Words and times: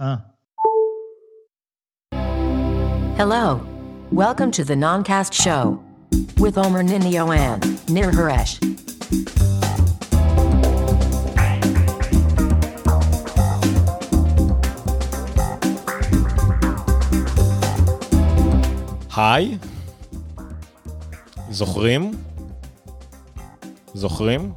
אה. 0.00 0.16
Hello. 3.18 3.60
Welcome 4.10 4.50
to 4.52 4.64
the 4.64 4.74
Noncast 4.74 5.34
Show 5.34 5.78
with 6.38 6.56
Omer 6.56 6.82
Ninio 6.82 7.24
and 7.36 7.62
Nir 7.90 8.10
Haresh. 8.10 8.58
היי, 19.16 19.58
זוכרים? 21.50 22.12
זוכרים? 23.94 24.52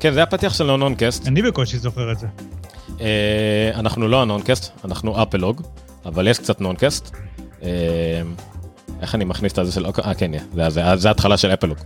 כן, 0.00 0.12
זה 0.12 0.22
הפתיח 0.22 0.54
של 0.54 0.70
הנונקאסט. 0.70 1.26
אני 1.26 1.42
בקושי 1.42 1.78
זוכר 1.78 2.12
את 2.12 2.18
זה. 2.18 2.26
אה, 3.00 3.70
אנחנו 3.74 4.08
לא 4.08 4.22
הנונקאסט, 4.22 4.72
אנחנו 4.84 5.22
אפלוג, 5.22 5.62
אבל 6.06 6.28
יש 6.28 6.38
קצת 6.38 6.60
נונקאסט. 6.60 7.16
אה, 7.62 7.68
איך 9.00 9.14
אני 9.14 9.24
מכניס 9.24 9.58
את 9.58 9.66
זה 9.66 9.72
של... 9.72 9.86
אה, 9.86 10.14
כן, 10.14 10.32
זה- 10.68 11.08
ההתחלה 11.08 11.36
של 11.36 11.54
אפלוג. 11.54 11.78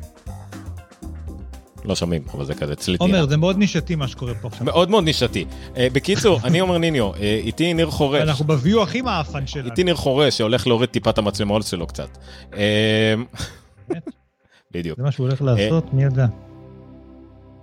לא 1.85 1.95
שומעים, 1.95 2.23
אבל 2.35 2.45
זה 2.45 2.55
כזה 2.55 2.73
אצלי. 2.73 2.97
עומר, 3.01 3.27
זה 3.29 3.37
מאוד 3.37 3.59
נישתי 3.59 3.95
מה 3.95 4.09
שקורה 4.09 4.35
פה 4.35 4.49
עכשיו. 4.49 4.65
מאוד 4.67 4.91
מאוד 4.91 5.05
נישתי. 5.05 5.45
אה, 5.77 5.89
בקיצור, 5.93 6.41
אני 6.45 6.59
עומר 6.59 6.79
ניניו, 6.79 7.15
איתי 7.15 7.75
ניר 7.75 7.91
חורש. 7.91 8.23
אנחנו 8.23 8.45
ב-view 8.45 8.83
הכי 8.83 9.01
מעפן 9.03 9.47
שלנו. 9.47 9.71
איתי 9.71 9.85
ניר 9.85 9.95
חורש 9.95 10.39
שהולך 10.39 10.67
להוריד 10.67 10.89
טיפה 10.89 11.11
את 11.11 11.19
המצלמות 11.19 11.63
שלו 11.63 11.87
קצת. 11.87 12.19
בדיוק. 14.73 14.99
זה 14.99 15.03
מה 15.05 15.13
שהוא 15.13 15.27
הולך 15.27 15.43
לעשות, 15.43 15.95
מי 15.95 16.05
ידע. 16.05 16.27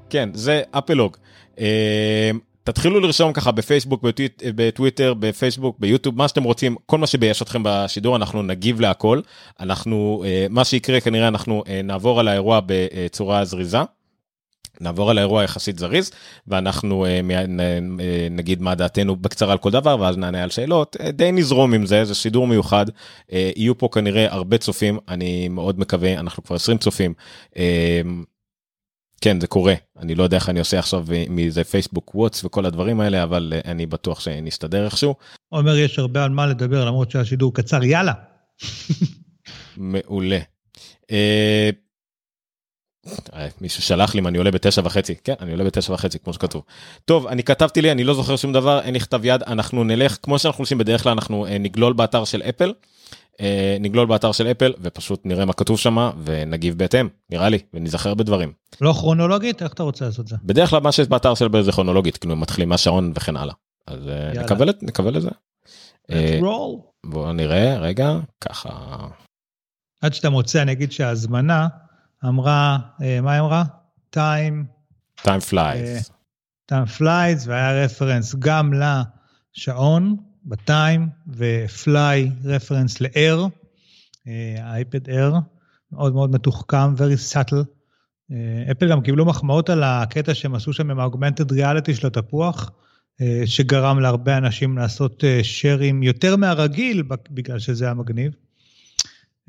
כן, 0.10 0.30
זה 0.34 0.62
אפלוג. 0.72 1.18
תתחילו 2.68 3.00
לרשום 3.00 3.34
ככה 3.34 3.52
בפייסבוק, 3.52 4.04
בטוויט, 4.04 4.44
בטוויטר, 4.56 5.14
בפייסבוק, 5.14 5.80
ביוטיוב, 5.80 6.18
מה 6.18 6.28
שאתם 6.28 6.44
רוצים, 6.44 6.76
כל 6.86 6.98
מה 6.98 7.08
שביש 7.08 7.42
אתכם 7.42 7.62
בשידור, 7.64 8.16
אנחנו 8.16 8.44
נגיב 8.44 8.82
להכל. 8.82 9.22
אנחנו, 9.60 10.24
אה, 10.26 10.48
מה 10.50 10.66
שיקרה 10.66 11.00
כנראה, 11.00 11.28
אנחנו 11.28 11.64
אה, 11.68 11.82
נעבור 11.84 12.20
על 12.20 12.28
האירוע 12.28 12.60
בצורה 12.66 13.46
זריזה. 13.46 13.78
נעבור 14.82 15.10
על 15.10 15.18
האירוע 15.18 15.44
יחסית 15.44 15.80
זריז, 15.80 16.12
ואנחנו 16.48 17.06
אה, 17.06 17.22
נגיד 18.32 18.62
מה 18.62 18.76
דעתנו 18.76 19.16
בקצרה 19.16 19.52
על 19.52 19.58
כל 19.58 19.72
דבר, 19.72 20.00
ואז 20.00 20.18
נענה 20.18 20.44
על 20.44 20.50
שאלות. 20.50 20.96
די 21.14 21.32
נזרום 21.32 21.74
עם 21.74 21.86
זה, 21.86 22.06
זה 22.06 22.16
שידור 22.16 22.48
מיוחד. 22.48 22.86
יהיו 23.30 23.78
פה 23.78 23.90
כנראה 23.94 24.34
הרבה 24.34 24.58
צופים, 24.58 25.00
אני 25.08 25.48
מאוד 25.48 25.80
מקווה, 25.80 26.20
אנחנו 26.20 26.44
כבר 26.44 26.56
20 26.56 26.78
צופים. 26.78 27.14
כן, 29.22 29.42
זה 29.42 29.48
קורה. 29.48 29.74
אני 30.00 30.16
לא 30.16 30.24
יודע 30.24 30.38
איך 30.38 30.50
אני 30.50 30.60
עושה 30.60 30.80
עכשיו 30.80 31.06
מזה 31.30 31.64
פייסבוק 31.64 32.16
וואטס 32.16 32.44
וכל 32.44 32.66
הדברים 32.66 33.00
האלה, 33.00 33.24
אבל 33.24 33.54
אה, 33.56 33.72
אני 33.72 33.86
בטוח 33.86 34.20
שנסתדר 34.20 34.86
איכשהו. 34.86 35.16
עומר, 35.50 35.78
יש 35.78 36.00
הרבה 36.00 36.24
על 36.24 36.30
מה 36.30 36.46
לדבר, 36.46 36.86
למרות 36.86 37.12
שהשידור 37.12 37.54
קצר, 37.54 37.84
יאללה. 37.84 38.14
מעולה. 39.78 40.40
אה, 41.12 41.70
אה, 43.34 43.48
מישהו 43.62 43.82
שלח 43.82 44.14
לי 44.14 44.20
אם 44.20 44.28
אני 44.28 44.38
עולה 44.38 44.52
בתשע 44.52 44.82
וחצי 44.86 45.16
כן 45.24 45.34
אני 45.40 45.52
עולה 45.52 45.64
בתשע 45.64 45.94
וחצי 45.94 46.20
כמו 46.20 46.34
שכתוב. 46.34 46.64
טוב 47.06 47.28
אני 47.28 47.44
כתבתי 47.44 47.82
לי 47.82 47.92
אני 47.92 48.04
לא 48.04 48.14
זוכר 48.14 48.36
שום 48.36 48.54
דבר 48.54 48.82
אין 48.82 48.94
לי 48.94 49.00
כתב 49.00 49.22
יד 49.24 49.44
אנחנו 49.44 49.84
נלך 49.84 50.18
כמו 50.24 50.40
שאנחנו 50.40 50.62
עושים 50.62 50.78
בדרך 50.78 51.04
כלל 51.04 51.12
אנחנו 51.12 51.46
נגלול 51.60 51.94
באתר 51.94 52.26
של 52.26 52.42
אפל. 52.42 52.74
אה, 53.42 53.78
נגלול 53.80 54.06
באתר 54.08 54.32
של 54.32 54.48
אפל 54.48 54.74
ופשוט 54.82 55.22
נראה 55.26 55.46
מה 55.46 55.54
כתוב 55.54 55.80
שם 55.80 56.10
ונגיב 56.24 56.78
בהתאם 56.78 57.08
נראה 57.30 57.50
לי 57.50 57.60
ונזכר 57.74 58.14
בדברים. 58.14 58.52
לא 58.82 58.94
כרונולוגית? 58.94 59.62
איך 59.64 59.74
אתה 59.74 59.84
רוצה 59.84 60.06
לעשות 60.06 60.28
זה? 60.28 60.36
בדרך 60.44 60.70
כלל 60.70 60.80
מה 60.80 60.92
שיש 60.92 61.08
באתר 61.08 61.36
של 61.36 61.48
אפל 61.48 61.62
זה 61.62 61.72
כרונולוגית 61.72 62.18
כאילו 62.18 62.36
מתחילים 62.36 62.70
מהשעון 62.70 63.12
וכן 63.16 63.38
הלאה. 63.38 63.54
אז 63.88 64.08
אה, 64.08 64.14
יאללה. 64.14 64.44
נקבל 64.44 64.70
את 64.70 64.84
נקבל 64.84 65.18
את 65.18 65.22
זה. 65.22 65.30
אה. 66.12 66.40
בואו 67.06 67.34
נראה 67.34 67.78
רגע 67.78 68.14
ככה 68.42 68.70
עד 70.02 70.14
שאתה 70.14 70.30
מוצא, 70.30 70.62
אני 70.62 70.72
אגיד 70.72 70.92
שההזמנה 70.92 71.68
אמרה, 72.26 72.78
מה 73.22 73.34
היא 73.34 73.40
אמרה? 73.40 73.64
time, 74.16 74.66
time 75.22 75.52
flies. 75.52 76.10
time 76.72 77.00
flies, 77.00 77.48
והיה 77.48 77.86
רפרנס 77.86 78.36
גם 78.40 78.72
לשעון 78.74 80.18
בטיים, 80.48 81.10
ופליי 81.28 82.32
רפרנס 82.44 83.02
אה, 84.28 84.56
האייפד 84.60 85.10
air, 85.10 85.36
מאוד 85.92 86.14
מאוד 86.14 86.32
מתוחכם, 86.32 86.96
very 86.96 87.34
subtle. 87.34 87.66
אה, 88.32 88.72
אפל 88.72 88.90
גם 88.92 89.02
קיבלו 89.02 89.26
מחמאות 89.26 89.70
על 89.70 89.84
הקטע 89.84 90.34
שהם 90.34 90.56
עשו 90.56 90.74
שם 90.74 90.92
עם 90.92 91.00
האוגמנטד 91.00 91.52
ריאליטי 91.52 91.96
של 91.96 92.08
התפוח, 92.08 92.72
אה, 93.22 93.42
שגרם 93.46 94.00
להרבה 94.00 94.38
אנשים 94.38 94.78
לעשות 94.78 95.24
שרים 95.44 96.04
יותר 96.04 96.36
מהרגיל, 96.36 97.04
בגלל 97.30 97.60
שזה 97.60 97.86
היה 97.86 97.94
מגניב. 97.94 98.34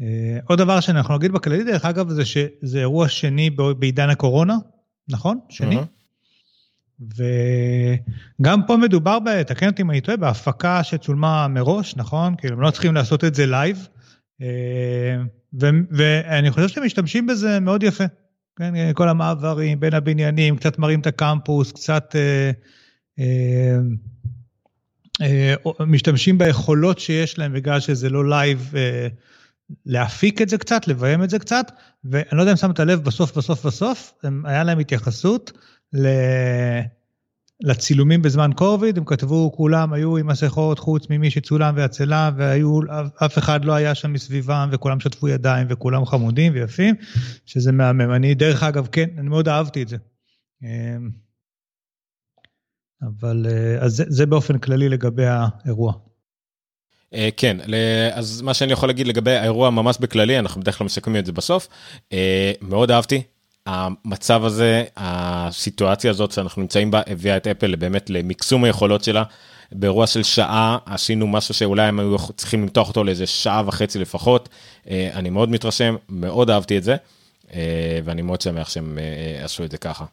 אה, 0.03 0.39
עוד 0.45 0.59
דבר 0.59 0.81
שאנחנו 0.81 1.17
נגיד 1.17 1.33
בכללי, 1.33 1.65
דרך 1.65 1.85
אגב, 1.85 2.09
זה 2.09 2.25
שזה 2.25 2.79
אירוע 2.79 3.09
שני 3.09 3.51
בעידן 3.51 4.11
הקורונה, 4.11 4.57
נכון? 5.09 5.39
שני. 5.49 5.75
מהמם. 5.75 5.98
וגם 7.01 8.61
פה 8.67 8.77
מדובר, 8.77 9.43
תקן 9.47 9.67
אותי 9.67 9.83
אם 9.83 9.91
אני 9.91 10.01
טועה, 10.01 10.17
בהפקה 10.17 10.85
שצולמה 10.85 11.49
מראש, 11.49 11.97
נכון? 11.97 12.35
כאילו, 12.39 12.55
הם 12.55 12.61
לא 12.61 12.71
צריכים 12.71 12.95
לעשות 12.95 13.25
את 13.25 13.35
זה 13.35 13.47
live. 13.47 13.89
אה, 14.43 15.17
ו- 15.61 15.71
ואני 15.91 16.51
חושב 16.51 16.69
שהם 16.69 16.85
משתמשים 16.85 17.27
בזה 17.27 17.61
מאוד 17.61 17.83
יפה. 17.83 18.05
כן, 18.57 18.93
כל 18.95 19.09
המעברים 19.09 19.81
בין 19.81 19.95
הבניינים, 19.95 20.57
קצת 20.57 20.79
מראים 20.79 21.01
את 21.01 21.07
הקמפוס, 21.07 21.73
קצת 21.73 22.17
אה, 22.17 22.51
אה, 25.21 25.55
משתמשים 25.81 26.39
ביכולות 26.39 26.99
שיש 26.99 27.39
להם 27.39 27.53
בגלל 27.53 27.81
שזה 27.81 28.09
לא 28.09 28.29
live, 28.29 28.75
להפיק 29.87 30.43
את 30.43 30.49
זה 30.49 30.59
קצת, 30.59 30.89
לביים 30.89 31.23
את 31.23 31.31
זה 31.31 31.39
קצת, 31.39 31.73
ואני 32.05 32.27
לא 32.33 32.41
יודע 32.43 32.53
אם 32.53 32.57
שמת 32.57 32.81
לב, 32.81 33.05
בסוף, 33.05 33.39
בסוף, 33.39 33.67
בסוף, 33.67 34.13
הם, 34.23 34.47
היה 34.47 34.65
להם 34.65 34.79
התייחסות. 34.79 35.53
לצילומים 37.61 38.23
בזמן 38.23 38.51
קוביד, 38.57 38.99
הם 38.99 39.05
כתבו, 39.05 39.53
כולם 39.53 39.93
היו 39.93 40.17
עם 40.17 40.27
מסכות 40.27 40.79
חוץ 40.79 41.11
ממי 41.11 41.31
שצולם 41.31 41.75
והצלם, 41.77 42.35
והיו, 42.37 42.81
אף 43.25 43.39
אחד 43.39 43.65
לא 43.65 43.73
היה 43.73 43.95
שם 43.95 44.13
מסביבם, 44.13 44.69
וכולם 44.73 45.01
שטפו 45.01 45.29
ידיים, 45.29 45.67
וכולם 45.71 46.07
חמודים 46.07 46.53
ויפים, 46.55 46.95
שזה 47.47 47.73
מהמם. 47.73 48.13
אני, 48.15 48.35
דרך 48.35 48.63
אגב, 48.63 48.87
כן, 48.93 49.09
אני 49.19 49.29
מאוד 49.29 49.49
אהבתי 49.49 49.83
את 49.83 49.89
זה. 49.89 49.97
אמ, 50.63 51.11
אבל, 53.03 53.47
אה, 53.51 53.79
אז 53.85 53.97
זה, 53.97 54.05
זה 54.09 54.27
באופן 54.27 54.59
כללי 54.59 54.89
לגבי 54.89 55.27
האירוע. 55.27 55.93
אה, 57.15 57.29
כן, 57.37 57.57
ל- 57.67 58.09
אז 58.13 58.41
מה 58.43 58.55
שאני 58.55 58.73
יכול 58.73 58.89
להגיד 58.89 59.07
לגבי 59.07 59.37
האירוע 59.37 59.71
ממש 59.71 59.97
בכללי, 60.01 60.39
אנחנו 60.39 60.61
בדרך 60.61 60.79
כלל 60.79 60.85
מסכמים 60.85 61.17
את 61.17 61.27
זה 61.27 61.33
בסוף. 61.33 61.69
אה, 62.13 62.53
מאוד 62.63 62.91
אהבתי. 62.91 63.23
המצב 63.69 64.45
הזה, 64.45 64.85
הסיטואציה 64.97 66.11
הזאת 66.11 66.33
שאנחנו 66.33 66.63
נמצאים 66.63 66.91
בה, 66.91 67.01
הביאה 67.07 67.37
את 67.37 67.47
אפל 67.47 67.77
באמת 67.77 68.11
למקסום 68.11 68.65
היכולות 68.65 69.05
שלה. 69.05 69.23
באירוע 69.73 70.07
של 70.07 70.23
שעה 70.23 70.79
עשינו 70.87 71.27
משהו 71.27 71.55
שאולי 71.55 71.83
הם 71.83 72.01
היו 72.01 72.17
צריכים 72.37 72.63
למתוח 72.63 72.89
אותו 72.89 73.05
לאיזה 73.05 73.27
שעה 73.27 73.63
וחצי 73.67 73.99
לפחות. 73.99 74.49
אה, 74.91 75.11
אני 75.15 75.31
מאוד 75.31 75.51
מתרשם, 75.51 75.97
מאוד 76.09 76.51
אהבתי 76.51 76.79
את 76.79 76.85
זה, 76.85 76.97
אה, 77.55 77.99
ואני 78.05 78.23
מאוד 78.23 78.41
שמח 78.41 78.69
שהם 78.69 78.99
אה, 78.99 79.45
עשו 79.45 79.65
את 79.65 79.71
זה 79.71 79.79
ככה. 79.79 80.05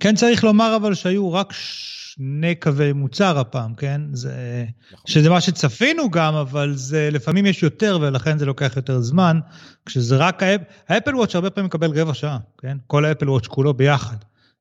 כן 0.00 0.14
צריך 0.14 0.44
לומר 0.44 0.76
אבל 0.76 0.94
שהיו 0.94 1.32
רק 1.32 1.52
שני 1.52 2.54
קווי 2.54 2.92
מוצר 2.92 3.38
הפעם, 3.38 3.74
כן? 3.74 4.00
זה, 4.12 4.64
נכון. 4.92 5.06
שזה 5.06 5.30
מה 5.30 5.40
שצפינו 5.40 6.10
גם, 6.10 6.34
אבל 6.34 6.72
זה 6.74 7.08
לפעמים 7.12 7.46
יש 7.46 7.62
יותר 7.62 7.98
ולכן 8.00 8.38
זה 8.38 8.46
לוקח 8.46 8.72
יותר 8.76 9.00
זמן. 9.00 9.40
כשזה 9.86 10.16
רק 10.16 10.42
האפ, 10.42 10.60
האפל 10.88 11.16
וואץ' 11.16 11.34
הרבה 11.34 11.50
פעמים 11.50 11.66
מקבל 11.66 12.00
רבע 12.00 12.14
שעה, 12.14 12.38
כן? 12.58 12.76
כל 12.86 13.04
האפל 13.04 13.30
וואץ' 13.30 13.46
כולו 13.46 13.74
ביחד. 13.74 14.16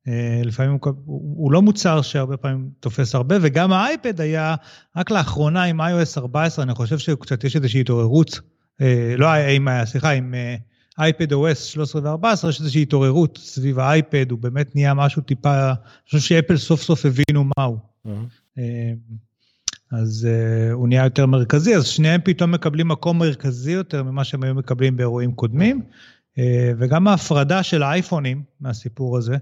אה, 0.08 0.42
לפעמים 0.44 0.72
הוא, 0.72 0.94
הוא, 1.06 1.52
לא 1.52 1.62
מוצר 1.62 2.02
שהרבה 2.02 2.38
פעמים 2.38 2.70
תופס 2.80 3.16
הרבה, 3.16 3.36
וגם 3.42 3.74
האייפד 3.74 4.22
היה 4.22 4.56
רק 4.98 5.12
לאחרונה 5.12 5.64
עם 5.64 5.82
iOS 5.82 6.18
14, 6.18 6.64
אני 6.64 6.74
חושב 6.74 6.98
שקצת 6.98 7.44
יש 7.44 7.56
איזושהי 7.56 7.82
התעוררות, 7.82 8.40
אה, 8.82 9.14
לא 9.18 9.34
עם, 9.34 9.68
סליחה, 9.86 10.10
עם 10.10 10.34
אה, 10.34 10.56
אייפד 11.00 11.34
OS 11.34 11.56
13 11.56 12.02
ו-14, 12.16 12.50
יש 12.50 12.60
איזושהי 12.60 12.82
התעוררות 12.82 13.40
סביב 13.42 13.80
האייפד, 13.80 14.32
הוא 14.32 14.40
באמת 14.40 14.76
נהיה 14.76 14.94
משהו 14.94 15.22
טיפה, 15.22 15.70
אני 15.70 15.76
חושב 16.06 16.20
שאפל 16.20 16.58
סוף 16.58 16.82
סוף 16.82 17.06
הבינו 17.06 17.50
מהו. 17.58 17.78
אה, 18.58 18.94
אז 19.92 20.28
אה, 20.28 20.74
הוא 20.74 20.88
נהיה 20.88 21.04
יותר 21.04 21.26
מרכזי, 21.26 21.76
אז 21.76 21.86
שניהם 21.86 22.22
פתאום 22.24 22.52
מקבלים 22.52 22.88
מקום 22.88 23.20
מרכזי 23.20 23.72
יותר 23.72 24.04
ממה 24.04 24.24
שהם 24.24 24.44
היו 24.44 24.56
מקבלים 24.56 24.98
באירועים 24.98 25.32
קודמים, 25.32 25.82
אה, 25.82 26.40
וגם 26.78 27.08
ההפרדה 27.08 27.64
של 27.64 27.84
האייפונים 27.84 28.44
מהסיפור 28.60 29.18
הזה, 29.18 29.38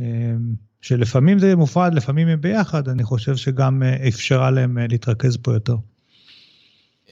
אה, 0.00 0.02
שלפעמים 0.80 1.38
זה 1.38 1.56
מופרד, 1.56 1.94
לפעמים 1.94 2.28
הם 2.28 2.40
ביחד, 2.40 2.88
אני 2.88 3.04
חושב 3.04 3.36
שגם 3.36 3.82
אה, 3.82 4.08
אפשרה 4.08 4.50
להם 4.50 4.78
להתרכז 4.78 5.36
פה 5.36 5.54
יותר. 5.54 5.76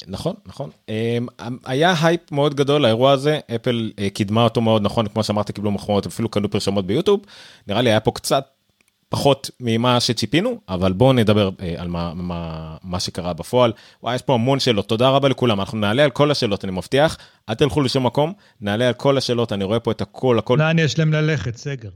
נכון 0.07 0.35
נכון. 0.47 0.71
אמ, 0.89 1.27
היה 1.67 1.95
הייפ 2.03 2.33
מאוד 2.33 2.55
גדול 2.55 2.83
לאירוע 2.83 3.13
הזה. 3.13 3.41
אפל 3.55 3.93
אה, 3.99 4.11
קידמה 4.11 4.45
אותו 4.45 4.61
מאוד 4.61 4.83
נכון 4.83 5.09
כמו 5.09 5.25
שאמרת 5.25 5.51
קיבלו 5.51 5.71
מחמאות 5.71 6.07
אפילו 6.07 6.29
קנו 6.29 6.51
פרסומות 6.51 6.87
ביוטיוב. 6.87 7.21
נראה 7.67 7.83
לי 7.83 7.91
היה 7.91 8.01
פה 8.01 8.11
קצת 8.11 8.45
פחות 9.09 9.51
ממה 9.61 10.01
שציפינו, 10.01 10.61
אבל 10.69 10.93
בואו 10.93 11.13
נדבר 11.13 11.51
אה, 11.63 11.75
על 11.79 11.89
מה, 11.89 12.13
מה, 12.15 12.77
מה 12.83 13.01
שקרה 13.01 13.33
בפועל. 13.33 13.73
וואי, 14.03 14.15
יש 14.15 14.23
פה 14.23 14.35
המון 14.35 14.61
שאלות, 14.61 14.89
תודה 14.89 15.09
רבה 15.09 15.29
לכולם, 15.29 15.61
אנחנו 15.61 15.79
נעלה 15.79 16.05
על 16.05 16.11
כל 16.11 16.31
השאלות, 16.31 16.65
אני 16.65 16.73
מבטיח, 16.73 17.19
אל 17.49 17.55
תלכו 17.55 17.81
לשום 17.81 18.07
מקום, 18.07 18.33
נעלה 18.61 18.89
על 18.89 18.95
כל 18.95 19.19
השאלות, 19.19 19.53
אני 19.53 19.65
רואה 19.65 19.81
פה 19.81 19.91
את 19.91 20.01
הכל, 20.01 20.39
הכל. 20.39 20.59
לאן 20.59 20.79
יש 20.79 20.99
להם 20.99 21.13
ללכת, 21.13 21.57
סגר. 21.57 21.89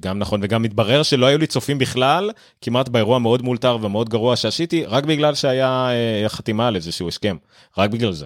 גם 0.00 0.18
נכון, 0.18 0.40
וגם 0.42 0.62
מתברר 0.62 1.02
שלא 1.02 1.26
היו 1.26 1.38
לי 1.38 1.46
צופים 1.46 1.78
בכלל, 1.78 2.30
כמעט 2.60 2.88
באירוע 2.88 3.18
מאוד 3.18 3.42
מאולתר 3.42 3.78
ומאוד 3.82 4.08
גרוע 4.08 4.36
שעשיתי, 4.36 4.84
רק 4.84 5.04
בגלל 5.04 5.34
שהיה 5.34 5.88
אה, 5.90 6.28
חתימה 6.28 6.68
על 6.68 6.76
איזשהו 6.76 7.08
הסכם, 7.08 7.36
רק 7.78 7.90
בגלל 7.90 8.12
זה. 8.12 8.24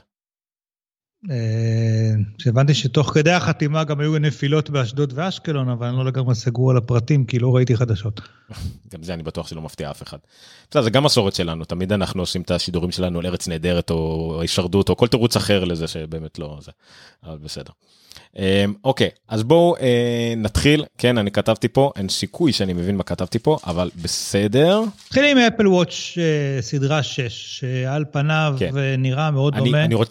אה, 1.31 2.14
שהבנתי 2.38 2.75
שתוך 2.75 3.10
כדי 3.14 3.32
החתימה 3.32 3.84
גם 3.84 4.00
היו 4.00 4.19
נפילות 4.19 4.70
באשדוד 4.70 5.12
ואשקלון, 5.16 5.69
אבל 5.69 5.87
אני 5.87 5.96
לא 5.96 6.05
לגמרי 6.05 6.34
סגור 6.34 6.70
על 6.70 6.76
הפרטים, 6.76 7.25
כי 7.25 7.38
לא 7.38 7.56
ראיתי 7.56 7.76
חדשות. 7.76 8.20
גם 8.93 9.02
זה 9.02 9.14
אני 9.14 9.22
בטוח 9.22 9.49
שלא 9.49 9.62
מפתיע 9.62 9.90
אף 9.90 10.02
אחד. 10.02 10.19
בסדר, 10.70 10.82
זה 10.82 10.90
גם 10.90 11.04
מסורת 11.04 11.34
שלנו, 11.34 11.64
תמיד 11.64 11.93
אנחנו 11.93 12.22
עושים 12.22 12.43
את 12.43 12.50
השידורים 12.50 12.90
שלנו 12.90 13.19
על 13.19 13.26
ארץ 13.26 13.49
נהדרת 13.49 13.90
או 13.90 14.38
הישרדות 14.40 14.88
או 14.88 14.96
כל 14.96 15.08
תירוץ 15.08 15.37
אחר 15.37 15.64
לזה 15.64 15.88
שבאמת 15.88 16.38
לא 16.38 16.58
זה, 16.61 16.70
אבל 17.25 17.38
בסדר. 17.38 17.72
אה, 18.38 18.64
אוקיי, 18.84 19.08
אז 19.28 19.42
בואו 19.42 19.76
אה, 19.76 20.34
נתחיל, 20.36 20.84
כן, 20.98 21.19
אני 21.19 21.30
כתבתי 21.30 21.69
פה, 21.69 21.92
אין 21.96 22.08
סיכוי 22.08 22.52
שאני 22.52 22.72
מבין 22.72 22.96
מה 22.96 23.02
כתבתי 23.02 23.38
פה, 23.38 23.58
אבל 23.66 23.90
בסדר. 24.02 24.82
נתחיל 25.06 25.25
עם 25.25 25.38
אפל 25.38 25.69
וואץ' 25.69 26.14
סדרה 26.60 27.02
6, 27.02 27.60
שעל 27.60 28.04
פניו 28.12 28.54
כן. 28.58 28.70
נראה 28.98 29.30
מאוד 29.30 29.54
אני, 29.54 29.64
דומה. 29.64 29.84
אני 29.84 29.94
רוצ... 29.94 30.08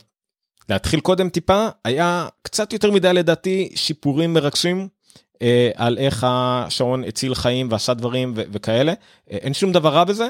להתחיל 0.69 0.99
קודם 0.99 1.29
טיפה, 1.29 1.67
היה 1.85 2.27
קצת 2.41 2.73
יותר 2.73 2.91
מדי 2.91 3.13
לדעתי 3.13 3.69
שיפורים 3.75 4.33
מרגשים 4.33 4.87
אה, 5.41 5.69
על 5.75 5.97
איך 5.97 6.25
השעון 6.29 7.03
הציל 7.03 7.35
חיים 7.35 7.67
ועשה 7.71 7.93
דברים 7.93 8.33
ו- 8.35 8.41
וכאלה. 8.51 8.93
אה, 9.31 9.37
אין 9.37 9.53
שום 9.53 9.71
דבר 9.71 9.89
רע 9.89 10.03
בזה, 10.03 10.23
אה, 10.23 10.29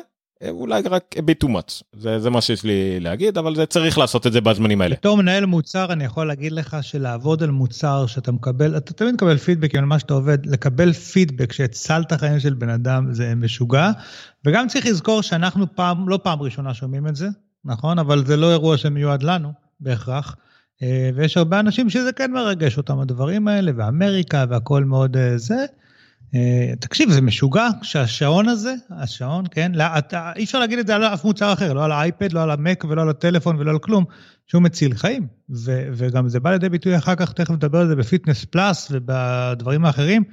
אולי 0.49 0.81
רק 0.81 1.15
a 1.17 1.21
bit 1.21 1.45
too 1.45 1.49
much, 1.49 1.83
זה, 1.93 2.19
זה 2.19 2.29
מה 2.29 2.41
שיש 2.41 2.63
לי 2.63 2.99
להגיד, 2.99 3.37
אבל 3.37 3.55
זה 3.55 3.65
צריך 3.65 3.97
לעשות 3.97 4.27
את 4.27 4.33
זה 4.33 4.41
בזמנים 4.41 4.81
האלה. 4.81 4.95
בתור 4.95 5.17
מנהל 5.17 5.45
מוצר, 5.45 5.93
אני 5.93 6.03
יכול 6.03 6.27
להגיד 6.27 6.51
לך 6.51 6.77
שלעבוד 6.81 7.43
על 7.43 7.51
מוצר 7.51 8.05
שאתה 8.05 8.31
מקבל, 8.31 8.77
אתה 8.77 8.93
תמיד 8.93 9.13
מקבל 9.13 9.37
פידבקים 9.37 9.79
על 9.79 9.85
מה 9.85 9.99
שאתה 9.99 10.13
עובד, 10.13 10.45
לקבל 10.45 10.93
פידבק 10.93 11.53
שהצלת 11.53 12.13
חיים 12.13 12.39
של 12.39 12.53
בן 12.53 12.69
אדם 12.69 13.13
זה 13.13 13.35
משוגע, 13.35 13.91
וגם 14.45 14.67
צריך 14.67 14.85
לזכור 14.85 15.21
שאנחנו 15.21 15.75
פעם, 15.75 16.09
לא 16.09 16.19
פעם 16.23 16.41
ראשונה 16.41 16.73
שומעים 16.73 17.07
את 17.07 17.15
זה, 17.15 17.27
נכון? 17.65 17.99
אבל 17.99 18.25
זה 18.25 18.37
לא 18.37 18.51
אירוע 18.51 18.77
שמיועד 18.77 19.23
לנו. 19.23 19.67
בהכרח. 19.79 20.35
אה, 20.83 21.09
ויש 21.15 21.37
הרבה 21.37 21.59
אנשים 21.59 21.89
שזה 21.89 22.11
כן 22.11 22.31
מרגש 22.31 22.77
אותם 22.77 22.99
הדברים 22.99 23.47
האלה, 23.47 23.71
ואמריקה 23.75 24.45
והכל 24.49 24.83
מאוד 24.83 25.17
אה, 25.17 25.37
זה. 25.37 25.65
אה, 26.35 26.73
תקשיב, 26.79 27.09
זה 27.09 27.21
משוגע 27.21 27.67
שהשעון 27.81 28.49
הזה, 28.49 28.73
השעון, 28.89 29.45
כן, 29.51 29.71
לא, 29.75 29.83
אתה, 29.97 30.31
אי 30.35 30.43
אפשר 30.43 30.59
להגיד 30.59 30.79
את 30.79 30.87
זה 30.87 30.95
על 30.95 31.03
אף 31.03 31.25
מוצר 31.25 31.53
אחר, 31.53 31.73
לא 31.73 31.85
על 31.85 31.91
האייפד, 31.91 32.33
לא 32.33 32.43
על 32.43 32.51
המק 32.51 32.85
ולא 32.89 33.01
על 33.01 33.09
הטלפון 33.09 33.55
ולא 33.59 33.71
על 33.71 33.79
כלום, 33.79 34.05
שהוא 34.47 34.61
מציל 34.61 34.93
חיים. 34.93 35.27
ו, 35.49 35.87
וגם 35.93 36.29
זה 36.29 36.39
בא 36.39 36.51
לידי 36.51 36.69
ביטוי 36.69 36.97
אחר 36.97 37.15
כך, 37.15 37.31
תכף 37.33 37.51
נדבר 37.51 37.79
על 37.79 37.87
זה 37.87 37.95
בפיטנס 37.95 38.45
פלאס 38.45 38.87
ובדברים 38.91 39.85
האחרים. 39.85 40.23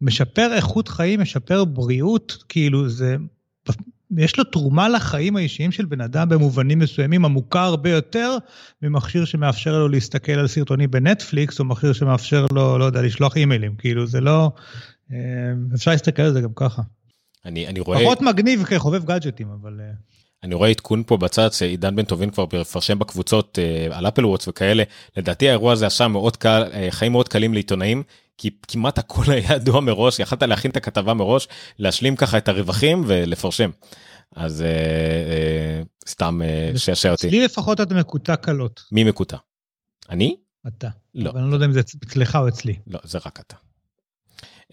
משפר 0.00 0.54
איכות 0.54 0.88
חיים, 0.88 1.20
משפר 1.20 1.64
בריאות, 1.64 2.44
כאילו 2.48 2.88
זה 2.88 3.16
יש 4.16 4.38
לו 4.38 4.44
תרומה 4.44 4.88
לחיים 4.88 5.36
האישיים 5.36 5.72
של 5.72 5.84
בן 5.84 6.00
אדם 6.00 6.28
במובנים 6.28 6.78
מסוימים, 6.78 7.24
עמוקה 7.24 7.62
הרבה 7.62 7.90
יותר 7.90 8.36
ממכשיר 8.82 9.24
שמאפשר 9.24 9.78
לו 9.78 9.88
להסתכל 9.88 10.32
על 10.32 10.46
סרטונים 10.46 10.90
בנטפליקס, 10.90 11.60
או 11.60 11.64
מכשיר 11.64 11.92
שמאפשר 11.92 12.46
לו, 12.52 12.78
לא 12.78 12.84
יודע, 12.84 13.02
לשלוח 13.02 13.36
אימיילים. 13.36 13.74
כאילו, 13.78 14.06
זה 14.06 14.20
לא... 14.20 14.52
אה, 15.12 15.18
אפשר 15.74 15.90
להסתכל 15.90 16.22
על 16.22 16.32
זה 16.32 16.40
גם 16.40 16.52
ככה. 16.56 16.82
אני, 17.44 17.66
אני 17.66 17.80
רואה... 17.80 17.98
פחות 18.04 18.22
מגניב 18.22 18.64
כחובב 18.64 19.04
גאדג'טים, 19.04 19.50
אבל... 19.50 19.80
אה, 19.80 19.92
אני 20.42 20.54
רואה 20.54 20.68
עדכון 20.68 21.02
פה 21.06 21.16
בצד 21.16 21.52
שעידן 21.52 21.96
בן 21.96 22.04
טובין 22.04 22.30
כבר 22.30 22.44
מפרשם 22.60 22.98
בקבוצות 22.98 23.58
אה, 23.58 23.96
על 23.96 24.08
אפל 24.08 24.26
וואטס 24.26 24.48
וכאלה. 24.48 24.82
לדעתי 25.16 25.48
האירוע 25.48 25.72
הזה 25.72 25.86
עשה 25.86 26.08
מאוד 26.08 26.36
קל, 26.36 26.64
אה, 26.72 26.88
חיים 26.90 27.12
מאוד 27.12 27.28
קלים 27.28 27.54
לעיתונאים, 27.54 28.02
כי 28.38 28.50
כמעט 28.68 28.98
הכל 28.98 29.22
היה 29.32 29.54
ידוע 29.54 29.80
מראש, 29.80 30.18
יכלת 30.18 30.42
להכין 30.42 30.70
את 30.70 30.76
הכתבה 30.76 31.14
מראש, 31.14 31.48
להשלים 31.78 32.16
ככה 32.16 32.38
את 32.38 32.48
הרווחים 32.48 33.04
ולפרשם. 33.06 33.70
אז 34.36 34.62
אה, 34.62 34.68
אה, 34.68 35.82
סתם 36.08 36.40
אה, 36.42 36.72
שעשע 36.76 37.10
אותי. 37.10 37.28
אצלי 37.28 37.44
לפחות 37.44 37.80
אתה 37.80 37.94
מקוטע 37.94 38.36
קלות. 38.36 38.82
מי 38.92 39.04
מקוטע? 39.04 39.36
אני? 40.10 40.36
אתה. 40.66 40.88
לא. 41.14 41.30
אבל 41.30 41.40
אני 41.40 41.50
לא 41.50 41.54
יודע 41.56 41.66
אם 41.66 41.72
זה 41.72 41.80
אצלך 41.80 42.36
או 42.36 42.48
אצלי. 42.48 42.78
לא, 42.86 43.00
זה 43.04 43.18
רק 43.26 43.40
אתה. 43.40 43.56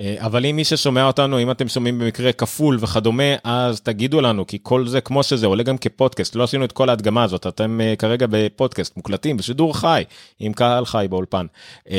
אה, 0.02 0.16
אבל 0.20 0.46
אם 0.46 0.56
מי 0.56 0.64
ששומע 0.64 1.08
אותנו, 1.08 1.40
אם 1.40 1.52
אתם 1.52 1.68
שומעים 1.68 2.00
במקרה 2.00 2.32
כפול 2.32 2.78
וכדומה, 2.82 3.36
אז 3.44 3.82
תגידו 3.82 4.22
לנו, 4.22 4.48
כי 4.48 4.58
כל 4.64 4.88
זה 4.88 5.02
כמו 5.02 5.24
שזה 5.24 5.48
עולה 5.48 5.64
גם 5.64 5.78
כפודקאסט, 5.78 6.36
לא 6.36 6.44
עשינו 6.44 6.66
את 6.66 6.72
כל 6.72 6.90
ההדגמה 6.90 7.24
הזאת, 7.24 7.48
אתם 7.48 7.80
uh, 7.82 7.96
כרגע 7.96 8.26
בפודקאסט, 8.30 8.98
מוקלטים, 8.98 9.38
בשידור 9.38 9.78
חי, 9.78 10.04
עם 10.40 10.54
קהל 10.54 10.86
חי 10.86 11.08
באולפן. 11.10 11.46
Uh, 11.88 11.92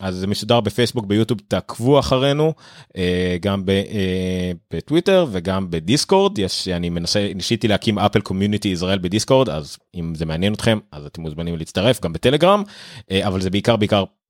אז 0.00 0.16
זה 0.16 0.26
משודר 0.26 0.60
בפייסבוק, 0.60 1.06
ביוטיוב, 1.06 1.40
תעקבו 1.48 1.98
אחרינו, 1.98 2.52
גם 3.40 3.62
בטוויטר 4.72 5.26
וגם 5.30 5.70
בדיסקורד, 5.70 6.38
יש, 6.38 6.68
אני 6.68 6.90
מנסה, 6.90 7.28
ניסיתי 7.34 7.68
להקים 7.68 7.98
אפל 7.98 8.20
קומיוניטי 8.20 8.68
ישראל 8.68 8.98
בדיסקורד, 8.98 9.48
אז 9.48 9.76
אם 9.94 10.14
זה 10.14 10.26
מעניין 10.26 10.52
אתכם, 10.52 10.78
אז 10.92 11.06
אתם 11.06 11.22
מוזמנים 11.22 11.56
להצטרף, 11.56 12.00
גם 12.00 12.12
בטלגרם, 12.12 12.62
אבל 13.22 13.40
זה 13.40 13.50
בעיקר 13.50 13.76
בעיקר 13.76 13.98
אה, 13.98 14.23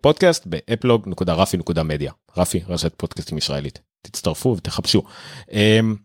פודקאסט 0.00 0.46
באפלוג.רפי.מדיה 0.46 2.12
רפי 2.36 2.60
רשת 2.68 2.94
פודקאסטים 2.96 3.38
ישראלית 3.38 3.78
תצטרפו 4.02 4.54
ותחפשו. 4.58 5.02
אמ, 5.52 5.96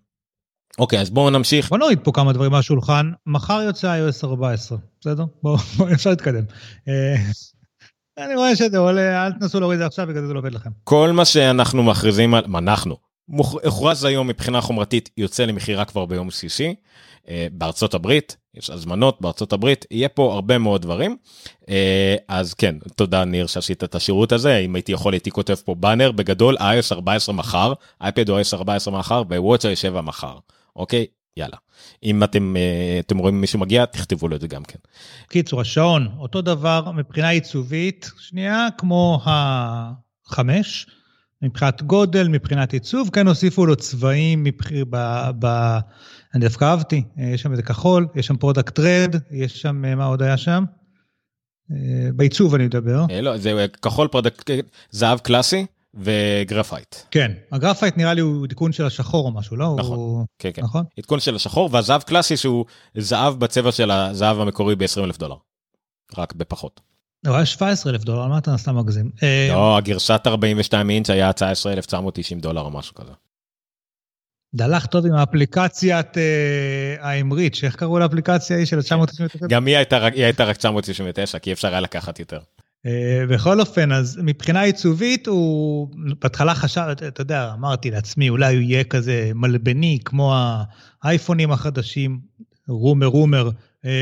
אוקיי 0.79 0.99
אז 0.99 1.09
בואו 1.09 1.29
נמשיך. 1.29 1.69
בוא 1.69 1.77
נוריד 1.77 1.99
פה 2.03 2.11
כמה 2.11 2.33
דברים 2.33 2.51
מהשולחן 2.51 3.11
מחר 3.25 3.61
יוצא 3.61 4.09
iOS 4.09 4.25
14 4.25 4.77
בסדר 5.01 5.25
בואו 5.43 5.57
אפשר 5.93 6.09
להתקדם. 6.09 6.43
אה, 6.87 7.15
אני 8.25 8.35
רואה 8.35 8.55
שזה 8.55 8.77
עולה 8.77 9.25
אל 9.25 9.31
תנסו 9.31 9.59
להוריד 9.59 9.77
את 9.77 9.79
זה 9.79 9.85
עכשיו 9.85 10.07
בגלל 10.07 10.27
זה 10.27 10.33
לא 10.33 10.39
עובד 10.39 10.53
לכם. 10.53 10.69
כל 10.83 11.11
מה 11.11 11.25
שאנחנו 11.25 11.83
מכריזים 11.83 12.33
על 12.33 12.43
אנחנו 12.55 13.10
הוכרז 13.37 14.03
היום 14.03 14.27
מבחינה 14.27 14.61
חומרתית 14.61 15.09
יוצא 15.17 15.45
למכירה 15.45 15.85
כבר 15.85 16.05
ביום 16.05 16.31
שישי 16.31 16.75
אה, 17.29 17.47
בארצות 17.51 17.93
הברית 17.93 18.37
יש 18.55 18.69
הזמנות 18.69 19.21
בארצות 19.21 19.53
הברית 19.53 19.85
יהיה 19.91 20.09
פה 20.09 20.33
הרבה 20.33 20.57
מאוד 20.57 20.81
דברים 20.81 21.17
אה, 21.69 22.15
אז 22.27 22.53
כן 22.53 22.75
תודה 22.95 23.25
ניר 23.25 23.47
שעשית 23.47 23.83
את 23.83 23.95
השירות 23.95 24.31
הזה 24.31 24.57
אם 24.57 24.75
הייתי 24.75 24.91
יכול 24.91 25.13
הייתי 25.13 25.31
כותב 25.31 25.55
פה 25.65 25.75
באנר 25.75 26.11
בגדול 26.11 26.57
iOS 26.57 26.93
14 26.93 27.35
מחר 27.35 27.73
אייפד 28.01 28.29
או 28.29 28.39
iOS 28.39 28.53
14 28.53 28.99
מחר 28.99 29.23
ווואטסאפ 29.29 29.77
7 29.77 30.01
מחר 30.01 30.37
אוקיי 30.75 31.05
יאללה 31.37 31.57
אם 32.03 32.23
אתם 32.23 32.55
אה, 32.57 32.99
אתם 32.99 33.17
רואים 33.17 33.41
מישהו 33.41 33.59
מגיע 33.59 33.85
תכתבו 33.85 34.27
לו 34.27 34.35
את 34.35 34.41
זה 34.41 34.47
גם 34.47 34.63
כן. 34.63 34.79
בקיצור 35.29 35.61
השעון 35.61 36.07
אותו 36.17 36.41
דבר 36.41 36.91
מבחינה 36.91 37.29
עיצובית 37.29 38.11
שנייה 38.19 38.67
כמו 38.77 39.21
החמש. 39.25 40.87
מבחינת 41.41 41.81
גודל, 41.81 42.27
מבחינת 42.27 42.73
עיצוב, 42.73 43.09
כן 43.13 43.27
הוסיפו 43.27 43.65
לו 43.65 43.75
צבעים 43.75 44.43
מבחינת, 44.43 44.85
ב, 44.89 44.97
ב, 45.39 45.77
אני 46.33 46.41
דווקא 46.41 46.65
אהבתי, 46.65 47.03
אה, 47.19 47.23
יש 47.23 47.41
שם 47.41 47.51
איזה 47.51 47.63
כחול, 47.63 48.07
יש 48.15 48.27
שם 48.27 48.37
Product 48.37 48.79
Red, 48.79 49.15
יש 49.31 49.61
שם, 49.61 49.85
אה, 49.85 49.95
מה 49.95 50.05
עוד 50.05 50.21
היה 50.21 50.37
שם? 50.37 50.63
אה, 51.71 52.09
בעיצוב 52.15 52.55
אני 52.55 52.65
מדבר. 52.65 53.05
לא, 53.21 53.37
זה 53.37 53.65
כחול 53.81 54.07
Product, 54.07 54.51
זהב 54.89 55.19
קלאסי 55.19 55.65
וגרפייט. 55.93 56.95
כן, 57.11 57.31
הגרפייט 57.51 57.97
נראה 57.97 58.13
לי 58.13 58.21
הוא 58.21 58.45
עדכון 58.45 58.71
של 58.71 58.85
השחור 58.85 59.25
או 59.25 59.31
משהו, 59.31 59.57
לא? 59.57 59.75
נכון, 59.79 59.97
הוא... 59.97 60.25
כן, 60.39 60.49
כן. 60.53 60.61
נכון? 60.61 60.83
עדכון 60.97 61.19
של 61.19 61.35
השחור 61.35 61.69
והזהב 61.71 62.01
קלאסי 62.01 62.37
שהוא 62.37 62.65
זהב 62.97 63.39
בצבע 63.39 63.71
של 63.71 63.91
הזהב 63.91 64.39
המקורי 64.39 64.75
ב-20 64.75 65.03
אלף 65.03 65.17
דולר. 65.17 65.35
רק 66.17 66.33
בפחות. 66.33 66.81
לא, 67.23 67.35
היה 67.35 67.45
17 67.45 67.91
אלף 67.93 68.03
דולר, 68.03 68.27
מה 68.27 68.37
אתה 68.37 68.57
סתם 68.57 68.77
מגזים? 68.77 69.11
לא, 69.49 69.77
הגרשת 69.77 70.21
42 70.27 70.89
אינץ' 70.89 71.09
היה 71.09 71.33
19,990 71.33 72.39
דולר 72.39 72.61
או 72.61 72.71
משהו 72.71 72.95
כזה. 72.95 73.11
דלך 74.55 74.85
טוב 74.85 75.05
עם 75.05 75.13
האפליקציית 75.13 76.17
אה, 76.17 76.95
האמרית, 76.99 77.57
איך 77.63 77.75
קראו 77.75 77.99
לאפליקציה 77.99 78.55
ההיא 78.55 78.65
של 78.65 78.81
999? 78.81 79.47
גם 79.49 79.65
היא 79.65 79.77
הייתה, 79.77 80.45
רק 80.45 80.57
999, 80.57 81.39
כי 81.39 81.51
אפשר 81.51 81.67
היה 81.67 81.79
לקחת 81.79 82.19
יותר. 82.19 82.39
אה, 82.85 83.23
בכל 83.29 83.59
אופן, 83.59 83.91
אז 83.91 84.19
מבחינה 84.23 84.61
עיצובית, 84.61 85.27
הוא 85.27 85.87
בהתחלה 86.21 86.55
חשב, 86.55 86.81
אתה 87.07 87.21
יודע, 87.21 87.51
אמרתי 87.53 87.91
לעצמי, 87.91 88.29
אולי 88.29 88.55
הוא 88.55 88.61
יהיה 88.61 88.83
כזה 88.83 89.31
מלבני, 89.35 89.99
כמו 90.05 90.35
האייפונים 91.03 91.51
החדשים, 91.51 92.19
רומר 92.67 93.05
רומר, 93.05 93.45
אה, 93.47 93.51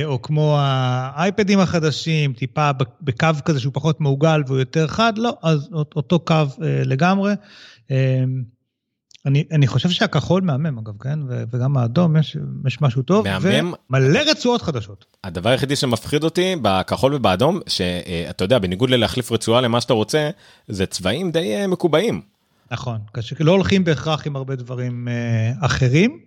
או 0.06 0.22
כמו 0.22 0.56
האייפדים 0.60 1.60
החדשים, 1.60 2.34
טיפה 2.34 2.72
בקו 3.02 3.28
כזה 3.46 3.60
שהוא 3.60 3.74
פחות 3.74 4.02
מעוגל 4.02 4.44
והוא 4.48 4.60
יותר 4.60 4.88
חד, 4.88 5.18
לא, 5.18 5.38
אז 5.42 5.70
אותו 5.72 6.20
קו 6.20 6.34
אה, 6.34 6.82
לגמרי. 6.86 7.34
אני, 9.26 9.44
אני 9.52 9.68
חושב 9.68 9.90
שהכחול 9.90 10.42
מהמם 10.42 10.78
אגב, 10.78 10.94
כן? 11.00 11.20
וגם 11.52 11.78
האדום 11.78 12.18
יש, 12.18 12.38
יש 12.68 12.82
משהו 12.82 13.02
טוב. 13.02 13.28
מהמם. 13.28 13.74
ומלא 13.90 14.20
רצועות 14.32 14.62
חדשות. 14.62 15.06
הדבר 15.24 15.50
היחידי 15.50 15.76
שמפחיד 15.76 16.24
אותי 16.24 16.56
בכחול 16.62 17.14
ובאדום, 17.14 17.60
שאתה 17.68 18.44
יודע, 18.44 18.60
בניגוד 18.60 18.90
ללהחליף 18.90 19.32
רצועה 19.32 19.62
למה 19.62 19.82
שאתה 19.82 19.94
רוצה, 19.94 20.30
זה 20.68 20.86
צבעים 20.86 21.32
די 21.32 21.66
מקובעים. 21.68 22.22
נכון, 22.72 22.98
לא 23.40 23.52
הולכים 23.52 23.84
בהכרח 23.84 24.28
עם 24.28 24.36
הרבה 24.36 24.56
דברים 24.56 25.08
אה, 25.08 25.66
אחרים. 25.66 26.20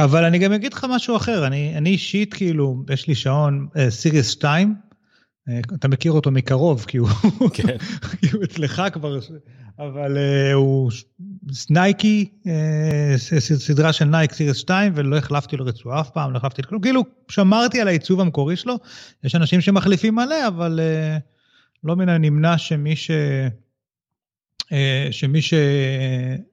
אבל 0.00 0.24
אני 0.24 0.38
גם 0.38 0.52
אגיד 0.52 0.72
לך 0.72 0.86
משהו 0.90 1.16
אחר, 1.16 1.46
אני, 1.46 1.76
אני 1.76 1.90
אישית 1.90 2.34
כאילו, 2.34 2.84
יש 2.90 3.08
לי 3.08 3.14
שעון 3.14 3.68
Series 3.88 4.28
2, 4.28 4.74
אה, 5.48 5.60
אתה 5.74 5.88
מכיר 5.88 6.12
אותו 6.12 6.30
מקרוב, 6.30 6.84
כי 6.88 6.96
הוא, 6.98 7.08
כן. 7.54 7.76
כי 8.20 8.30
הוא 8.32 8.44
אצלך 8.44 8.82
כבר, 8.92 9.18
אבל 9.78 10.18
אה, 10.18 10.52
הוא 10.52 10.90
נייקי, 11.70 12.28
ס- 13.16 13.52
סדרה 13.52 13.92
של 13.92 14.04
נייק 14.04 14.32
Series 14.32 14.56
2, 14.56 14.92
ולא 14.96 15.16
החלפתי 15.16 15.56
לו 15.56 15.64
רצועה 15.64 16.00
אף 16.00 16.10
פעם, 16.10 16.32
לא 16.32 16.36
החלפתי 16.36 16.62
לו 16.70 16.80
כאילו 16.80 17.04
שמרתי 17.28 17.80
על 17.80 17.88
העיצוב 17.88 18.20
המקורי 18.20 18.56
שלו, 18.56 18.78
יש 19.24 19.34
אנשים 19.34 19.60
שמחליפים 19.60 20.14
מלא, 20.14 20.48
אבל 20.48 20.80
אה, 20.82 21.18
לא 21.84 21.96
מן 21.96 22.08
הנמנע 22.08 22.58
שמי 22.58 22.96
ש... 22.96 23.10
אה, 24.72 25.08
שמי 25.10 25.42
ש... 25.42 25.54
עם 25.54 26.51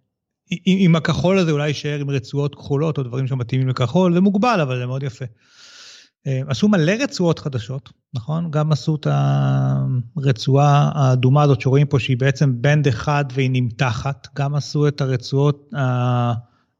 עם 0.66 0.96
הכחול 0.96 1.38
הזה 1.38 1.52
אולי 1.52 1.68
יישאר 1.68 2.00
עם 2.00 2.10
רצועות 2.10 2.56
כחולות 2.56 2.98
או 2.98 3.04
דברים 3.04 3.28
שמתאימים 3.28 3.70
לכחול, 3.70 4.14
זה 4.14 4.22
מוגבל, 4.22 4.62
אבל 4.62 4.80
זה 4.80 4.86
מאוד 4.86 5.04
יפה. 5.04 5.26
אה, 6.28 6.42
עשו 6.48 6.68
מלא 6.68 6.92
רצועות 6.92 7.40
חדשות, 7.40 7.90
נכון? 8.14 8.52
גם 8.52 8.72
עשו 8.72 8.96
את 8.96 9.08
הרצועה 10.18 10.92
האדומה 10.96 11.44
הזאת 11.44 11.62
שרואים 11.62 11.88
פה, 11.88 12.00
שהיא 12.00 12.18
בעצם 12.18 12.62
בנד 12.62 12.88
אחד 12.88 13.26
והיא 13.34 13.50
נמתחת. 13.54 14.28
גם 14.36 14.56
עשו 14.56 14.88
את 14.88 15.02
הרצועות 15.02 15.74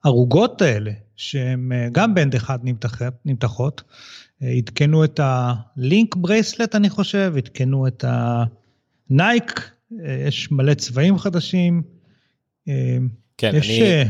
הערוגות 0.04 0.62
האלה, 0.62 0.92
שהן 1.16 1.72
אה, 1.72 1.88
גם 1.92 2.16
בנד 2.16 2.36
אחד 2.36 2.60
נמתחות. 2.64 3.14
נמתחות. 3.26 3.84
אה, 4.44 4.50
עדכנו 4.50 5.04
את 5.04 5.20
הלינק 5.24 6.16
ברייסלט, 6.16 6.76
אני 6.76 6.90
חושב, 6.90 7.34
עדכנו 7.38 7.88
את 7.88 8.06
הנייק, 9.10 9.72
יש 10.26 10.52
מלא 10.52 10.74
צבעים 10.74 11.18
חדשים. 11.18 11.84
כן, 13.40 13.56
יש, 13.56 13.70
אני, 13.70 13.82
אה, 13.82 14.04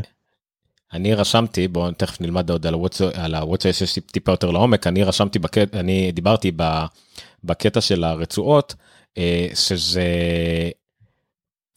אני 0.92 1.14
רשמתי, 1.14 1.68
בואו 1.68 1.92
תכף 1.92 2.20
נלמד 2.20 2.50
עוד 2.50 2.66
על 2.66 2.74
על 3.14 3.34
הוואטסאפ 3.34 3.74
שיש 3.74 3.98
טיפה 4.12 4.32
יותר 4.32 4.50
לעומק, 4.50 4.86
אני 4.86 5.02
רשמתי, 5.02 5.38
בקט, 5.38 5.74
אני 5.74 6.12
דיברתי 6.12 6.52
ב, 6.56 6.84
בקטע 7.44 7.80
של 7.80 8.04
הרצועות, 8.04 8.74
אה, 9.18 9.48
שזה 9.54 10.04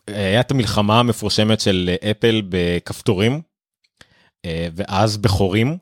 היה 0.07 0.39
את 0.39 0.51
המלחמה 0.51 0.99
המפורשמת 0.99 1.59
של 1.59 1.95
אפל 2.11 2.41
בכפתורים, 2.49 3.41
אה, 4.45 4.67
ואז 4.75 5.17
בחורים, 5.17 5.77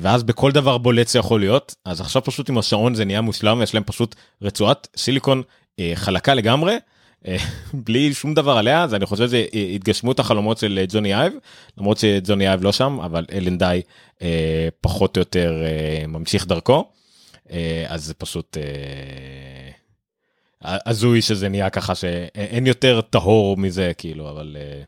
ואז 0.00 0.22
בכל 0.22 0.52
דבר 0.52 0.78
בולט 0.78 1.08
זה 1.08 1.18
יכול 1.18 1.40
להיות, 1.40 1.74
אז 1.84 2.00
עכשיו 2.00 2.24
פשוט 2.24 2.48
עם 2.48 2.58
השעון 2.58 2.94
זה 2.94 3.04
נהיה 3.04 3.20
מושלם, 3.20 3.62
יש 3.62 3.74
להם 3.74 3.84
פשוט 3.84 4.14
רצועת 4.42 4.88
סיליקון 4.96 5.42
חלקה 5.94 6.34
לגמרי, 6.34 6.76
בלי 7.86 8.14
שום 8.14 8.34
דבר 8.34 8.52
עליה, 8.52 8.82
אז 8.82 8.94
אני 8.94 9.06
חושב 9.06 9.26
שזה 9.26 9.44
אה, 9.54 9.60
התגשמות 9.74 10.20
החלומות 10.20 10.58
של 10.58 10.78
אה, 10.78 10.84
ג'וני 10.88 11.14
אייב, 11.14 11.32
למרות 11.78 11.98
שג'וני 11.98 12.48
אייב 12.48 12.64
לא 12.64 12.72
שם, 12.72 12.98
אבל 13.04 13.24
אלן 13.32 13.58
די 13.58 13.80
אה, 14.22 14.68
פחות 14.80 15.16
או 15.16 15.20
יותר 15.20 15.62
אה, 15.64 16.06
ממשיך 16.06 16.46
דרכו, 16.46 16.90
אה, 17.50 17.84
אז 17.88 18.04
זה 18.04 18.14
פשוט 18.14 18.56
אה, 18.56 19.70
הזוי 20.86 21.22
שזה 21.22 21.48
נהיה 21.48 21.70
ככה 21.70 21.94
שאין 21.94 22.66
יותר 22.66 23.00
טהור 23.00 23.56
מזה, 23.56 23.92
כאילו, 23.98 24.30
אבל 24.30 24.56
אה, 24.60 24.82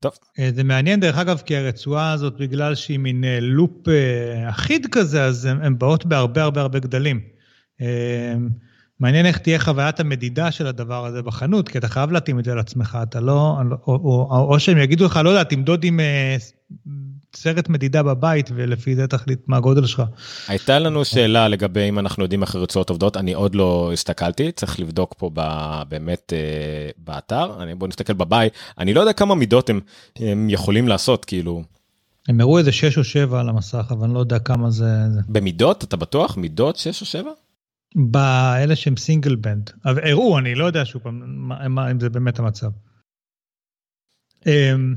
טוב. 0.00 0.12
אה, 0.38 0.50
זה 0.54 0.64
מעניין 0.64 1.00
דרך 1.00 1.18
אגב, 1.18 1.42
כי 1.46 1.56
הרצועה 1.56 2.12
הזאת, 2.12 2.36
בגלל 2.36 2.74
שהיא 2.74 2.98
מין 2.98 3.24
אה, 3.24 3.38
לופ 3.40 3.88
אה, 3.88 4.50
אחיד 4.50 4.86
כזה, 4.92 5.24
אז 5.24 5.44
הן 5.44 5.78
באות 5.78 6.06
בהרבה 6.06 6.42
הרבה 6.42 6.60
הרבה 6.60 6.78
גדלים. 6.78 7.20
מעניין 9.00 9.26
איך 9.26 9.38
תהיה 9.38 9.58
חוויית 9.58 10.00
המדידה 10.00 10.50
של 10.50 10.66
הדבר 10.66 11.06
הזה 11.06 11.22
בחנות, 11.22 11.68
כי 11.68 11.78
אתה 11.78 11.88
חייב 11.88 12.12
להתאים 12.12 12.38
את 12.38 12.44
זה 12.44 12.54
לעצמך, 12.54 12.98
אתה 13.02 13.20
לא, 13.20 13.56
או, 13.86 13.92
או, 13.92 14.28
או, 14.30 14.52
או 14.52 14.60
שהם 14.60 14.78
יגידו 14.78 15.04
לך, 15.04 15.20
לא 15.24 15.28
יודע, 15.30 15.44
תמדוד 15.44 15.84
עם 15.84 16.00
אה, 16.00 16.36
סרט 17.36 17.68
מדידה 17.68 18.02
בבית, 18.02 18.50
ולפי 18.54 18.96
זה 18.96 19.06
תחליט 19.06 19.38
מה 19.46 19.56
הגודל 19.56 19.86
שלך. 19.86 20.02
הייתה 20.48 20.78
לנו 20.78 21.04
שאלה 21.04 21.48
לגבי 21.48 21.88
אם 21.88 21.98
אנחנו 21.98 22.22
יודעים 22.22 22.42
איך 22.42 22.54
הרצועות 22.54 22.90
עובדות, 22.90 23.16
אני 23.16 23.32
עוד 23.32 23.54
לא 23.54 23.90
הסתכלתי, 23.92 24.52
צריך 24.52 24.80
לבדוק 24.80 25.14
פה 25.18 25.30
ב, 25.34 25.42
באמת 25.88 26.32
אה, 26.32 26.90
באתר, 26.98 27.62
אני, 27.62 27.74
בוא 27.74 27.88
נסתכל 27.88 28.12
בביי, 28.12 28.48
אני 28.78 28.94
לא 28.94 29.00
יודע 29.00 29.12
כמה 29.12 29.34
מידות 29.34 29.70
הם, 29.70 29.80
הם 30.16 30.50
יכולים 30.50 30.88
לעשות, 30.88 31.24
כאילו, 31.24 31.62
הם 32.28 32.40
הראו 32.40 32.58
איזה 32.58 32.72
6 32.72 32.98
או 32.98 33.04
7 33.04 33.40
על 33.40 33.48
המסך, 33.48 33.86
אבל 33.90 34.04
אני 34.04 34.14
לא 34.14 34.18
יודע 34.18 34.38
כמה. 34.38 34.70
זה. 34.70 34.86
במידות, 35.28 35.84
אתה 35.84 35.96
בטוח? 35.96 36.36
מידות 36.36 36.76
6 36.76 37.00
או 37.00 37.06
7? 37.06 37.30
באלה 37.94 38.76
שהם 38.76 38.96
סינגל 38.96 39.36
בנד. 39.36 39.70
הראו, 39.84 40.38
אני 40.38 40.54
לא 40.54 40.64
יודע 40.64 40.84
שוב 40.84 41.02
פעם, 41.02 41.22
מה, 41.26 41.68
מה, 41.68 41.90
אם 41.90 42.00
זה 42.00 42.10
באמת 42.10 42.38
המצב. 42.38 42.70
אמ, 44.46 44.94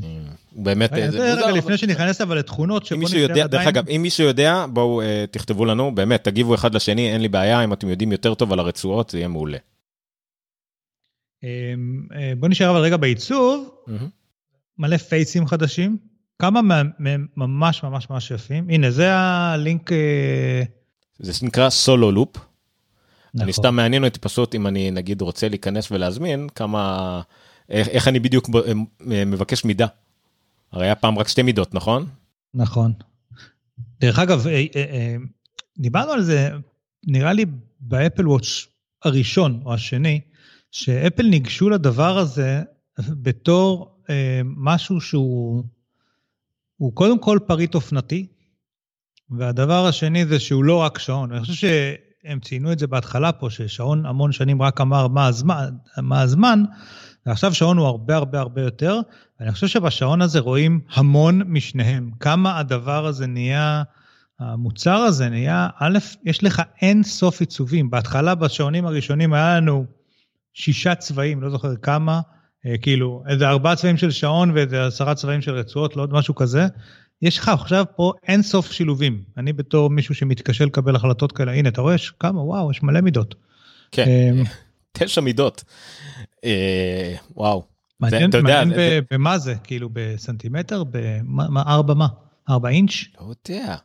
באמת, 0.52 0.94
אה, 0.94 0.98
רגע, 1.10 1.36
מוזר, 1.36 1.52
לפני 1.52 1.78
שניכנס 1.78 2.22
אבל 2.22 2.38
לתכונות, 2.38 2.82
אם 2.82 2.88
שבוא 2.88 3.00
מישהו 3.00 3.18
יודע, 3.18 3.34
דרך 3.34 3.44
עדיין- 3.44 3.68
אגב, 3.68 3.90
אם 3.90 4.02
מישהו 4.02 4.24
יודע, 4.24 4.66
בואו 4.74 5.02
אה, 5.02 5.26
תכתבו 5.32 5.66
לנו, 5.66 5.96
באמת, 5.96 6.24
תגיבו 6.24 6.56
אחד 6.56 6.76
לשני, 6.76 7.14
אין 7.14 7.22
לי 7.22 7.28
בעיה, 7.28 7.64
אם 7.64 7.74
אתם 7.74 7.90
יודעים 7.90 8.12
יותר 8.12 8.34
טוב 8.34 8.54
על 8.54 8.60
הרצועות, 8.60 9.10
זה 9.10 9.18
יהיה 9.18 9.28
מעולה. 9.28 9.58
אמ, 11.44 12.08
אה, 12.16 12.34
בוא 12.38 12.48
נשאר 12.50 12.70
אבל 12.72 12.80
רגע 12.80 12.98
בעיצוב, 12.98 13.70
מלא 14.78 14.98
פייסים 14.98 15.48
חדשים, 15.48 15.98
כמה 16.40 16.62
מהם 17.00 17.28
ממש 17.38 17.84
ממש 17.84 18.10
ממש 18.10 18.32
יפים. 18.32 18.70
הנה, 18.70 18.92
זה 18.92 19.14
הלינק... 19.14 19.92
אה, 19.92 20.64
זה 21.20 21.46
נקרא 21.46 21.70
סולו 21.70 22.12
לופ. 22.12 22.53
אני 23.36 23.42
נכון. 23.42 23.52
סתם 23.52 23.76
מעניין 23.76 24.06
אותי 24.06 24.20
פשוט 24.20 24.56
אם 24.56 24.68
אני 24.68 24.92
נגיד 24.92 25.22
רוצה 25.22 25.50
להיכנס 25.50 25.92
ולהזמין 25.92 26.48
כמה 26.56 27.22
איך, 27.70 27.88
איך 27.88 28.08
אני 28.08 28.20
בדיוק 28.20 28.50
ב- 28.50 28.74
מבקש 29.26 29.66
מידה. 29.66 29.88
הרי 30.72 30.86
היה 30.86 30.96
פעם 30.96 31.20
רק 31.20 31.28
שתי 31.28 31.42
מידות 31.42 31.74
נכון? 31.74 32.08
נכון. 32.54 32.94
דרך 34.00 34.20
אגב, 34.20 34.48
אה, 34.48 34.54
אה, 34.54 34.66
אה, 34.76 35.16
דיברנו 35.78 36.12
על 36.12 36.24
זה, 36.24 36.50
נראה 37.08 37.34
לי 37.34 37.46
באפל 37.80 38.28
וואץ' 38.28 38.68
הראשון 39.04 39.62
או 39.66 39.74
השני, 39.74 40.22
שאפל 40.72 41.24
ניגשו 41.24 41.70
לדבר 41.70 42.18
הזה 42.18 42.62
בתור 43.10 43.98
אה, 44.10 44.42
משהו 44.44 45.02
שהוא 45.02 45.64
הוא 46.78 46.96
קודם 46.96 47.20
כל 47.20 47.40
פריט 47.48 47.76
אופנתי, 47.76 48.28
והדבר 49.30 49.86
השני 49.86 50.26
זה 50.26 50.40
שהוא 50.40 50.64
לא 50.64 50.78
רק 50.78 51.00
שעון. 51.00 51.32
אני 51.32 51.40
חושב 51.42 51.54
שהם 52.24 52.40
ציינו 52.40 52.72
את 52.72 52.80
זה 52.80 52.88
בהתחלה 52.88 53.32
פה, 53.32 53.50
ששעון 53.50 54.06
המון 54.06 54.32
שנים 54.32 54.62
רק 54.62 54.82
אמר 54.82 55.08
מה 55.08 55.28
הזמן, 55.28 55.70
מה 55.98 56.22
הזמן 56.22 56.64
ועכשיו 57.26 57.54
שעון 57.54 57.78
הוא 57.78 57.88
הרבה 57.88 58.16
הרבה 58.16 58.40
הרבה 58.40 58.62
יותר, 58.62 59.00
ואני 59.40 59.52
חושב 59.52 59.68
שבשעון 59.68 60.22
הזה 60.22 60.40
רואים 60.40 60.80
המון 60.94 61.42
משניהם. 61.46 62.12
כמה 62.20 62.60
הדבר 62.60 63.06
הזה 63.06 63.28
נהיה, 63.28 63.84
המוצר 64.40 64.96
הזה 64.96 65.30
נהיה, 65.30 65.68
א', 65.80 65.98
יש 66.26 66.44
לך 66.44 66.62
אין 66.82 67.04
סוף 67.04 67.40
עיצובים. 67.40 67.90
בהתחלה 67.90 68.36
בשעונים 68.36 68.86
הראשונים 68.86 69.34
היה 69.34 69.58
לנו 69.58 69.86
שישה 70.54 70.96
צבעים, 70.96 71.42
לא 71.42 71.50
זוכר 71.50 71.76
כמה, 71.76 72.22
אה, 72.66 72.78
כאילו, 72.78 73.24
איזה 73.28 73.50
ארבעה 73.50 73.76
צבעים 73.76 73.98
של 73.98 74.12
שעון 74.12 74.52
ואיזה 74.52 74.86
עשרה 74.86 75.16
צבעים 75.16 75.42
של 75.42 75.56
רצועות, 75.56 75.96
לא 75.96 76.02
עוד 76.02 76.14
משהו 76.14 76.36
כזה. 76.36 76.68
יש 77.24 77.38
לך 77.38 77.50
עכשיו 77.50 77.86
פה 77.96 78.14
אין 78.28 78.42
סוף 78.44 78.72
שילובים. 78.72 79.24
אני 79.38 79.54
בתור 79.54 79.90
מישהו 79.90 80.16
שמתקשה 80.16 80.66
לקבל 80.66 80.96
החלטות 80.96 81.32
כאלה, 81.32 81.52
הנה, 81.54 81.70
אתה 81.70 81.82
רואה, 81.82 81.96
יש 81.96 82.14
כמה, 82.20 82.42
וואו, 82.44 82.72
יש 82.72 82.84
מלא 82.84 83.02
מידות. 83.02 83.36
כן. 83.92 84.06
אמ, 84.08 84.44
תשע 84.98 85.22
מידות. 85.22 85.64
אה, 86.46 87.16
וואו. 87.36 87.64
מעניין, 88.00 88.24
יודע, 88.34 88.42
מעניין 88.42 88.70
זה- 88.70 89.00
ב- 89.02 89.14
במה 89.14 89.38
זה, 89.38 89.56
כאילו 89.64 89.90
בסנטימטר, 89.94 90.84
במה, 90.84 91.50
מה, 91.50 91.62
ארבע 91.68 91.94
מה? 91.94 92.08
ארבע 92.50 92.70
אינץ'? 92.70 92.92
לא 93.22 93.26
יודע. 93.50 93.76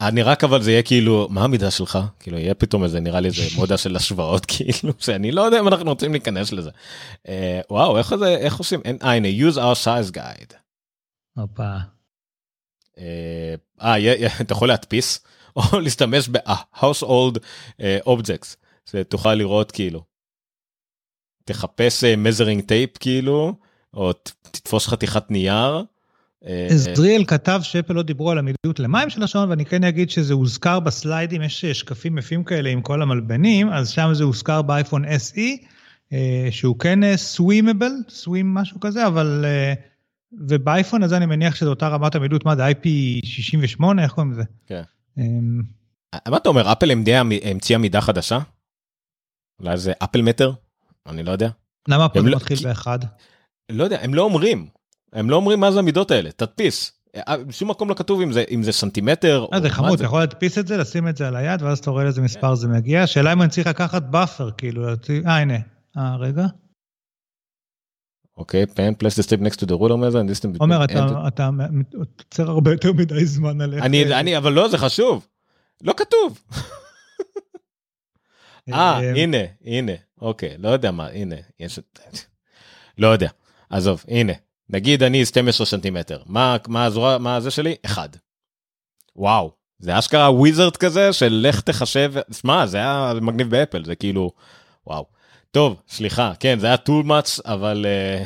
אני 0.00 0.22
רק 0.22 0.44
אבל 0.44 0.62
זה 0.62 0.70
יהיה 0.70 0.82
כאילו 0.82 1.28
מה 1.30 1.44
המידה 1.44 1.70
שלך 1.70 1.98
כאילו 2.20 2.38
יהיה 2.38 2.54
פתאום 2.54 2.84
איזה 2.84 3.00
נראה 3.00 3.20
לי 3.20 3.28
איזה 3.28 3.42
מודה 3.56 3.76
של 3.76 3.96
השוואות 3.96 4.46
כאילו 4.56 4.92
שאני 4.98 5.32
לא 5.32 5.42
יודע 5.42 5.60
אם 5.60 5.68
אנחנו 5.68 5.90
רוצים 5.90 6.12
להיכנס 6.12 6.52
לזה. 6.52 6.70
אה, 7.28 7.60
וואו 7.70 7.98
איך 7.98 8.14
זה 8.16 8.26
איך 8.36 8.56
עושים 8.58 8.80
אין- 8.84 8.98
אה 9.02 9.14
הנה 9.16 9.28
use 9.50 9.54
our 9.54 9.84
size 9.84 10.14
guide. 10.14 10.54
הופה. 11.36 11.76
אה, 12.98 13.54
אה, 13.82 14.26
אתה 14.40 14.52
יכול 14.52 14.68
להדפיס 14.68 15.20
או 15.56 15.62
להשתמש 15.84 16.28
ב-household 16.28 17.38
אה, 17.80 17.98
objects, 18.06 18.56
שתוכל 18.90 19.34
לראות 19.34 19.72
כאילו. 19.72 20.02
תחפש 21.44 22.04
אה, 22.04 22.14
measuring 22.14 22.60
tape 22.60 22.98
כאילו, 23.00 23.54
או 23.94 24.12
תתפוס 24.42 24.86
חתיכת 24.86 25.30
נייר. 25.30 25.82
אה, 26.46 26.66
עזריאל 26.70 27.24
כתב 27.24 27.60
שאפל 27.62 27.92
לא 27.92 28.02
דיברו 28.02 28.30
על 28.30 28.38
עמידות 28.38 28.80
למים 28.80 29.10
של 29.10 29.22
השעון, 29.22 29.50
ואני 29.50 29.64
כן 29.64 29.84
אגיד 29.84 30.10
שזה 30.10 30.34
הוזכר 30.34 30.80
בסליידים, 30.80 31.42
יש 31.42 31.64
אה, 31.64 31.74
שקפים 31.74 32.18
יפים 32.18 32.44
כאלה 32.44 32.70
עם 32.70 32.82
כל 32.82 33.02
המלבנים, 33.02 33.68
אז 33.68 33.88
שם 33.88 34.10
זה 34.12 34.24
הוזכר 34.24 34.62
באייפון 34.62 35.04
SE, 35.04 35.64
אה, 36.12 36.48
שהוא 36.50 36.78
כן 36.78 37.16
סווימבל, 37.16 37.92
סווים 38.08 38.54
משהו 38.54 38.80
כזה, 38.80 39.06
אבל... 39.06 39.44
אה, 40.32 40.38
ובאייפון 40.48 41.02
הזה 41.02 41.16
אני 41.16 41.26
מניח 41.26 41.54
שזו 41.54 41.70
אותה 41.70 41.88
רמת 41.88 42.16
עמידות, 42.16 42.44
מה 42.44 42.56
זה 42.56 42.68
IP68, 42.68 43.84
איך 44.02 44.12
קוראים 44.12 44.32
לזה? 44.32 44.42
כן. 44.66 44.82
אמ, 45.18 45.62
מה 46.28 46.36
אתה 46.36 46.48
אומר 46.48 46.72
אפל 46.72 46.90
המציאה 46.90 47.78
מידה 47.78 48.00
חדשה? 48.00 48.38
אולי 49.60 49.76
זה 49.76 49.92
אפל 50.04 50.22
מטר? 50.22 50.52
אני 51.06 51.22
לא 51.22 51.30
יודע. 51.30 51.48
למה 51.88 52.06
זה 52.14 52.22
לא- 52.22 52.36
מתחיל 52.36 52.58
באחד? 52.62 52.98
לא 53.72 53.84
יודע, 53.84 53.98
הם 54.02 54.14
לא 54.14 54.22
אומרים. 54.22 54.66
הם 55.12 55.30
לא 55.30 55.36
אומרים 55.36 55.60
מה 55.60 55.72
זה 55.72 55.78
המידות 55.78 56.10
האלה, 56.10 56.30
תדפיס. 56.32 56.92
אה, 57.16 57.36
בשום 57.46 57.70
מקום 57.70 57.88
לא 57.88 57.94
כתוב 57.94 58.20
אם 58.20 58.32
זה, 58.32 58.44
אם 58.50 58.62
זה 58.62 58.72
סנטימטר. 58.72 59.46
אה, 59.52 59.58
או 59.58 59.62
זה 59.62 59.70
חמוד, 59.70 59.92
אתה 59.92 60.04
יכול 60.04 60.20
להדפיס 60.20 60.58
את 60.58 60.66
זה, 60.66 60.76
לשים 60.76 61.08
את 61.08 61.16
זה 61.16 61.28
על 61.28 61.36
היד, 61.36 61.62
ואז 61.62 61.78
אתה 61.78 61.90
רואה 61.90 62.04
לאיזה 62.04 62.22
מספר 62.22 62.54
זה 62.54 62.68
מגיע. 62.68 63.02
השאלה 63.02 63.32
אם 63.32 63.42
אני 63.42 63.50
צריך 63.50 63.66
לקחת 63.66 64.02
בייפר, 64.02 64.50
כאילו, 64.50 64.88
אה, 64.88 65.36
הנה. 65.36 65.58
אה, 65.96 66.16
רגע. 66.16 66.46
אוקיי, 68.38 68.66
פן, 68.66 68.92
the 68.92 69.22
strip 69.22 69.40
next 69.40 69.56
to 69.56 69.66
the 69.66 69.78
ruler 69.78 69.96
measure 69.96 70.20
and 70.22 70.30
distance 70.30 70.56
between 70.56 70.60
עומר, 70.60 70.84
אתה- 70.84 71.48
עוצר 71.94 72.50
הרבה 72.50 72.70
יותר 72.72 72.92
מדי 72.92 73.26
זמן 73.26 73.60
על 73.60 73.74
איך... 73.74 73.84
אני, 73.84 74.14
אני, 74.14 74.36
אבל 74.36 74.52
לא, 74.52 74.68
זה 74.68 74.78
חשוב. 74.78 75.26
לא 75.82 75.94
כתוב. 75.96 76.38
אה, 78.72 78.98
הנה, 78.98 79.36
הנה, 79.64 79.92
אוקיי, 80.20 80.54
לא 80.58 80.68
יודע 80.68 80.90
מה, 80.90 81.06
הנה, 81.06 81.36
יש... 81.60 81.78
לא 82.98 83.06
יודע, 83.06 83.28
עזוב, 83.70 84.04
הנה, 84.08 84.32
נגיד 84.70 85.02
אני 85.02 85.24
12 85.24 85.66
סנטימטר, 85.66 86.22
מה, 86.26 86.56
מה 86.68 86.84
הזרוע, 86.84 87.18
מה 87.18 87.40
זה 87.40 87.50
שלי? 87.50 87.76
אחד. 87.86 88.08
וואו, 89.16 89.52
זה 89.78 89.98
אשכרה 89.98 90.30
וויזרד 90.32 90.76
כזה 90.76 91.12
של 91.12 91.44
לך 91.48 91.60
תחשב, 91.60 92.12
שמע, 92.32 92.66
זה 92.66 92.76
היה 92.76 93.12
מגניב 93.22 93.50
באפל, 93.50 93.84
זה 93.84 93.94
כאילו, 93.94 94.30
וואו. 94.86 95.17
טוב, 95.50 95.82
סליחה, 95.88 96.32
כן, 96.40 96.58
זה 96.58 96.66
היה 96.66 96.76
too 96.76 97.06
much, 97.06 97.40
אבל... 97.44 97.86
אה, 97.86 98.24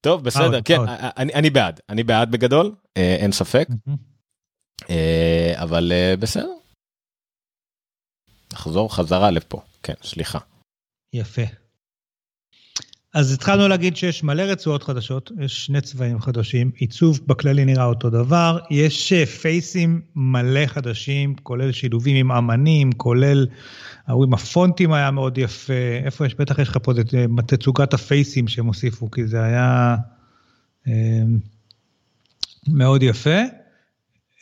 טוב, 0.00 0.24
בסדר, 0.24 0.62
כן, 0.64 0.76
מאוד. 0.76 0.88
אני, 1.16 1.34
אני 1.34 1.50
בעד, 1.50 1.80
אני 1.88 2.02
בעד 2.02 2.30
בגדול, 2.30 2.74
אה, 2.96 3.16
אין 3.20 3.32
ספק. 3.32 3.68
אה, 4.90 5.52
אבל 5.62 5.92
אה, 5.92 6.14
בסדר. 6.20 6.52
נחזור 8.52 8.94
חזרה 8.94 9.30
לפה, 9.30 9.60
כן, 9.82 9.94
סליחה. 10.02 10.38
יפה. 11.12 11.63
אז 13.14 13.32
התחלנו 13.32 13.68
להגיד 13.68 13.96
שיש 13.96 14.24
מלא 14.24 14.42
רצועות 14.42 14.82
חדשות, 14.82 15.32
יש 15.40 15.66
שני 15.66 15.80
צבעים 15.80 16.20
חדשים, 16.20 16.70
עיצוב 16.76 17.20
בכללי 17.26 17.64
נראה 17.64 17.84
אותו 17.84 18.10
דבר, 18.10 18.58
יש 18.70 19.12
אה, 19.12 19.26
פייסים 19.26 20.00
מלא 20.16 20.66
חדשים, 20.66 21.34
כולל 21.42 21.72
שילובים 21.72 22.16
עם 22.16 22.32
אמנים, 22.32 22.92
כולל, 22.92 23.46
ההוא 24.06 24.24
עם 24.24 24.34
הפונטים 24.34 24.92
היה 24.92 25.10
מאוד 25.10 25.38
יפה, 25.38 25.72
איפה 26.04 26.26
יש, 26.26 26.34
בטח 26.34 26.58
יש 26.58 26.68
לך 26.68 26.78
פה 26.82 26.92
את 26.92 27.14
אה, 27.14 27.26
תצוגת 27.46 27.94
הפייסים 27.94 28.48
שהם 28.48 28.66
הוסיפו, 28.66 29.10
כי 29.10 29.26
זה 29.26 29.42
היה 29.42 29.96
אה, 30.88 31.22
מאוד 32.68 33.02
יפה. 33.02 33.40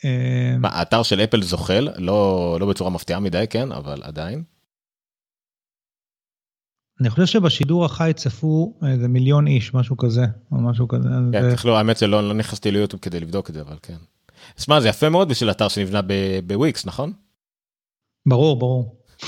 אה, 0.05 0.55
מה, 0.59 0.69
האתר 0.69 1.03
של 1.03 1.19
אפל 1.19 1.43
זוחל, 1.43 1.89
לא, 1.97 2.57
לא 2.59 2.65
בצורה 2.65 2.89
מפתיעה 2.89 3.19
מדי, 3.19 3.45
כן, 3.49 3.71
אבל 3.71 4.01
עדיין. 4.03 4.43
אני 7.01 7.09
חושב 7.09 7.25
שבשידור 7.25 7.85
החי 7.85 8.11
צפו 8.15 8.79
איזה 8.87 9.07
מיליון 9.07 9.47
איש, 9.47 9.73
משהו 9.73 9.97
כזה, 9.97 10.25
או 10.51 10.57
משהו 10.61 10.87
כזה. 10.87 11.09
כן, 11.31 11.43
אה, 11.45 11.49
צריך 11.49 11.65
לא, 11.65 11.77
האמת 11.77 11.97
שלא 11.97 12.27
לא 12.27 12.33
נכנסתי 12.33 12.71
ליוטיוב 12.71 13.01
כדי 13.01 13.19
לבדוק 13.19 13.49
את 13.49 13.55
זה, 13.55 13.61
אבל 13.61 13.77
כן. 13.81 13.97
שמע, 14.59 14.79
זה 14.79 14.87
יפה 14.89 15.09
מאוד 15.09 15.29
בשביל 15.29 15.51
אתר 15.51 15.67
שנבנה 15.67 15.99
בוויקס, 16.47 16.85
נכון? 16.85 17.13
ברור, 18.25 18.59
ברור. 18.59 18.95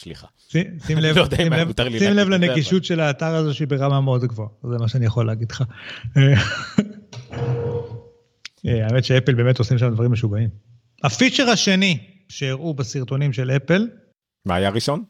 סליחה. 0.00 0.26
שים- 0.48 0.78
שים 0.86 0.98
לב, 0.98 1.18
לא 1.18 1.26
שים 1.36 1.52
לב- 1.52 1.98
שים 1.98 2.12
לב 2.12 2.24
זה, 2.24 2.30
לנגישות 2.30 2.84
של 2.84 3.00
האתר 3.00 3.34
הזה 3.34 3.54
שהיא 3.54 3.68
ברמה 3.68 4.00
מאוד 4.00 4.24
גבוהה, 4.24 4.48
זה 4.70 4.78
מה 4.80 4.88
שאני 4.88 5.06
יכול 5.06 5.26
להגיד 5.26 5.50
לך. 5.52 5.64
אה, 6.16 6.34
האמת 8.84 9.04
שאפל 9.04 9.34
באמת 9.34 9.58
עושים 9.58 9.78
שם 9.78 9.94
דברים 9.94 10.12
משוגעים. 10.12 10.48
הפיצ'ר 11.04 11.48
השני 11.50 11.98
שהראו 12.28 12.74
בסרטונים 12.74 13.32
של 13.32 13.50
אפל, 13.50 13.88
מה 14.46 14.54
היה 14.54 14.70
ראשון? 14.70 15.04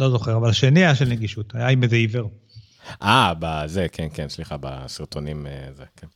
לא 0.00 0.10
זוכר, 0.10 0.36
אבל 0.36 0.50
השני 0.50 0.80
היה 0.80 0.94
של 0.94 1.08
נגישות, 1.08 1.54
היה 1.54 1.68
עם 1.68 1.82
איזה 1.82 1.96
עיוור. 1.96 2.30
אה, 3.02 3.32
בזה, 3.38 3.86
כן, 3.92 4.08
כן, 4.14 4.28
סליחה, 4.28 4.56
בסרטונים 4.60 5.46
אה, 5.46 5.68
זה, 5.72 5.84
כן. 5.96 6.06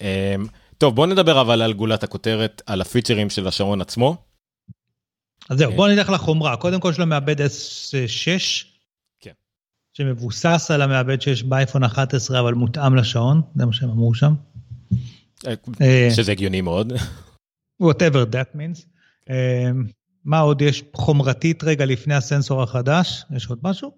אמ, 0.00 0.46
טוב, 0.78 0.94
בוא 0.94 1.06
נדבר 1.06 1.40
אבל 1.40 1.62
על 1.62 1.72
גולת 1.72 2.02
הכותרת, 2.02 2.62
על 2.66 2.80
הפיצ'רים 2.80 3.30
של 3.30 3.48
השעון 3.48 3.80
עצמו. 3.80 4.16
אז 5.50 5.58
זהו, 5.58 5.70
כן. 5.70 5.76
בואו 5.76 5.88
נלך 5.88 6.10
לחומרה. 6.10 6.56
קודם 6.56 6.80
כל 6.80 6.90
יש 6.92 6.98
לו 6.98 7.06
מעבד 7.06 7.40
S6, 7.40 8.66
כן. 9.20 9.32
שמבוסס 9.92 10.70
על 10.70 10.82
המעבד 10.82 11.20
שיש 11.20 11.42
באייפון 11.42 11.84
11, 11.84 12.40
אבל 12.40 12.54
מותאם 12.54 12.96
לשעון, 12.96 13.42
זה 13.54 13.66
מה 13.66 13.72
שהם 13.72 13.90
אמרו 13.90 14.14
שם. 14.14 14.34
אה, 15.46 15.54
אה, 15.80 16.08
שזה 16.16 16.32
הגיוני 16.32 16.60
מאוד. 16.60 16.92
whatever 17.82 18.24
that 18.30 18.56
means. 18.56 18.86
אה, 20.26 20.30
מה 20.30 20.38
עוד 20.38 20.62
יש 20.62 20.82
חומרתית 20.94 21.64
רגע 21.64 21.84
לפני 21.84 22.14
הסנסור 22.14 22.62
החדש? 22.62 23.24
יש 23.36 23.46
עוד 23.46 23.58
משהו? 23.62 23.90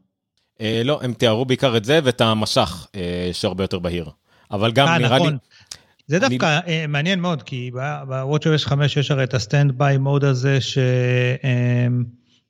אה, 0.61 0.83
לא, 0.85 1.01
הם 1.03 1.13
תיארו 1.13 1.45
בעיקר 1.45 1.77
את 1.77 1.85
זה 1.85 2.01
ואת 2.05 2.21
המשך 2.21 2.87
אה, 2.95 3.31
שהרבה 3.33 3.65
יותר 3.65 3.79
בהיר. 3.79 4.11
אבל 4.51 4.73
גם 4.73 4.89
אה, 4.89 4.99
נראה 4.99 5.19
לי, 5.19 5.25
נכון. 5.25 5.39
זה 6.07 6.19
דווקא 6.19 6.61
אה, 6.67 6.85
מעניין 6.89 7.21
מאוד, 7.21 7.43
כי 7.43 7.71
ב-WatchOS 7.75 8.65
5 8.65 8.97
יש 8.97 9.11
הרי 9.11 9.25
את 9.25 9.35
ה-standby 9.35 9.99
mode 9.99 10.25
הזה 10.25 10.59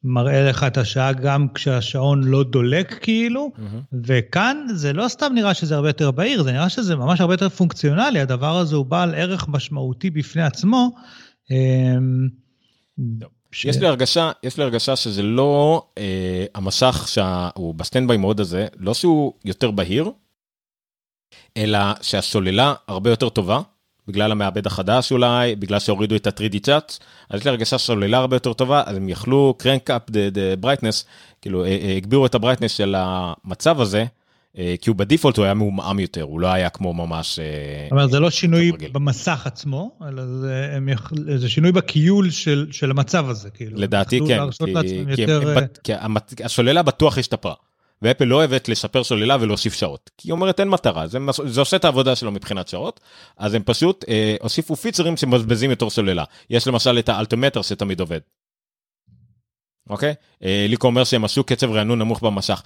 שמראה 0.05 0.49
לך 0.49 0.65
את 0.65 0.79
השעה 0.79 1.13
גם 1.13 1.47
כשהשעון 1.55 2.25
לא 2.25 2.45
דולק 2.45 2.99
כאילו, 3.03 3.53
מהמם. 3.59 3.81
וכאן 4.05 4.67
זה 4.75 4.93
לא 4.93 5.09
סתם 5.09 5.33
נראה 5.35 5.55
שזה 5.55 5.75
הרבה 5.75 5.89
יותר 5.89 6.11
בהיר, 6.11 6.43
זה 6.43 6.53
נראה 6.53 6.69
שזה 6.69 6.97
ממש 6.97 7.21
הרבה 7.21 7.35
יותר 7.35 7.49
פונקציונלי, 7.49 8.21
הדבר 8.21 8.57
הזה 8.57 8.77
הוא 8.77 8.87
בעל 8.87 9.15
ערך 9.15 9.49
משמעותי 9.49 10.11
בפני 10.11 10.43
עצמו. 10.43 10.91
אמ, 11.51 12.29
ש- 13.53 13.65
יש 13.65 13.77
לי 13.77 13.87
הרגשה, 13.87 14.31
יש 14.43 14.57
לי 14.57 14.63
הרגשה 14.65 14.97
שזה 14.97 15.23
לא 15.23 15.83
אה, 15.99 16.45
המסך 16.55 17.09
שהוא 17.09 17.75
ב-standby 17.75 18.17
mode 18.17 18.41
הזה, 18.41 18.67
לא 18.77 18.95
שהוא 18.95 19.33
יותר 19.45 19.71
בהיר, 19.71 20.11
אלא 21.57 21.79
שהסוללה 22.03 22.75
הרבה 22.89 23.11
יותר 23.11 23.29
טובה, 23.29 23.61
בגלל 24.09 24.33
המעבד 24.33 24.67
החדש 24.67 25.13
אולי, 25.13 25.57
בגלל 25.57 25.79
שהורידו 25.79 26.17
את 26.17 26.27
ה-3D 26.27 26.59
צ'אט, 26.63 26.99
אז 27.31 27.41
יש 27.41 27.45
לי 27.45 27.51
הרגשה 27.51 27.79
שהסוללה 27.79 28.19
הרבה 28.19 28.37
יותר 28.37 28.53
טובה, 28.53 28.83
אז 28.87 28.97
הם 28.97 29.09
יכלו 29.09 29.55
crank 29.63 29.91
up 29.91 30.11
the, 30.11 30.35
the 30.35 30.65
brightness, 30.65 31.05
כאילו 31.43 31.65
אה, 31.65 31.69
אה, 31.69 31.97
הגבירו 31.97 32.27
את 32.27 32.35
הברייטנס 32.35 32.71
של 32.73 32.95
המצב 32.99 33.81
הזה, 33.81 34.05
כי 34.57 34.91
הוא 34.91 34.97
בדיפולט 34.97 35.37
הוא 35.37 35.45
היה 35.45 35.55
מעומעם 35.55 35.99
יותר, 36.01 36.23
הוא 36.23 36.41
לא 36.41 36.47
היה 36.47 36.71
כמו 36.71 36.95
ממש... 36.95 37.39
אה, 37.39 37.45
זאת 37.85 37.93
אומרת, 37.93 38.11
זה 38.11 38.21
לא 38.21 38.31
שינוי 38.31 38.71
רגיל. 38.71 38.91
במסך 38.93 39.47
עצמו, 39.47 39.99
אלא 40.09 40.27
זה, 40.27 40.71
הם. 40.73 40.89
זה 41.37 41.49
שינוי 41.49 41.73
בכיול 41.73 42.31
של, 42.31 42.67
של 42.71 42.91
המצב 42.91 43.29
הזה, 43.29 43.51
כאילו. 43.51 43.79
לדעתי 43.79 44.21
כן, 44.29 44.51
כי, 44.51 45.05
כי, 45.15 45.21
יותר... 45.23 45.51
הם, 45.51 45.59
אה, 45.59 45.67
כי 45.85 45.95
המת- 45.95 46.41
הסוללה 46.45 46.83
בטוח 46.83 47.19
השתפרה. 47.19 47.55
ואפל 48.03 48.25
לא 48.25 48.37
אוהבת 48.37 48.69
לשפר 48.69 49.05
סוללה 49.05 49.37
ולהוסיף 49.41 49.75
שעות. 49.75 50.11
כי 50.19 50.29
היא 50.29 50.33
אומרת 50.33 50.61
אין 50.61 50.69
מטרה, 50.69 51.07
זה, 51.07 51.19
זה 51.47 51.61
עושה 51.61 51.77
את 51.77 51.85
העבודה 51.85 52.17
שלו 52.17 52.33
מבחינת 52.33 52.69
שעות, 52.69 53.01
אז 53.37 53.55
הם 53.55 53.63
פשוט 53.65 54.05
אה, 54.09 54.37
הוסיפו 54.41 54.77
פיצ'רים 54.77 55.17
שמבזבזים 55.17 55.71
יותר 55.71 55.91
סוללה. 55.91 56.25
יש 56.51 56.67
למשל 56.69 56.99
את 56.99 57.09
האלטימטר 57.09 57.63
שתמיד 57.63 58.01
עובד. 58.01 58.21
אוקיי? 59.91 60.15
אה, 60.43 60.67
ליקו 60.69 60.87
אומר 60.87 61.05
שהם 61.05 61.25
עשו 61.25 61.45
קצב 61.45 61.71
רענון 61.71 61.99
נמוך 61.99 62.23
במסך. 62.23 62.63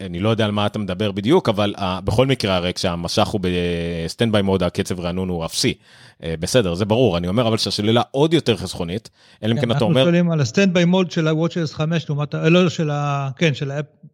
אני 0.00 0.20
לא 0.20 0.28
יודע 0.28 0.44
על 0.44 0.50
מה 0.50 0.66
אתה 0.66 0.78
מדבר 0.78 1.12
בדיוק, 1.12 1.48
אבל 1.48 1.74
uh, 1.76 1.80
בכל 2.04 2.26
מקרה 2.26 2.56
הרי 2.56 2.74
כשהמסך 2.74 3.26
הוא 3.26 3.40
ב-standby 3.42 4.42
mode 4.42 4.62
הקצב 4.62 5.00
רענון 5.00 5.28
הוא 5.28 5.44
אפסי. 5.44 5.74
Uh, 5.74 6.24
בסדר, 6.40 6.74
זה 6.74 6.84
ברור, 6.84 7.18
אני 7.18 7.28
אומר 7.28 7.48
אבל 7.48 7.56
שהסוללה 7.56 8.02
עוד 8.10 8.34
יותר 8.34 8.56
חסכונית, 8.56 9.10
אלא 9.42 9.52
אם 9.52 9.60
כן 9.60 9.66
אתה 9.66 9.72
אנחנו 9.72 9.86
אומר... 9.86 10.02
שואלים 10.02 10.30
על 10.30 10.40
ה-standby 10.40 10.84
mode 10.84 11.10
של 11.10 11.28
ה-Watch 11.28 11.52
Series 11.52 11.72
5 11.72 12.08
לעומת, 12.08 12.34
ה- 12.34 12.48
לא 12.48 12.68
של 12.68 12.90
ה... 12.90 13.30
כן, 13.36 13.54
של 13.54 13.70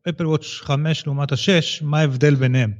האפל 0.07 0.27
וואץ' 0.27 0.45
5 0.61 1.07
לעומת 1.07 1.33
ה-6, 1.33 1.38
מה 1.83 1.99
ההבדל 1.99 2.35
ביניהם? 2.35 2.73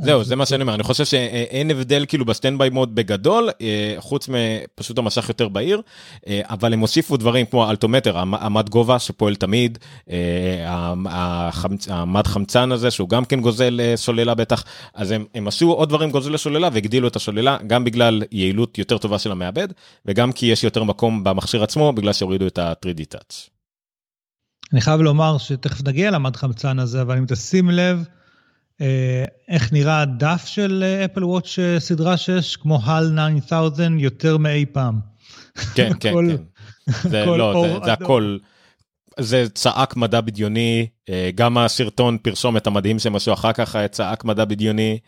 זהו, 0.00 0.24
זה 0.24 0.36
מה 0.36 0.46
שאני 0.46 0.62
אומר, 0.62 0.74
אני 0.74 0.82
חושב 0.82 1.04
שאין 1.04 1.70
הבדל 1.70 2.04
כאילו 2.08 2.24
ב-standby 2.24 2.70
mode 2.70 2.94
בגדול, 2.94 3.50
אה, 3.60 3.94
חוץ 3.98 4.28
מפשוט 4.28 4.98
המסך 4.98 5.28
יותר 5.28 5.48
בהיר, 5.48 5.80
אה, 6.26 6.40
אבל 6.50 6.72
הם 6.72 6.80
הוסיפו 6.80 7.16
דברים 7.16 7.46
כמו 7.46 7.70
אלטימטר, 7.70 8.18
המ- 8.18 8.34
המד 8.34 8.68
גובה 8.68 8.98
שפועל 8.98 9.34
תמיד, 9.34 9.78
אה, 10.10 10.92
המד 11.88 12.26
חמצן 12.26 12.72
הזה 12.72 12.90
שהוא 12.90 13.08
גם 13.08 13.24
כן 13.24 13.40
גוזל 13.40 13.80
סוללה 13.96 14.34
בטח, 14.34 14.64
אז 14.94 15.10
הם, 15.10 15.24
הם 15.34 15.48
עשו 15.48 15.72
עוד 15.72 15.88
דברים 15.88 16.10
גוזלי 16.10 16.38
סוללה 16.38 16.68
והגדילו 16.72 17.08
את 17.08 17.16
הסוללה, 17.16 17.56
גם 17.66 17.84
בגלל 17.84 18.22
יעילות 18.32 18.78
יותר 18.78 18.98
טובה 18.98 19.18
של 19.18 19.32
המעבד, 19.32 19.68
וגם 20.06 20.32
כי 20.32 20.46
יש 20.46 20.64
יותר 20.64 20.84
מקום 20.84 21.24
במכשיר 21.24 21.62
עצמו, 21.62 21.92
בגלל 21.92 22.12
שהורידו 22.12 22.46
את 22.46 22.58
ה-3D 22.58 23.14
touch. 23.14 23.48
אני 24.72 24.80
חייב 24.80 25.00
לומר 25.00 25.38
שתכף 25.38 25.88
נגיע 25.88 26.10
למד 26.10 26.36
חמצן 26.36 26.78
הזה, 26.78 27.02
אבל 27.02 27.16
אם 27.18 27.24
תשים 27.28 27.70
לב, 27.70 28.04
איך 29.48 29.72
נראה 29.72 30.00
הדף 30.00 30.44
של 30.46 30.84
אפל 31.04 31.24
וואץ' 31.24 31.58
אה, 31.58 31.80
סדרה 31.80 32.16
6, 32.16 32.56
כמו 32.56 32.78
HAL 32.78 33.40
9000 33.46 33.98
יותר 33.98 34.36
מאי 34.36 34.66
פעם. 34.72 35.00
כן, 35.74 35.92
כן, 36.00 36.12
כן. 36.28 36.36
זה 37.10 37.22
הכל 37.22 37.36
לא, 37.36 37.52
אור 37.52 37.66
זה, 37.66 37.84
זה. 37.84 37.92
הכל, 37.92 38.38
זה 39.20 39.48
צעק 39.54 39.96
מדע 39.96 40.20
בדיוני, 40.20 40.86
אה, 41.08 41.30
גם 41.34 41.58
הסרטון 41.58 42.18
פרסומת 42.18 42.66
המדהים 42.66 42.98
שהם 42.98 43.16
עשו 43.16 43.32
אחר 43.32 43.52
כך 43.52 43.76
היה 43.76 43.88
צעק 43.88 44.24
מדע 44.24 44.44
בדיוני, 44.44 44.98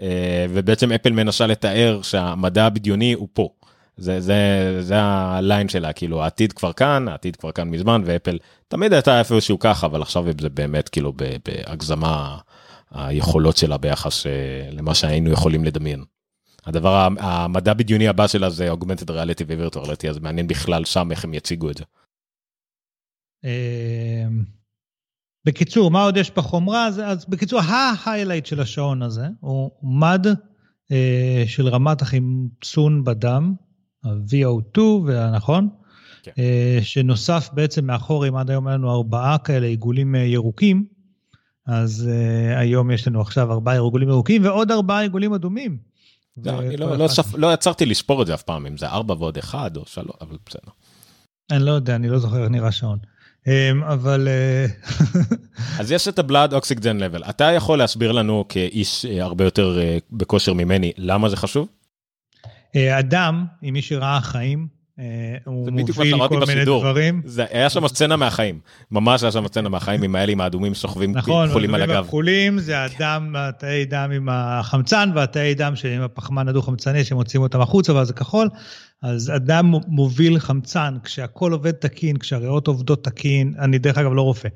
אה, 0.00 0.46
ובעצם 0.50 0.92
אפל 0.92 1.10
מנסה 1.10 1.46
לתאר 1.46 2.00
שהמדע 2.02 2.66
הבדיוני 2.66 3.12
הוא 3.12 3.28
פה. 3.32 3.48
זה 3.96 4.20
זה 4.20 4.78
זה 4.80 4.94
הליין 5.00 5.68
שלה 5.68 5.92
כאילו 5.92 6.22
העתיד 6.22 6.52
כבר 6.52 6.72
כאן 6.72 7.08
העתיד 7.08 7.36
כבר 7.36 7.52
כאן 7.52 7.68
מזמן 7.68 8.02
ואפל 8.04 8.38
תמיד 8.68 8.92
הייתה 8.92 9.18
איפשהו 9.18 9.58
ככה 9.58 9.86
אבל 9.86 10.02
עכשיו 10.02 10.24
זה 10.40 10.48
באמת 10.48 10.88
כאילו 10.88 11.12
בהגזמה 11.44 12.36
היכולות 12.96 13.56
שלה 13.56 13.78
ביחס 13.78 14.26
אה, 14.26 14.32
למה 14.72 14.94
שהיינו 14.94 15.30
יכולים 15.30 15.64
לדמיין. 15.64 16.04
הדבר 16.66 17.08
המדע 17.18 17.74
בדיוני 17.74 18.08
הבא 18.08 18.26
שלה 18.26 18.50
זה 18.50 18.72
augmented 18.72 19.10
reality 19.10 19.44
ו-virtual 19.48 19.86
reality 19.86 20.08
אז 20.10 20.18
מעניין 20.18 20.46
בכלל 20.46 20.84
שם 20.84 21.08
איך 21.10 21.24
הם 21.24 21.34
יציגו 21.34 21.70
את 21.70 21.76
זה. 21.76 21.84
אמ, 23.44 24.44
בקיצור, 25.44 25.90
מה 25.90 26.02
עוד 26.02 26.16
יש 26.16 26.30
בחומרה? 26.30 26.86
אז, 26.86 27.00
אז 27.04 27.26
בקיצור, 27.28 27.60
ההיילייט 27.60 28.46
של 28.46 28.60
השעון 28.60 29.02
הזה 29.02 29.26
הוא 29.40 29.70
מד 29.82 30.26
אה, 30.92 31.44
של 31.46 31.68
רמת 31.68 32.02
החמצון 32.02 33.04
בדם, 33.04 33.54
ה-VO2, 34.04 34.80
נכון? 35.36 35.68
כן. 36.22 36.32
אה, 36.38 36.78
שנוסף 36.82 37.50
בעצם 37.52 37.86
מאחור, 37.86 38.28
אם 38.28 38.36
עד 38.36 38.50
היום 38.50 38.66
היה 38.66 38.76
לנו 38.76 38.92
ארבעה 38.92 39.38
כאלה 39.38 39.66
עיגולים 39.66 40.14
אה, 40.14 40.20
ירוקים, 40.20 40.86
אז 41.66 42.08
אה, 42.12 42.58
היום 42.58 42.90
יש 42.90 43.08
לנו 43.08 43.20
עכשיו 43.20 43.52
ארבעה 43.52 43.74
עיגולים 43.74 44.08
ירוקים 44.08 44.44
ועוד 44.44 44.70
ארבעה 44.70 45.00
עיגולים 45.00 45.34
אדומים. 45.34 45.76
לא, 46.44 46.58
אני 46.58 46.76
לא, 46.76 46.96
לא. 46.96 47.06
לא 47.36 47.52
יצרתי 47.52 47.86
לספור 47.86 48.22
את 48.22 48.26
זה 48.26 48.34
אף 48.34 48.42
פעם, 48.42 48.66
אם 48.66 48.76
זה 48.76 48.88
ארבע 48.88 49.14
ועוד 49.14 49.38
אחד 49.38 49.76
או 49.76 49.82
שלוש, 49.86 50.16
אבל 50.20 50.36
בסדר. 50.46 50.72
אני 51.50 51.64
לא 51.64 51.70
יודע, 51.70 51.94
אני 51.94 52.08
לא 52.08 52.18
זוכר 52.18 52.42
איך 52.42 52.50
נראה 52.50 52.72
שעון. 52.72 52.98
אמ, 53.46 53.82
אבל... 53.82 54.28
אה, 54.28 54.66
אז 55.80 55.92
יש 55.92 56.08
את 56.08 56.18
הבלאד 56.18 56.54
אוקסיגן 56.54 56.96
לבל. 56.96 57.24
אתה 57.24 57.44
יכול 57.44 57.78
להסביר 57.78 58.12
לנו 58.12 58.44
כאיש 58.48 59.06
אה, 59.06 59.24
הרבה 59.24 59.44
יותר 59.44 59.78
בכושר 60.12 60.52
ממני, 60.52 60.92
למה 60.96 61.28
זה 61.28 61.36
חשוב? 61.36 61.68
אדם, 62.98 63.46
עם 63.62 63.74
מי 63.74 63.82
שראה 63.82 64.20
חיים, 64.20 64.68
הוא 65.44 65.70
מוביל 65.72 66.18
כל 66.28 66.40
מיני 66.40 66.46
בשידור. 66.46 66.80
דברים. 66.80 67.22
זה 67.24 67.44
היה 67.50 67.70
שם 67.70 67.88
סצנה 67.88 68.16
מהחיים, 68.16 68.60
ממש 68.90 69.22
היה 69.22 69.32
שם 69.32 69.46
סצנה 69.46 69.68
מהחיים 69.68 70.02
עם 70.02 70.14
האלים 70.14 70.40
האדומים 70.40 70.74
סוחבים 70.74 71.12
נכון, 71.12 71.48
כחולים 71.48 71.74
על 71.74 71.82
הגב. 71.82 71.92
נכון, 71.92 72.04
הכחולים 72.04 72.58
זה 72.58 72.84
הדם, 72.84 73.34
התאי 73.38 73.84
דם 73.84 74.10
עם 74.14 74.28
החמצן 74.30 75.10
והתאי 75.14 75.54
דם 75.54 75.72
עם 75.96 76.02
הפחמן 76.02 76.48
הדו-חמצני 76.48 77.04
שמוציאים 77.04 77.42
אותם 77.42 77.60
החוצה 77.60 77.94
ואז 77.94 78.06
זה 78.06 78.12
כחול. 78.12 78.48
אז 79.02 79.32
אדם 79.36 79.72
מוביל 79.86 80.38
חמצן, 80.38 80.94
כשהכול 81.04 81.52
עובד 81.52 81.70
תקין, 81.70 82.16
כשהריאות 82.16 82.66
עובדות 82.66 83.04
תקין, 83.04 83.54
אני 83.58 83.78
דרך 83.78 83.98
אגב 83.98 84.12
לא 84.12 84.22
רופא. 84.22 84.48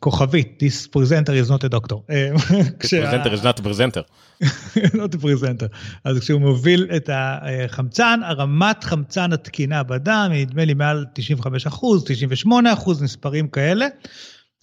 כוכבית, 0.00 0.62
this 0.62 0.86
presenter 0.96 1.30
is 1.30 1.50
not 1.50 1.64
a 1.64 1.68
doctor. 1.68 1.94
אה, 2.10 2.30
presenter 2.78 3.32
is 3.32 3.44
not 3.44 3.60
a 3.60 3.62
presenter. 3.62 4.02
not 4.94 5.14
a 5.14 5.22
presenter. 5.22 5.68
אז 6.04 6.18
כשהוא 6.18 6.40
מוביל 6.40 6.88
את 6.96 7.10
החמצן, 7.12 8.20
הרמת 8.24 8.84
חמצן 8.84 9.32
התקינה 9.32 9.82
בדם 9.82 10.28
היא 10.32 10.46
נדמה 10.46 10.64
לי 10.64 10.74
מעל 10.74 11.06
95 11.14 11.66
אחוז, 11.66 12.04
98 12.04 12.72
אחוז, 12.72 13.02
מספרים 13.02 13.48
כאלה. 13.48 13.86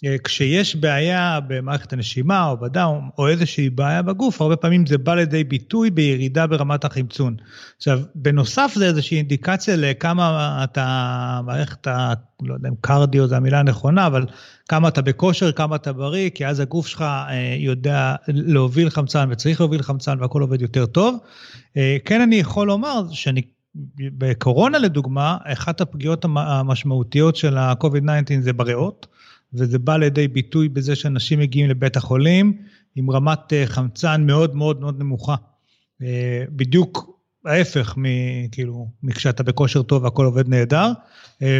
אה, 0.06 0.16
כשיש 0.24 0.76
בעיה 0.76 1.40
במערכת 1.48 1.94
הנשימה 1.94 2.50
או 2.50 2.58
בדם 2.58 3.10
או 3.18 3.28
איזושהי 3.28 3.70
בעיה 3.70 4.02
בגוף, 4.02 4.42
הרבה 4.42 4.56
פעמים 4.56 4.86
זה 4.86 4.98
בא 4.98 5.16
לידי 5.16 5.44
ביטוי 5.44 5.90
בירידה 5.90 6.48
ברמת 6.48 6.86
החמצון. 6.86 7.36
עכשיו, 7.78 8.00
בנוסף 8.16 8.72
זה 8.76 8.86
איזושהי 8.86 9.18
אינדיקציה 9.18 9.76
לכמה 9.76 10.60
אתה, 10.64 11.42
מערכת 11.46 11.88
ה... 11.88 12.14
לא 12.42 12.54
יודע 12.54 12.70
אם 12.70 12.74
קרדיו 12.82 13.28
זה 13.28 13.38
המילה 13.38 13.60
הנכונה, 13.60 14.08
אבל 14.08 14.26
כמה 14.70 14.88
אתה 14.88 15.02
בכושר, 15.02 15.52
כמה 15.52 15.76
אתה 15.76 15.94
בריא, 15.94 16.30
כי 16.30 16.48
אז 16.48 16.60
הגוף 16.60 16.88
שלך 16.88 17.02
אה, 17.02 17.56
יודע 17.58 18.16
להוביל 18.28 18.90
חמצן 18.90 19.28
וצריך 19.32 19.62
להוביל 19.62 19.82
חמצן 19.82 20.18
והכל 20.22 20.42
עובד 20.42 20.62
יותר 20.62 20.86
טוב. 20.86 21.18
אה, 21.78 21.98
כן 22.06 22.22
אני 22.22 22.36
יכול 22.36 22.68
לומר 22.68 23.02
שאני 23.12 23.42
בקורונה 24.00 24.80
לדוגמה, 24.80 25.38
אחת 25.44 25.82
הפגיעות 25.82 26.26
המשמעותיות 26.36 27.36
של 27.36 27.58
ה-COVID-19 27.58 28.42
זה 28.42 28.54
בריאות. 28.54 29.08
וזה 29.54 29.80
בא 29.80 29.98
לידי 29.98 30.28
ביטוי 30.28 30.70
בזה 30.70 30.96
שאנשים 30.96 31.40
מגיעים 31.40 31.70
לבית 31.70 31.98
החולים 31.98 32.58
עם 32.96 33.12
רמת 33.12 33.54
אה, 33.54 33.64
חמצן 33.66 34.24
מאוד 34.26 34.56
מאוד 34.56 34.82
מאוד 34.82 35.00
נמוכה. 35.00 35.36
אה, 36.02 36.44
בדיוק 36.50 37.20
ההפך 37.46 37.96
מכאילו, 37.98 38.88
מכשאתה 39.04 39.44
בכושר 39.44 39.82
טוב 39.82 40.04
והכל 40.04 40.26
עובד 40.26 40.48
נהדר. 40.48 40.92
אה, 41.42 41.60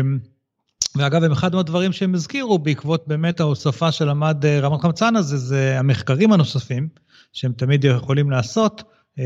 ואגב, 0.96 1.24
אחד 1.24 1.56
מהדברים 1.56 1.92
שהם 1.92 2.16
הזכירו 2.16 2.60
בעקבות 2.60 3.08
באמת 3.08 3.40
ההוספה 3.40 3.92
של 3.92 4.10
המד 4.10 4.46
רמת 4.46 4.82
חמצן 4.82 5.16
הזה, 5.16 5.38
זה 5.38 5.80
המחקרים 5.80 6.34
הנוספים 6.34 6.88
שהם 7.34 7.52
תמיד 7.52 7.84
יכולים 7.84 8.32
לעשות, 8.32 8.84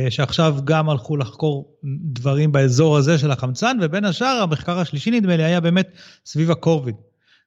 שעכשיו 0.10 0.58
גם 0.64 0.90
הלכו 0.90 1.18
לחקור 1.18 1.78
דברים 1.84 2.52
באזור 2.52 2.98
הזה 2.98 3.18
של 3.18 3.32
החמצן, 3.32 3.78
ובין 3.82 4.06
השאר 4.06 4.40
המחקר 4.44 4.80
השלישי 4.80 5.12
נדמה 5.12 5.38
לי 5.38 5.44
היה 5.44 5.60
באמת 5.60 5.90
סביב 6.26 6.52
הקוביד. 6.52 6.96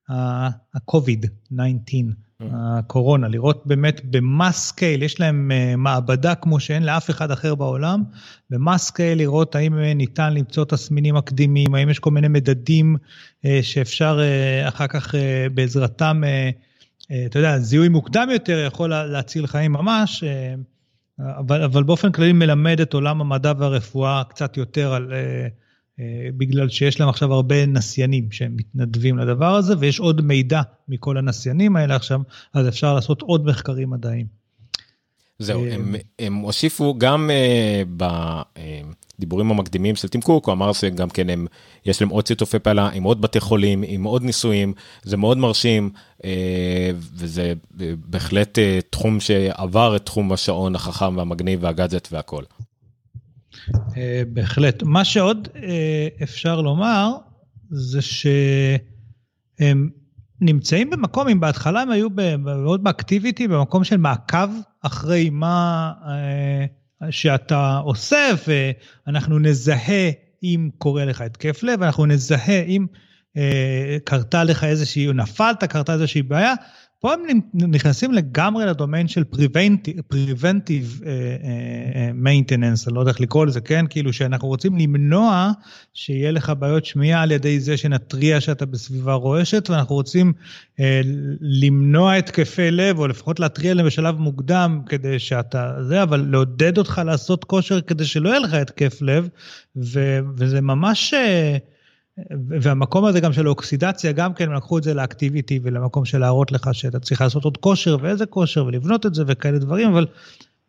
ה-COVID-19, 0.09 1.55
mm. 2.42 2.45
הקורונה, 2.53 3.29
לראות 3.29 3.62
באמת 3.66 4.01
ב-mass 4.05 4.57
scale, 4.57 5.02
יש 5.03 5.21
להם 5.21 5.51
אה, 5.53 5.77
מעבדה 5.77 6.35
כמו 6.35 6.61
שאין 6.61 6.83
לאף 6.83 7.11
אחד 7.11 7.31
אחר 7.31 7.55
בעולם, 7.55 8.03
ב-mass 8.50 8.83
scale 8.85 9.18
לראות 9.19 9.55
האם 9.55 9.79
אה, 9.79 9.95
ניתן 9.95 10.35
למצוא 10.35 10.64
תסמינים 10.64 11.14
מקדימים, 11.14 11.75
האם 11.75 11.88
יש 11.88 11.99
כל 11.99 12.11
מיני 12.11 12.29
מדדים 12.29 12.97
אה, 13.45 13.59
שאפשר 13.62 14.21
אחר 14.69 14.87
כך 14.87 15.14
בעזרתם, 15.55 16.23
אתה 17.27 17.38
יודע, 17.38 17.59
זיהוי 17.59 17.88
מוקדם 17.88 18.29
יותר 18.33 18.64
יכול 18.66 18.90
להציל 18.90 19.47
חיים 19.47 19.73
ממש. 19.73 20.25
אבל, 21.38 21.62
אבל 21.62 21.83
באופן 21.83 22.12
כללי 22.12 22.33
מלמד 22.33 22.81
את 22.81 22.95
עולם 22.95 23.21
המדע 23.21 23.53
והרפואה 23.59 24.23
קצת 24.29 24.57
יותר 24.57 24.95
על 24.95 25.12
בגלל 26.37 26.68
שיש 26.68 27.00
להם 27.00 27.09
עכשיו 27.09 27.32
הרבה 27.32 27.66
נסיינים 27.66 28.32
שהם 28.32 28.56
מתנדבים 28.56 29.18
לדבר 29.18 29.54
הזה, 29.54 29.74
ויש 29.78 30.00
עוד 30.00 30.20
מידע 30.20 30.62
מכל 30.88 31.18
הנסיינים 31.18 31.76
האלה 31.76 31.96
עכשיו, 31.96 32.20
אז 32.54 32.68
אפשר 32.68 32.94
לעשות 32.94 33.22
עוד 33.22 33.46
מחקרים 33.46 33.90
מדעיים. 33.90 34.26
זהו, 35.38 35.64
אה, 35.64 35.74
הם, 35.74 35.94
הם 36.18 36.35
הוסיפו 36.35 36.94
גם 36.98 37.30
uh, 37.30 38.04
בדיבורים 39.18 39.50
המקדימים 39.50 39.96
של 39.96 40.09
טים 40.09 40.20
קוק, 40.20 40.46
הוא 40.46 40.52
אמר 40.52 40.72
שגם 40.72 41.11
כן 41.11 41.30
הם, 41.30 41.46
יש 41.87 42.00
להם 42.00 42.11
עוד 42.11 42.26
שיתופי 42.26 42.59
פעלה 42.59 42.88
עם 42.88 43.02
עוד 43.02 43.20
בתי 43.20 43.40
חולים, 43.40 43.85
עם 43.87 44.04
עוד 44.04 44.22
ניסויים, 44.22 44.72
זה 45.02 45.16
מאוד 45.16 45.38
מרשים, 45.38 45.90
uh, 46.18 46.24
וזה 47.14 47.52
בהחלט 47.96 48.59
uh, 48.59 48.61
תחום 48.90 49.20
שעבר 49.20 49.96
את 49.96 50.06
תחום 50.06 50.32
השעון 50.32 50.74
החכם 50.74 51.16
והמגניב 51.16 51.59
והגאדג'ט 51.62 52.09
והכל. 52.12 52.42
אה, 53.96 54.22
בהחלט. 54.33 54.83
מה 54.83 55.05
שעוד 55.05 55.48
אה, 55.57 56.09
אפשר 56.22 56.61
לומר, 56.61 57.11
זה 57.70 58.02
שהם 58.02 59.90
נמצאים 60.40 60.90
במקום, 60.90 61.29
אם 61.29 61.40
בהתחלה 61.40 61.81
הם 61.81 61.90
היו 61.90 62.09
מאוד 62.38 62.85
באקטיביטי, 62.85 63.48
במקום 63.48 63.85
של 63.85 63.96
מעקב 63.96 64.48
אחרי 64.83 65.31
מה 65.31 65.92
אה, 66.09 66.66
שאתה 67.11 67.76
עושה, 67.76 68.29
ואנחנו 68.46 69.38
נזהה 69.38 70.11
אם 70.42 70.70
קורה 70.79 71.05
לך 71.05 71.20
התקף 71.20 71.62
לב, 71.62 71.83
אנחנו 71.83 72.07
נזהה 72.07 72.62
אם 72.62 72.87
קרתה 74.05 74.44
לך 74.44 74.64
איזושהי, 74.64 75.12
נפלת, 75.14 75.64
קרתה 75.64 75.92
איזושהי 75.92 76.22
בעיה, 76.22 76.55
פה 77.00 77.12
הם 77.12 77.40
נכנסים 77.54 78.12
לגמרי 78.12 78.66
לדומיין 78.66 79.09
של 79.09 79.24
preventive 80.12 81.04
אה, 81.06 81.37
אה, 81.44 82.11
maintenance, 82.11 82.87
אני 82.87 82.94
לא 82.94 83.00
יודע 83.00 83.11
איך 83.11 83.20
לקרוא 83.20 83.46
לזה, 83.46 83.61
כן? 83.61 83.85
כאילו 83.90 84.12
שאנחנו 84.12 84.48
רוצים 84.48 84.76
למנוע 84.78 85.52
שיהיה 85.94 86.30
לך 86.30 86.52
בעיות 86.59 86.85
שמיעה 86.85 87.22
על 87.22 87.32
ידי 87.32 87.61
זה 87.61 87.76
שנתריע 87.76 88.40
שאתה 88.40 88.66
בסביבה 88.66 89.14
רועשת, 89.14 89.70
ואנחנו 89.70 89.94
רוצים 89.94 90.32
אה, 90.80 91.00
למנוע 91.40 92.14
התקפי 92.14 92.70
לב, 92.70 92.98
או 92.98 93.06
לפחות 93.09 93.40
להתריע 93.40 93.74
להם 93.74 93.87
בשלב 93.87 94.18
מוקדם 94.18 94.80
כדי 94.87 95.18
שאתה 95.18 95.74
זה, 95.82 96.02
אבל 96.02 96.26
לעודד 96.30 96.78
אותך 96.78 97.02
לעשות 97.06 97.44
כושר 97.44 97.80
כדי 97.80 98.04
שלא 98.04 98.28
יהיה 98.28 98.38
לך 98.38 98.54
התקף 98.54 99.02
לב, 99.02 99.28
ו, 99.76 100.18
וזה 100.37 100.61
ממש... 100.61 101.14
והמקום 102.61 103.05
הזה 103.05 103.20
גם 103.20 103.33
של 103.33 103.46
האוקסידציה, 103.46 104.12
גם 104.12 104.35
כן 104.35 104.52
לקחו 104.52 104.79
את 104.79 104.83
זה 104.83 104.94
לאקטיביטי 104.94 105.61
ולמקום 105.62 106.05
של 106.05 106.18
להראות 106.18 106.52
לך 106.52 106.68
שאתה 106.72 107.00
צריך 107.00 107.20
לעשות 107.20 107.44
עוד 107.44 107.57
כושר 107.57 107.96
ואיזה 108.00 108.26
כושר 108.26 108.64
ולבנות 108.64 109.07
את 109.07 109.14
זה 109.14 109.24
וכאלה 109.26 109.59
דברים, 109.59 109.88
אבל 109.90 110.07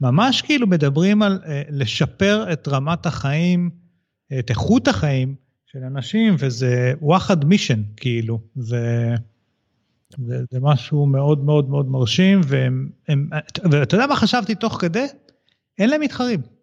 ממש 0.01 0.41
כאילו 0.41 0.67
מדברים 0.67 1.21
על 1.21 1.39
uh, 1.43 1.47
לשפר 1.69 2.53
את 2.53 2.67
רמת 2.67 3.05
החיים, 3.05 3.69
את 4.39 4.49
איכות 4.49 4.88
החיים 4.88 5.36
של 5.65 5.79
אנשים, 5.83 6.36
וזה 6.39 6.93
וואחד 7.01 7.45
מישן, 7.45 7.81
כאילו, 7.97 8.39
זה, 8.55 9.15
זה, 10.17 10.43
זה 10.51 10.60
משהו 10.62 11.05
מאוד 11.05 11.43
מאוד 11.43 11.69
מאוד 11.69 11.89
מרשים, 11.89 12.41
הם, 13.07 13.29
ואתה 13.71 13.95
יודע 13.95 14.07
מה 14.07 14.15
חשבתי 14.15 14.55
תוך 14.55 14.77
כדי? 14.81 15.05
אין 15.79 15.89
להם 15.89 16.01
מתחרים. 16.01 16.56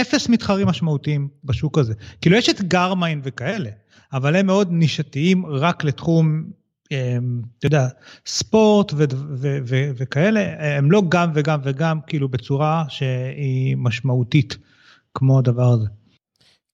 אפס 0.00 0.28
מתחרים 0.28 0.66
משמעותיים 0.66 1.28
בשוק 1.44 1.78
הזה. 1.78 1.94
כאילו 2.20 2.36
יש 2.36 2.48
את 2.48 2.62
גרמיין 2.62 3.20
וכאלה, 3.24 3.70
אבל 4.12 4.36
הם 4.36 4.46
מאוד 4.46 4.68
נישתיים 4.70 5.46
רק 5.46 5.84
לתחום, 5.84 6.44
אמ, 6.92 7.42
אתה 7.58 7.66
יודע, 7.66 7.88
ספורט 8.26 8.92
ו- 8.92 9.04
ו- 9.36 9.58
ו- 9.66 9.90
וכאלה, 9.96 10.76
הם 10.78 10.90
לא 10.90 11.02
גם 11.08 11.30
וגם 11.34 11.60
וגם, 11.64 11.98
כאילו 12.06 12.28
בצורה 12.28 12.84
שהיא 12.88 13.76
משמעותית 13.76 14.56
כמו 15.14 15.38
הדבר 15.38 15.72
הזה. 15.72 15.86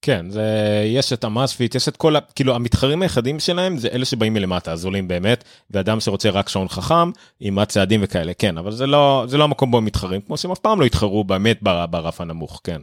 כן, 0.02 0.30
זה, 0.30 0.44
יש 0.86 1.12
את 1.12 1.24
המאספיט, 1.24 1.74
יש 1.74 1.88
את 1.88 1.96
כל, 1.96 2.16
ה, 2.16 2.20
כאילו 2.34 2.54
המתחרים 2.54 3.02
היחידים 3.02 3.40
שלהם 3.40 3.76
זה 3.76 3.88
אלה 3.88 4.04
שבאים 4.04 4.34
מלמטה, 4.34 4.72
הזולים 4.72 5.08
באמת, 5.08 5.44
ואדם 5.70 6.00
שרוצה 6.00 6.30
רק 6.30 6.48
שעון 6.48 6.68
חכם, 6.68 7.10
עם 7.40 7.58
הצעדים 7.58 8.00
וכאלה, 8.02 8.34
כן, 8.34 8.58
אבל 8.58 8.70
זה 8.70 8.86
לא, 8.86 9.24
זה 9.28 9.38
לא 9.38 9.44
המקום 9.44 9.70
בו 9.70 9.78
הם 9.78 9.84
מתחרים, 9.84 10.20
כמו 10.20 10.36
שהם 10.36 10.50
אף 10.50 10.58
פעם 10.58 10.80
לא 10.80 10.84
יתחרו 10.84 11.24
באמת 11.24 11.58
ברף 11.62 12.20
הנמוך, 12.20 12.60
כן. 12.64 12.80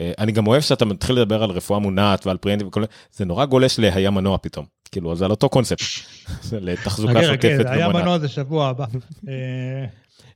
אה, 0.00 0.12
אני 0.18 0.32
גם 0.32 0.46
אוהב 0.46 0.62
שאתה 0.62 0.84
מתחיל 0.84 1.16
לדבר 1.16 1.42
על 1.42 1.50
רפואה 1.50 1.78
מונעת 1.78 2.26
ועל 2.26 2.36
פריאנטים 2.36 2.68
וכל 2.68 2.84
זה 3.12 3.24
נורא 3.24 3.44
גולש 3.44 3.78
להיה 3.78 4.10
מנוע 4.10 4.38
פתאום 4.38 4.64
כאילו 4.92 5.16
זה 5.16 5.24
על 5.24 5.30
אותו 5.30 5.48
קונספט. 5.48 5.80
לתחזוקה 6.52 7.22
שוטפת. 7.22 7.66
היה 7.66 7.88
מנוע 7.88 8.18
זה 8.18 8.28
שבוע 8.28 8.68
הבא. 8.68 8.84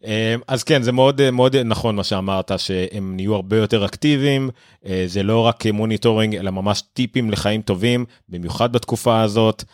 אה, 0.07 0.35
אז 0.49 0.65
כן 0.65 0.83
זה 0.83 0.93
מאוד 0.93 1.31
מאוד 1.31 1.57
נכון 1.57 1.97
מה 1.97 2.05
שאמרת 2.05 2.53
שהם 2.57 3.17
נהיו 3.17 3.35
הרבה 3.35 3.57
יותר 3.57 3.85
אקטיביים 3.85 4.51
אה, 4.87 5.05
זה 5.07 5.23
לא 5.23 5.41
רק 5.41 5.67
monitoring 5.67 6.37
אלא 6.37 6.51
ממש 6.51 6.83
טיפים 6.93 7.31
לחיים 7.31 7.63
טובים 7.63 8.05
במיוחד 8.29 8.73
בתקופה 8.73 9.21
הזאת. 9.23 9.65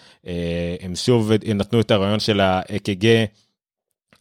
הם 0.80 0.96
שוב 0.96 1.30
נתנו 1.54 1.80
את 1.80 1.90
הרעיון 1.90 2.20
של 2.20 2.40
ה-EKG 2.40 3.06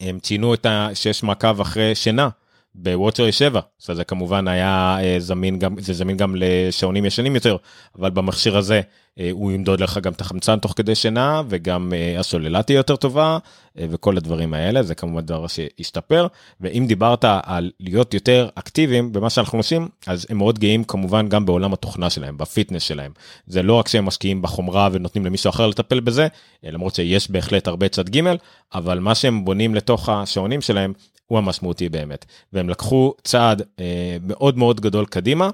הם 0.00 0.18
ציינו 0.18 0.54
את 0.54 0.66
ה... 0.66 0.88
שיש 0.94 1.22
מעקב 1.22 1.60
אחרי 1.60 1.94
שינה 1.94 2.28
ב-watchOS 2.74 3.30
7 3.30 3.60
זה 3.78 4.04
כמובן 4.04 4.48
היה 4.48 4.96
אה, 5.00 5.16
זמין 5.18 5.58
גם 5.58 5.74
זה 5.78 5.92
זמין 5.92 6.16
גם 6.16 6.34
לשעונים 6.38 7.04
ישנים 7.04 7.34
יותר 7.34 7.56
אבל 7.98 8.10
במכשיר 8.10 8.56
הזה 8.56 8.80
אה, 9.20 9.28
הוא 9.32 9.52
ימדוד 9.52 9.80
לך 9.80 9.98
גם 9.98 10.12
את 10.12 10.20
החמצן 10.20 10.58
תוך 10.58 10.72
כדי 10.76 10.94
שינה 10.94 11.42
וגם 11.48 11.92
אה, 11.96 12.20
הסוללה 12.20 12.62
תהיה 12.62 12.76
יותר 12.76 12.96
טובה 12.96 13.38
וכל 13.76 14.16
הדברים 14.16 14.54
האלה 14.54 14.82
זה 14.82 14.94
כמובן 14.94 15.20
דבר 15.20 15.46
שהשתפר. 15.46 16.26
ואם 16.60 16.84
דיברת 16.88 17.24
על 17.24 17.70
להיות 17.80 18.14
יותר 18.14 18.48
אקטיביים 18.54 19.12
במה 19.12 19.30
שאנחנו 19.30 19.58
עושים 19.58 19.88
אז 20.06 20.26
הם 20.30 20.38
מאוד 20.38 20.58
גאים 20.58 20.84
כמובן 20.84 21.28
גם 21.28 21.46
בעולם 21.46 21.72
התוכנה 21.72 22.10
שלהם 22.10 22.38
בפיטנס 22.38 22.82
שלהם. 22.82 23.12
זה 23.46 23.62
לא 23.62 23.74
רק 23.74 23.88
שהם 23.88 24.04
משקיעים 24.04 24.42
בחומרה 24.42 24.88
ונותנים 24.92 25.26
למישהו 25.26 25.50
אחר 25.50 25.66
לטפל 25.66 26.00
בזה 26.00 26.28
למרות 26.62 26.94
שיש 26.94 27.30
בהחלט 27.30 27.68
הרבה 27.68 27.88
צד 27.88 28.16
ג' 28.16 28.20
אבל 28.74 28.98
מה 28.98 29.14
שהם 29.14 29.44
בונים 29.44 29.74
לתוך 29.74 30.08
השעונים 30.08 30.60
שלהם 30.60 30.92
הוא 31.26 31.38
המשמעותי 31.38 31.88
באמת 31.88 32.24
והם 32.52 32.68
לקחו 32.68 33.14
צעד 33.24 33.62
אה, 33.80 34.16
מאוד 34.22 34.58
מאוד 34.58 34.80
גדול 34.80 35.06
קדימה. 35.06 35.50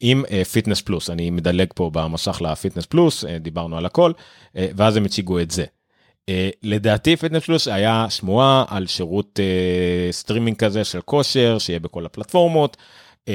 עם 0.00 0.24
Fitness 0.52 0.80
uh, 0.80 0.84
Plus 0.84 1.10
אני 1.10 1.30
מדלג 1.30 1.68
פה 1.74 1.90
במסך 1.92 2.42
ל-Fitness 2.42 2.86
Plus 2.86 3.24
uh, 3.24 3.28
דיברנו 3.40 3.78
על 3.78 3.86
הכל 3.86 4.12
uh, 4.16 4.58
ואז 4.76 4.96
הם 4.96 5.04
הציגו 5.04 5.40
את 5.40 5.50
זה. 5.50 5.64
Uh, 5.64 6.30
לדעתי 6.62 7.16
Fitness 7.16 7.44
Plus 7.44 7.68
היה 7.68 8.06
שמועה 8.10 8.64
על 8.68 8.86
שירות 8.86 9.38
uh, 9.38 10.12
סטרימינג 10.12 10.56
כזה 10.56 10.84
של 10.84 11.00
כושר 11.00 11.58
שיהיה 11.58 11.80
בכל 11.80 12.06
הפלטפורמות. 12.06 12.76
Uh, 13.26 13.30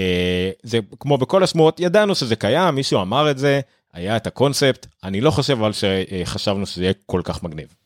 זה 0.64 0.80
כמו 1.00 1.18
בכל 1.18 1.44
השמועות 1.44 1.80
ידענו 1.80 2.16
שזה 2.16 2.36
קיים 2.36 2.76
מישהו 2.76 3.02
אמר 3.02 3.32
את 3.32 3.38
זה 3.38 3.62
היה 3.94 4.18
את 4.18 4.28
הקונספט 4.28 4.88
אני 5.04 5.22
לא 5.22 5.32
חושב 5.32 5.54
אבל 5.54 5.72
שחשבנו 5.74 6.66
שזה 6.66 6.84
יהיה 6.84 6.94
כל 7.06 7.22
כך 7.24 7.44
מגניב. 7.44 7.83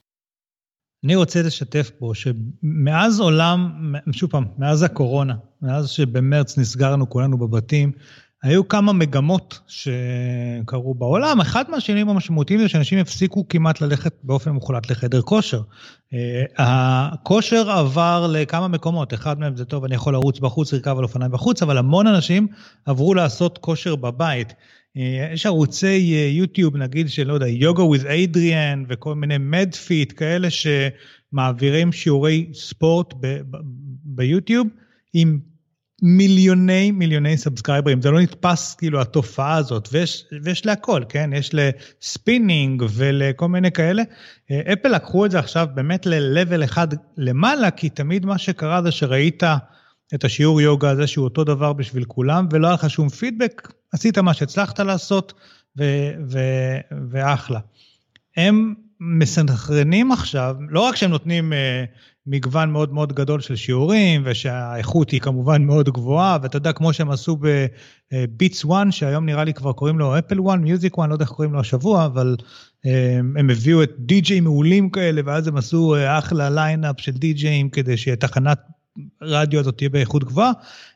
אני 1.08 1.16
רוצה 1.16 1.42
לשתף 1.42 1.92
פה 2.00 2.12
שמאז 2.14 3.20
עולם, 3.20 3.94
שוב 4.12 4.30
פעם, 4.30 4.46
מאז 4.58 4.84
הקורונה, 4.84 5.34
מאז 5.62 5.90
שבמרץ 5.90 6.58
נסגרנו 6.58 7.10
כולנו 7.10 7.38
בבתים, 7.38 7.92
היו 8.44 8.68
כמה 8.68 8.94
מגמות 8.94 9.60
שקרו 9.68 10.94
בעולם. 10.94 11.42
אחד 11.42 11.66
מהשינויים 11.70 12.10
המשמעותיים 12.10 12.60
זה 12.60 12.70
שאנשים 12.70 13.00
הפסיקו 13.00 13.48
כמעט 13.50 13.82
ללכת 13.82 14.14
באופן 14.24 14.52
מוחלט 14.52 14.92
לחדר 14.92 15.22
כושר. 15.22 15.62
אה, 16.14 16.44
הכושר 16.58 17.72
עבר 17.72 18.28
לכמה 18.32 18.68
מקומות, 18.68 19.14
אחד 19.14 19.40
מהם 19.40 19.56
זה 19.56 19.66
טוב, 19.66 19.86
אני 19.86 19.96
יכול 19.96 20.14
לרוץ 20.14 20.40
בחוץ, 20.40 20.74
לרכב 20.74 20.98
על 20.98 21.04
אופניים 21.04 21.32
בחוץ, 21.32 21.62
אבל 21.62 21.78
המון 21.78 22.08
אנשים 22.08 22.48
עברו 22.86 23.14
לעשות 23.14 23.58
כושר 23.58 23.96
בבית. 23.96 24.54
אה, 24.98 25.30
יש 25.34 25.46
ערוצי 25.46 26.14
אה, 26.16 26.30
יוטיוב, 26.32 26.78
נגיד, 26.78 27.10
של, 27.10 27.28
לא 27.28 27.34
יודע, 27.34 27.48
יוגה 27.48 27.84
with 27.84 28.08
אדריאן 28.08 28.84
וכל 28.88 29.16
מיני 29.16 29.38
מדפיט 29.38 30.14
כאלה 30.18 30.48
שמעבירים 30.50 31.92
שיעורי 31.92 32.50
ספורט 32.54 33.14
ביוטיוב 34.04 34.68
עם 35.14 35.40
מיליוני 36.02 36.92
מיליוני 36.92 37.38
subscribers, 37.38 38.02
זה 38.02 38.12
לא 38.12 38.22
נתפס 38.22 38.76
כאילו 38.76 39.02
התופעה 39.02 39.56
הזאת, 39.56 39.90
ויש, 39.92 40.26
ויש 40.44 40.66
להכל, 40.66 41.02
כן? 41.10 41.30
יש 41.34 41.52
לספינינג 41.54 42.84
ולכל 42.90 43.48
מיני 43.48 43.72
כאלה. 43.72 44.04
אה, 44.52 44.74
אפל 44.74 44.90
לקחו 44.90 45.26
את 45.26 45.32
זה 45.32 45.40
עכשיו 45.40 45.68
באמת 45.74 46.06
ל-level 46.06 46.64
אחד 46.64 46.88
למעלה, 47.18 47.72
כי 47.72 47.90
תמיד 47.90 48.26
מה 48.26 48.38
שקרה 48.38 48.82
זה 48.84 48.92
שראית 48.92 49.44
את 50.14 50.24
השיעור 50.24 50.62
יוגה 50.62 50.90
הזה 50.90 51.08
שהוא 51.08 51.24
אותו 51.24 51.44
דבר 51.44 51.74
בשביל 51.74 52.04
כולם, 52.04 52.48
ולא 52.52 52.68
היה 52.68 52.74
לך 52.74 52.90
שום 52.90 53.10
פידבק, 53.10 53.72
עשית 53.94 54.18
מה 54.18 54.34
שהצלחת 54.34 54.80
לעשות, 54.80 55.34
ו- 55.78 56.12
ו- 56.30 56.96
ואחלה. 57.12 57.60
הם 58.38 58.74
מסנכרנים 59.00 60.12
עכשיו, 60.12 60.56
לא 60.70 60.80
רק 60.80 60.96
שהם 60.96 61.12
נותנים 61.12 61.54
אה, 61.54 61.84
מגוון 62.28 62.72
מאוד 62.72 62.94
מאוד 62.94 63.14
גדול 63.14 63.42
של 63.42 63.56
שיעורים, 63.56 64.22
ושהאיכות 64.26 65.10
היא 65.10 65.22
כמובן 65.22 65.64
מאוד 65.64 65.90
גבוהה, 65.90 66.38
ואתה 66.42 66.58
יודע, 66.58 66.72
כמו 66.74 66.94
שהם 66.94 67.12
עשו 67.12 67.38
ב-Beats 68.12 68.66
אה, 68.66 68.82
1, 68.82 68.88
שהיום 68.92 69.26
נראה 69.26 69.44
לי 69.44 69.54
כבר 69.54 69.74
קוראים 69.74 70.00
לו 70.00 70.20
אפל 70.20 70.40
1, 70.50 70.60
Music 70.60 70.94
1, 71.00 71.10
לא 71.10 71.14
יודע 71.14 71.24
איך 71.26 71.32
קוראים 71.32 71.54
לו 71.54 71.60
השבוע, 71.60 72.06
אבל 72.06 72.36
אה, 72.86 73.18
הם 73.18 73.50
הביאו 73.50 73.84
את 73.84 73.92
די-ג'יי 74.00 74.40
מעולים 74.40 74.90
כאלה, 74.90 75.22
ואז 75.26 75.48
הם 75.48 75.58
עשו 75.58 75.96
אה, 75.96 76.18
אחלה 76.18 76.50
line-up 76.50 76.96
של 77.02 77.12
די-ג'יים 77.12 77.70
כדי 77.70 77.96
תחנת 78.20 78.60
הרדיו 79.22 79.60
הזאת 79.60 79.78
תהיה 79.78 79.90
באיכות 79.90 80.24
גבוהה. 80.24 80.52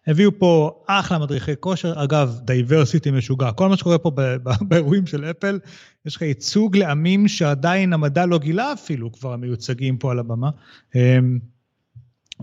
הביאו 0.07 0.39
פה 0.39 0.83
אחלה 0.87 1.19
מדריכי 1.19 1.51
כושר, 1.59 2.03
אגב, 2.03 2.39
diversity 2.43 3.11
משוגע. 3.11 3.51
כל 3.51 3.69
מה 3.69 3.77
שקורה 3.77 3.97
פה 3.97 4.11
באירועים 4.69 5.05
של 5.07 5.25
אפל, 5.25 5.59
יש 6.05 6.15
לך 6.15 6.21
ייצוג 6.21 6.77
לעמים 6.77 7.27
שעדיין 7.27 7.93
המדע 7.93 8.25
לא 8.25 8.39
גילה 8.39 8.73
אפילו, 8.73 9.11
כבר 9.11 9.35
מיוצגים 9.35 9.97
פה 9.97 10.11
על 10.11 10.19
הבמה. 10.19 10.49
אמ, 10.95 11.39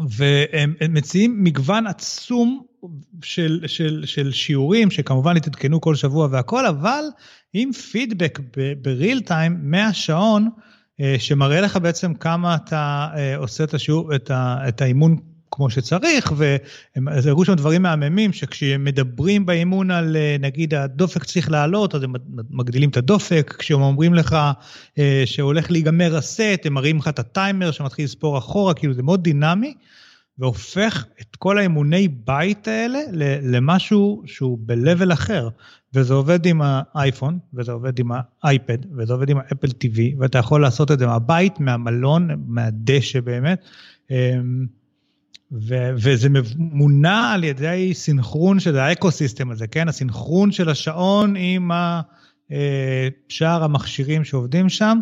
והם 0.08 0.74
מציעים 0.88 1.44
מגוון 1.44 1.86
עצום 1.86 2.62
של, 3.22 3.64
של, 3.66 4.02
של 4.06 4.32
שיעורים, 4.32 4.90
שכמובן 4.90 5.36
יתעדכנו 5.36 5.80
כל 5.80 5.94
שבוע 5.94 6.28
והכל, 6.30 6.66
אבל 6.66 7.04
עם 7.52 7.72
פידבק 7.72 8.38
בריל 8.82 9.20
טיים 9.20 9.58
מהשעון, 9.62 10.48
אה, 11.00 11.16
שמראה 11.18 11.60
לך 11.60 11.76
בעצם 11.76 12.14
כמה 12.14 12.54
אתה 12.54 13.08
אה, 13.16 13.36
עושה 13.36 13.64
את 13.64 13.74
השיעור, 13.74 14.14
את, 14.14 14.30
ה, 14.30 14.68
את 14.68 14.80
האימון 14.80 15.16
כמו 15.50 15.70
שצריך, 15.70 16.32
והראו 16.96 17.44
שם 17.44 17.54
דברים 17.54 17.82
מהממים, 17.82 18.32
שכשהם 18.32 18.84
מדברים 18.84 19.46
באימון 19.46 19.90
על 19.90 20.16
אה, 20.16 20.36
נגיד 20.40 20.74
הדופק 20.74 21.24
צריך 21.24 21.50
לעלות, 21.50 21.94
אז 21.94 22.02
הם 22.02 22.12
מגדילים 22.50 22.90
את 22.90 22.96
הדופק, 22.96 23.54
כשהם 23.58 23.80
אומרים 23.80 24.14
לך 24.14 24.36
אה, 24.98 25.22
שהולך 25.24 25.70
להיגמר 25.70 26.16
הסט, 26.16 26.60
הם 26.64 26.74
מראים 26.74 26.98
לך 26.98 27.08
את 27.08 27.18
הטיימר 27.18 27.70
שמתחיל 27.70 28.04
לספור 28.04 28.38
אחורה, 28.38 28.74
כאילו 28.74 28.94
זה 28.94 29.02
מאוד 29.02 29.22
דינמי, 29.22 29.74
והופך 30.38 31.04
את 31.20 31.36
כל 31.36 31.58
האימוני 31.58 32.08
בית 32.08 32.68
האלה 32.68 32.98
למשהו 33.42 34.22
שהוא 34.26 34.58
ב-level 34.60 35.12
אחר. 35.12 35.48
וזה 35.94 36.14
עובד 36.14 36.46
עם 36.46 36.60
האייפון, 36.64 37.38
וזה 37.54 37.72
עובד 37.72 37.98
עם 37.98 38.10
האייפד, 38.42 38.78
וזה 38.96 39.12
עובד 39.12 39.30
עם 39.30 39.38
האפל 39.38 39.68
TV, 39.68 39.98
ואתה 40.18 40.38
יכול 40.38 40.62
לעשות 40.62 40.90
את 40.90 40.98
זה 40.98 41.06
מהבית, 41.06 41.60
מהמלון, 41.60 42.28
מהדשא 42.46 43.20
באמת. 43.20 43.64
ו- 45.52 45.90
וזה 45.94 46.28
מונע 46.56 47.32
על 47.34 47.44
ידי 47.44 47.94
סינכרון 47.94 48.60
של 48.60 48.78
ה-ecosystem 48.78 49.50
הזה, 49.50 49.66
כן? 49.66 49.88
הסינכרון 49.88 50.52
של 50.52 50.68
השעון 50.68 51.34
עם 51.36 51.70
אה, 52.52 53.08
שאר 53.28 53.64
המכשירים 53.64 54.24
שעובדים 54.24 54.68
שם, 54.68 54.98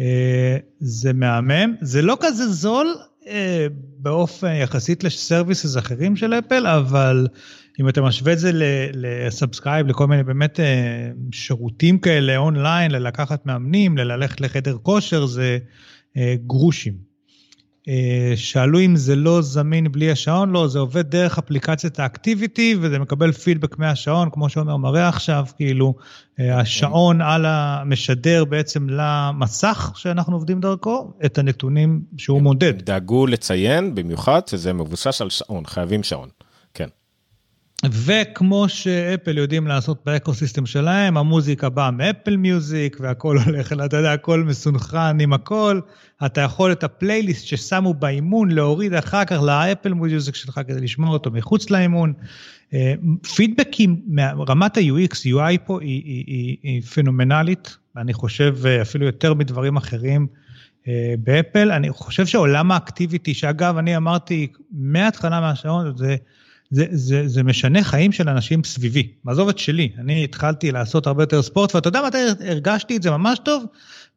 אה, 0.00 0.56
זה 0.80 1.12
מהמם. 1.12 1.74
זה 1.80 2.02
לא 2.02 2.16
כזה 2.20 2.48
זול 2.48 2.94
אה, 3.26 3.66
באופן 3.98 4.52
יחסית 4.52 5.04
ל-services 5.04 5.76
אחרים 5.76 6.16
של 6.16 6.34
אפל, 6.34 6.66
אבל 6.66 7.26
אם 7.80 7.88
אתה 7.88 8.02
משווה 8.02 8.32
את 8.32 8.38
זה 8.38 8.50
ל-subscribe, 8.94 9.86
לכל 9.86 10.06
מיני 10.06 10.22
באמת 10.22 10.60
שירותים 11.32 11.98
כאלה 11.98 12.36
אונליין, 12.36 12.90
לקחת 12.90 13.46
מאמנים, 13.46 13.98
ללכת 13.98 14.40
לחדר 14.40 14.76
כושר, 14.82 15.26
זה 15.26 15.58
גרושים. 16.46 17.11
אה, 17.88 18.32
שאלו 18.36 18.80
אם 18.80 18.96
זה 18.96 19.16
לא 19.16 19.42
זמין 19.42 19.92
בלי 19.92 20.10
השעון, 20.10 20.50
לא, 20.50 20.68
זה 20.68 20.78
עובד 20.78 21.10
דרך 21.10 21.38
אפליקציית 21.38 22.00
ה-Activity 22.00 22.76
וזה 22.80 22.98
מקבל 22.98 23.32
פידבק 23.32 23.78
מהשעון, 23.78 24.28
כמו 24.32 24.48
שעומר 24.48 24.76
מראה 24.76 25.08
עכשיו, 25.08 25.46
כאילו 25.56 25.94
אה, 26.40 26.60
השעון 26.60 27.20
על 27.20 27.44
המשדר 27.46 28.44
בעצם 28.44 28.86
למסך 28.90 29.92
שאנחנו 29.94 30.36
עובדים 30.36 30.60
דרכו, 30.60 31.12
את 31.24 31.38
הנתונים 31.38 32.00
שהוא 32.18 32.42
מודד. 32.42 32.82
דאגו 32.82 33.26
לציין 33.26 33.94
במיוחד 33.94 34.48
שזה 34.48 34.72
מבוסס 34.72 35.20
על 35.20 35.30
שעון, 35.30 35.66
חייבים 35.66 36.02
שעון. 36.02 36.28
וכמו 37.90 38.68
שאפל 38.68 39.38
יודעים 39.38 39.66
לעשות 39.66 40.02
ב 40.06 40.12
ecosystem 40.12 40.66
שלהם, 40.66 41.16
המוזיקה 41.16 41.68
באה 41.68 41.90
מ 41.90 41.98
Apple 41.98 42.36
Music 42.36 42.96
והכל 43.00 43.38
הולך, 43.38 43.72
אתה 43.72 43.96
יודע, 43.96 44.12
הכל 44.12 44.44
מסונכרן 44.44 45.20
עם 45.20 45.32
הכל. 45.32 45.80
אתה 46.26 46.40
יכול 46.40 46.72
את 46.72 46.84
הפלייליסט 46.84 47.46
ששמו 47.46 47.94
באימון 47.94 48.50
להוריד 48.50 48.94
אחר 48.94 49.24
כך 49.24 49.42
ל 49.42 49.51
Apple 49.51 49.94
Music 49.94 50.34
שלך 50.34 50.60
כדי 50.66 50.80
לשמוע 50.80 51.10
אותו 51.10 51.30
מחוץ 51.30 51.70
לאימון. 51.70 52.12
פידבקים 53.36 54.00
מרמת 54.06 54.76
ה-UX, 54.76 55.14
UI 55.14 55.58
פה 55.64 55.80
היא, 55.80 56.02
היא, 56.04 56.24
היא, 56.26 56.56
היא 56.62 56.82
פנומנלית, 56.82 57.76
אני 57.96 58.12
חושב 58.12 58.56
אפילו 58.82 59.06
יותר 59.06 59.34
מדברים 59.34 59.76
אחרים 59.76 60.26
באפל. 61.18 61.72
אני 61.72 61.90
חושב 61.90 62.26
שעולם 62.26 62.70
האקטיביטי, 62.70 63.34
שאגב, 63.34 63.76
אני 63.76 63.96
אמרתי 63.96 64.46
מההתחלה 64.72 65.40
מהשעון, 65.40 65.96
זה... 65.96 66.16
זה, 66.72 66.84
זה, 66.90 67.28
זה 67.28 67.42
משנה 67.42 67.84
חיים 67.84 68.12
של 68.12 68.28
אנשים 68.28 68.64
סביבי, 68.64 69.08
עזוב 69.26 69.48
את 69.48 69.58
שלי, 69.58 69.92
אני 69.98 70.24
התחלתי 70.24 70.72
לעשות 70.72 71.06
הרבה 71.06 71.22
יותר 71.22 71.42
ספורט, 71.42 71.74
ואתה 71.74 71.88
יודע 71.88 72.02
מתי 72.06 72.18
הרגשתי 72.48 72.96
את 72.96 73.02
זה 73.02 73.10
ממש 73.10 73.38
טוב? 73.44 73.64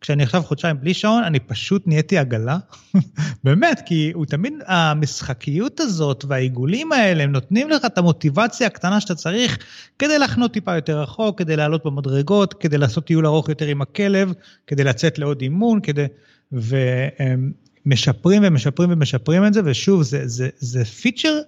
כשאני 0.01 0.23
עכשיו 0.23 0.43
חודשיים 0.43 0.79
בלי 0.79 0.93
שעון, 0.93 1.23
אני 1.23 1.39
פשוט 1.39 1.83
נהייתי 1.87 2.17
עגלה, 2.17 2.57
באמת, 3.43 3.81
כי 3.85 4.11
הוא 4.13 4.25
תמיד, 4.25 4.53
המשחקיות 4.65 5.79
הזאת 5.79 6.25
והעיגולים 6.27 6.91
האלה, 6.91 7.23
הם 7.23 7.31
נותנים 7.31 7.69
לך 7.69 7.85
את 7.85 7.97
המוטיבציה 7.97 8.67
הקטנה 8.67 9.01
שאתה 9.01 9.15
צריך 9.15 9.57
כדי 9.99 10.19
לחנות 10.19 10.53
טיפה 10.53 10.75
יותר 10.75 11.01
רחוק, 11.01 11.39
כדי 11.39 11.55
לעלות 11.55 11.85
במדרגות, 11.85 12.53
כדי 12.53 12.77
לעשות 12.77 13.05
טיול 13.05 13.25
ארוך 13.25 13.49
יותר 13.49 13.65
עם 13.65 13.81
הכלב, 13.81 14.33
כדי 14.67 14.83
לצאת 14.83 15.19
לעוד 15.19 15.41
אימון, 15.41 15.79
כדי... 15.81 16.05
והם 16.51 17.51
משפרים 17.85 18.41
ומשפרים 18.45 18.91
ומשפרים 18.91 19.45
את 19.45 19.53
זה, 19.53 19.61
ושוב, 19.65 20.03
זה, 20.03 20.27
זה, 20.27 20.49
זה 20.57 20.85
פיצ'ר 20.85 21.39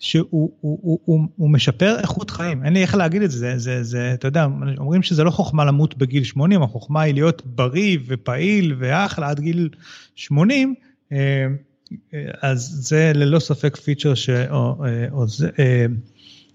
שהוא 0.00 0.26
הוא, 0.30 0.50
הוא, 0.60 0.98
הוא, 1.04 1.20
הוא 1.36 1.50
משפר 1.50 1.98
איכות 1.98 2.30
חיים, 2.30 2.64
אין 2.64 2.72
לי 2.72 2.82
איך 2.82 2.94
להגיד 2.94 3.22
את 3.22 3.30
זה, 3.30 3.58
זה, 3.58 3.82
זה, 3.82 4.10
אתה 4.14 4.28
יודע, 4.28 4.46
אומרים 4.78 5.02
שזה 5.02 5.24
לא 5.24 5.30
חוכמה 5.30 5.64
למות 5.64 5.98
בגיל 5.98 6.24
80, 6.24 6.62
החוכמה 6.62 7.02
היא 7.02 7.14
להיות 7.14 7.42
בריא 7.46 7.98
ופעיל 8.06 8.74
ואחלה 8.78 9.28
עד 9.28 9.40
גיל 9.40 9.68
80, 10.14 10.74
אה, 11.12 11.46
אז 12.42 12.60
זה 12.60 13.12
ללא 13.14 13.38
ספק 13.38 13.76
פיצ'ר 13.76 14.12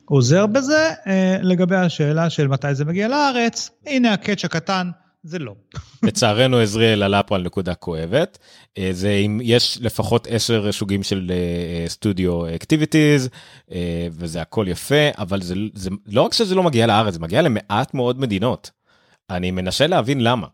שעוזר 0.09 0.45
בזה. 0.45 0.89
אה, 1.07 1.37
לגבי 1.41 1.75
השאלה 1.75 2.29
של 2.29 2.47
מתי 2.47 2.75
זה 2.75 2.85
מגיע 2.85 3.07
לארץ, 3.07 3.69
הנה 3.85 4.13
ה 4.13 4.19
catch 4.19 4.45
הקטן. 4.45 4.89
זה 5.25 5.39
לא. 5.39 5.55
לצערנו 6.03 6.57
עזריאל 6.57 7.03
עלה 7.03 7.23
פה 7.23 7.35
על 7.35 7.43
נקודה 7.43 7.75
כואבת. 7.75 8.37
אה, 8.77 8.89
זה 8.91 9.11
אם 9.11 9.39
יש 9.43 9.77
לפחות 9.81 10.27
10 10.29 10.71
סוגים 10.71 11.03
של 11.03 11.31
studio 11.87 12.55
activities 12.55 13.29
וזה 14.11 14.41
הכל 14.41 14.65
יפה 14.69 15.09
אבל 15.17 15.41
זה, 15.41 15.55
זה 15.73 15.89
לא 16.07 16.21
רק 16.21 16.33
שזה 16.33 16.55
לא 16.55 16.63
מגיע 16.63 16.87
לארץ 16.87 17.13
זה 17.13 17.19
מגיע 17.19 17.41
למעט 17.41 17.93
מאוד 17.93 18.19
מדינות. 18.19 18.71
אני 19.29 19.51
מנסה 19.51 19.87
להבין 19.87 20.21
למה. 20.21 20.47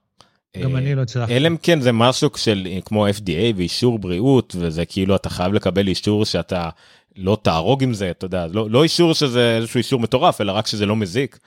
גם 0.63 0.75
אני 0.75 0.95
לא 0.95 1.01
הצלחתי. 1.01 1.37
אלא 1.37 1.47
אם 1.47 1.57
כן 1.63 1.81
זה 1.81 1.91
משהו 1.91 2.29
של 2.35 2.67
כמו 2.85 3.07
FDA 3.07 3.55
ואישור 3.55 3.99
בריאות 3.99 4.55
וזה 4.59 4.85
כאילו 4.85 5.15
אתה 5.15 5.29
חייב 5.29 5.53
לקבל 5.53 5.87
אישור 5.87 6.25
שאתה 6.25 6.69
לא 7.15 7.37
תהרוג 7.41 7.83
עם 7.83 7.93
זה 7.93 8.11
אתה 8.11 8.25
יודע 8.25 8.47
לא, 8.47 8.69
לא 8.69 8.83
אישור 8.83 9.13
שזה 9.13 9.57
איזשהו 9.57 9.77
אישור 9.77 9.99
מטורף 9.99 10.41
אלא 10.41 10.51
רק 10.51 10.67
שזה 10.67 10.85
לא 10.85 10.95
מזיק. 10.95 11.39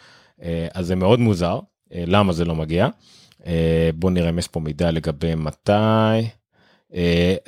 אז 0.75 0.87
זה 0.87 0.95
מאוד 0.95 1.21
מוזר. 1.21 1.61
למה 1.92 2.33
זה 2.33 2.44
לא 2.44 2.55
מגיע. 2.55 2.88
בוא 3.94 4.11
נראה 4.11 4.29
אם 4.29 4.38
יש 4.38 4.49
פה 4.49 4.61
מידע 4.61 4.90
לגבי 4.90 5.35
מתי. 5.35 6.29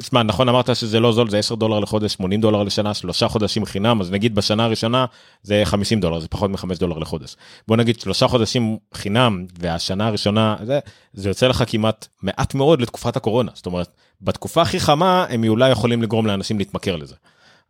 שמע 0.01 0.22
נכון 0.22 0.49
אמרת 0.49 0.77
שזה 0.77 1.01
לא 1.01 1.12
זול 1.12 1.31
זה 1.31 1.38
10 1.38 1.55
דולר 1.55 1.81
לחודש 1.81 2.12
80 2.12 2.40
דולר 2.40 2.62
לשנה 2.62 2.94
שלושה 2.94 3.29
חודשים 3.29 3.64
חינם 3.64 4.01
אז 4.01 4.11
נגיד 4.11 4.35
בשנה 4.35 4.64
הראשונה 4.64 5.07
זה 5.42 5.62
50 5.64 6.01
דולר 6.01 6.20
זה 6.20 6.29
פחות 6.29 6.51
מ-5 6.51 6.79
דולר 6.79 6.99
לחודש. 6.99 7.37
בוא 7.68 7.77
נגיד 7.77 8.01
שלושה 8.01 8.29
חודשים 8.29 8.79
חינם 8.94 9.46
והשנה 9.59 10.07
הראשונה 10.07 10.57
זה 10.62 10.79
זה 11.12 11.29
יוצא 11.29 11.46
לך 11.46 11.64
כמעט 11.66 12.07
מעט 12.22 12.55
מאוד 12.55 12.83
לתקופת 12.83 13.16
הקורונה 13.16 13.51
זאת 13.55 13.66
אומרת 13.66 13.88
בתקופה 14.20 14.62
הכי 14.62 14.81
חמה 14.81 15.27
הם 15.29 15.44
אולי 15.44 15.70
יכולים 15.70 16.03
לגרום 16.03 16.27
לאנשים 16.27 16.59
להתמכר 16.59 16.96
לזה. 16.96 17.14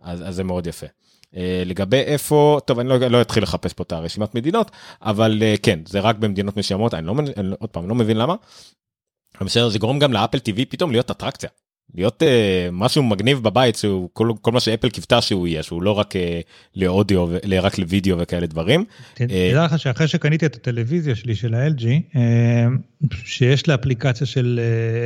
אז, 0.03 0.29
אז 0.29 0.35
זה 0.35 0.45
מאוד 0.45 0.67
יפה. 0.67 0.87
Uh, 1.35 1.39
לגבי 1.67 1.97
איפה 1.97 2.61
טוב 2.65 2.79
אני 2.79 2.89
לא, 2.89 2.99
לא 2.99 3.21
אתחיל 3.21 3.43
לחפש 3.43 3.73
פה 3.73 3.83
את 3.83 3.93
הרשימת 3.93 4.35
מדינות 4.35 4.71
אבל 5.03 5.43
uh, 5.43 5.61
כן 5.63 5.79
זה 5.89 6.01
רק 6.01 6.17
במדינות 6.17 6.57
מסוימות 6.57 6.95
אני 6.95 7.07
לא 7.07 7.15
אני, 7.37 7.55
עוד 7.59 7.71
פעם 7.71 7.89
לא 7.89 7.95
מבין 7.95 8.17
למה. 8.17 8.35
בסדר 9.41 9.69
זה 9.69 9.79
גורם 9.79 9.99
גם 9.99 10.13
לאפל 10.13 10.39
TV 10.39 10.61
פתאום 10.69 10.91
להיות 10.91 11.11
אטרקציה. 11.11 11.51
להיות 11.95 12.23
uh, 12.23 12.27
משהו 12.73 13.03
מגניב 13.03 13.43
בבית 13.43 13.77
שהוא 13.77 14.09
כל, 14.13 14.33
כל 14.41 14.53
מה 14.53 14.61
שאפל 14.61 14.89
קיוותה 14.89 15.21
שהוא 15.21 15.47
יהיה 15.47 15.63
שהוא 15.63 15.83
לא 15.83 15.91
רק 15.91 16.17
uh, 16.17 16.19
לאודיו 16.77 17.29
רק 17.63 17.79
לוידאו 17.79 18.19
וכאלה 18.19 18.47
דברים. 18.47 18.85
תדע 19.15 19.65
לך 19.65 19.79
שאחרי 19.79 20.09
שקניתי 20.09 20.47
את 20.47 20.55
הטלוויזיה 20.55 21.15
שלי 21.15 21.35
של 21.35 21.55
ה-LG 21.55 21.83
uh, 21.83 22.17
שיש 23.25 23.69
לה 23.69 23.75
אפליקציה 23.75 24.27
של 24.27 24.61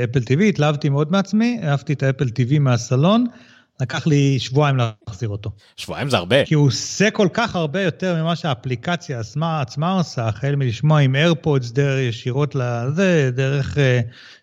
אפל 0.04 0.20
TV 0.20 0.42
התלהבתי 0.42 0.88
מאוד 0.88 1.12
מעצמי 1.12 1.60
אהבתי 1.62 1.92
את 1.92 2.02
האפל 2.02 2.26
TV 2.26 2.58
מהסלון. 2.58 3.26
לקח 3.80 4.06
לי 4.06 4.38
שבועיים 4.38 4.76
להחזיר 4.76 5.28
אותו. 5.28 5.50
שבועיים 5.76 6.10
זה 6.10 6.16
הרבה. 6.16 6.44
כי 6.44 6.54
הוא 6.54 6.66
עושה 6.66 7.10
כל 7.10 7.28
כך 7.32 7.56
הרבה 7.56 7.82
יותר 7.82 8.22
ממה 8.22 8.36
שהאפליקציה 8.36 9.20
עצמה, 9.20 9.60
עצמה 9.60 9.92
עושה, 9.92 10.28
החל 10.28 10.56
מלשמוע 10.56 11.00
עם 11.00 11.14
איירפודס 11.14 11.70
דרך 11.70 11.98
ישירות 12.08 12.54
לזה, 12.54 13.30
דרך 13.34 13.78
אה, 13.78 14.00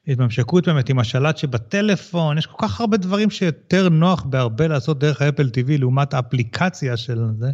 התממשקות 0.07 0.67
באמת 0.67 0.89
עם 0.89 0.99
השלט 0.99 1.37
שבטלפון, 1.37 2.37
יש 2.37 2.45
כל 2.45 2.67
כך 2.67 2.79
הרבה 2.81 2.97
דברים 2.97 3.29
שיותר 3.29 3.89
נוח 3.89 4.23
בהרבה 4.23 4.67
לעשות 4.67 4.99
דרך 4.99 5.21
האפל 5.21 5.49
TV 5.53 5.79
לעומת 5.79 6.13
האפליקציה 6.13 6.97
של 6.97 7.19
זה. 7.39 7.51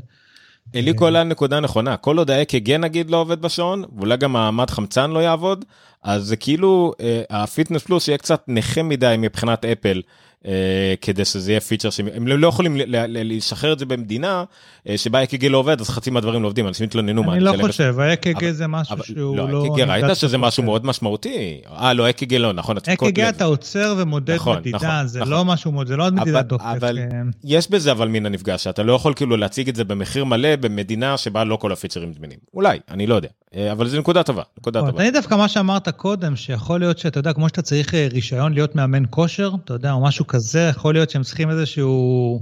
אליקו 0.76 1.08
עלה 1.08 1.24
נקודה 1.24 1.60
נכונה, 1.60 1.98
כל 1.98 2.18
עוד 2.18 2.32
ה-EKG 2.32 2.78
נגיד 2.78 3.10
לא 3.10 3.18
עובד 3.18 3.42
בשעון, 3.42 3.84
ואולי 3.98 4.18
גם 4.18 4.36
המד 4.36 4.70
חמצן 4.70 5.12
לא 5.12 5.20
יעבוד, 5.20 5.66
אז 6.04 6.24
זה 6.24 6.36
כאילו 6.36 6.94
אה, 7.00 7.22
ה 7.30 7.37
Fitness 7.37 7.84
Plus 7.84 8.08
יהיה 8.08 8.18
קצת 8.18 8.44
נכה 8.48 8.84
מדי 8.84 9.16
מבחינת 9.18 9.66
אפל. 9.66 10.02
אה, 10.48 10.94
כדי 11.02 11.26
שזה 11.26 11.52
יהיה 11.52 11.62
פיצ'ר 11.62 11.90
שהם 11.90 12.28
לא 12.28 12.48
יכולים 12.48 12.78
לשחרר 13.08 13.74
את 13.74 13.80
זה 13.80 13.86
במדינה 13.86 14.44
אה, 14.90 14.98
שבה 14.98 15.24
אק"ג 15.24 15.46
לא 15.46 15.58
עובד 15.58 15.82
אז 15.82 15.90
חצי 15.90 16.10
מהדברים 16.10 16.42
לא 16.42 16.48
עובדים 16.48 16.68
אנשים 16.68 16.86
התלוננו. 16.86 17.34
אני 17.34 17.40
לא 17.40 17.54
חושב 17.62 18.00
האק"ג 18.00 18.52
זה 18.52 18.68
משהו 18.68 19.04
שהוא 19.04 19.38
לא... 19.38 19.50
לא 19.50 19.76
ראית 19.88 20.06
שזה 20.16 20.38
משהו 20.38 20.64
מאוד 20.64 20.86
משמעותי? 20.86 21.62
אה 21.68 21.94
לא 21.94 22.10
אק"ג 22.10 22.34
לא 22.34 22.54
נכון. 22.54 22.78
אק"ג 22.78 23.20
אתה 23.20 23.46
עוצר 23.46 23.96
ומודד 23.98 24.36
נכון, 24.36 24.58
מדידה 24.58 24.78
נכון, 24.78 25.08
זה 25.08 25.20
נכון. 25.20 25.32
לא 25.32 25.46
משהו 25.46 25.86
זה 25.86 25.98
לא 25.98 26.10
מדידת 26.12 26.46
דופק. 26.46 26.66
אבל 26.66 27.00
כן. 27.12 27.28
יש 27.44 27.72
בזה 27.72 27.92
אבל 27.92 28.08
מן 28.08 28.26
הנפגש 28.26 28.64
שאתה 28.64 28.84
לא 28.84 28.94
יכול 28.94 29.14
כאילו 29.14 29.38
להציג 29.38 29.70
את 29.70 29.76
זה 29.76 29.84
במחיר 29.84 30.26
מלא 30.26 30.56
במדינה 30.56 31.18
שבה 31.18 31.44
לא 31.44 31.56
כל 31.56 31.72
הפיצ'רים 31.72 32.14
זמינים 32.14 32.40
אולי 32.54 32.80
אני 32.92 33.08
לא 33.08 33.16
יודע 33.16 33.30
אבל 33.72 33.88
זה 33.88 34.00
נקודה 34.00 34.24
טובה. 34.24 34.44
נקודה 34.58 34.80
טובה. 34.80 35.02
אני 35.02 35.12
דווקא 35.12 35.36
מה 35.36 35.48
שאמרת 35.48 35.90
קודם 35.90 36.36
שיכול 36.36 36.80
להיות 36.80 36.98
שאתה 36.98 37.20
יודע 37.20 37.34
כמו 37.34 37.50
שאתה 37.50 37.62
צריך 37.62 37.94
רישיון 37.94 38.54
להיות 38.54 38.76
מאמן 38.76 39.04
כושר 39.10 39.52
אתה 39.64 39.74
יודע 39.74 39.92
או 39.92 40.04
משהו 40.04 40.28
כזה, 40.28 40.68
יכול 40.70 40.94
להיות 40.94 41.10
שהם 41.10 41.24
צריכים 41.24 41.50
איזשהו, 41.50 42.42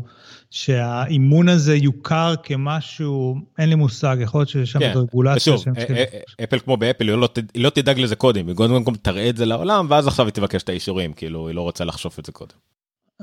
שהאימון 0.51 1.49
הזה 1.49 1.75
יוכר 1.75 2.33
כמשהו, 2.43 3.35
אין 3.59 3.69
לי 3.69 3.75
מושג, 3.75 4.17
יכול 4.19 4.39
להיות 4.39 4.49
שיש 4.49 4.71
שם 4.71 4.79
כן. 4.79 4.93
רגולציה 4.95 5.57
צריכים... 5.57 5.95
אה, 5.95 6.03
אה, 6.13 6.43
אפל 6.43 6.59
כמו 6.59 6.77
באפל, 6.77 7.09
היא 7.09 7.17
לא, 7.17 7.29
היא 7.53 7.63
לא 7.63 7.69
תדאג 7.69 7.99
לזה 7.99 8.15
קודם, 8.15 8.47
היא 8.47 8.55
קודם 8.55 8.83
כל 8.83 8.95
תראה 8.95 9.29
את 9.29 9.37
זה 9.37 9.45
לעולם, 9.45 9.87
ואז 9.89 10.07
עכשיו 10.07 10.25
היא 10.25 10.33
תבקש 10.33 10.63
את 10.63 10.69
האישורים, 10.69 11.13
כאילו, 11.13 11.47
היא 11.47 11.55
לא 11.55 11.61
רוצה 11.61 11.85
לחשוף 11.85 12.19
את 12.19 12.25
זה 12.25 12.31
קודם. 12.31 12.53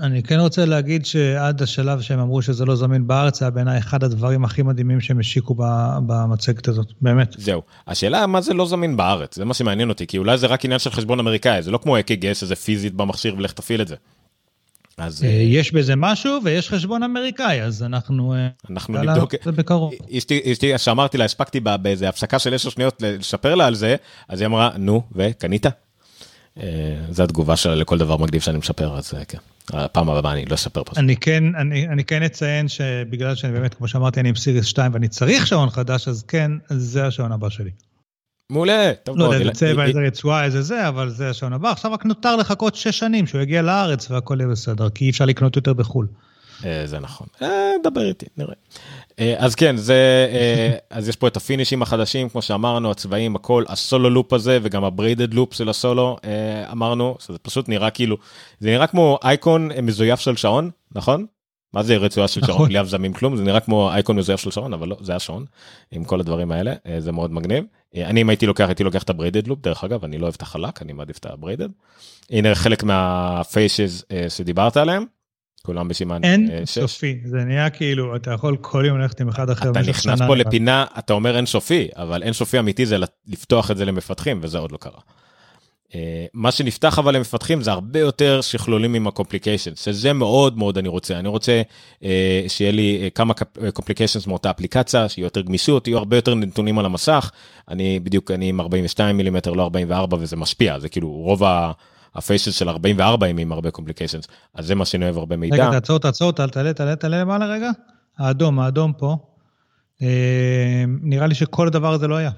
אני 0.01 0.23
כן 0.23 0.39
רוצה 0.39 0.65
להגיד 0.65 1.07
שעד 1.07 1.63
השלב 1.63 2.01
שהם 2.01 2.19
אמרו 2.19 2.43
שזה 2.43 2.65
לא 2.65 2.77
זמין 2.77 3.07
בארץ, 3.07 3.43
היה 3.43 3.51
בעיניי 3.51 3.79
אחד 3.79 4.05
הדברים 4.05 4.45
הכי 4.45 4.63
מדהימים 4.63 5.01
שהם 5.01 5.19
השיקו 5.19 5.55
במצגת 6.07 6.69
הזאת, 6.69 6.93
באמת. 7.01 7.35
זהו. 7.39 7.63
השאלה 7.87 8.27
מה 8.27 8.41
זה 8.41 8.55
לא 8.55 8.67
זמין 8.67 8.97
בארץ, 8.97 9.37
זה 9.37 9.45
מה 9.45 9.55
שמעניין 9.55 9.89
אותי, 9.89 10.07
כי 10.07 10.19
אולי 10.19 10.39
זה 10.39 10.47
רק 10.47 10.65
עניין 10.65 10.79
של 10.79 10.91
חשבון 10.91 11.21
אמריקאי, 11.21 11.63
זה 11.63 11.71
לא 11.71 11.79
כמו 11.79 11.99
אק"ג 11.99 12.33
שזה 12.33 12.57
פיזית 12.57 12.95
במכשיר 12.95 13.35
ולך 13.39 13.53
תפעיל 13.53 13.83
את 13.83 13.89
זה. 13.89 13.97
אז 14.99 15.25
אה, 15.25 15.29
יש 15.29 15.73
בזה 15.73 15.97
משהו 15.97 16.39
ויש 16.45 16.69
חשבון 16.69 17.03
אמריקאי 17.03 17.63
אז 17.63 17.83
אנחנו 17.83 18.35
אה, 18.35 18.49
אנחנו 18.71 19.03
נבדוק 19.03 19.35
זה 19.45 19.53
בקרוב. 19.53 19.93
אשתי 20.53 20.79
שאמרתי 20.79 21.19
לה 21.19 21.25
הספקתי 21.25 21.61
באיזה 21.61 22.09
הפסקה 22.09 22.39
של 22.39 22.55
10 22.55 22.71
שניות 22.71 23.03
לשפר 23.03 23.55
לה 23.55 23.67
על 23.67 23.75
זה 23.75 23.97
אז 24.29 24.41
היא 24.41 24.47
אמרה 24.47 24.71
נו 24.79 25.03
וקנית. 25.13 25.67
אה, 26.59 26.97
זה 27.11 27.25
התגובה 27.25 27.57
שלה 27.57 27.75
לכל 27.75 27.99
דבר 27.99 28.17
מגניב 28.17 28.43
שאני 28.43 28.59
משפר 28.59 28.97
אז 28.99 29.15
כן. 29.29 29.39
הפעם 29.73 30.11
הבאה 30.11 30.33
אני 30.33 30.45
לא 30.45 30.55
אספר 30.55 30.85
פה. 30.85 30.93
אני 30.97 31.17
כן 31.17 31.45
אני 31.55 31.89
אני 31.89 32.05
כן 32.05 32.23
אציין 32.23 32.69
שבגלל 32.69 33.35
שאני 33.35 33.53
באמת 33.53 33.75
כמו 33.75 33.89
שאמרתי 33.89 34.21
אני 34.21 34.29
עם 34.29 34.35
סיריס 34.35 34.67
2 34.67 34.95
ואני 34.95 35.09
צריך 35.09 35.47
שעון 35.47 35.71
חדש 35.71 36.09
אז 36.09 36.23
כן 36.23 36.51
זה 36.69 37.07
השעון 37.07 37.33
הבא 37.33 37.49
שלי. 37.49 37.71
מעולה, 38.51 38.93
טוב 39.05 39.19
מאוד. 39.19 39.31
לא 39.31 39.35
יודע, 39.35 39.49
איזה 39.49 39.61
צבע, 39.61 39.85
איזה 39.85 40.01
רצועה, 40.01 40.45
איזה 40.45 40.63
זה, 40.63 40.89
אבל 40.89 41.09
זה 41.09 41.31
השעון 41.31 41.53
הבא. 41.53 41.71
עכשיו 41.71 41.93
רק 41.93 42.07
נותר 42.07 42.37
לחכות 42.37 42.75
שש 42.75 42.99
שנים 42.99 43.27
שהוא 43.27 43.41
יגיע 43.41 43.63
לארץ 43.63 44.11
והכל 44.11 44.37
יהיה 44.41 44.49
בסדר, 44.49 44.91
כי 44.91 45.05
אי 45.05 45.11
אפשר 45.11 45.25
לקנות 45.25 45.57
יותר 45.57 45.73
בחו"ל. 45.73 46.07
אה, 46.65 46.87
זה 46.87 46.99
נכון. 46.99 47.27
אה, 47.43 47.73
דבר 47.83 48.09
איתי, 48.09 48.27
נראה. 48.37 48.55
אה, 49.19 49.35
אז 49.39 49.55
כן, 49.55 49.77
זה, 49.77 50.29
אז 50.91 51.09
יש 51.09 51.17
פה 51.17 51.29
את 51.29 51.37
הפינישים 51.37 51.83
החדשים, 51.83 52.29
כמו 52.29 52.43
שאמרנו, 52.43 52.91
הצבעים, 52.91 53.37
הכל, 53.37 53.65
הסולו 53.69 54.11
לופ 54.11 54.33
הזה 54.33 54.59
וגם 54.63 54.85
הבריידד 54.85 55.35
לופ 55.35 55.55
של 55.55 55.69
הסולו, 55.69 56.17
אמרנו, 56.73 57.17
שזה 57.19 57.39
פשוט 57.39 57.69
נראה 57.69 57.91
כאילו, 57.91 58.17
זה 58.61 58.71
נראה 58.71 58.87
כמו 58.87 59.19
אייקון 59.25 59.71
מזויף 59.83 60.21
של 60.21 60.37
שעון, 60.37 60.71
נכון? 60.95 61.27
מה 61.73 61.83
זה 61.83 61.97
רצועה 61.97 62.29
של 62.29 62.41
שעון 62.41 62.55
נכון. 62.55 62.69
בלי 62.69 62.81
אבזמים 62.81 63.13
כלום 63.13 63.37
זה 63.37 63.43
נראה 63.43 63.61
כמו 63.61 63.93
אייקון 63.93 64.17
מזויף 64.17 64.41
של 64.41 64.51
שעון 64.51 64.73
אבל 64.73 64.89
לא 64.89 64.97
זה 65.01 65.17
השעון 65.17 65.45
עם 65.91 66.05
כל 66.05 66.21
הדברים 66.21 66.53
האלה 66.53 66.75
זה 66.99 67.13
מאוד 67.13 67.33
מגניב. 67.33 67.65
אני 67.97 68.23
אם 68.23 68.29
הייתי 68.29 68.47
לוקח 68.47 68.67
הייתי 68.67 68.85
לוקח 68.85 69.03
את 69.03 69.11
ה 69.11 69.15
braided 69.15 69.47
loop 69.47 69.61
דרך 69.61 69.85
אגב 69.85 70.05
אני 70.05 70.19
לא 70.19 70.23
אוהב 70.23 70.35
את 70.37 70.43
החלק 70.43 70.83
אני 70.83 70.93
מעדיף 70.93 71.19
את 71.19 71.27
ה 71.27 71.31
braided. 71.31 71.69
הנה 72.31 72.55
חלק 72.55 72.83
מה 72.83 73.17
faces 73.17 74.05
שדיברת 74.29 74.77
עליהם. 74.77 75.05
כולם 75.63 75.89
בסימן 75.89 76.25
אין 76.25 76.51
אה, 76.51 76.67
שש. 76.67 76.79
סופי, 76.79 77.19
זה 77.25 77.37
נהיה 77.37 77.71
כאילו, 77.71 78.17
אתה 78.17 78.33
יכול 78.33 78.57
כל 78.61 78.85
יום 78.87 78.99
ללכת 78.99 79.21
עם 79.21 79.29
אחד 79.29 79.51
אחר 79.51 79.71
אתה 79.71 79.81
נכנס 79.81 80.23
פה. 80.27 80.37
לפינה 80.37 80.85
אתה 80.99 81.13
אומר 81.13 81.37
אין 81.37 81.47
סופי 81.47 81.89
אבל 81.97 82.23
אין 82.23 82.33
סופי 82.33 82.59
אמיתי 82.59 82.87
זה 82.87 82.97
לפתוח 83.27 83.71
את 83.71 83.77
זה 83.77 83.85
למפתחים 83.85 84.39
וזה 84.43 84.59
עוד 84.59 84.73
לא 84.73 84.77
קרה. 84.77 85.01
אה, 85.95 86.27
מה 86.35 86.51
שנפתח 86.51 86.99
אבל 86.99 87.17
למפתחים 87.17 87.63
זה 87.63 87.71
הרבה 87.73 88.01
יותר 88.01 88.41
שכלולים 88.41 88.95
עם 88.95 89.07
ה 89.07 89.12
complication 89.12 89.75
שזה 89.75 90.13
מאוד 90.13 90.59
מאוד 90.59 90.79
אני 90.79 90.89
רוצה 90.89 91.19
אני 91.19 91.29
רוצה 91.29 91.63
אה, 92.05 92.45
שיהיה 92.49 92.73
לי 92.73 93.11
כמה 93.15 93.35
complications 93.75 94.27
מאותה 94.27 94.51
אפליקציה 94.51 95.09
שיהיה 95.09 95.27
יותר 95.27 95.41
גמישות 95.41 95.89
יהיו 95.89 95.99
הרבה 95.99 96.17
יותר 96.17 96.35
נתונים 96.35 96.79
על 96.79 96.85
המסך 96.85 97.31
אני 97.69 98.01
בדיוק 98.01 98.31
אני 98.31 98.49
עם 98.49 98.61
42 98.61 99.17
מילימטר 99.17 99.53
לא 99.53 99.63
44 99.63 100.17
וזה 100.21 100.37
משפיע 100.37 100.79
זה 100.79 100.89
כאילו 100.89 101.09
רוב 101.11 101.45
ה... 101.45 101.73
ה 102.15 102.21
faces 102.21 102.55
של 102.55 102.69
44 102.69 103.27
הם 103.27 103.39
עם 103.39 103.53
הרבה 103.53 103.71
complications 103.71 104.29
אז 104.55 104.67
זה 104.67 104.75
מה 104.75 104.85
שאני 104.85 105.05
אוהב 105.05 105.19
הרבה 105.19 105.37
מידע. 105.37 105.55
רגע, 105.55 105.71
תעצור, 105.71 105.99
תעצור, 105.99 106.33
תעלה, 106.33 106.51
תעלה, 106.51 106.73
תעלה, 106.73 106.97
תעלה 106.97 107.21
למעלה 107.21 107.47
רגע. 107.47 107.71
האדום, 108.19 108.61
האדום 108.61 108.93
פה. 108.93 109.17
אה, 110.03 110.85
נראה 111.03 111.27
לי 111.27 111.35
שכל 111.35 111.67
הדבר 111.67 111.93
הזה 111.93 112.09
לא 112.09 112.17
היה. 112.17 112.31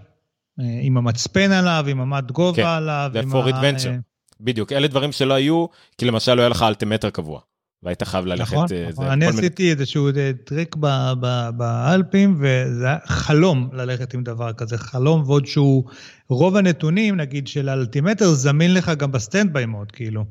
אה, 0.60 0.64
עם 0.82 0.96
המצפן 0.96 1.52
עליו, 1.52 1.84
עם 1.88 2.00
המד 2.00 2.30
גובה 2.32 2.62
כן, 2.62 2.66
עליו. 2.66 3.10
זה 3.12 3.20
עם 3.20 3.32
for 3.32 3.46
adventure. 3.46 3.88
אה, 3.88 3.96
בדיוק 4.40 4.72
אלה 4.72 4.88
דברים 4.88 5.12
שלא 5.12 5.34
היו 5.34 5.66
כי 5.98 6.04
למשל 6.04 6.34
לא 6.34 6.40
היה 6.40 6.48
לך 6.48 6.62
אלטימטר 6.62 7.10
קבוע 7.10 7.40
והיית 7.82 8.02
חייב 8.02 8.26
ללכת. 8.26 8.42
נכון, 8.52 8.66
אה, 8.72 8.88
נכון. 8.90 9.04
זה, 9.06 9.12
אני 9.12 9.26
כל 9.26 9.32
מיני- 9.32 9.46
עשיתי 9.46 9.70
איזשהו 9.70 10.08
אה, 10.16 10.30
טרק 10.44 10.76
ב- 10.80 11.12
ב- 11.20 11.50
באלפים, 11.56 12.36
וזה 12.40 12.86
היה 12.86 12.98
חלום 13.06 13.70
ללכת 13.72 14.14
עם 14.14 14.22
דבר 14.22 14.52
כזה, 14.52 14.78
חלום, 14.78 15.22
ועוד 15.26 15.46
שהוא, 15.46 15.84
רוב 16.28 16.56
הנתונים, 16.56 17.16
נגיד, 17.16 17.46
של 17.46 17.68
האלטימטר, 17.68 18.32
זמין 18.34 18.74
לך 18.74 18.88
גם 18.98 19.12
ב 19.12 19.52
standby 19.52 19.66
mode, 19.66 19.92
כאילו. 19.92 20.24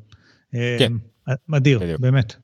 אה, 0.56 0.76
כן. 0.80 0.94
מדהים, 1.48 1.80
בדיוק. 1.80 2.02
באמת. 2.02 2.36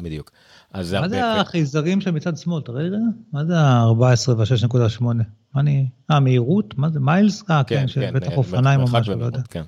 בדיוק. 0.00 0.30
אז 0.72 0.94
מה 0.94 1.08
זה. 1.08 1.32
החייזרים 1.40 1.98
מצד 2.12 2.36
שמאל? 2.36 2.62
תראה 2.62 2.82
רגע, 2.82 2.96
מה 3.32 3.44
זה 3.44 3.58
ה-14 3.58 4.30
וה-6.8? 4.36 5.02
מה 5.04 5.14
אני... 5.60 5.88
אה, 6.10 6.20
מהירות? 6.20 6.78
מה 6.78 6.90
זה? 6.90 7.00
מיילס? 7.00 7.44
אה, 7.50 7.64
כן, 7.64 7.88
של 7.88 8.10
בטח 8.14 8.30
אה, 8.30 8.36
אופניים 8.36 8.80
או 8.80 8.86
משהו, 8.92 9.14
לא 9.18 9.24
יודע. 9.24 9.40
כן. 9.50 9.62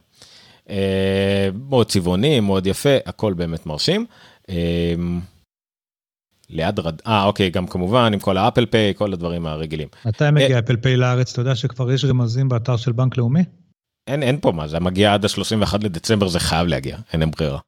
אה, 0.71 1.49
מאוד 1.69 1.87
צבעוני, 1.87 2.41
מאוד 2.41 2.67
יפה, 2.67 2.97
הכל 3.07 3.33
באמת 3.35 3.67
מרשים. 3.67 4.07
אה, 4.49 4.95
ליד 6.51 6.79
רד... 6.79 7.01
אה, 7.07 7.25
אוקיי, 7.25 7.51
גם 7.51 7.67
כמובן 7.67 8.13
עם 8.13 8.19
כל 8.19 8.37
האפל 8.37 8.67
פיי, 8.67 8.95
כל 8.97 9.13
הדברים 9.13 9.47
הרגילים. 9.47 9.89
מתי 10.05 10.25
מגיע 10.33 10.59
אפל 10.59 10.77
פיי 10.77 10.97
לארץ? 10.97 11.33
אתה 11.33 11.41
יודע 11.41 11.55
שכבר 11.55 11.93
יש 11.93 12.05
רמזים 12.05 12.49
באתר 12.49 12.77
של 12.77 12.93
בנק 12.93 13.17
לאומי? 13.17 13.43
אין, 14.07 14.23
אין 14.23 14.41
פה 14.41 14.53
מה, 14.53 14.69
זה 14.69 14.81
מגיע 14.81 15.15
עד 15.15 15.25
ה-31 15.25 15.77
לדצמבר, 15.83 16.29
זה 16.29 16.41
חייב 16.41 16.67
להגיע, 16.67 16.99
אין 17.13 17.21
להם 17.21 17.31
ברירה. 17.31 17.59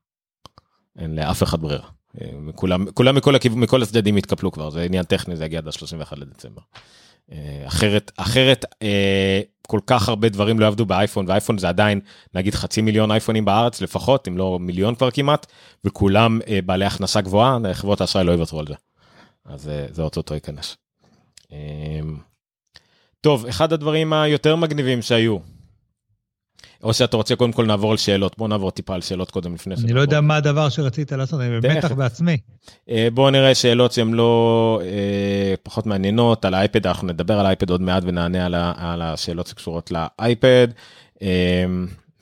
אין 0.99 1.15
לאף 1.15 1.43
אחד 1.43 1.61
ברירה. 1.61 1.89
אה, 2.21 2.27
כולם, 2.55 2.91
כולם 2.91 3.17
מכל, 3.17 3.35
הכיו... 3.35 3.57
מכל 3.57 3.83
הצדדים 3.83 4.19
יתקפלו 4.19 4.53
כבר, 4.53 4.71
זה 4.71 4.83
עניין 4.83 5.05
טכני, 5.05 5.37
זה 5.37 5.45
יגיע 5.45 5.59
עד 5.59 5.69
ה-31 5.69 6.17
לדצמבר. 6.17 6.63
אה, 7.33 7.63
אחרת, 7.67 8.13
אחרת, 8.17 8.65
אה, 8.83 9.41
כל 9.69 9.81
כך 9.87 10.09
הרבה 10.09 10.29
דברים 10.29 10.61
לא 10.61 10.65
יעבדו 10.65 10.87
באייפון, 10.87 11.29
ואייפון 11.29 11.59
זה 11.59 11.69
עדיין, 11.69 12.01
נגיד 12.35 12.55
חצי 12.55 12.83
מיליון 12.83 13.11
אייפונים 13.11 13.45
בארץ 13.45 13.81
לפחות, 13.81 14.29
אם 14.29 14.39
לא 14.39 14.59
מיליון 14.61 14.95
כבר 14.95 15.11
כמעט, 15.11 15.47
וכולם 15.85 16.41
אה, 16.49 16.59
בעלי 16.67 16.85
הכנסה 16.85 17.21
גבוהה, 17.21 17.59
חברות 17.73 18.01
האשראי 18.01 18.25
לא 18.25 18.33
יוותרו 18.33 18.61
על 18.61 18.67
זה. 18.67 18.75
אז 19.45 19.71
זה 19.91 20.03
אוטוטו 20.03 20.35
ייכנס. 20.35 20.77
טוב, 23.21 23.47
אחד 23.47 23.73
הדברים 23.73 24.13
היותר 24.13 24.57
מגניבים 24.57 25.03
שהיו, 25.03 25.39
או 26.83 26.95
שאתה 26.95 27.17
רוצה 27.17 27.37
קודם 27.37 27.53
כל 27.53 27.67
נעבור 27.67 27.91
על 27.91 27.97
שאלות, 27.97 28.39
בוא 28.39 28.49
נעבור 28.49 28.71
טיפה 28.71 28.95
על 28.95 29.01
שאלות 29.01 29.31
קודם 29.31 29.55
לפני 29.55 29.75
אני 29.85 29.93
לא 29.93 30.01
יודע 30.01 30.21
מה 30.21 30.37
הדבר 30.37 30.69
שרצית 30.69 31.13
לעשות, 31.13 31.41
אני 31.41 31.61
במתח. 31.61 31.93
בעצמי. 31.93 32.37
אה, 32.91 33.09
בואו 33.15 33.31
נראה 33.31 33.55
שאלות 33.55 33.93
שהן 33.93 34.13
לא 34.13 34.81
אה, 34.85 35.55
פחות 35.63 35.87
מעניינות 35.87 36.45
על 36.45 36.55
האייפד, 36.55 36.87
אנחנו 36.87 37.09
נדבר 37.09 37.41
על 37.41 37.47
האייפד 37.47 37.71
עוד 37.71 37.81
מעט 37.81 38.03
ונענה 38.07 38.47
על 38.77 39.03
השאלות 39.03 39.47
שקשורות 39.47 39.91
לאייפד. 39.91 40.69
אה, 41.23 41.65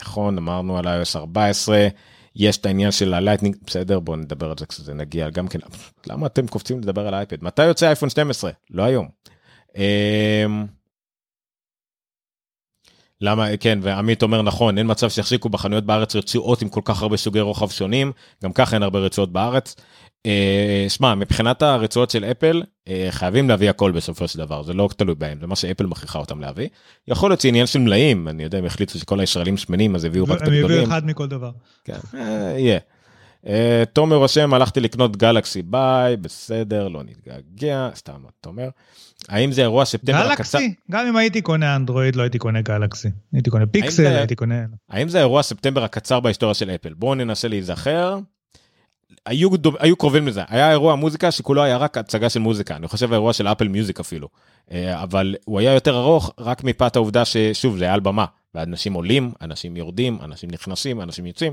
נכון, 0.02 0.38
אמרנו 0.38 0.78
על 0.78 0.84
iOS 0.86 1.16
14, 1.16 1.88
יש 2.36 2.56
את 2.56 2.66
העניין 2.66 2.92
של 2.92 3.14
ה 3.14 3.18
Lightning, 3.18 3.56
בסדר, 3.66 4.00
בואו 4.00 4.16
נדבר 4.16 4.50
על 4.50 4.56
זה 4.58 4.66
כשזה 4.66 4.94
נגיע 4.94 5.30
גם 5.30 5.48
כן. 5.48 5.58
למה 6.06 6.26
אתם 6.26 6.46
קופצים 6.46 6.80
לדבר 6.80 7.06
על 7.06 7.14
האייפד? 7.14 7.44
מתי 7.44 7.64
יוצא 7.64 7.86
אייפון 7.86 8.10
12? 8.10 8.50
לא 8.70 8.82
היום. 8.82 9.08
אה, 13.22 13.30
למה 13.30 13.56
כן 13.56 13.78
ועמית 13.82 14.22
אומר 14.22 14.42
נכון 14.42 14.78
אין 14.78 14.90
מצב 14.90 15.10
שיחזיקו 15.10 15.48
בחנויות 15.48 15.84
בארץ 15.84 16.16
רצועות 16.16 16.62
עם 16.62 16.68
כל 16.68 16.80
כך 16.84 17.02
הרבה 17.02 17.16
סוגי 17.16 17.40
רוחב 17.40 17.70
שונים 17.70 18.12
גם 18.44 18.52
ככה 18.52 18.76
אין 18.76 18.82
הרבה 18.82 18.98
רצועות 18.98 19.32
בארץ. 19.32 19.76
אה, 20.26 20.86
שמע 20.88 21.14
מבחינת 21.14 21.62
הרצועות 21.62 22.10
של 22.10 22.24
אפל 22.24 22.62
אה, 22.88 23.08
חייבים 23.10 23.48
להביא 23.48 23.70
הכל 23.70 23.92
בסופו 23.92 24.28
של 24.28 24.38
דבר 24.38 24.62
זה 24.62 24.72
לא 24.72 24.88
תלוי 24.96 25.14
בהם 25.14 25.38
זה 25.40 25.46
מה 25.46 25.56
שאפל 25.56 25.86
מכריחה 25.86 26.18
אותם 26.18 26.40
להביא. 26.40 26.68
יכול 27.08 27.30
להיות 27.30 27.40
שעניין 27.40 27.66
של 27.66 27.78
מלאים 27.78 28.28
אני 28.28 28.42
יודע 28.42 28.58
הם 28.58 28.64
החליטו 28.64 28.98
שכל 28.98 29.20
הישראלים 29.20 29.56
שמנים 29.56 29.94
אז 29.94 30.04
הביאו 30.04 30.24
רק 30.24 30.30
את 30.30 30.40
הם 30.42 30.46
הביאו 30.46 30.66
הגדולים. 30.66 30.88
אחד 30.88 31.06
מכל 31.06 31.26
דבר. 31.26 31.50
כן, 31.84 31.98
אה, 32.14 32.54
יהיה. 32.58 32.78
אה, 33.46 33.84
תומר 33.92 34.16
רושם 34.16 34.54
הלכתי 34.54 34.80
לקנות 34.80 35.16
גלקסי 35.16 35.62
ביי 35.62 36.16
בסדר 36.16 36.88
לא 36.88 37.02
נתגעגע 37.02 37.88
סתם 37.94 38.22
תומר. 38.40 38.68
האם 39.28 39.52
זה 39.52 39.62
אירוע 39.62 39.84
ספטמבר 39.84 40.18
הקצר 40.18 40.58
גלקסי, 40.58 40.74
גם 40.90 41.06
אם 41.06 41.16
הייתי 41.16 41.42
קונה 41.42 41.76
אנדרואיד 41.76 42.16
לא 42.16 42.22
הייתי 42.22 42.38
קונה 42.38 42.60
גלקסי. 42.62 43.08
הייתי 43.32 43.50
קונה 43.50 43.66
פיקסל, 43.66 44.02
זה- 44.02 44.18
הייתי 44.18 44.34
קונה... 44.34 44.54
האם 44.90 45.08
זה 45.08 45.18
האירוע 45.18 45.42
ספטמבר 45.42 45.84
הקצר 45.84 46.20
בהיסטוריה 46.20 46.54
של 46.54 46.70
אפל? 46.70 46.92
בואו 46.94 47.14
ננסה 47.14 47.48
להיזכר. 47.48 48.18
היו, 49.26 49.56
דוב- 49.56 49.76
היו 49.78 49.96
קרובים 49.96 50.28
לזה, 50.28 50.42
היה 50.48 50.70
אירוע 50.70 50.94
מוזיקה 50.94 51.30
שכולו 51.30 51.62
היה 51.62 51.76
רק 51.76 51.98
הצגה 51.98 52.28
של 52.28 52.40
מוזיקה, 52.40 52.76
אני 52.76 52.88
חושב 52.88 53.12
האירוע 53.12 53.32
של 53.32 53.48
אפל 53.48 53.68
מיוזיק 53.68 54.00
אפילו. 54.00 54.28
אה, 54.72 55.02
אבל 55.02 55.34
הוא 55.44 55.58
היה 55.60 55.72
יותר 55.74 55.98
ארוך 55.98 56.30
רק 56.38 56.64
מפאת 56.64 56.96
העובדה 56.96 57.24
ששוב 57.24 57.78
זה 57.78 57.84
היה 57.84 57.94
על 57.94 58.00
במה, 58.00 58.24
ואנשים 58.54 58.92
עולים, 58.92 59.32
אנשים 59.42 59.76
יורדים, 59.76 60.18
אנשים 60.24 60.50
נכנסים, 60.50 61.00
אנשים 61.00 61.26
יוצאים. 61.26 61.52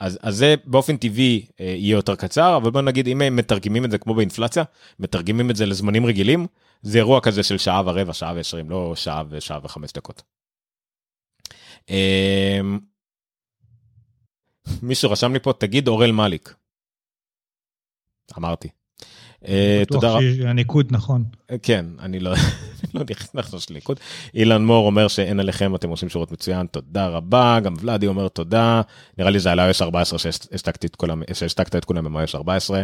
אז, 0.00 0.18
אז 0.22 0.36
זה 0.36 0.54
באופן 0.64 0.96
טבעי 0.96 1.44
אה, 1.60 1.64
יהיה 1.66 1.94
יותר 1.94 2.14
קצר, 2.14 2.56
אבל 2.56 2.70
בוא 2.70 2.82
נגיד 2.82 3.06
אם 3.08 3.22
הם 3.22 3.36
מתרגמים 3.36 3.84
את 3.84 3.90
זה 3.90 3.98
כמו 3.98 4.14
באינפלציה, 4.14 4.64
מתרגמים 5.00 5.50
את 5.50 5.56
זה 5.56 5.66
לזמנים 5.66 6.06
רגילים, 6.06 6.46
זה 6.82 6.98
אירוע 6.98 7.20
כזה 7.20 7.42
של 7.42 7.58
שעה 7.58 7.82
ורבע, 7.86 8.12
שעה 8.12 8.32
ועשרים, 8.36 8.70
לא 8.70 8.92
שעה 8.96 9.22
ושעה 9.30 9.58
וחמש 9.62 9.92
דקות. 9.92 10.22
אה, 11.90 12.60
מישהו 14.82 15.10
רשם 15.10 15.32
לי 15.32 15.40
פה, 15.40 15.52
תגיד 15.60 15.88
אורל 15.88 16.12
מאליק. 16.12 16.54
אמרתי. 18.38 18.68
אה, 19.48 19.82
תודה 19.88 20.10
רבה. 20.10 20.20
בטוח 20.20 20.36
שהניקוד 20.36 20.86
נכון. 20.90 21.24
כן, 21.62 21.86
אני 22.00 22.20
לא 22.20 22.34
לא 22.94 23.02
נכנס 23.34 23.70
לליכוד. 23.70 24.00
אילן 24.34 24.64
מור 24.64 24.86
אומר 24.86 25.08
שאין 25.08 25.40
עליכם, 25.40 25.74
אתם 25.74 25.88
עושים 25.88 26.08
שירות 26.08 26.32
מצוין, 26.32 26.66
תודה 26.66 27.06
רבה. 27.06 27.58
גם 27.62 27.74
ולאדי 27.80 28.06
אומר 28.06 28.28
תודה. 28.28 28.82
נראה 29.18 29.30
לי 29.30 29.40
זה 29.40 29.52
על 29.52 29.60
iOS 29.60 29.82
14 29.82 30.18
שהשתקתי 30.18 30.86
את 30.86 30.96
כולם, 30.96 31.22
שהשתקת 31.32 31.76
את 31.76 31.84
כולם 31.84 32.06
עם 32.06 32.16
iOS 32.16 32.34
14. 32.34 32.82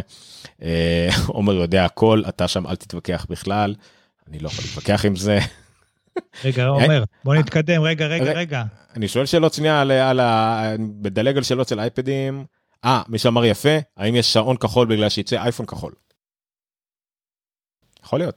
אה, 0.63 1.09
עומר 1.27 1.53
יודע 1.53 1.85
הכל, 1.85 2.23
אתה 2.29 2.47
שם 2.47 2.67
אל 2.67 2.75
תתווכח 2.75 3.25
בכלל. 3.29 3.75
אני 4.29 4.39
לא 4.39 4.47
יכול 4.47 4.65
להתווכח 4.65 5.05
עם 5.05 5.15
זה. 5.15 5.39
רגע, 6.45 6.65
עומר, 6.65 7.03
בוא 7.23 7.35
נתקדם, 7.35 7.81
רגע, 7.81 8.07
רגע, 8.07 8.31
רגע. 8.31 8.63
אני 8.95 9.07
שואל 9.07 9.25
שאלות 9.25 9.53
שנייה 9.53 9.81
על, 9.81 10.19
ה... 10.19 10.63
בדלג 11.01 11.37
על 11.37 11.43
שאלות 11.43 11.67
של 11.67 11.79
אייפדים. 11.79 12.45
אה, 12.85 13.01
מישהו 13.07 13.29
אמר 13.29 13.45
יפה, 13.45 13.77
האם 13.97 14.15
יש 14.15 14.33
שעון 14.33 14.57
כחול 14.57 14.87
בגלל 14.87 15.09
שיצא 15.09 15.35
אייפון 15.43 15.65
כחול? 15.65 15.91
יכול 18.09 18.19
להיות. 18.19 18.35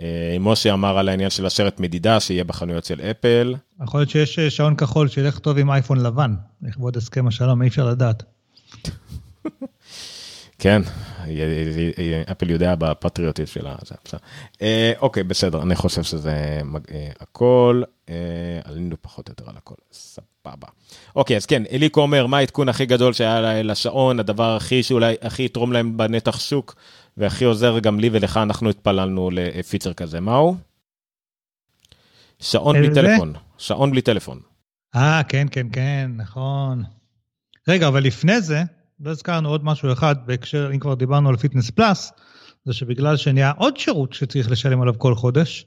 אה, 0.00 0.36
משה 0.40 0.72
אמר 0.72 0.98
על 0.98 1.08
העניין 1.08 1.30
של 1.30 1.46
השרת 1.46 1.80
מדידה 1.80 2.20
שיהיה 2.20 2.44
בחנויות 2.44 2.84
של 2.84 3.00
אפל. 3.00 3.54
יכול 3.82 4.00
להיות 4.00 4.10
שיש 4.10 4.38
אה, 4.38 4.50
שעון 4.50 4.76
כחול 4.76 5.08
שילך 5.08 5.38
טוב 5.38 5.58
עם 5.58 5.70
אייפון 5.70 6.00
לבן, 6.00 6.34
לכבוד 6.62 6.96
הסכם 6.96 7.26
השלום, 7.26 7.62
אי 7.62 7.68
אפשר 7.68 7.86
לדעת. 7.86 8.22
כן, 10.58 10.82
אפל 12.30 12.50
יודע 12.50 12.74
בפטריוטיות 12.74 13.48
שלה. 13.48 13.76
זה 13.86 13.94
בסדר. 14.04 14.20
אה, 14.62 14.92
אוקיי, 15.00 15.22
בסדר, 15.22 15.62
אני 15.62 15.74
חושב 15.74 16.02
שזה 16.02 16.60
אה, 16.90 17.08
הכל. 17.20 17.82
אה, 18.08 18.14
עלינו 18.64 18.96
פחות 19.00 19.28
או 19.28 19.32
יותר 19.32 19.50
על 19.50 19.56
הכל, 19.56 19.74
סבבה. 19.92 20.68
אוקיי, 21.16 21.36
אז 21.36 21.46
כן, 21.46 21.62
אליקו 21.72 22.00
אומר, 22.00 22.26
מה 22.26 22.38
העדכון 22.38 22.68
הכי 22.68 22.86
גדול 22.86 23.12
שהיה 23.12 23.62
לשעון, 23.62 24.20
הדבר 24.20 24.56
הכי 24.56 24.82
שאולי 24.82 25.14
הכי 25.22 25.44
יתרום 25.44 25.72
להם 25.72 25.96
בנתח 25.96 26.40
שוק, 26.40 26.74
והכי 27.16 27.44
עוזר 27.44 27.78
גם 27.78 28.00
לי 28.00 28.10
ולך, 28.12 28.36
אנחנו 28.36 28.70
התפללנו 28.70 29.30
לפיצר 29.32 29.92
כזה, 29.92 30.20
מהו? 30.20 30.56
שעון 32.38 32.76
בלי 32.76 32.88
איזה? 32.88 33.00
טלפון, 33.02 33.32
שעון 33.58 33.90
בלי 33.90 34.02
טלפון. 34.02 34.40
אה, 34.94 35.22
כן, 35.28 35.46
כן, 35.50 35.66
כן, 35.72 36.10
נכון. 36.16 36.82
רגע, 37.68 37.88
אבל 37.88 38.02
לפני 38.02 38.40
זה, 38.40 38.62
לא 39.00 39.10
הזכרנו 39.10 39.48
עוד 39.48 39.64
משהו 39.64 39.92
אחד 39.92 40.14
בהקשר, 40.26 40.70
אם 40.74 40.78
כבר 40.78 40.94
דיברנו 40.94 41.28
על 41.28 41.36
Fitness 41.36 41.70
Plus, 41.70 42.12
זה 42.64 42.72
שבגלל 42.72 43.16
שנהיה 43.16 43.50
עוד 43.50 43.76
שירות 43.76 44.12
שצריך 44.12 44.50
לשלם 44.50 44.80
עליו 44.80 44.98
כל 44.98 45.14
חודש, 45.14 45.66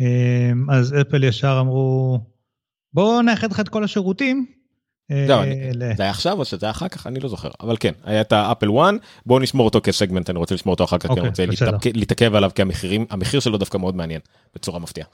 אמ, 0.00 0.70
אז 0.70 0.94
אפל 1.00 1.24
ישר 1.24 1.58
אמרו, 1.60 2.18
בואו 2.92 3.22
נאחד 3.22 3.52
לך 3.52 3.60
את 3.60 3.68
כל 3.68 3.84
השירותים. 3.84 4.46
אה, 5.12 5.26
זהו, 5.26 5.42
זה 5.96 6.02
היה 6.02 6.10
עכשיו 6.10 6.38
או 6.38 6.44
שזה 6.44 6.66
היה 6.66 6.70
אחר 6.70 6.88
כך? 6.88 7.06
אני 7.06 7.20
לא 7.20 7.28
זוכר. 7.28 7.50
אבל 7.60 7.76
כן, 7.80 7.92
היה 8.04 8.20
את 8.20 8.32
ה 8.32 8.38
Apple 8.38 8.68
One, 8.80 8.94
בואו 9.26 9.38
נשמור 9.38 9.64
אותו 9.64 9.80
כסגמנט, 9.82 10.30
אני 10.30 10.38
רוצה 10.38 10.54
לשמור 10.54 10.72
אותו 10.72 10.84
אחר 10.84 10.98
כך, 10.98 11.06
כי 11.06 11.12
אני 11.12 11.28
אוקיי, 11.28 11.46
רוצה 11.46 11.90
להתעכב 11.94 12.34
עליו, 12.34 12.50
כי 12.54 12.62
המחירים, 12.62 13.06
המחיר 13.10 13.40
שלו 13.40 13.58
דווקא 13.58 13.78
מאוד 13.78 13.96
מעניין, 13.96 14.20
בצורה 14.54 14.78
מפתיעה. 14.78 15.06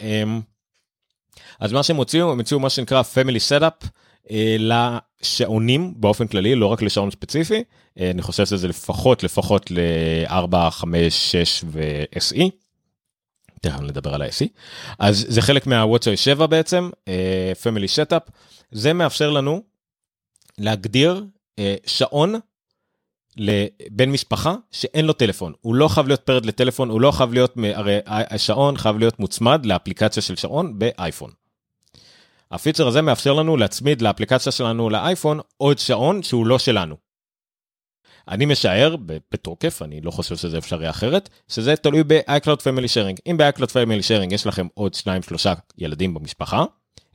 אמ, 0.00 0.40
אז 1.60 1.72
מה 1.72 1.82
שהם 1.82 1.96
הוציאו, 1.96 2.32
הם 2.32 2.38
הוציאו 2.38 2.60
מה 2.60 2.70
שנקרא 2.70 3.02
Family 3.14 3.60
Setup 3.60 3.86
אה, 4.30 4.56
לשעונים 4.58 5.94
באופן 5.96 6.26
כללי, 6.26 6.54
לא 6.54 6.66
רק 6.66 6.82
לשעון 6.82 7.10
ספציפי, 7.10 7.64
אה, 8.00 8.10
אני 8.10 8.22
חושב 8.22 8.46
שזה 8.46 8.68
לפחות, 8.68 9.22
לפחות 9.22 9.70
ל-4, 9.70 10.70
5, 10.70 11.32
6 11.32 11.64
ו-SE. 11.66 12.63
תכף 13.64 13.80
נדבר 13.80 14.14
על 14.14 14.22
ה-SE. 14.22 14.46
אז 14.98 15.26
זה 15.28 15.42
חלק 15.42 15.66
מה-WatchOS 15.66 16.16
7 16.16 16.46
בעצם, 16.46 16.90
אה, 17.08 17.52
Family 17.62 18.12
Setup. 18.12 18.30
זה 18.72 18.92
מאפשר 18.92 19.30
לנו 19.30 19.62
להגדיר 20.58 21.24
אה, 21.58 21.74
שעון 21.86 22.34
לבן 23.36 24.10
משפחה 24.10 24.54
שאין 24.70 25.04
לו 25.04 25.12
טלפון. 25.12 25.52
הוא 25.60 25.74
לא 25.74 25.88
חייב 25.88 26.06
להיות 26.06 26.20
פרד 26.20 26.46
לטלפון, 26.46 26.90
הוא 26.90 27.00
לא 27.00 27.10
חייב 27.10 27.32
להיות, 27.32 27.54
הרי 27.74 27.98
השעון 28.06 28.76
חייב 28.76 28.98
להיות 28.98 29.18
מוצמד 29.20 29.66
לאפליקציה 29.66 30.22
של 30.22 30.36
שעון 30.36 30.78
באייפון. 30.78 31.30
הפיצ'ר 32.50 32.86
הזה 32.86 33.02
מאפשר 33.02 33.32
לנו 33.32 33.56
להצמיד 33.56 34.02
לאפליקציה 34.02 34.52
שלנו 34.52 34.90
לאייפון 34.90 35.40
עוד 35.56 35.78
שעון 35.78 36.22
שהוא 36.22 36.46
לא 36.46 36.58
שלנו. 36.58 36.96
אני 38.28 38.46
משער 38.46 38.96
בתוקף, 39.32 39.82
אני 39.82 40.00
לא 40.00 40.10
חושב 40.10 40.36
שזה 40.36 40.58
אפשרי 40.58 40.90
אחרת, 40.90 41.28
שזה 41.48 41.76
תלוי 41.76 42.02
ב-iCloud 42.06 42.60
Family 42.60 42.88
Sharing. 42.94 43.20
אם 43.26 43.36
ב-iCloud 43.36 43.70
Family 43.70 44.02
Sharing 44.08 44.34
יש 44.34 44.46
לכם 44.46 44.66
עוד 44.74 44.94
שניים 44.94 45.22
שלושה 45.22 45.52
ילדים 45.78 46.14
במשפחה, 46.14 46.64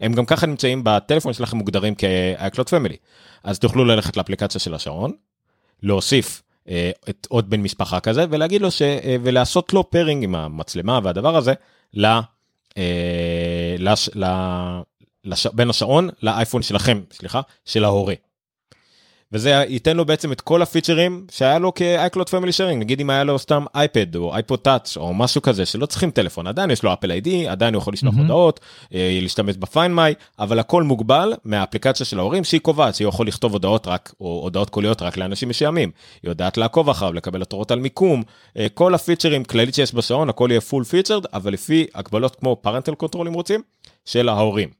הם 0.01 0.13
גם 0.13 0.25
ככה 0.25 0.47
נמצאים 0.47 0.81
בטלפון 0.83 1.33
שלכם 1.33 1.57
מוגדרים 1.57 1.93
כ-iCloud 1.97 2.67
Family. 2.67 2.95
אז 3.43 3.59
תוכלו 3.59 3.85
ללכת 3.85 4.17
לאפליקציה 4.17 4.59
של 4.59 4.73
השעון, 4.73 5.11
להוסיף 5.83 6.41
אה, 6.69 6.91
את 7.09 7.27
עוד 7.29 7.49
בן 7.49 7.61
משפחה 7.61 7.99
כזה 7.99 8.25
ולהגיד 8.29 8.61
לו 8.61 8.71
ש... 8.71 8.81
אה, 8.81 9.15
ולעשות 9.23 9.73
לו 9.73 9.89
פארינג 9.89 10.23
עם 10.23 10.35
המצלמה 10.35 10.99
והדבר 11.03 11.35
הזה 11.35 11.53
ל... 11.93 12.05
אה, 12.77 13.75
לש... 13.79 14.09
ל... 14.15 14.25
לש... 15.25 15.47
בין 15.47 15.69
השעון 15.69 16.09
לאייפון 16.23 16.61
שלכם, 16.61 17.01
סליחה, 17.11 17.41
של 17.65 17.83
ההורה. 17.83 18.13
וזה 19.31 19.63
ייתן 19.69 19.97
לו 19.97 20.05
בעצם 20.05 20.31
את 20.31 20.41
כל 20.41 20.61
הפיצ'רים 20.61 21.25
שהיה 21.31 21.59
לו 21.59 21.71
כ-iCloud 21.75 22.29
Family 22.29 22.51
Sharing, 22.57 22.75
נגיד 22.75 23.01
אם 23.01 23.09
היה 23.09 23.23
לו 23.23 23.39
סתם 23.39 23.65
אייפד 23.75 24.15
או 24.15 24.35
אייפוד 24.35 24.59
טאץ' 24.59 24.97
או 24.97 25.13
משהו 25.13 25.41
כזה 25.41 25.65
שלא 25.65 25.85
צריכים 25.85 26.11
טלפון, 26.11 26.47
עדיין 26.47 26.71
יש 26.71 26.83
לו 26.83 26.93
אפל 26.93 27.11
איי-די, 27.11 27.47
עדיין 27.47 27.73
הוא 27.73 27.81
יכול 27.81 27.93
לשלוח 27.93 28.13
מהמם. 28.13 28.25
הודעות, 28.25 28.59
אה, 28.93 29.19
להשתמש 29.21 29.57
בפיין 29.57 29.95
מיי, 29.95 30.13
אבל 30.39 30.59
הכל 30.59 30.83
מוגבל 30.83 31.33
מהאפליקציה 31.45 32.05
של 32.05 32.19
ההורים 32.19 32.43
שהיא 32.43 32.61
קובעת 32.61 32.95
שהוא 32.95 33.09
יכול 33.09 33.27
לכתוב 33.27 33.53
הודעות 33.53 33.87
רק, 33.87 34.13
או 34.21 34.39
הודעות 34.43 34.69
קוליות 34.69 35.01
רק 35.01 35.17
לאנשים 35.17 35.49
מסוימים, 35.49 35.91
היא 36.23 36.29
יודעת 36.29 36.57
לעקוב 36.57 36.89
אחריו, 36.89 37.13
לקבל 37.13 37.41
התראות 37.41 37.71
על 37.71 37.79
מיקום, 37.79 38.23
אה, 38.57 38.67
כל 38.73 38.95
הפיצ'רים 38.95 39.43
כללית 39.43 39.75
שיש 39.75 39.95
בשעון, 39.95 40.29
הכל 40.29 40.47
יהיה 40.51 40.61
full 40.69 40.83
featured, 40.83 41.27
אבל 41.33 41.53
לפי 41.53 41.85
הגבלות 41.95 42.35
כמו 42.35 42.61
parental 42.67 43.05
control 43.05 43.27
אם 43.27 43.33
רוצים, 43.33 43.61
של 44.05 44.29
ההורים. 44.29 44.78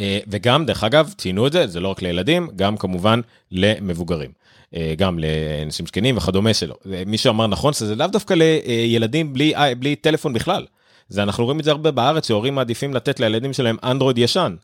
אה, 0.00 0.18
וגם, 0.28 0.66
דרך 0.66 0.84
אגב, 0.84 1.14
ציינו 1.16 1.46
את 1.46 1.52
זה, 1.52 1.66
זה 1.66 1.80
לא 1.80 1.88
רק 1.88 2.02
לילדים, 2.02 2.48
גם 2.56 2.76
כמובן 2.76 3.20
למבוגרים. 3.52 4.30
אה, 4.76 4.94
גם 4.96 5.18
לאנשים 5.18 5.86
זקנים 5.86 6.16
וכדומה 6.16 6.54
שלו. 6.54 6.74
מי 7.06 7.18
שאמר 7.18 7.46
נכון, 7.46 7.72
שזה 7.72 7.96
לאו 7.96 8.06
דווקא 8.06 8.34
לילדים 8.34 9.32
בלי, 9.32 9.56
אה, 9.56 9.74
בלי 9.74 9.96
טלפון 9.96 10.32
בכלל. 10.32 10.66
זה 11.08 11.22
אנחנו 11.22 11.44
רואים 11.44 11.60
את 11.60 11.64
זה 11.64 11.70
הרבה 11.70 11.90
בארץ, 11.90 12.28
שהורים 12.28 12.54
מעדיפים 12.54 12.94
לתת 12.94 13.20
לילדים 13.20 13.52
שלהם 13.52 13.76
אנדרואיד 13.84 14.18
ישן. 14.18 14.56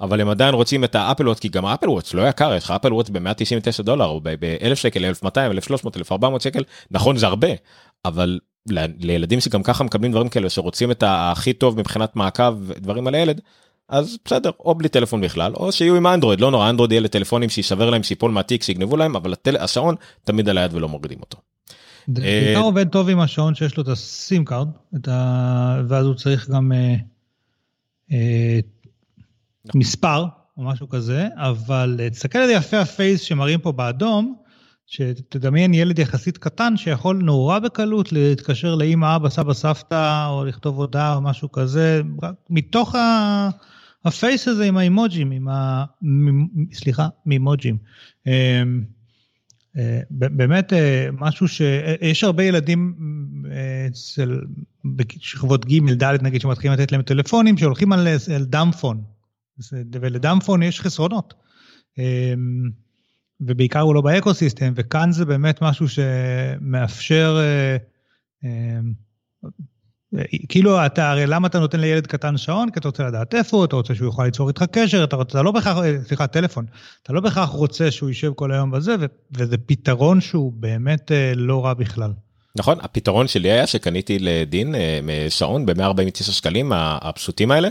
אבל 0.00 0.20
הם 0.20 0.28
עדיין 0.28 0.54
רוצים 0.54 0.84
את 0.84 0.94
האפל 0.94 1.26
וואץ', 1.28 1.38
כי 1.38 1.48
גם 1.48 1.64
האפל 1.64 1.88
וואץ' 1.88 2.14
לא 2.14 2.28
יקר, 2.28 2.54
יש 2.54 2.64
לך 2.64 2.70
אפל 2.70 2.92
וואץ' 2.92 3.08
ב-199 3.08 3.82
דולר, 3.82 4.04
או 4.04 4.20
ב-1000 4.22 4.74
שקל, 4.74 5.04
1200, 5.04 5.52
1300, 5.52 5.96
1400 5.96 6.40
שקל, 6.40 6.64
נכון 6.90 7.16
זה 7.16 7.26
הרבה, 7.26 7.48
אבל 8.04 8.38
לילדים 9.00 9.40
שגם 9.40 9.62
ככה 9.62 9.84
מקבלים 9.84 10.12
דברים 10.12 10.28
כאלה, 10.28 10.50
שרוצים 10.50 10.90
את 10.90 11.04
הכי 11.06 11.52
טוב 11.52 11.78
מבחינת 11.78 12.16
מעקב 12.16 12.54
ודברים 12.60 13.06
על 13.06 13.14
הילד, 13.14 13.40
אז 13.88 14.18
בסדר, 14.24 14.50
או 14.60 14.74
בלי 14.74 14.88
טלפון 14.88 15.20
בכלל, 15.20 15.52
או 15.54 15.72
שיהיו 15.72 15.96
עם 15.96 16.06
אנדרואיד, 16.06 16.40
לא 16.40 16.50
נורא, 16.50 16.70
אנדרואיד 16.70 16.92
יהיה 16.92 17.00
לטלפונים 17.00 17.48
שישבר 17.48 17.90
להם, 17.90 18.02
שיפול 18.02 18.30
מהתיק, 18.30 18.62
שיגנבו 18.62 18.96
להם, 18.96 19.16
אבל 19.16 19.32
הטל... 19.32 19.56
השעון 19.56 19.94
תמיד 20.24 20.48
על 20.48 20.58
היד 20.58 20.74
ולא 20.74 20.88
מורידים 20.88 21.20
אותו. 21.20 21.38
זה 22.16 22.22
אה, 22.22 22.42
בעיקר 22.44 22.60
עובד 22.60 22.88
טוב 22.88 23.08
עם 23.08 23.20
השעון 23.20 23.54
שיש 23.54 23.76
לו 23.76 23.82
את 23.82 23.88
ה 23.88 24.02
SIM 24.02 24.44
card, 24.44 24.68
ה... 25.08 25.82
ואז 25.88 26.06
הוא 26.06 26.14
צריך 26.14 26.50
גם 26.50 26.72
אה, 26.72 26.94
אה, 28.12 28.58
נכון. 29.64 29.80
מספר 29.80 30.24
או 30.56 30.62
משהו 30.62 30.88
כזה, 30.88 31.28
אבל 31.36 31.96
אה, 32.00 32.10
תסתכל 32.10 32.38
על 32.38 32.50
יפה 32.50 32.80
ה 32.80 32.88
face 32.88 33.20
שמראים 33.20 33.60
פה 33.60 33.72
באדום, 33.72 34.34
שתדמיין 34.86 35.74
ילד 35.74 35.98
יחסית 35.98 36.38
קטן 36.38 36.76
שיכול 36.76 37.16
נורא 37.16 37.58
בקלות 37.58 38.12
להתקשר 38.12 38.74
לאמא, 38.74 39.16
אבא, 39.16 39.28
סבא, 39.28 39.52
סבתא, 39.52 40.26
או 40.28 40.44
לכתוב 40.44 40.76
הודעה 40.76 41.14
או 41.14 41.20
משהו 41.20 41.52
כזה, 41.52 42.02
רק 42.22 42.34
מתוך 42.50 42.94
ה... 42.94 43.48
הפייס 44.04 44.48
הזה 44.48 44.64
עם 44.64 44.76
האימוג'ים, 44.76 45.30
עם 45.30 45.48
ה... 45.48 45.84
סליחה, 46.72 47.08
מימוג'ים. 47.26 47.76
אמ, 48.26 48.84
אה, 49.76 50.00
באמת 50.10 50.72
אה, 50.72 51.08
משהו 51.12 51.48
שיש 51.48 52.24
הרבה 52.24 52.44
ילדים 52.44 52.94
אה, 53.50 53.86
אצל 53.86 54.40
בשכבות 54.84 55.66
ג' 55.66 56.02
ד' 56.02 56.22
נגיד 56.22 56.40
שמתחילים 56.40 56.78
לתת 56.78 56.92
להם 56.92 57.02
טלפונים 57.02 57.58
שהולכים 57.58 57.92
על, 57.92 58.08
על 58.34 58.44
דאמפון 58.44 59.02
זה- 59.56 59.82
ולדאמפון 59.92 60.62
יש 60.62 60.80
חסרונות. 60.80 61.34
אה, 61.98 62.34
ובעיקר 63.40 63.80
הוא 63.80 63.94
לא 63.94 64.00
באקוסיסטם 64.00 64.72
וכאן 64.76 65.12
זה 65.12 65.24
באמת 65.24 65.62
משהו 65.62 65.86
שמאפשר 65.88 67.36
אה, 67.40 67.76
אה, 68.44 68.80
כאילו 70.48 70.86
אתה 70.86 71.10
הרי 71.10 71.26
למה 71.26 71.48
אתה 71.48 71.58
נותן 71.58 71.80
לילד 71.80 72.06
קטן 72.06 72.36
שעון 72.36 72.70
כי 72.70 72.78
אתה 72.78 72.88
רוצה 72.88 73.04
לדעת 73.04 73.34
איפה 73.34 73.56
הוא, 73.56 73.64
אתה 73.64 73.76
רוצה 73.76 73.94
שהוא 73.94 74.06
יוכל 74.06 74.24
ליצור 74.24 74.48
איתך 74.48 74.64
קשר 74.72 75.04
אתה 75.04 75.16
רוצה 75.16 75.30
אתה 75.30 75.42
לא 75.42 75.52
בהכרח 75.52 75.78
אה, 75.78 75.96
סליחה 76.08 76.26
טלפון 76.26 76.64
אתה 77.02 77.12
לא 77.12 77.20
בהכרח 77.20 77.48
רוצה 77.48 77.90
שהוא 77.90 78.08
יישב 78.08 78.32
כל 78.36 78.52
היום 78.52 78.70
בזה 78.70 78.94
ו- 79.00 79.06
וזה 79.32 79.56
פתרון 79.66 80.20
שהוא 80.20 80.52
באמת 80.52 81.12
אה, 81.12 81.32
לא 81.36 81.64
רע 81.64 81.74
בכלל. 81.74 82.12
נכון, 82.56 82.78
הפתרון 82.80 83.28
שלי 83.28 83.50
היה 83.52 83.66
שקניתי 83.66 84.18
לדין 84.18 84.74
אה, 84.74 85.26
שעון 85.28 85.66
ב-149 85.66 86.22
שקלים 86.22 86.72
הפשוטים 86.74 87.50
האלה, 87.50 87.68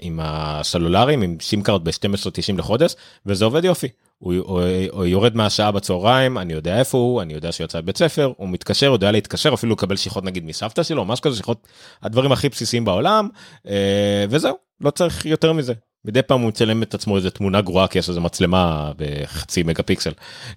עם 0.00 0.20
הסלולריים, 0.22 1.22
עם 1.22 1.36
SIM 1.40 1.62
card 1.62 1.84
ב-12.90 1.84 2.58
לחודש, 2.58 2.94
וזה 3.26 3.44
עובד 3.44 3.64
יופי. 3.64 3.88
הוא, 4.24 4.34
הוא, 4.34 4.62
הוא 4.90 5.04
יורד 5.04 5.36
מההסעה 5.36 5.72
בצהריים, 5.72 6.38
אני 6.38 6.52
יודע 6.52 6.78
איפה 6.78 6.98
הוא, 6.98 7.22
אני 7.22 7.34
יודע 7.34 7.52
שהוא 7.52 7.64
יצא 7.64 7.78
לבית 7.78 7.96
ספר, 7.96 8.32
הוא 8.36 8.48
מתקשר, 8.48 8.86
הוא 8.86 8.94
יודע 8.94 9.12
להתקשר, 9.12 9.54
אפילו 9.54 9.72
לקבל 9.72 9.96
שיחות 9.96 10.24
נגיד 10.24 10.44
מסבתא 10.44 10.82
שלו, 10.82 11.04
משהו 11.04 11.22
כזה, 11.22 11.36
שיחות, 11.36 11.68
הדברים 12.02 12.32
הכי 12.32 12.48
בסיסיים 12.48 12.84
בעולם, 12.84 13.28
אה, 13.68 14.24
וזהו, 14.30 14.54
לא 14.80 14.90
צריך 14.90 15.26
יותר 15.26 15.52
מזה. 15.52 15.72
מדי 16.04 16.22
פעם 16.22 16.40
הוא 16.40 16.48
מצלם 16.48 16.82
את 16.82 16.94
עצמו 16.94 17.16
איזה 17.16 17.30
תמונה 17.30 17.60
גרועה 17.60 17.88
כי 17.88 17.98
יש 17.98 18.08
איזה 18.08 18.20
מצלמה 18.20 18.92
בחצי 18.96 19.62
מגה 19.62 19.82
פיקסל 19.82 20.12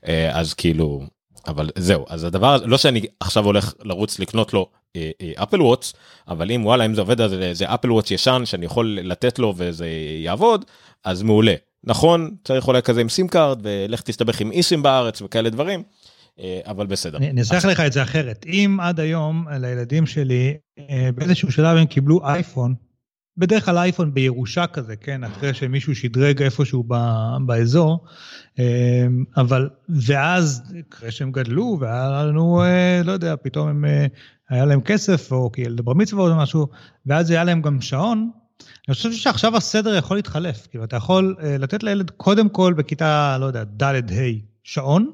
אה, 0.07 0.39
אז 0.39 0.53
כאילו 0.53 1.01
אבל 1.47 1.69
זהו 1.77 2.05
אז 2.09 2.23
הדבר 2.23 2.57
לא 2.65 2.77
שאני 2.77 3.05
עכשיו 3.19 3.45
הולך 3.45 3.73
לרוץ 3.83 4.19
לקנות 4.19 4.53
לו 4.53 4.69
אה, 4.95 5.11
Apple 5.35 5.61
Watch 5.61 5.93
אבל 6.27 6.51
אם 6.51 6.65
וואלה 6.65 6.85
אם 6.85 6.93
זה 6.93 7.01
עובד 7.01 7.21
אז 7.21 7.35
זה 7.51 7.73
Apple 7.73 7.91
Watch 7.91 8.11
ישן 8.11 8.41
שאני 8.45 8.65
יכול 8.65 8.99
לתת 9.03 9.39
לו 9.39 9.53
וזה 9.57 9.87
יעבוד 10.23 10.65
אז 11.03 11.23
מעולה 11.23 11.55
נכון 11.87 12.35
צריך 12.43 12.67
אולי 12.67 12.81
כזה 12.81 13.01
עם 13.01 13.09
SIM 13.09 13.27
card 13.27 13.59
ולך 13.63 14.01
תסתבך 14.01 14.41
עם 14.41 14.51
eSIM 14.51 14.83
בארץ 14.83 15.21
וכאלה 15.21 15.49
דברים 15.49 15.83
אה, 16.39 16.59
אבל 16.65 16.85
בסדר. 16.85 17.17
אני 17.17 17.29
אנסח 17.29 17.65
לך 17.65 17.79
את 17.79 17.93
זה 17.93 18.03
אחרת. 18.03 18.45
אם 18.45 18.77
עד 18.81 18.99
היום 18.99 19.47
לילדים 19.59 20.05
שלי 20.05 20.53
אה, 20.79 21.09
באיזשהו 21.15 21.51
שלב 21.51 21.77
הם 21.77 21.85
קיבלו 21.85 22.27
אייפון, 22.27 22.75
בדרך 23.37 23.65
כלל 23.65 23.77
אייפון 23.77 24.13
בירושה 24.13 24.67
כזה, 24.67 24.95
כן, 24.95 25.23
אחרי 25.23 25.53
שמישהו 25.53 25.95
שדרג 25.95 26.41
איפשהו 26.41 26.83
ב- 26.87 27.37
באזור, 27.45 28.05
אה, 28.59 29.05
אבל, 29.37 29.69
ואז 29.89 30.63
אחרי 30.93 31.11
שהם 31.11 31.31
גדלו 31.31 31.77
והיה 31.81 32.23
לנו, 32.23 32.63
לא 33.03 33.11
יודע, 33.11 33.35
פתאום 33.43 33.67
הם, 33.67 33.85
היה 34.49 34.65
להם 34.65 34.81
כסף 34.81 35.31
או 35.31 35.51
כילד 35.51 35.81
בר 35.81 35.93
מצווה 35.93 36.23
או 36.23 36.37
משהו, 36.37 36.67
ואז 37.05 37.31
היה 37.31 37.43
להם 37.43 37.61
גם 37.61 37.81
שעון, 37.81 38.29
אני 38.87 38.95
חושב 38.95 39.11
שעכשיו 39.11 39.57
הסדר 39.57 39.95
יכול 39.95 40.17
להתחלף, 40.17 40.67
כאילו 40.67 40.83
אתה 40.83 40.95
יכול 40.95 41.35
אה, 41.43 41.57
לתת 41.57 41.83
לילד 41.83 42.11
קודם 42.11 42.49
כל 42.49 42.73
בכיתה, 42.73 43.37
לא 43.39 43.45
יודע, 43.45 43.63
ד' 43.63 43.83
ה' 44.11 44.23
שעון, 44.63 45.11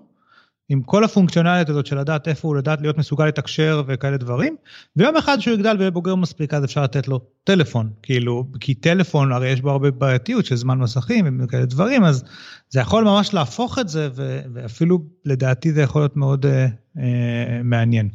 עם 0.70 0.82
כל 0.82 1.04
הפונקציונליות 1.04 1.70
הזאת 1.70 1.86
של 1.86 2.00
לדעת 2.00 2.28
איפה 2.28 2.48
הוא, 2.48 2.56
לדעת 2.56 2.82
להיות 2.82 2.98
מסוגל 2.98 3.26
לתקשר 3.26 3.84
וכאלה 3.88 4.18
דברים, 4.18 4.56
ויום 4.96 5.18
אחד 5.18 5.40
שהוא 5.40 5.54
יגדל 5.54 5.76
ויהיה 5.78 5.92
בוגר 5.92 6.16
מספיק, 6.16 6.54
אז 6.54 6.64
אפשר 6.66 6.84
לתת 6.84 7.08
לו 7.08 7.20
טלפון, 7.44 7.90
כאילו, 8.04 8.46
כי 8.60 8.74
טלפון, 8.74 9.32
הרי 9.32 9.50
יש 9.50 9.62
בו 9.62 9.72
הרבה 9.72 9.92
בעייתיות 9.92 10.46
של 10.46 10.56
זמן 10.56 10.78
מסכים 10.78 11.42
וכאלה 11.44 11.66
דברים, 11.66 12.04
אז 12.04 12.24
זה 12.70 12.80
יכול 12.80 13.04
ממש 13.04 13.34
להפוך 13.34 13.80
את 13.80 13.90
זה, 13.90 14.10
ואפילו 14.54 15.00
לדעתי 15.26 15.74
זה 15.74 15.82
יכול 15.82 16.02
להיות 16.02 16.18
מאוד 16.18 16.46
אה, 16.46 16.68
אה, 16.98 17.62
מעניין. 17.64 18.10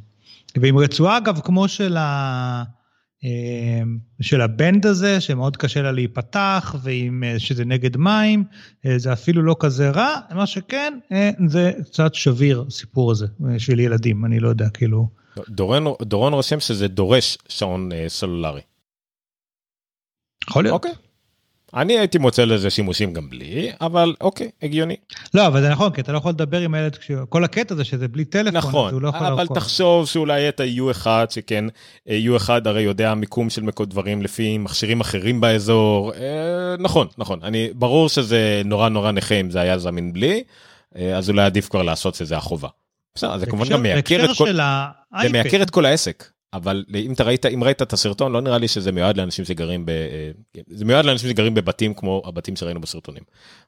ועם 0.56 0.78
רצועה, 0.78 1.18
אגב, 1.18 1.40
כמו 1.44 1.68
של 1.68 1.96
ה... 1.96 2.77
אמ, 3.24 3.98
של 4.20 4.40
הבנד 4.40 4.86
הזה, 4.86 5.20
שמאוד 5.20 5.56
קשה 5.56 5.82
לה 5.82 5.92
להיפתח, 5.92 6.74
ועם 6.82 7.24
אה, 7.24 7.38
שזה 7.38 7.64
נגד 7.64 7.96
מים, 7.96 8.44
אה, 8.86 8.98
זה 8.98 9.12
אפילו 9.12 9.42
לא 9.42 9.56
כזה 9.60 9.90
רע, 9.90 10.20
מה 10.34 10.46
שכן, 10.46 10.98
אה, 11.12 11.30
זה 11.48 11.72
קצת 11.84 12.14
שביר, 12.14 12.64
הסיפור 12.68 13.10
הזה, 13.10 13.26
של 13.58 13.80
ילדים, 13.80 14.24
אני 14.24 14.40
לא 14.40 14.48
יודע, 14.48 14.68
כאילו... 14.68 15.08
דורון, 15.48 15.84
דורון 16.02 16.32
רושם 16.32 16.60
שזה 16.60 16.88
דורש 16.88 17.38
שעון 17.48 17.90
סלולרי. 18.08 18.60
יכול 20.50 20.64
להיות. 20.64 20.74
אוקיי. 20.74 21.07
אני 21.74 21.98
הייתי 21.98 22.18
מוצא 22.18 22.44
לזה 22.44 22.70
שימושים 22.70 23.12
גם 23.12 23.30
בלי, 23.30 23.70
אבל 23.80 24.14
אוקיי, 24.20 24.50
הגיוני. 24.62 24.96
לא, 25.34 25.46
אבל 25.46 25.60
זה 25.60 25.68
נכון, 25.68 25.92
כי 25.92 26.00
אתה 26.00 26.12
לא 26.12 26.18
יכול 26.18 26.30
לדבר 26.30 26.60
עם 26.60 26.74
הילד, 26.74 26.96
כל 27.28 27.44
הקטע 27.44 27.74
זה 27.74 27.84
שזה 27.84 28.08
בלי 28.08 28.24
טלפון, 28.24 28.56
נכון, 28.56 28.92
הוא 28.92 29.02
לא 29.02 29.08
יכול... 29.08 29.26
אבל 29.26 29.46
תחשוב 29.46 30.06
שאולי 30.06 30.48
את 30.48 30.60
ה-U1, 30.60 31.06
שכן, 31.30 31.64
U1 32.08 32.48
הרי 32.64 32.82
יודע 32.82 33.14
מיקום 33.14 33.50
של 33.50 33.62
מקום 33.62 33.86
דברים 33.86 34.22
לפי 34.22 34.58
מכשירים 34.58 35.00
אחרים 35.00 35.40
באזור, 35.40 36.12
אה, 36.14 36.76
נכון, 36.78 37.06
נכון, 37.18 37.38
אני, 37.42 37.68
ברור 37.74 38.08
שזה 38.08 38.62
נורא 38.64 38.88
נורא 38.88 39.12
נכה 39.12 39.34
אם 39.34 39.50
זה 39.50 39.60
היה 39.60 39.78
זמין 39.78 40.12
בלי, 40.12 40.42
אה, 40.96 41.16
אז 41.16 41.30
אולי 41.30 41.42
עדיף 41.42 41.68
כבר 41.68 41.82
לעשות 41.82 42.14
שזה 42.14 42.36
החובה. 42.36 42.68
בסדר, 43.14 43.38
זה 43.38 43.46
כמובן 43.46 43.68
גם 43.68 43.82
מייקר 43.82 44.24
את 44.24 44.36
כל... 44.38 44.52
זה 45.22 45.28
מייקר 45.28 45.62
את 45.62 45.70
כל 45.70 45.84
העסק. 45.84 46.24
אבל 46.53 46.84
אם 46.94 47.12
אתה 47.12 47.24
ראית, 47.24 47.46
אם 47.46 47.64
ראית 47.64 47.82
את 47.82 47.92
הסרטון, 47.92 48.32
לא 48.32 48.40
נראה 48.40 48.59
לי 48.59 48.68
שזה 48.68 48.92
מיועד 48.92 49.16
לאנשים 49.16 49.44
שגרים 49.44 49.86
ב... 49.86 49.90
אה, 49.90 50.30
זה 50.68 50.84
מיועד 50.84 51.05
לאנשים 51.05 51.30
שגרים 51.30 51.55
בבתים 51.55 51.94
כמו 51.94 52.22
הבתים 52.24 52.57
שראינו 52.57 52.80
בסרטונים, 52.80 53.22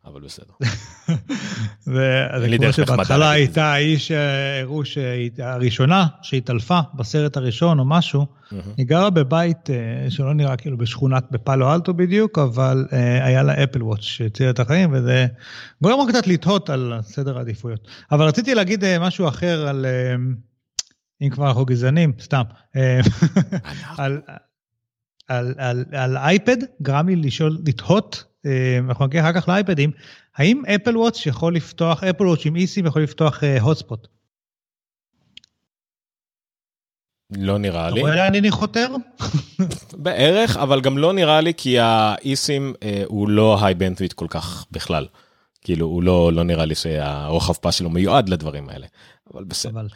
אבל 0.04 0.20
בסדר. 0.20 0.54
וזה 1.86 2.56
כמו 2.58 2.72
שבהתחלה 2.72 3.30
הייתה 3.30 3.64
האיש 3.64 4.08
שהראו 4.08 4.84
שהראשונה 4.84 6.06
שהתעלפה 6.22 6.80
בסרט 6.94 7.36
הראשון 7.36 7.78
או 7.78 7.84
משהו, 7.84 8.26
היא 8.76 8.86
גרה 8.86 9.10
בבית 9.10 9.70
אה, 9.70 10.10
שלא 10.10 10.34
נראה 10.34 10.56
כאילו 10.56 10.78
בשכונת 10.78 11.24
בפאלו 11.30 11.74
אלטו 11.74 11.94
בדיוק, 11.94 12.38
אבל 12.38 12.86
אה, 12.92 13.24
היה 13.26 13.42
לה 13.42 13.64
אפל 13.64 13.82
וואץ' 13.82 14.02
שהציל 14.02 14.50
את 14.50 14.60
החיים, 14.60 14.90
וזה 14.92 15.26
גורם 15.82 16.00
רק 16.00 16.08
קצת 16.08 16.26
לתהות 16.26 16.70
על 16.70 16.92
סדר 17.02 17.38
העדיפויות. 17.38 17.88
אבל 18.12 18.26
רציתי 18.26 18.54
להגיד 18.54 18.84
משהו 18.98 19.28
אחר 19.28 19.68
על... 19.68 19.86
אם 21.22 21.30
כבר 21.30 21.48
אנחנו 21.48 21.64
גזענים, 21.64 22.12
סתם. 22.20 22.42
אה, 22.76 23.00
על, 23.98 24.20
על, 25.28 25.54
על, 25.58 25.84
על 25.92 26.16
אייפד 26.16 26.56
גרם 26.82 27.08
לי 27.08 27.16
לשאול, 27.16 27.58
לתהות, 27.66 28.24
אה, 28.46 28.78
אנחנו 28.88 29.06
נגיע 29.06 29.20
אחר 29.20 29.40
כך 29.40 29.48
לאייפדים, 29.48 29.90
האם 30.36 30.62
אפל 30.74 30.96
וואץ' 30.96 31.26
יכול 31.26 31.56
לפתוח, 31.56 32.04
אפל 32.04 32.26
וואץ' 32.26 32.46
עם 32.46 32.56
איסים 32.56 32.86
יכול 32.86 33.02
לפתוח 33.02 33.42
הוטספוט? 33.60 34.06
אה, 34.06 34.10
לא 37.38 37.58
נראה 37.58 37.90
לי. 37.90 38.00
אתה 38.00 38.00
רואה 38.00 38.16
לאן 38.16 38.34
אני 38.34 38.50
חותר? 38.50 38.88
בערך, 39.92 40.56
אבל 40.56 40.80
גם 40.80 40.98
לא 40.98 41.12
נראה 41.12 41.40
לי 41.40 41.52
כי 41.56 41.78
האיסים 41.78 42.74
הוא 43.06 43.28
לא 43.28 43.64
היי 43.64 43.74
בנטוויט 43.74 44.12
כל 44.12 44.26
כך 44.28 44.66
בכלל. 44.70 45.06
כאילו 45.62 45.86
הוא 45.86 46.02
לא, 46.02 46.32
לא 46.32 46.44
נראה 46.44 46.64
לי 46.64 46.74
שהרוחב 46.74 47.52
פס 47.52 47.74
שלו 47.74 47.90
מיועד 47.90 48.28
לדברים 48.28 48.68
האלה, 48.68 48.86
אבל 49.34 49.44
בסדר. 49.44 49.70
אבל... 49.70 49.88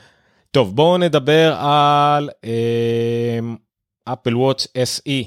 טוב 0.55 0.77
בואו 0.77 0.99
נדבר 0.99 1.57
על 1.59 2.31
אפל 4.09 4.37
וואץ' 4.37 4.67
SE. 4.67 5.25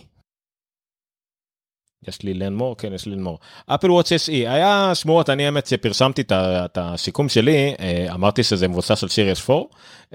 יש 2.08 2.22
לי 2.24 2.34
לנמור 2.34 2.78
כן 2.78 2.94
יש 2.94 3.06
לי 3.06 3.12
לנמור 3.12 3.40
אפל 3.66 3.92
וואץ' 3.92 4.12
SE 4.12 4.32
היה 4.32 4.92
שמועות 4.94 5.30
אני 5.30 5.46
האמת 5.46 5.68
שפרשמתי 5.68 6.24
את 6.32 6.78
השיקום 6.78 7.30
שלי 7.30 7.76
אה, 7.80 8.08
אמרתי 8.14 8.44
שזה 8.44 8.68
מבוסס 8.68 9.04
על 9.04 9.10
סיריוס 9.10 9.50
4 9.50 9.64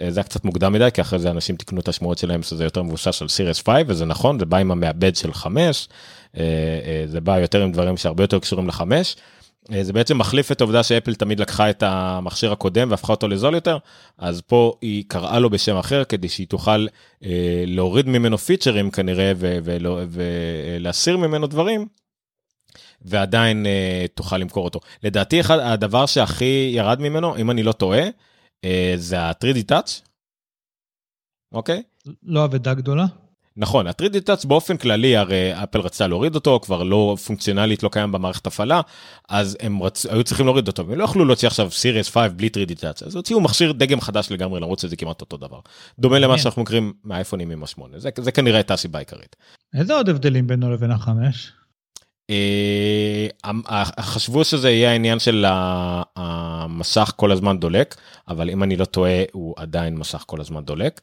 אה, 0.00 0.10
זה 0.10 0.20
היה 0.20 0.24
קצת 0.24 0.44
מוקדם 0.44 0.72
מדי 0.72 0.88
כי 0.94 1.00
אחרי 1.00 1.18
זה 1.18 1.30
אנשים 1.30 1.56
תקנו 1.56 1.80
את 1.80 1.88
השמועות 1.88 2.18
שלהם 2.18 2.42
שזה 2.42 2.64
יותר 2.64 2.82
מבוסס 2.82 3.22
על 3.22 3.28
סיריוס 3.28 3.62
5 3.68 3.82
וזה 3.86 4.04
נכון 4.04 4.38
זה 4.38 4.46
בא 4.46 4.56
עם 4.56 4.70
המעבד 4.70 5.16
של 5.16 5.32
5 5.32 5.88
אה, 6.36 7.04
זה 7.06 7.20
בא 7.20 7.38
יותר 7.38 7.62
עם 7.62 7.72
דברים 7.72 7.96
שהרבה 7.96 8.24
יותר 8.24 8.38
קשורים 8.38 8.66
ל-5 8.66 8.82
אה, 8.92 9.02
זה 9.82 9.92
בעצם 9.92 10.18
מחליף 10.18 10.52
את 10.52 10.60
העובדה 10.60 10.82
שאפל 10.82 11.14
תמיד 11.14 11.40
לקחה 11.40 11.70
את 11.70 11.82
המכשיר 11.82 12.52
הקודם 12.52 12.90
והפכה 12.90 13.12
אותו 13.12 13.28
לזול 13.28 13.54
יותר, 13.54 13.78
אז 14.18 14.40
פה 14.40 14.74
היא 14.80 15.04
קראה 15.08 15.38
לו 15.38 15.50
בשם 15.50 15.76
אחר 15.76 16.04
כדי 16.04 16.28
שהיא 16.28 16.46
תוכל 16.46 16.86
אה, 17.24 17.64
להוריד 17.66 18.08
ממנו 18.08 18.38
פיצ'רים 18.38 18.90
כנראה 18.90 19.32
ולהסיר 20.08 21.16
ממנו 21.16 21.46
דברים. 21.46 21.86
ועדיין 23.04 23.66
אה, 23.66 24.06
תוכל 24.14 24.36
למכור 24.36 24.64
אותו. 24.64 24.80
לדעתי 25.02 25.40
אחד 25.40 25.58
הדבר 25.58 26.06
שהכי 26.06 26.70
ירד 26.74 27.00
ממנו, 27.00 27.36
אם 27.36 27.50
אני 27.50 27.62
לא 27.62 27.72
טועה, 27.72 28.02
אה, 28.64 28.94
זה 28.96 29.20
ה-3D 29.20 29.72
touch. 29.72 30.00
אוקיי? 31.52 31.82
לא 32.22 32.44
אבדה 32.44 32.74
גדולה. 32.74 33.06
נכון, 33.56 33.86
ה-3D 33.86 34.28
Touch 34.28 34.46
באופן 34.46 34.76
כללי, 34.76 35.16
הרי 35.16 35.62
אפל 35.62 35.80
רצתה 35.80 36.06
להוריד 36.06 36.34
אותו, 36.34 36.60
כבר 36.62 36.82
לא 36.82 37.16
פונקציונלית, 37.26 37.82
לא 37.82 37.88
קיים 37.88 38.12
במערכת 38.12 38.46
הפעלה, 38.46 38.80
אז 39.28 39.56
הם 39.60 39.82
רצ... 39.82 40.06
היו 40.06 40.24
צריכים 40.24 40.46
להוריד 40.46 40.68
אותו, 40.68 40.82
הם 40.82 40.98
לא 40.98 41.04
יכלו 41.04 41.24
להוציא 41.24 41.48
עכשיו 41.48 41.70
סיריוס 41.70 42.10
5 42.10 42.30
בלי 42.36 42.48
3D 42.48 42.72
Touch, 42.72 43.06
אז 43.06 43.16
הוציאו 43.16 43.40
מכשיר 43.40 43.72
דגם 43.72 44.00
חדש 44.00 44.30
לגמרי, 44.30 44.60
למרות 44.60 44.78
שזה 44.78 44.96
כמעט 44.96 45.20
אותו 45.20 45.36
דבר. 45.36 45.60
דומה 45.98 46.18
למה 46.18 46.38
שאנחנו 46.38 46.62
מכירים 46.62 46.92
מהאייפונים 47.04 47.50
עם 47.50 47.62
השמונה, 47.62 47.98
זה, 47.98 48.10
זה 48.16 48.32
כנראה 48.32 48.56
הייתה 48.56 48.74
הסיבה 48.74 48.98
העיקרית. 48.98 49.36
איזה 49.74 49.94
עוד 49.94 50.08
הבדלים 50.08 50.46
בינו 50.46 50.72
לבין 50.72 50.90
החמש? 50.90 51.52
אה, 52.30 53.84
חשבו 54.00 54.44
שזה 54.44 54.70
יהיה 54.70 54.90
העניין 54.90 55.18
של 55.18 55.44
המסך 56.16 57.12
כל 57.16 57.32
הזמן 57.32 57.58
דולק, 57.58 57.96
אבל 58.28 58.50
אם 58.50 58.62
אני 58.62 58.76
לא 58.76 58.84
טועה, 58.84 59.22
הוא 59.32 59.54
עדיין 59.56 59.94
מסך 59.94 60.24
כל 60.26 60.40
הזמן 60.40 60.64
דולק. 60.64 61.00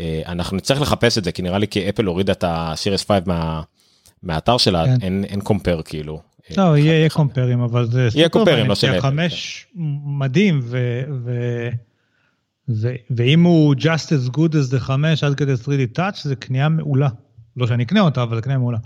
אה, 0.00 0.22
אנחנו 0.26 0.56
נצטרך 0.56 0.80
לחפש 0.80 1.18
את 1.18 1.24
זה 1.24 1.32
כי 1.32 1.42
נראה 1.42 1.58
לי 1.58 1.68
כי 1.68 1.88
אפל 1.88 2.04
הורידה 2.04 2.32
את 2.32 2.44
הסיריס 2.46 3.10
5 3.10 3.22
מה, 3.26 3.62
מהאתר 4.22 4.58
שלה 4.58 4.84
כן. 4.86 4.96
אין 5.02 5.24
אין 5.24 5.40
קומפר 5.40 5.80
כאילו. 5.84 6.20
לא 6.56 6.76
יהיה 6.78 6.92
יהיה 6.92 7.10
קומפרים 7.10 7.60
אבל 7.60 7.90
זה 7.90 8.08
יהיה 8.14 8.28
קומפרים 8.28 8.66
לא 8.66 8.74
של 8.74 9.00
חמש 9.00 9.66
מדהים 10.18 10.60
ו, 10.62 11.02
ו, 11.24 11.30
ו, 12.68 12.94
ואם 13.10 13.42
הוא 13.42 13.74
just 13.74 14.08
as 14.08 14.30
good 14.30 14.52
as 14.52 14.74
the 14.74 14.80
5 14.80 15.24
עד 15.24 15.34
כדי 15.34 15.52
3D 15.64 15.98
touch 15.98 16.20
זה 16.22 16.36
קנייה 16.36 16.68
מעולה. 16.68 17.08
לא 17.56 17.66
שאני 17.66 17.82
אקנה 17.84 18.00
אותה 18.00 18.22
אבל 18.22 18.40
קנייה 18.40 18.58
מעולה. 18.58 18.78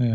אה. 0.00 0.06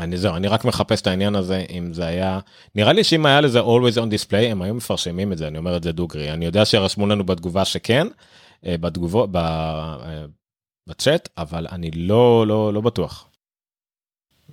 אני 0.00 0.18
זהו 0.18 0.36
אני 0.36 0.48
רק 0.48 0.64
מחפש 0.64 1.00
את 1.00 1.06
העניין 1.06 1.34
הזה 1.34 1.64
אם 1.70 1.92
זה 1.92 2.06
היה 2.06 2.40
נראה 2.74 2.92
לי 2.92 3.04
שאם 3.04 3.26
היה 3.26 3.40
לזה 3.40 3.60
always 3.60 3.94
on 3.96 4.10
display 4.12 4.44
הם 4.50 4.62
היו 4.62 4.74
מפרשמים 4.74 5.32
את 5.32 5.38
זה 5.38 5.48
אני 5.48 5.58
אומר 5.58 5.76
את 5.76 5.82
זה 5.82 5.92
דוגרי 5.92 6.32
אני 6.32 6.44
יודע 6.44 6.64
שרשמו 6.64 7.06
לנו 7.06 7.26
בתגובה 7.26 7.64
שכן 7.64 8.06
אה, 8.06 8.12
בתגובות 8.64 9.36
אה, 9.36 10.24
בצ'אט 10.88 11.28
אבל 11.38 11.66
אני 11.72 11.90
לא 11.90 12.46
לא 12.46 12.72
לא 12.72 12.80
בטוח. 12.80 13.24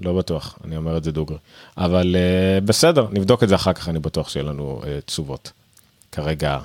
לא 0.02 0.14
בטוח 0.14 0.60
אני 0.64 0.78
אומר 0.78 0.98
את 0.98 1.04
זה 1.04 1.12
דוגרי 1.12 1.38
אבל 1.78 2.16
uh, 2.16 2.66
בסדר 2.66 3.08
נבדוק 3.12 3.44
את 3.44 3.50
זה 3.50 3.56
אחר 3.56 3.74
כך 3.74 3.90
אני 3.90 4.00
בטוח 4.00 4.30
שיהיה 4.30 4.44
לנו 4.44 4.82
תשובות. 5.06 5.52
כרגע 6.12 6.60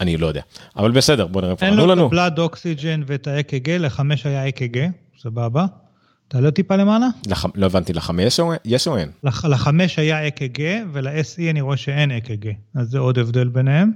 אני 0.00 0.16
לא 0.16 0.26
יודע 0.26 0.42
אבל 0.76 0.90
בסדר 0.90 1.26
בוא 1.26 1.42
נראה 1.42 1.56
פה. 1.56 1.66
אין 1.66 1.74
לו 1.74 1.92
את 1.92 1.98
ה 1.98 2.05
blood 2.05 2.38
oxygen 2.38 3.02
ואת 3.06 3.26
האק"ג 3.26 3.70
לחמש 3.70 4.26
היה 4.26 4.48
אק"ג 4.48 4.88
סבבה. 5.18 5.66
תעלה 6.28 6.50
טיפה 6.50 6.76
למעלה. 6.76 7.06
לח... 7.26 7.46
לא 7.54 7.66
הבנתי 7.66 7.92
לחמש 7.92 8.40
יש 8.64 8.88
או 8.88 8.96
אין? 8.96 9.10
לח... 9.24 9.44
לחמש 9.44 9.98
היה 9.98 10.28
אק"ג 10.28 10.82
ול-SE 10.92 11.50
אני 11.50 11.60
רואה 11.60 11.76
שאין 11.76 12.10
אק"ג 12.10 12.50
אז 12.74 12.88
זה 12.88 12.98
עוד 12.98 13.18
הבדל 13.18 13.48
ביניהם. 13.48 13.92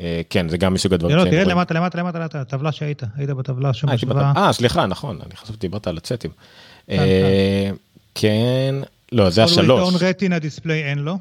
אה, 0.00 0.20
כן 0.30 0.48
זה 0.48 0.58
גם 0.58 0.74
מסוג 0.74 0.94
הדברים. 0.94 1.16
לא, 1.16 1.24
תראה 1.24 1.44
למטה 1.44 1.74
למטה 1.74 1.98
למטה 1.98 2.18
למטה 2.18 2.40
הטבלה 2.40 2.72
שהיית 2.72 3.02
היית 3.16 3.30
בטבלה 3.30 3.74
שם. 3.74 3.88
אה 4.36 4.52
סליחה 4.52 4.86
נכון 4.86 5.20
אני 5.26 5.36
חשבתי 5.36 5.58
דיברת 5.58 5.86
על 5.86 5.96
הצ'אטים. 5.96 6.30
אה, 6.90 7.70
כן 8.14 8.74
לא 9.12 9.30
זה 9.30 9.44
השלוש. 9.44 10.02
רטינה 10.02 10.38
דיספליי 10.38 10.84
אין 10.84 10.98
לו. 10.98 11.18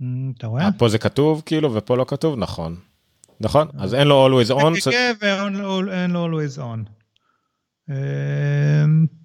Mm, 0.00 0.04
אתה 0.38 0.46
רואה? 0.46 0.68
פה 0.78 0.88
זה 0.88 0.98
כתוב 0.98 1.42
כאילו 1.46 1.74
ופה 1.74 1.96
לא 1.96 2.04
כתוב 2.08 2.38
נכון. 2.38 2.76
נכון 3.40 3.68
אז 3.78 3.94
אין 3.94 4.08
לו 4.08 4.28
always 4.28 4.50
on. 4.50 4.90
ואין 5.20 6.10
לו 6.10 6.26
always 6.26 6.58
on. 6.58 6.90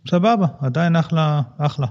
סבבה 0.09 0.45
עדיין 0.61 0.95
אחלה 0.95 1.41
אחלה. 1.57 1.87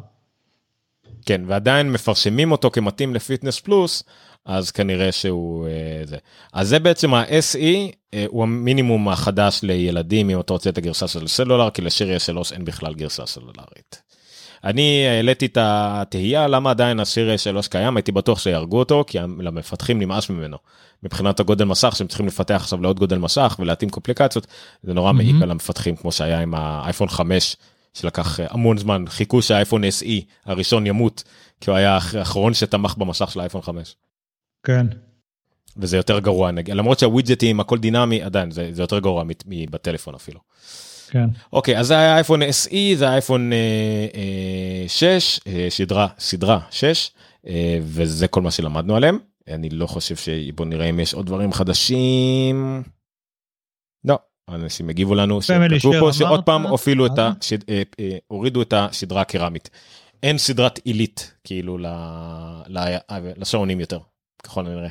כן 1.26 1.40
ואדיין 1.46 1.92
מפרשמים 1.92 2.52
אותו 2.52 2.70
כמתאים 2.70 3.14
לפיטנס 3.14 3.60
פלוס 3.60 4.04
אז 4.46 4.70
כנראה 4.70 5.12
שהוא 5.12 5.68
אה, 5.68 5.72
זה. 6.04 6.16
אז 6.52 6.68
זה 6.68 6.78
בעצם 6.78 7.14
ה-SE 7.14 7.64
אה, 8.14 8.24
הוא 8.28 8.42
המינימום 8.42 9.08
החדש 9.08 9.60
לילדים 9.62 10.30
אם 10.30 10.40
אתה 10.40 10.52
רוצה 10.52 10.70
את 10.70 10.78
הגרסה 10.78 11.08
של 11.08 11.26
סלולר 11.26 11.70
כי 11.70 11.82
לשיריה 11.82 12.18
3 12.18 12.52
אין 12.52 12.64
בכלל 12.64 12.94
גרסה 12.94 13.26
סלולרית. 13.26 14.02
אני 14.64 15.06
העליתי 15.08 15.46
את 15.46 15.58
התהייה 15.60 16.48
למה 16.48 16.70
עדיין 16.70 17.00
השיר 17.00 17.36
3 17.36 17.68
קיים, 17.68 17.96
הייתי 17.96 18.12
בטוח 18.12 18.38
שיהרגו 18.38 18.78
אותו, 18.78 19.04
כי 19.06 19.18
למפתחים 19.18 19.98
נמאס 19.98 20.30
ממנו. 20.30 20.56
מבחינת 21.02 21.40
הגודל 21.40 21.64
מסך 21.64 21.96
שהם 21.96 22.06
צריכים 22.06 22.26
לפתח 22.26 22.54
עכשיו 22.54 22.82
לעוד 22.82 22.98
גודל 22.98 23.18
מסך 23.18 23.56
ולהתאים 23.58 23.90
קומפליקציות, 23.90 24.46
זה 24.82 24.94
נורא 24.94 25.12
מעיק 25.12 25.36
על 25.42 25.50
המפתחים 25.50 25.96
כמו 25.96 26.12
שהיה 26.12 26.40
עם 26.40 26.54
האייפון 26.54 27.08
5, 27.08 27.56
שלקח 27.94 28.40
המון 28.50 28.78
זמן, 28.78 29.04
חיכו 29.08 29.42
שהאייפון 29.42 29.84
SE 29.84 30.24
הראשון 30.46 30.86
ימות, 30.86 31.24
כי 31.60 31.70
הוא 31.70 31.76
היה 31.76 31.98
האחרון 32.12 32.54
שתמך 32.54 32.94
במסך 32.96 33.30
של 33.30 33.40
האייפון 33.40 33.62
5. 33.62 33.96
כן. 34.62 34.86
וזה 35.76 35.96
יותר 35.96 36.18
גרוע 36.18 36.50
נגיד 36.50 36.74
למרות 36.74 36.98
שהווידג'טים 36.98 37.60
הכל 37.60 37.78
דינמי 37.78 38.22
עדיין 38.22 38.50
זה, 38.50 38.68
זה 38.72 38.82
יותר 38.82 38.98
גרוע 38.98 39.24
מבטלפון 39.46 40.14
אפילו. 40.14 40.40
כן. 41.10 41.28
אוקיי 41.52 41.78
אז 41.78 41.86
זה 41.86 41.98
היה 41.98 42.14
אייפון 42.14 42.42
SE 42.42 42.76
זה 42.96 43.08
אייפון 43.08 43.52
אה, 43.52 43.58
אה, 44.14 44.88
6 44.88 45.40
אה, 45.46 45.66
סדרה 45.70 46.08
סדרה 46.18 46.60
6 46.70 47.10
אה, 47.46 47.78
וזה 47.82 48.28
כל 48.28 48.42
מה 48.42 48.50
שלמדנו 48.50 48.96
עליהם 48.96 49.18
אני 49.48 49.68
לא 49.68 49.86
חושב 49.86 50.16
שבוא 50.16 50.66
נראה 50.66 50.86
אם 50.86 51.00
יש 51.00 51.14
עוד 51.14 51.26
דברים 51.26 51.52
חדשים. 51.52 52.82
לא 54.04 54.18
אנשים 54.48 54.88
הגיבו 54.88 55.14
לנו 55.14 55.42
שכתבו 55.42 55.92
פה 56.00 56.12
שעוד 56.12 56.44
פעם 56.44 56.66
הופעלו 56.66 57.06
את 57.06 57.18
ה... 57.18 57.32
אה, 57.68 57.82
אה, 58.00 58.16
הורידו 58.26 58.62
את 58.62 58.74
הסדרה 58.76 59.20
הקרמית. 59.20 59.70
אין 60.22 60.38
סדרת 60.38 60.78
עילית 60.84 61.34
כאילו 61.44 61.78
לשעונים 63.36 63.80
יותר 63.80 63.98
ככל 64.46 64.66
הנראה. 64.66 64.90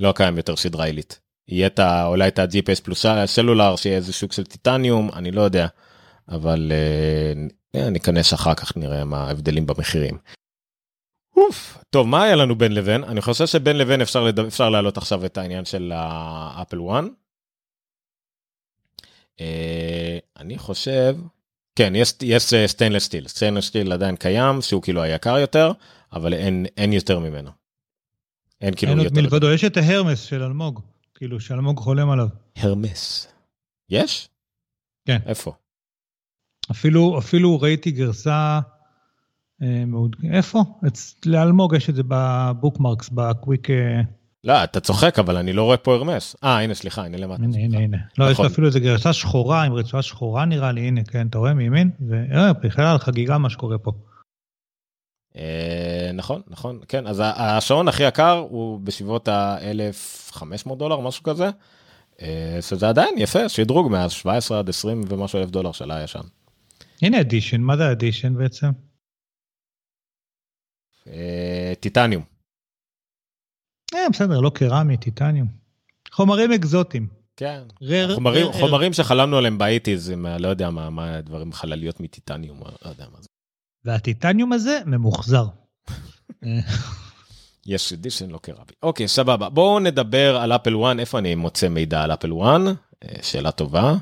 לא 0.00 0.12
קיים 0.16 0.36
יותר 0.36 0.56
סדרה 0.56 0.84
עילית. 0.84 1.20
יהיה 1.48 1.66
את 1.66 1.78
ה... 1.78 2.06
אולי 2.06 2.28
את 2.28 2.38
ה-GPS 2.38 2.82
פלוס 2.84 3.06
סלולר 3.26 3.76
שיהיה 3.76 3.96
איזה 3.96 4.12
שוק 4.12 4.32
של 4.32 4.44
טיטניום 4.44 5.10
אני 5.12 5.30
לא 5.30 5.40
יודע 5.40 5.66
אבל 6.28 6.72
אה, 7.74 7.90
ניכנס 7.90 8.34
אחר 8.34 8.54
כך 8.54 8.76
נראה 8.76 9.04
מה 9.04 9.24
ההבדלים 9.24 9.66
במחירים. 9.66 10.18
אוף, 11.36 11.78
טוב 11.90 12.06
מה 12.06 12.22
היה 12.22 12.36
לנו 12.36 12.58
בין 12.58 12.72
לבין 12.72 13.04
אני 13.04 13.20
חושב 13.20 13.46
שבין 13.46 13.78
לבין 13.78 14.00
אפשר 14.00 14.24
לדבר, 14.24 14.48
אפשר 14.48 14.70
להעלות 14.70 14.96
עכשיו 14.96 15.26
את 15.26 15.38
העניין 15.38 15.64
של 15.64 15.92
ה 15.94 16.08
Apple 16.08 16.78
One. 16.90 17.04
אה, 19.40 20.18
אני 20.36 20.58
חושב 20.58 21.16
כן 21.76 21.92
יש 22.22 22.54
stainless 22.66 23.04
steel 23.04 23.28
stainless 23.28 23.66
steel 23.66 23.92
עדיין 23.92 24.16
קיים 24.16 24.62
שהוא 24.62 24.82
כאילו 24.82 25.02
היקר 25.02 25.38
יותר 25.38 25.72
אבל 26.12 26.34
אין 26.34 26.66
אין 26.76 26.92
יותר 26.92 27.18
ממנו. 27.18 27.50
אין 28.60 28.74
כאילו 28.74 28.92
אין 28.92 29.00
יותר 29.00 29.14
מלבדו 29.14 29.52
יש 29.52 29.64
את 29.64 29.76
ה 29.76 29.83
Hermès 29.83 30.22
של 30.22 30.42
אלמוג 30.42 30.80
כאילו 31.14 31.40
שאלמוג 31.40 31.78
חולם 31.78 32.10
עליו. 32.10 32.28
Hermès. 32.56 33.28
יש? 33.90 34.28
כן. 35.06 35.18
איפה? 35.26 35.52
אפילו 36.70 37.18
אפילו 37.18 37.60
ראיתי 37.60 37.90
גרסה 37.90 38.60
אה, 39.62 39.84
מאוד 39.86 40.16
איפה? 40.32 40.64
לאלמוג 41.26 41.74
יש 41.74 41.90
את 41.90 41.94
זה 41.94 42.02
ב 42.08 42.18
bookmarks 42.18 43.08
ב 43.08 43.17
quick. 43.17 43.70
אה, 43.70 44.00
לא 44.44 44.64
אתה 44.64 44.80
צוחק 44.80 45.18
אבל 45.18 45.36
אני 45.36 45.52
לא 45.52 45.62
רואה 45.62 45.76
פה 45.76 45.94
הרמס. 45.94 46.36
אה 46.44 46.60
הנה 46.60 46.74
סליחה 46.74 47.04
הנה 47.04 47.16
למטה. 47.16 47.42
הנה 47.42 47.58
הנה 47.58 47.78
הנה. 47.78 47.96
לא 48.18 48.24
יש 48.24 48.32
נכון. 48.32 48.46
אפילו 48.46 48.66
איזה 48.66 48.80
גרסה 48.80 49.12
שחורה 49.12 49.62
עם 49.62 49.72
רצועה 49.72 50.02
שחורה 50.02 50.44
נראה 50.44 50.72
לי 50.72 50.80
הנה 50.80 51.04
כן 51.04 51.26
אתה 51.26 51.38
רואה 51.38 51.54
מימין? 51.54 51.90
ובכלל 52.00 52.98
חגיגה 52.98 53.38
מה 53.38 53.50
שקורה 53.50 53.78
פה. 53.78 53.92
אה, 55.36 56.10
נכון 56.14 56.42
נכון 56.46 56.80
כן 56.88 57.06
אז 57.06 57.22
השעון 57.24 57.88
הכי 57.88 58.02
יקר 58.02 58.44
הוא 58.50 58.80
בסביבות 58.80 59.28
ה-1500 59.28 60.74
דולר 60.74 61.00
משהו 61.00 61.22
כזה. 61.22 61.50
אה, 62.22 62.58
שזה 62.60 62.88
עדיין 62.88 63.14
יפה 63.18 63.48
שדרוג 63.48 63.90
מאז 63.90 64.12
17 64.12 64.58
עד 64.58 64.68
20 64.68 65.00
ומשהו 65.08 65.38
אלף 65.38 65.50
דולר 65.50 65.72
של 65.72 65.90
הישן. 65.90 66.20
הנה 67.02 67.20
אדישן 67.20 67.60
מה 67.60 67.76
זה 67.76 67.90
אדישן 67.90 68.34
בעצם? 68.34 68.70
אה, 71.06 71.72
טיטניום. 71.80 72.22
אה, 73.94 74.08
בסדר 74.12 74.40
לא 74.40 74.50
קרמי 74.54 74.96
טיטניום. 74.96 75.48
חומרים 76.12 76.52
אקזוטיים. 76.52 77.06
כן. 77.36 77.62
רר, 77.82 78.14
חומרים, 78.14 78.46
רר, 78.46 78.52
חומרים 78.52 78.92
שחלמנו 78.92 79.38
עליהם 79.38 79.58
ב 79.58 79.64
eighties 79.64 80.08
הם 80.08 80.26
לא 80.26 80.48
יודע 80.48 80.70
מה 80.70 80.90
מה 80.90 81.20
דברים 81.20 81.52
חלליות 81.52 82.00
מטיטניום 82.00 82.60
לא 82.84 82.88
יודע 82.88 83.04
מה 83.12 83.20
זה. 83.20 83.28
והטיטניום 83.84 84.52
הזה 84.52 84.78
ממוחזר. 84.86 85.46
יש 87.66 87.92
edition 87.92 88.30
לא 88.30 88.38
קרמי. 88.42 88.72
אוקיי 88.82 89.08
סבבה 89.08 89.48
בואו 89.48 89.78
נדבר 89.78 90.36
על 90.36 90.52
Apple 90.52 90.74
One 90.84 90.98
איפה 90.98 91.18
אני 91.18 91.34
מוצא 91.34 91.68
מידע 91.68 92.02
על 92.02 92.12
Apple 92.12 92.32
One 92.42 92.60
שאלה 93.22 93.50
טובה. 93.50 93.96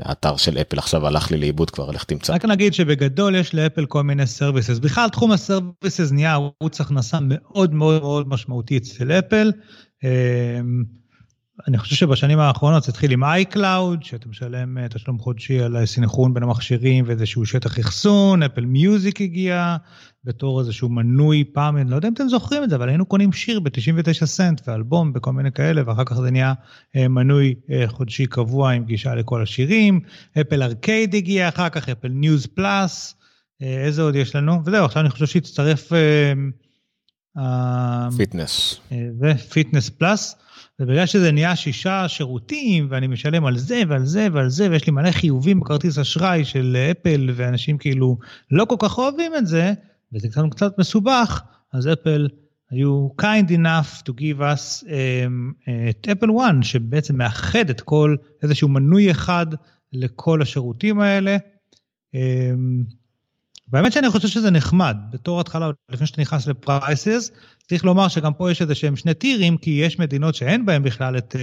האתר 0.00 0.36
של 0.36 0.58
אפל 0.58 0.78
עכשיו 0.78 1.06
הלך 1.06 1.30
לי 1.30 1.38
לאיבוד 1.38 1.70
כבר 1.70 1.90
לך 1.90 2.04
תמצא. 2.04 2.34
רק 2.34 2.44
נגיד 2.44 2.74
שבגדול 2.74 3.34
יש 3.34 3.54
לאפל 3.54 3.86
כל 3.86 4.02
מיני 4.02 4.26
services. 4.26 4.78
בכלל 4.78 5.08
תחום 5.08 5.32
ה 5.32 5.41
services 5.41 6.12
נהיה 6.12 6.32
ערוץ 6.32 6.80
הכנסה 6.80 7.18
מאוד 7.22 7.74
מאוד 7.74 8.02
מאוד 8.02 8.28
משמעותי 8.28 8.76
אצל 8.76 9.12
אפל. 9.12 9.52
אני 11.68 11.78
חושב 11.78 11.96
שבשנים 11.96 12.38
האחרונות 12.38 12.82
זה 12.82 12.90
התחיל 12.90 13.12
עם 13.12 13.24
iCloud, 13.24 13.98
שאתה 14.00 14.28
משלם 14.28 14.78
אה, 14.78 14.88
תשלום 14.88 15.18
חודשי 15.18 15.60
על 15.60 15.76
הסנכרון 15.76 16.34
בין 16.34 16.42
המכשירים 16.42 17.04
ואיזשהו 17.08 17.46
שטח 17.46 17.80
אחסון, 17.80 18.42
Apple 18.42 18.64
Music 18.64 19.20
הגיע 19.20 19.76
בתור 20.24 20.60
איזשהו 20.60 20.88
מנוי 20.88 21.44
פעם, 21.52 21.76
אני 21.76 21.90
לא 21.90 21.96
יודע 21.96 22.08
אם 22.08 22.12
אתם 22.12 22.28
זוכרים 22.28 22.64
את 22.64 22.70
זה, 22.70 22.76
אבל 22.76 22.88
היינו 22.88 23.06
קונים 23.06 23.32
שיר 23.32 23.60
ב-99 23.60 24.26
סנט 24.26 24.60
ואלבום 24.66 25.12
וכל 25.14 25.32
מיני 25.32 25.52
כאלה, 25.52 25.82
ואחר 25.86 26.04
כך 26.04 26.16
זה 26.16 26.30
נהיה 26.30 26.54
אה, 26.96 27.08
מנוי 27.08 27.54
אה, 27.70 27.84
חודשי 27.88 28.26
קבוע 28.26 28.70
עם 28.70 28.84
גישה 28.84 29.14
לכל 29.14 29.42
השירים, 29.42 30.00
Apple 30.40 30.62
Arcade 30.62 31.14
הגיע 31.14 31.48
אחר 31.48 31.68
כך, 31.68 31.88
Apple 31.88 32.08
News 32.08 32.46
Plus, 32.46 33.14
איזה 33.60 34.02
עוד 34.02 34.16
יש 34.16 34.36
לנו? 34.36 34.60
וזהו, 34.64 34.84
עכשיו 34.84 35.02
אני 35.02 35.10
חושב 35.10 35.26
שהצטרף... 35.26 35.92
Fitness. 38.16 38.80
ו 39.20 39.28
Fitness 39.28 39.88
Plus. 39.88 40.36
ובגלל 40.80 41.06
שזה 41.06 41.32
נהיה 41.32 41.56
שישה 41.56 42.08
שירותים, 42.08 42.86
ואני 42.90 43.06
משלם 43.06 43.46
על 43.46 43.58
זה 43.58 43.82
ועל 43.88 44.04
זה 44.04 44.28
ועל 44.32 44.48
זה, 44.48 44.70
ויש 44.70 44.86
לי 44.86 44.92
מלא 44.92 45.10
חיובים 45.10 45.60
בכרטיס 45.60 45.98
אשראי 45.98 46.44
של 46.44 46.76
אפל, 46.90 47.30
ואנשים 47.34 47.78
כאילו 47.78 48.18
לא 48.50 48.64
כל 48.64 48.76
כך 48.78 48.98
אוהבים 48.98 49.32
את 49.36 49.46
זה, 49.46 49.72
וזה 50.12 50.28
קצת 50.28 50.42
קצת 50.50 50.78
מסובך, 50.78 51.42
אז 51.72 51.88
אפל 51.88 52.28
היו 52.70 53.08
kind 53.22 53.50
enough 53.50 54.02
to 54.08 54.12
give 54.12 54.40
us 54.40 54.84
um, 54.84 55.70
את 55.90 56.08
Apple 56.08 56.26
One, 56.26 56.62
שבעצם 56.62 57.16
מאחד 57.16 57.70
את 57.70 57.80
כל, 57.80 58.16
איזשהו 58.42 58.68
מנוי 58.68 59.10
אחד 59.10 59.46
לכל 59.92 60.42
השירותים 60.42 61.00
האלה. 61.00 61.36
Um, 62.16 62.99
באמת 63.72 63.92
שאני 63.92 64.10
חושב 64.10 64.28
שזה 64.28 64.50
נחמד, 64.50 64.96
בתור 65.10 65.40
התחלה, 65.40 65.70
לפני 65.90 66.06
שאתה 66.06 66.20
נכנס 66.20 66.46
ל 66.46 66.57
prices, 66.57 67.30
צריך 67.68 67.84
לומר 67.84 68.08
שגם 68.08 68.34
פה 68.34 68.50
יש 68.50 68.62
איזה 68.62 68.74
שהם 68.74 68.96
שני 68.96 69.14
tier 69.14 69.38
ים, 69.38 69.56
כי 69.56 69.70
יש 69.70 69.98
מדינות 69.98 70.34
שאין 70.34 70.66
בהן 70.66 70.82
בכלל 70.82 71.18
את 71.18 71.36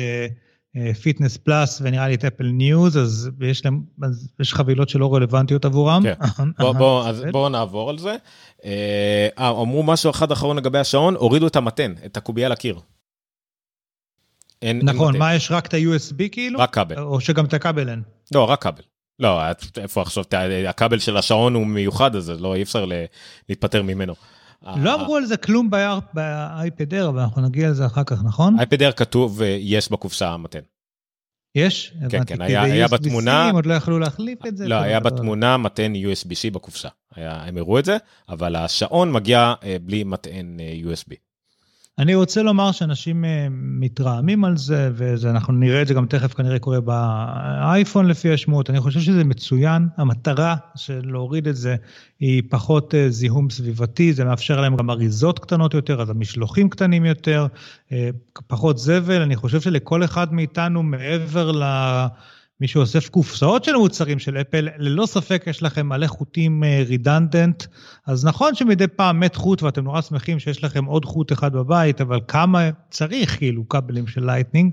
Fitness 1.02 1.36
uh, 1.36 1.40
Plus 1.40 1.82
ונראה 1.82 2.08
לי 2.08 2.16
את 2.16 2.26
Apple 2.26 2.44
News, 2.44 2.98
אז 2.98 3.30
יש 3.42 3.66
להם, 3.66 3.82
אז 4.04 4.30
יש 4.40 4.54
חבילות 4.54 4.90
שלא 4.90 5.16
רלוונטיות 5.16 5.66
עבורם. 5.66 6.04
כן. 6.04 6.14
בוא, 6.60 6.74
בוא, 6.74 7.08
אז 7.08 7.24
בוא 7.32 7.50
נעבור 7.50 7.90
על 7.90 7.98
זה. 7.98 8.16
אה, 8.66 9.28
אמרו 9.40 9.84
משהו 9.84 10.12
אחד 10.12 10.32
אחרון 10.32 10.58
לגבי 10.58 10.78
השעון, 10.78 11.16
הורידו 11.16 11.48
את 11.48 11.56
המטען, 11.56 11.94
את 12.06 12.18
הקובייה 12.18 12.50
לקיר. 12.50 12.80
אין, 14.62 14.82
נכון, 14.84 15.14
אין 15.14 15.20
מה 15.20 15.36
יש 15.36 15.52
רק 15.52 15.66
את 15.66 15.74
ה-USB 15.74 16.30
כאילו? 16.32 16.60
רק 16.60 16.74
כבל. 16.74 17.00
או 17.00 17.22
שגם 17.22 17.46
את 17.46 17.54
הכבל 17.54 17.90
אין? 17.90 18.02
לא, 18.36 18.50
רק 18.50 18.62
כבל. 18.62 18.82
לא, 19.20 19.42
איפה 19.78 20.02
עכשיו, 20.02 20.24
הכבל 20.68 21.00
של 21.00 21.18
השעון 21.18 21.54
הוא 21.54 21.68
מיוחד, 21.68 22.16
אז 22.16 22.30
לא, 22.30 22.56
אי 22.56 22.64
אפשר 22.64 22.86
להתפטר 23.50 23.84
ממנו. 23.84 24.14
לא 24.76 24.96
אמרו 24.96 25.16
על 25.16 25.26
זה 25.26 25.38
כלום 25.38 25.70
באייפד 26.14 26.94
אר, 26.94 27.10
אבל 27.10 27.20
אנחנו 27.20 27.42
נגיע 27.42 27.70
לזה 27.70 27.86
אחר 27.86 28.04
כך, 28.04 28.24
נכון? 28.24 28.60
אייפד 28.60 28.84
אר 28.84 28.92
כתוב 28.92 29.42
יש 29.60 29.92
בקופסה 29.92 30.38
מתן. 30.38 30.60
יש? 31.56 31.94
כן, 32.10 32.26
כן, 32.26 32.42
היה, 32.42 32.64
היה 32.64 32.88
בתמונה... 32.88 33.52
עוד 33.52 33.66
לא 33.66 33.74
יכלו 33.74 34.00
להחליף 34.00 34.46
את 34.48 34.58
זה? 34.58 34.68
לא, 34.68 34.76
היה 34.76 35.00
בתמונה 35.00 35.58
מטען 35.58 35.96
USB-C 35.96 36.54
בקופסה. 36.54 36.90
היה, 37.16 37.44
הם 37.44 37.58
הראו 37.58 37.80
את 37.80 37.86
זה, 37.86 37.98
אבל 38.30 38.56
השעון 38.56 39.12
מגיע 39.12 39.54
בלי 39.82 40.04
מטען 40.04 40.58
USB. 40.84 41.27
אני 42.00 42.16
רוצה 42.16 42.44
לומר 42.44 42.72
שאנשים 42.72 43.26
מתרעמים 43.52 44.46
על 44.46 44.58
זה, 44.58 44.92
ואנחנו 44.96 45.54
נראה 45.54 45.82
את 45.82 45.88
זה 45.88 45.94
גם 45.94 46.06
תכף 46.06 46.34
כנראה 46.34 46.60
קורה 46.60 46.82
באייפון 46.82 48.06
לפי 48.08 48.34
השמועות. 48.34 48.70
אני 48.70 48.80
חושב 48.80 49.00
שזה 49.00 49.24
מצוין, 49.24 49.88
המטרה 49.98 50.56
של 50.76 51.02
להוריד 51.04 51.48
את 51.48 51.56
זה 51.56 51.76
היא 52.20 52.44
פחות 52.50 52.94
זיהום 53.10 53.50
סביבתי, 53.50 54.14
זה 54.14 54.24
מאפשר 54.24 54.62
להם 54.62 54.76
גם 54.76 54.90
אריזות 54.90 55.40
קטנות 55.40 55.74
יותר, 55.74 56.02
אז 56.02 56.10
המשלוחים 56.10 56.70
קטנים 56.70 57.06
יותר, 57.06 57.48
פחות 58.48 58.78
זבל. 58.78 59.22
אני 59.22 59.36
חושב 59.36 59.62
שלכל 59.62 60.04
אחד 60.04 60.34
מאיתנו, 60.34 60.84
מעבר 60.84 61.52
ל... 61.52 61.64
מי 62.62 62.68
שאוסף 62.68 63.10
קופסאות 63.10 63.64
של 63.64 63.76
מוצרים 63.76 64.20
של 64.20 64.38
אפל, 64.38 64.68
ללא 64.78 65.06
ספק 65.06 65.44
יש 65.48 65.64
לכם 65.64 65.88
מלא 65.88 66.08
חוטים 66.08 66.64
רידנדנט, 66.88 67.64
אז 68.08 68.26
נכון 68.26 68.56
שמדי 68.56 68.88
פעם 68.88 69.20
מת 69.20 69.36
חוט 69.36 69.64
ואתם 69.64 69.84
נורא 69.84 70.02
שמחים 70.02 70.40
שיש 70.40 70.64
לכם 70.64 70.86
עוד 70.86 71.06
חוט 71.06 71.32
אחד 71.32 71.54
בבית, 71.54 72.02
אבל 72.02 72.20
כמה 72.28 72.70
צריך 72.90 73.38
כאילו 73.38 73.70
כבלים 73.70 74.08
של 74.08 74.26
Lightning. 74.26 74.72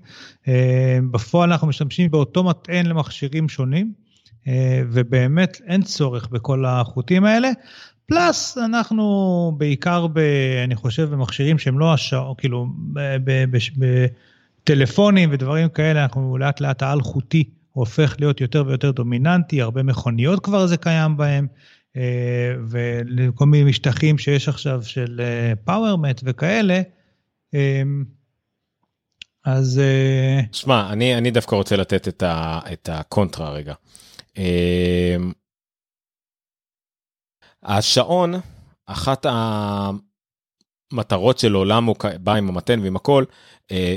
בפועל 1.11 1.53
אנחנו 1.53 1.69
משתמשים 1.69 2.11
באותו 2.11 2.45
מטען 2.45 2.87
למכשירים 2.87 3.49
שונים. 3.49 4.05
ובאמת 4.93 5.61
אין 5.67 5.83
צורך 5.83 6.29
בכל 6.29 6.65
החוטים 6.65 7.25
האלה. 7.25 7.51
פלאס, 8.07 8.59
אנחנו 8.59 9.55
בעיקר, 9.59 10.07
ב, 10.07 10.19
אני 10.65 10.75
חושב, 10.75 11.11
במכשירים 11.11 11.59
שהם 11.59 11.79
לא 11.79 11.95
השעון, 11.95 12.35
כאילו, 12.39 12.67
בטלפונים 14.65 15.29
ודברים 15.33 15.69
כאלה, 15.69 16.03
אנחנו 16.03 16.39
לאט 16.39 16.61
לאט 16.61 16.83
האל-חוטי 17.77 18.05
הופך 18.05 18.17
להיות 18.19 18.41
יותר 18.41 18.65
ויותר 18.67 18.91
דומיננטי, 18.91 19.63
הרבה 19.63 19.83
מכוניות 19.83 20.45
כבר 20.45 20.67
זה 20.67 20.77
קיים 20.77 21.17
בהם, 21.17 21.47
אה, 21.97 22.55
ולכל 22.71 23.47
מיני 23.47 23.71
משטחים 23.71 24.19
שיש 24.19 24.49
עכשיו 24.49 24.83
של 24.83 25.21
Powermat 25.65 26.23
אה, 26.25 26.31
וכאלה. 26.31 26.83
אה, 27.55 27.83
אז... 29.45 29.81
שמע, 30.53 30.93
אני, 30.93 31.19
אני 31.19 31.31
דווקא 31.31 31.55
רוצה 31.55 31.77
לתת 31.77 32.09
את, 32.09 32.23
ה, 32.23 32.61
את 32.73 32.89
הקונטרה 32.93 33.51
רגע. 33.51 33.75
השעון, 37.63 38.35
אחת 38.87 39.27
המטרות 40.93 41.39
שלו, 41.39 41.65
למה 41.65 41.87
הוא 41.87 41.97
בא 42.21 42.35
עם 42.35 42.49
המטען 42.49 42.81
ועם 42.81 42.97
הכל, 42.97 43.25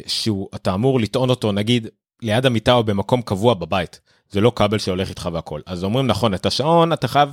שהוא, 0.07 0.49
אתה 0.55 0.73
אמור 0.73 0.99
לטעון 0.99 1.29
אותו, 1.29 1.51
נגיד, 1.51 1.87
ליד 2.21 2.45
המיטה 2.45 2.73
או 2.73 2.83
במקום 2.83 3.21
קבוע 3.21 3.53
בבית. 3.53 3.99
זה 4.29 4.41
לא 4.41 4.51
כבל 4.55 4.77
שהולך 4.77 5.09
איתך 5.09 5.29
והכל. 5.33 5.61
אז 5.65 5.83
אומרים, 5.83 6.07
נכון, 6.07 6.33
את 6.33 6.45
השעון, 6.45 6.93
אתה 6.93 7.07
חייב 7.07 7.29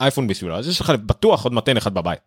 אייפון 0.00 0.26
בשבילו, 0.26 0.56
אז 0.56 0.68
יש 0.68 0.80
לך 0.80 0.90
בטוח 0.90 1.44
עוד 1.44 1.52
מתן 1.52 1.76
אחד 1.76 1.94
בבית. 1.94 2.20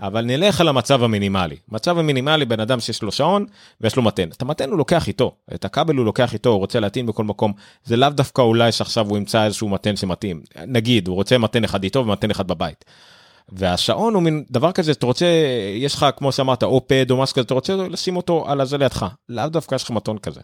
אבל 0.00 0.24
נלך 0.24 0.60
על 0.60 0.68
המצב 0.68 1.02
המינימלי. 1.02 1.56
מצב 1.68 1.98
המינימלי, 1.98 2.44
בן 2.44 2.60
אדם 2.60 2.80
שיש 2.80 3.02
לו 3.02 3.12
שעון 3.12 3.46
ויש 3.80 3.96
לו 3.96 4.02
מתן. 4.02 4.28
את 4.28 4.42
המתן 4.42 4.70
הוא 4.70 4.78
לוקח 4.78 5.08
איתו, 5.08 5.34
את 5.54 5.64
הכבל 5.64 5.96
הוא 5.96 6.04
לוקח 6.04 6.32
איתו, 6.32 6.50
הוא 6.50 6.58
רוצה 6.58 6.80
להטעין 6.80 7.06
בכל 7.06 7.24
מקום. 7.24 7.52
זה 7.84 7.96
לאו 7.96 8.08
דווקא 8.10 8.42
אולי 8.42 8.72
שעכשיו 8.72 9.08
הוא 9.08 9.16
ימצא 9.16 9.44
איזשהו 9.44 9.68
מתן 9.68 9.96
שמתאים. 9.96 10.42
נגיד, 10.66 11.08
הוא 11.08 11.14
רוצה 11.14 11.38
מתן 11.38 11.64
אחד 11.64 11.84
איתו 11.84 11.98
ומתן 11.98 12.30
אחד 12.30 12.48
בבית. 12.48 12.84
והשעון 13.52 14.14
הוא 14.14 14.22
מין 14.22 14.44
דבר 14.50 14.72
כזה, 14.72 14.92
אתה 14.92 15.06
רוצה, 15.06 15.26
יש 15.76 15.94
לך, 15.94 16.06
כמו 16.16 16.32
שאמרת, 16.32 16.62
או 16.62 16.88
פד 16.88 17.10
או 17.10 17.16
משהו 17.16 17.34
כזה, 17.34 17.44
אתה 17.44 17.54
רוצה 17.54 17.76
לשים 17.76 18.16
אותו 18.16 18.44
על 18.48 18.60
הזה 18.60 18.78
לידך. 18.78 19.06
לאו 19.28 19.48
דווקא 19.48 19.74
יש 19.74 19.84
לך 19.84 19.90
מתון 19.90 20.18
כזה. 20.18 20.40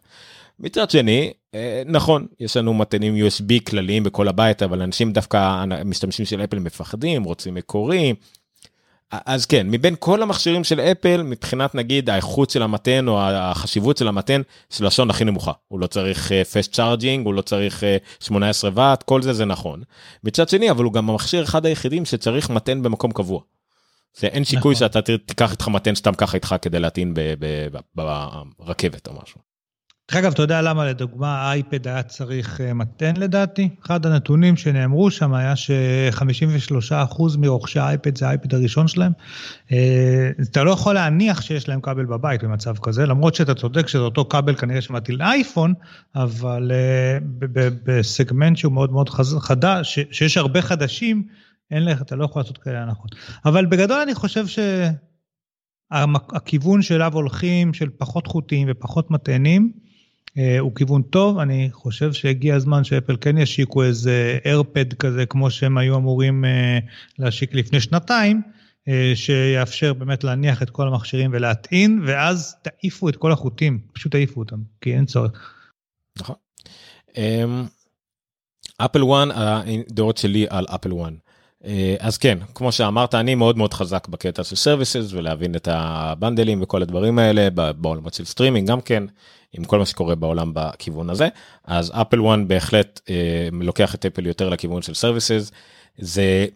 מצד 0.60 0.90
שני, 0.90 1.32
אה, 1.54 1.82
נכון, 1.86 2.26
יש 2.40 2.56
לנו 2.56 2.74
מתנים 2.74 3.14
USB 3.14 3.64
כלליים 3.66 4.02
בכל 4.02 4.28
הבית, 4.28 4.62
אבל 4.62 4.82
אנשים 4.82 5.12
דווקא, 5.12 5.64
משתמשים 5.84 6.26
של 6.26 6.44
אפל 6.44 6.58
מפחדים, 6.58 7.24
רוצים 7.24 7.54
מקורי. 7.54 8.14
אז 9.26 9.46
כן, 9.46 9.66
מבין 9.70 9.94
כל 9.98 10.22
המכשירים 10.22 10.64
של 10.64 10.80
אפל, 10.80 11.22
מבחינת 11.22 11.74
נגיד 11.74 12.10
האיכות 12.10 12.50
של 12.50 12.62
המתן 12.62 13.08
או 13.08 13.20
החשיבות 13.22 13.96
של 13.96 14.08
המתן, 14.08 14.40
של 14.70 14.86
השעון 14.86 15.10
הכי 15.10 15.24
נמוכה. 15.24 15.52
הוא 15.68 15.80
לא 15.80 15.86
צריך 15.86 16.32
פסט 16.32 16.72
uh, 16.72 16.76
צ'ארג'ינג, 16.76 17.26
הוא 17.26 17.34
לא 17.34 17.42
צריך 17.42 17.82
uh, 17.82 18.24
18 18.24 18.70
ואט, 18.74 19.02
כל 19.02 19.22
זה 19.22 19.32
זה 19.32 19.44
נכון. 19.44 19.82
מצד 20.24 20.48
שני, 20.48 20.70
אבל 20.70 20.84
הוא 20.84 20.92
גם 20.92 21.10
המכשיר 21.10 21.42
אחד 21.42 21.66
היחידים 21.66 22.04
שצריך 22.04 22.50
מתן 22.50 22.82
במקום 22.82 23.12
קבוע. 23.12 23.40
זה 24.16 24.26
אין 24.26 24.44
שיקוי 24.44 24.74
נכון. 24.74 24.88
שאתה 24.88 25.02
תיקח 25.26 25.52
איתך 25.52 25.68
מתן 25.68 25.94
סתם 25.94 26.14
ככה 26.14 26.34
איתך 26.34 26.54
כדי 26.62 26.80
להטעין 26.80 27.14
ברכבת 28.58 29.06
או 29.06 29.12
משהו. 29.22 29.53
דרך 30.10 30.16
אגב, 30.16 30.32
אתה 30.32 30.42
יודע 30.42 30.62
למה 30.62 30.86
לדוגמה 30.86 31.42
האייפד 31.42 31.88
היה 31.88 32.02
צריך 32.02 32.60
אה, 32.60 32.74
מתן 32.74 33.16
לדעתי? 33.16 33.68
אחד 33.86 34.06
הנתונים 34.06 34.56
שנאמרו 34.56 35.10
שם 35.10 35.34
היה 35.34 35.56
ש-53% 35.56 37.22
מרוכשי 37.38 37.78
האייפד 37.78 38.16
זה 38.16 38.26
האייפד 38.26 38.54
הראשון 38.54 38.88
שלהם. 38.88 39.12
אה, 39.72 40.30
אתה 40.42 40.64
לא 40.64 40.70
יכול 40.70 40.94
להניח 40.94 41.40
שיש 41.40 41.68
להם 41.68 41.80
כבל 41.80 42.04
בבית 42.04 42.44
במצב 42.44 42.74
כזה, 42.82 43.06
למרות 43.06 43.34
שאתה 43.34 43.54
צודק 43.54 43.88
שזה 43.88 44.02
אותו 44.02 44.24
כבל 44.24 44.54
כנראה 44.54 44.80
שמטיל 44.80 45.22
אייפון, 45.22 45.74
אבל 46.14 46.72
אה, 46.74 47.18
בסגמנט 47.84 48.56
שהוא 48.56 48.72
מאוד 48.72 48.92
מאוד 48.92 49.08
חדש, 49.40 49.98
שיש 50.10 50.36
הרבה 50.36 50.62
חדשים, 50.62 51.26
אין 51.70 51.84
לך, 51.84 52.02
אתה 52.02 52.16
לא 52.16 52.24
יכול 52.24 52.42
לעשות 52.42 52.58
כאלה 52.58 52.82
הנחות. 52.82 53.14
אבל 53.44 53.66
בגדול 53.66 54.00
אני 54.00 54.14
חושב 54.14 54.46
ש... 54.46 54.58
הכיוון 56.32 56.82
שאליו 56.82 57.14
הולכים, 57.14 57.74
של 57.74 57.88
פחות 57.98 58.26
חוטים 58.26 58.68
ופחות 58.70 59.10
מטענים, 59.10 59.72
הוא 60.60 60.74
כיוון 60.74 61.02
טוב, 61.02 61.38
אני 61.38 61.68
חושב 61.72 62.12
שהגיע 62.12 62.54
הזמן 62.54 62.84
שאפל 62.84 63.16
כן 63.20 63.38
ישיקו 63.38 63.82
איזה 63.82 64.38
AirPad 64.44 64.92
כזה, 64.92 65.26
כמו 65.26 65.50
שהם 65.50 65.78
היו 65.78 65.96
אמורים 65.96 66.44
אה, 66.44 66.78
להשיק 67.18 67.54
לפני 67.54 67.80
שנתיים, 67.80 68.42
אה, 68.88 69.12
שיאפשר 69.14 69.92
באמת 69.92 70.24
להניח 70.24 70.62
את 70.62 70.70
כל 70.70 70.88
המכשירים 70.88 71.30
ולהטעין, 71.34 72.02
ואז 72.06 72.56
תעיפו 72.62 73.08
את 73.08 73.16
כל 73.16 73.32
החוטים, 73.32 73.78
פשוט 73.92 74.12
תעיפו 74.12 74.40
אותם, 74.40 74.58
כי 74.80 74.94
אין 74.94 75.06
צורך. 75.06 75.54
נכון. 76.18 76.36
אמ, 77.16 77.64
Apple 78.78 79.02
One, 79.04 79.28
הדעות 79.34 80.16
שלי 80.16 80.46
על 80.50 80.66
Apple 80.74 80.92
One. 80.92 81.14
אז 81.98 82.18
כן, 82.18 82.38
כמו 82.54 82.72
שאמרת, 82.72 83.14
אני 83.14 83.34
מאוד 83.34 83.58
מאוד 83.58 83.74
חזק 83.74 84.08
בקטע 84.08 84.44
של 84.44 84.56
services 84.56 85.12
ולהבין 85.12 85.54
את 85.54 85.68
ה 85.70 85.80
bundle 85.80 86.42
ים 86.42 86.62
וכל 86.62 86.82
הדברים 86.82 87.18
האלה 87.18 87.50
בעולמות 87.72 88.14
של 88.14 88.24
סטרימינג 88.24 88.68
גם 88.68 88.80
כן. 88.80 89.04
עם 89.54 89.64
כל 89.64 89.78
מה 89.78 89.86
שקורה 89.86 90.14
בעולם 90.14 90.52
בכיוון 90.54 91.10
הזה. 91.10 91.28
אז 91.64 91.92
Apple 91.94 92.20
One 92.20 92.48
בהחלט 92.48 93.00
אה, 93.10 93.48
לוקח 93.52 93.94
את 93.94 94.06
אפל 94.06 94.26
יותר 94.26 94.48
לכיוון 94.48 94.82
של 94.82 94.94
services 94.94 95.50
זה 95.98 96.46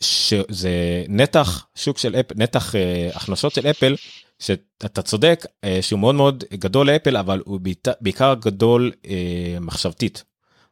שזה 0.00 1.04
נתח 1.08 1.66
שוק 1.74 1.98
של 1.98 2.16
אפל 2.20 2.34
נתח 2.36 2.74
אה, 2.74 3.10
הכנסות 3.14 3.52
של 3.52 3.66
אפל 3.66 3.94
שאתה 4.38 5.02
צודק 5.02 5.46
אה, 5.64 5.78
שהוא 5.82 6.00
מאוד 6.00 6.14
מאוד 6.14 6.44
גדול 6.54 6.90
לאפל 6.90 7.16
אבל 7.16 7.42
הוא 7.44 7.60
בעיקר 8.00 8.34
גדול 8.40 8.92
אה, 9.06 9.56
מחשבתית. 9.60 10.24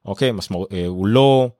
אוקיי? 0.04 0.32
משמעות 0.32 0.72
אה, 0.72 0.86
הוא 0.86 1.06
לא 1.06 1.50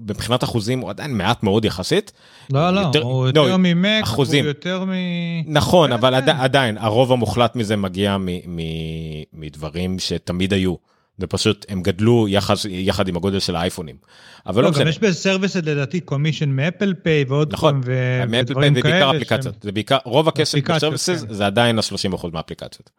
מבחינת 0.00 0.44
אחוזים 0.44 0.80
הוא 0.80 0.90
עדיין 0.90 1.16
מעט 1.16 1.42
מאוד 1.42 1.64
יחסית. 1.64 2.12
לא 2.52 2.70
לא 2.70 2.80
יותר, 2.80 3.02
הוא 3.02 3.26
יותר 3.26 3.42
לא, 3.42 3.56
ממק 3.58 4.02
אחוזים. 4.02 4.44
הוא 4.44 4.48
יותר 4.48 4.84
מ... 4.84 4.92
נכון 5.46 5.88
כן, 5.88 5.92
אבל 5.92 6.20
כן. 6.20 6.28
עד, 6.28 6.40
עדיין 6.40 6.78
הרוב 6.78 7.12
המוחלט 7.12 7.56
מזה 7.56 7.76
מגיע 7.76 8.16
מ, 8.18 8.26
מ, 8.26 8.60
מדברים 9.32 9.98
שתמיד 9.98 10.52
היו. 10.52 10.74
ופשוט 11.18 11.66
הם 11.68 11.82
גדלו 11.82 12.28
יחד, 12.28 12.54
יחד 12.68 13.08
עם 13.08 13.16
הגודל 13.16 13.38
של 13.38 13.56
האייפונים. 13.56 13.96
אבל 14.46 14.62
לא, 14.62 14.70
לא 14.70 14.78
גם 14.78 14.88
יש 14.88 14.98
בסרוויסד 14.98 15.68
לדעתי 15.68 16.00
קומישן 16.00 16.48
מאפל 16.48 16.94
פיי 17.02 17.24
ועוד 17.28 17.52
נכון, 17.52 17.80
ו... 17.84 18.22
מאפל 18.28 18.54
פיי 18.54 18.70
ובעיקר 18.70 19.10
אפליקציות, 19.10 19.54
זה 19.62 19.72
בעיקר 19.72 19.98
רוב 20.04 20.28
הכסף 20.28 20.58
בסרוויסד 20.58 21.26
כן. 21.28 21.34
זה 21.34 21.46
עדיין 21.46 21.78
ה-30% 21.78 22.26
מהאפליקציות. 22.32 22.90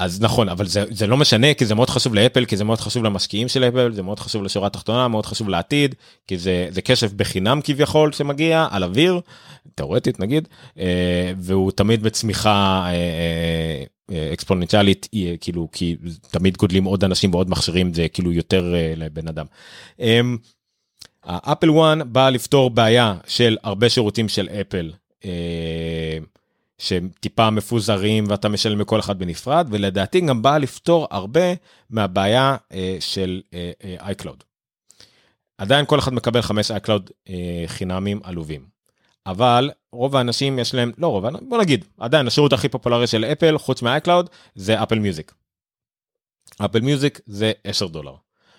אז 0.00 0.20
נכון 0.20 0.48
אבל 0.48 0.66
זה 0.66 0.84
זה 0.90 1.06
לא 1.06 1.16
משנה 1.16 1.54
כי 1.54 1.66
זה 1.66 1.74
מאוד 1.74 1.90
חשוב 1.90 2.14
לאפל 2.14 2.44
כי 2.44 2.56
זה 2.56 2.64
מאוד 2.64 2.80
חשוב 2.80 3.04
למשקיעים 3.04 3.48
של 3.48 3.64
אפל 3.64 3.92
זה 3.92 4.02
מאוד 4.02 4.20
חשוב 4.20 4.42
לשורה 4.42 4.66
התחתונה 4.66 5.08
מאוד 5.08 5.26
חשוב 5.26 5.48
לעתיד 5.48 5.94
כי 6.26 6.38
זה 6.38 6.66
זה 6.70 6.82
כסף 6.82 7.12
בחינם 7.12 7.60
כביכול 7.64 8.12
שמגיע 8.12 8.66
על 8.70 8.84
אוויר 8.84 9.20
תאורטית 9.74 10.20
נגיד 10.20 10.48
אה, 10.78 11.32
והוא 11.38 11.70
תמיד 11.70 12.02
בצמיחה 12.02 12.84
אה, 12.86 12.94
אה, 14.10 14.32
אקספוננציאלית 14.32 15.08
כאילו 15.40 15.68
כי 15.72 15.96
תמיד 16.30 16.56
גודלים 16.56 16.84
עוד 16.84 17.04
אנשים 17.04 17.34
ועוד 17.34 17.50
מכשירים 17.50 17.94
זה 17.94 18.08
כאילו 18.08 18.32
יותר 18.32 18.74
לבן 18.96 19.28
אדם. 19.28 19.46
האפל 21.24 21.70
וואן 21.70 22.12
בא 22.12 22.30
לפתור 22.30 22.70
בעיה 22.70 23.14
של 23.26 23.56
הרבה 23.62 23.88
שירותים 23.88 24.28
של 24.28 24.48
אפל. 24.48 24.90
שהם 26.80 27.08
טיפה 27.20 27.50
מפוזרים 27.50 28.24
ואתה 28.28 28.48
משלם 28.48 28.80
לכל 28.80 29.00
אחד 29.00 29.18
בנפרד 29.18 29.66
ולדעתי 29.70 30.20
גם 30.20 30.42
באה 30.42 30.58
לפתור 30.58 31.06
הרבה 31.10 31.54
מהבעיה 31.90 32.56
אה, 32.72 32.96
של 33.00 33.42
אה, 33.54 33.70
אה, 33.84 34.12
iCloud. 34.12 34.44
עדיין 35.58 35.86
כל 35.86 35.98
אחד 35.98 36.12
מקבל 36.12 36.42
5 36.42 36.70
iCloud 36.70 37.10
אה, 37.28 37.64
חינמים 37.66 38.20
עלובים. 38.24 38.66
אבל 39.26 39.70
רוב 39.92 40.16
האנשים 40.16 40.58
יש 40.58 40.74
להם 40.74 40.92
לא 40.98 41.06
רוב 41.06 41.24
בוא 41.48 41.58
נגיד 41.58 41.84
עדיין 41.98 42.26
השירות 42.26 42.52
הכי 42.52 42.68
פופולרי 42.68 43.06
של 43.06 43.24
אפל 43.24 43.58
חוץ 43.58 43.82
מ-iCloud 43.82 44.26
זה 44.54 44.82
אפל 44.82 44.98
מיוזיק. 44.98 45.34
אפל 46.64 46.80
מיוזיק 46.80 47.20
זה 47.26 47.52
10 47.64 47.86
דולר. 47.86 48.14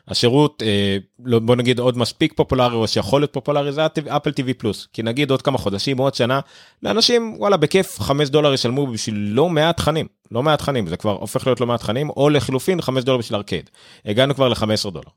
השירות 0.07 0.63
אה, 0.65 0.97
לא, 1.25 1.39
בוא 1.39 1.55
נגיד 1.55 1.79
עוד 1.79 1.97
מספיק 1.97 2.33
פופולרי 2.35 2.75
או 2.75 2.87
שיכול 2.87 3.21
להיות 3.21 3.33
פופולרי 3.33 3.71
זה 3.71 3.85
אפל 3.85 4.31
טיווי 4.31 4.53
פלוס 4.53 4.87
כי 4.93 5.03
נגיד 5.03 5.31
עוד 5.31 5.41
כמה 5.41 5.57
חודשים 5.57 5.97
עוד 5.97 6.13
שנה 6.13 6.39
לאנשים 6.83 7.35
וואלה 7.37 7.57
בכיף 7.57 7.99
5 7.99 8.29
דולר 8.29 8.53
ישלמו 8.53 8.87
בשביל 8.87 9.15
לא 9.15 9.49
מעט 9.49 9.77
תכנים. 9.77 10.07
לא 10.31 10.43
מעט 10.43 10.59
תכנים 10.59 10.87
זה 10.87 10.97
כבר 10.97 11.11
הופך 11.11 11.47
להיות 11.47 11.61
לא 11.61 11.67
מעט 11.67 11.79
תכנים 11.79 12.09
או 12.09 12.29
לחילופין 12.29 12.81
5 12.81 13.03
דולר 13.03 13.17
בשביל 13.17 13.35
ארקייד. 13.35 13.69
הגענו 14.05 14.35
כבר 14.35 14.49
ל-15 14.49 14.89
דולר. 14.89 15.09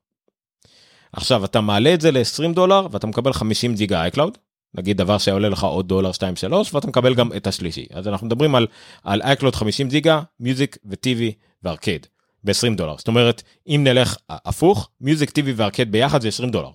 עכשיו 1.13 1.45
אתה 1.45 1.61
מעלה 1.61 1.95
את 1.95 2.01
זה 2.01 2.11
ל-20 2.11 2.55
דולר 2.55 2.87
ואתה 2.91 3.07
מקבל 3.07 3.33
50 3.33 3.75
ג'יגה 3.75 4.03
iCloud 4.03 4.39
נגיד 4.75 4.97
דבר 4.97 5.19
שעולה 5.19 5.49
לך 5.49 5.65
עוד 5.65 5.89
דולר 5.89 6.13
2 6.13 6.37
3 6.37 6.75
ואתה 6.75 6.87
מקבל 6.87 7.15
גם 7.15 7.33
את 7.37 7.47
השלישי. 7.47 7.87
אז 7.91 8.09
אנחנו 8.09 8.27
מדברים 8.27 8.55
על 8.55 8.67
על 9.05 9.23
iCloud 9.23 9.57
50 9.57 9.89
ג'יגה 9.89 10.23
Music 10.41 10.77
ו 10.85 11.01
TV 11.01 11.33
ו 11.63 11.69
Arcade 11.69 12.07
ב-20 12.45 12.77
דולר. 12.77 12.95
זאת 12.99 13.09
אומרת, 13.09 13.43
אם 13.67 13.81
נלך 13.85 14.17
הפוך, 14.29 14.91
Music 15.01 15.31
TV 15.31 15.53
ו 15.53 15.58
Arcade 15.58 15.93
ביחד 15.93 16.21
זה 16.21 16.29
20 16.29 16.51
דולר. 16.51 16.71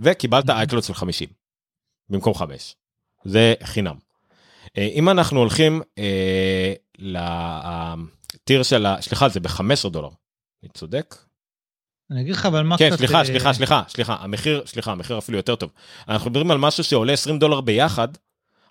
וקיבלת 0.00 0.50
iCloud 0.50 0.82
של 0.82 0.94
50 0.94 1.28
במקום 2.08 2.34
5. 2.34 2.76
זה 3.24 3.54
חינם. 3.62 3.94
אה, 4.78 4.88
אם 4.94 5.08
אנחנו 5.08 5.38
הולכים 5.38 5.82
אה, 5.98 6.74
ל 6.98 7.31
tier 7.31 8.62
של 8.62 8.86
ה... 8.86 8.96
סליחה, 9.00 9.28
זה 9.28 9.40
ב-15 9.40 9.88
דולר. 9.90 10.08
אני 10.62 10.70
צודק? 10.74 11.16
אני 12.10 12.20
אגיד 12.20 12.34
לך 12.34 12.46
אבל 12.46 12.62
מה 12.62 12.78
כן, 12.78 12.88
קצת... 12.88 12.98
סליחה, 12.98 13.18
אה, 13.18 13.24
סליחה, 13.24 13.52
סליחה, 13.52 13.82
סליחה, 13.88 14.16
המחיר, 14.20 14.62
סליחה, 14.66 14.92
המחיר 14.92 15.18
אפילו 15.18 15.38
יותר 15.38 15.56
טוב. 15.56 15.70
אנחנו 16.08 16.30
מדברים 16.30 16.50
על 16.50 16.58
משהו 16.58 16.84
שעולה 16.84 17.12
20 17.12 17.38
דולר 17.38 17.60
ביחד, 17.60 18.08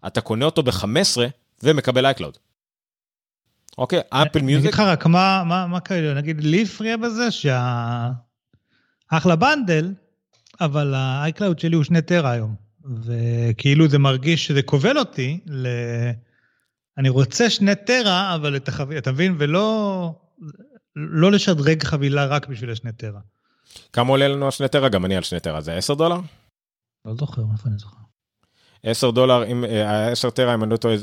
אתה 0.08 0.22
קונה 0.22 0.46
אותו 0.46 0.64
ב-15 0.64 1.18
ומקבל 1.64 2.06
iCloud. 2.06 2.38
אוקיי, 3.78 4.00
אפל 4.00 4.20
אני 4.20 4.30
אגיד 4.30 4.44
Music, 4.44 4.74
לך 4.74 4.80
רק 4.80 5.06
מה, 5.06 5.44
מה, 5.46 5.68
מה 5.68 5.80
כאלה, 5.80 6.14
נגיד 6.14 6.44
לי 6.44 6.64
הפריע 6.64 6.98
בזה 6.98 7.32
שה... 7.32 8.10
אחלה 9.10 9.36
בנדל, 9.36 9.94
אבל 10.62 10.94
ה-iCloud 10.94 11.62
שלי 11.62 11.76
הוא 11.76 11.84
שני 11.84 12.02
טרה 12.02 12.32
היום. 12.32 12.56
וכאילו 13.04 13.88
זה 13.88 14.00
מרגיש 14.00 14.46
שזה 14.46 14.62
כובל 14.62 14.98
אותי 14.98 15.40
ל... 15.46 15.68
אני 16.98 17.10
רוצה 17.10 17.50
שני 17.50 17.76
טרה, 17.76 18.36
אבל 18.36 18.56
את 18.56 18.68
החבילה, 18.68 19.00
אתה 19.00 19.12
מבין? 19.12 19.36
ולא... 19.40 20.16
לא 20.96 21.32
לשדרג 21.32 21.84
חבילה 21.84 22.26
רק 22.26 22.48
בשביל 22.48 22.72
השני 22.72 22.92
טרה. 22.92 23.20
כמה 23.94 24.10
עולה 24.10 24.28
לנו 24.28 24.48
השני 24.48 24.68
טרה? 24.68 24.90
גם 24.90 25.06
אני 25.06 25.16
על 25.16 25.24
שני 25.24 25.40
טרה, 25.40 25.62
זה 25.62 25.74
10 25.74 25.94
דולר? 25.94 26.20
לא 27.06 27.16
זוכר, 27.16 27.42
איפה 27.52 27.70
אני 27.70 27.78
זוכר? 27.78 27.98
10 28.84 29.12
דולר, 29.12 29.46
אם 29.46 29.66
אה, 29.66 30.10
ה-10 30.10 30.30
טרה, 30.30 30.54
אם 30.54 30.64
אני 30.64 30.72
לא 30.72 30.78
טועה, 30.78 30.96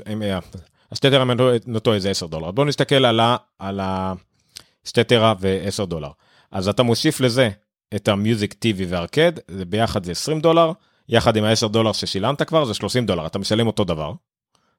אם, 0.90 0.94
השתי 0.94 1.10
טרה, 1.10 1.22
אם 1.22 1.30
אני 1.30 1.38
לא- 1.38 1.50
לא 1.66 1.78
טועה, 1.78 1.98
זה 1.98 2.10
10 2.10 2.26
דולר. 2.26 2.50
בואו 2.50 2.66
נסתכל 2.66 3.04
על 3.04 3.20
ה- 3.20 3.36
על 3.58 3.80
השתי 3.82 5.04
טרה 5.04 5.34
ו-10 5.40 5.86
דולר. 5.86 6.10
אז 6.50 6.68
אתה 6.68 6.82
מוסיף 6.82 7.20
לזה 7.20 7.50
את 7.94 8.08
המיוזיק 8.08 8.52
TV 8.54 8.82
וארקד, 8.88 9.32
זה 9.48 9.64
ביחד 9.64 10.04
זה 10.04 10.12
20 10.12 10.40
דולר, 10.40 10.72
יחד 11.08 11.36
עם 11.36 11.44
ה-10 11.44 11.68
דולר 11.68 11.92
ששילמת 11.92 12.42
כבר 12.42 12.64
זה 12.64 12.74
30 12.74 13.06
דולר, 13.06 13.26
אתה 13.26 13.38
משלם 13.38 13.66
אותו 13.66 13.84
דבר. 13.84 14.12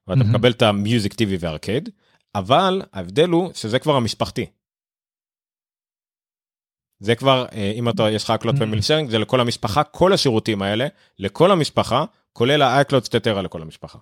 ואתה 0.06 0.18
מהמם. 0.18 0.30
מקבל 0.34 0.50
את 0.50 0.62
המיוזיק 0.62 1.12
TV 1.14 1.26
וארקד, 1.40 1.82
אבל 2.34 2.82
ההבדל 2.92 3.28
הוא 3.28 3.50
שזה 3.54 3.78
כבר 3.78 3.96
המשפחתי. 3.96 4.46
זה 7.00 7.14
כבר, 7.14 7.46
אה, 7.52 7.72
אם 7.74 7.88
אתה, 7.88 8.10
יש 8.10 8.24
לך 8.24 8.30
הקלוט 8.30 8.56
פמילי 8.58 8.82
שיירינג, 8.82 9.10
זה 9.10 9.18
לכל 9.18 9.40
המשפחה, 9.40 9.84
כל 9.84 10.12
השירותים 10.12 10.62
האלה, 10.62 10.86
לכל 11.18 11.50
המשפחה, 11.52 12.04
כולל 12.32 12.62
ה-iCloud 12.62 13.04
שתי 13.04 13.20
טרה 13.20 13.42
לכל 13.42 13.62
המשפחה. 13.62 13.98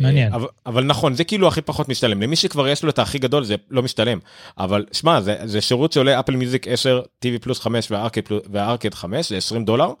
מעניין. 0.00 0.32
אה, 0.32 0.36
אבל, 0.36 0.46
אבל 0.66 0.84
נכון, 0.84 1.14
זה 1.14 1.24
כאילו 1.24 1.48
הכי 1.48 1.62
פחות 1.62 1.88
משתלם. 1.88 2.22
למי 2.22 2.36
שכבר 2.36 2.68
יש 2.68 2.82
לו 2.84 2.90
את 2.90 2.98
הכי 2.98 3.18
גדול 3.18 3.44
זה 3.44 3.54
לא 3.70 3.82
משתלם. 3.82 4.18
אבל 4.58 4.84
שמע, 4.92 5.20
זה, 5.20 5.36
זה 5.44 5.60
שירות 5.60 5.92
שעולה 5.92 6.20
אפל 6.20 6.36
מיוזיק 6.36 6.68
10, 6.68 7.02
TV 7.24 7.38
פלוס 7.40 7.60
5 7.60 7.90
והארקד, 7.90 8.24
פלוס- 8.26 8.46
והארקד 8.50 8.94
5, 8.94 9.28
זה 9.28 9.36
20 9.36 9.64
דולר. 9.64 9.92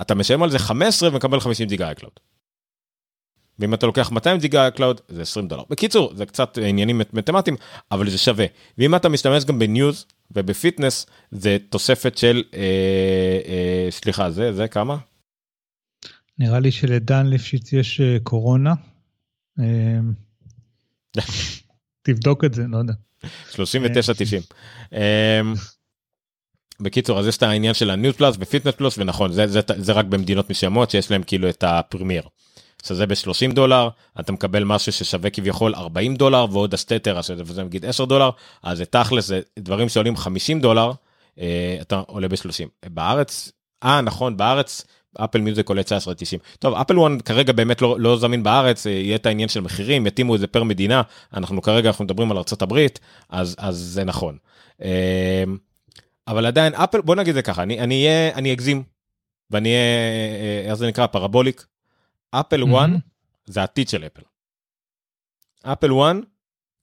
אתה 0.00 0.14
משלם 0.14 0.42
על 0.42 0.50
זה 0.50 0.58
15 0.58 1.08
ומקבל 1.08 1.40
50 1.40 1.68
גיגה 1.68 1.92
iCloud. 1.92 2.20
ואם 3.58 3.74
אתה 3.74 3.86
לוקח 3.86 4.10
200 4.12 4.38
גיגה 4.38 4.68
iCloud 4.68 5.00
זה 5.08 5.22
20 5.22 5.48
דולר. 5.48 5.62
בקיצור, 5.70 6.12
זה 6.14 6.26
קצת 6.26 6.58
עניינים 6.62 6.98
מתמטיים, 7.12 7.56
אבל 7.92 8.10
זה 8.10 8.18
שווה. 8.18 8.46
ואם 8.78 8.94
אתה 8.94 9.08
משתמש 9.08 9.44
גם 9.44 9.58
בניוז 9.58 10.06
ובפיטנס, 10.30 11.06
זה 11.30 11.56
תוספת 11.70 12.18
של, 12.18 12.42
אה, 12.54 12.60
אה, 13.48 13.90
סליחה, 13.90 14.30
זה, 14.30 14.52
זה 14.52 14.68
כמה? 14.68 14.96
נראה 16.38 16.58
לי 16.60 16.70
שלדן 16.70 17.26
ליפשיץ 17.26 17.72
יש 17.72 18.00
אה, 18.00 18.16
קורונה. 18.22 18.74
אה, 19.60 19.98
תבדוק 22.02 22.44
את 22.44 22.54
זה, 22.54 22.62
לא 22.68 22.78
יודע. 22.78 22.92
39.90. 23.50 23.56
אמ, 24.92 24.98
בקיצור, 26.80 27.18
אז 27.18 27.26
יש 27.26 27.36
את 27.36 27.42
העניין 27.42 27.74
של 27.74 27.90
ה 27.90 27.95
News 27.95 28.14
Plus 28.14 28.36
ו 28.40 28.44
Fitness 28.44 28.74
Plus, 28.74 28.98
ונכון, 28.98 29.32
זה, 29.32 29.92
רק 29.92 30.04
במדינות 30.04 30.50
מסוימות 30.50 30.90
שיש 30.90 31.10
להם 31.10 31.22
כאילו 31.22 31.48
את 31.48 31.64
ה 31.66 31.72
Premier. 31.72 32.22
אז 32.90 32.96
זה 32.96 33.06
ב-30 33.06 33.54
דולר, 33.54 33.88
אתה 34.20 34.32
מקבל 34.32 34.64
משהו 34.64 34.92
ששווה 34.92 35.30
כביכול 35.30 35.74
40 35.74 36.16
דולר 36.16 36.46
ועוד 36.50 36.74
ה 36.74 36.79
storage, 36.79 37.22
שזה 37.22 37.64
נגיד 37.64 37.84
10 37.84 38.04
דולר, 38.04 38.30
אז 38.62 38.78
זה 38.78 38.84
תכלס, 38.84 39.26
זה 39.26 39.40
דברים 39.58 39.88
שעולים 39.88 40.16
50 40.16 40.60
דולר, 40.60 40.92
אה, 41.38 41.78
אתה 41.80 42.02
עולה 42.06 42.28
ב-30. 42.28 42.68
בארץ, 42.86 43.52
אה 43.84 44.00
נכון, 44.00 44.36
בארץ 44.36 44.86
Apple 45.24 45.40
Music 45.40 45.68
עולה 45.68 45.82
19.90. 45.82 46.38
טוב, 46.58 46.74
Apple 46.74 46.98
One 46.98 47.20
כרגע 47.20 47.52
באמת 47.52 47.82
לא, 47.82 48.00
לא 48.00 48.16
זמין 48.16 48.42
בארץ, 48.42 48.86
אה, 48.86 48.92
יהיה 48.92 49.16
את 49.16 49.26
העניין 49.26 49.48
של 49.48 49.60
מחירים, 49.60 50.06
יתאימו 50.06 50.34
את 50.34 50.40
זה 50.40 50.46
פר 50.46 50.62
מדינה, 50.62 51.02
אנחנו 51.34 51.62
כרגע 51.62 51.88
אנחנו 51.88 52.04
מדברים 52.04 52.30
על 52.30 52.36
ארה"ב, 52.36 52.86
אז, 53.28 53.56
אז 53.58 53.76
זה 53.76 54.04
נכון. 54.04 54.36
אה, 54.82 55.44
אבל 56.28 56.46
עדיין 56.46 56.74
אפל, 56.74 57.00
בוא 57.00 57.14
נגיד 57.14 57.34
זה 57.34 57.42
ככה, 57.42 57.62
אני, 57.62 57.80
אני 57.80 58.06
אהיה, 58.06 58.34
אני 58.34 58.52
אגזים, 58.52 58.82
ואני 59.50 59.68
אהיה, 59.68 59.80
אה, 59.80 60.70
איך 60.70 60.74
זה 60.74 60.86
נקרא, 60.86 61.06
parabolic. 61.06 61.66
Apple 62.30 62.64
One. 62.64 62.96
זה 63.46 63.60
העתיד 63.60 63.88
של 63.88 64.04
אפל. 64.04 64.22
Apple 65.64 65.92
One 65.92 66.20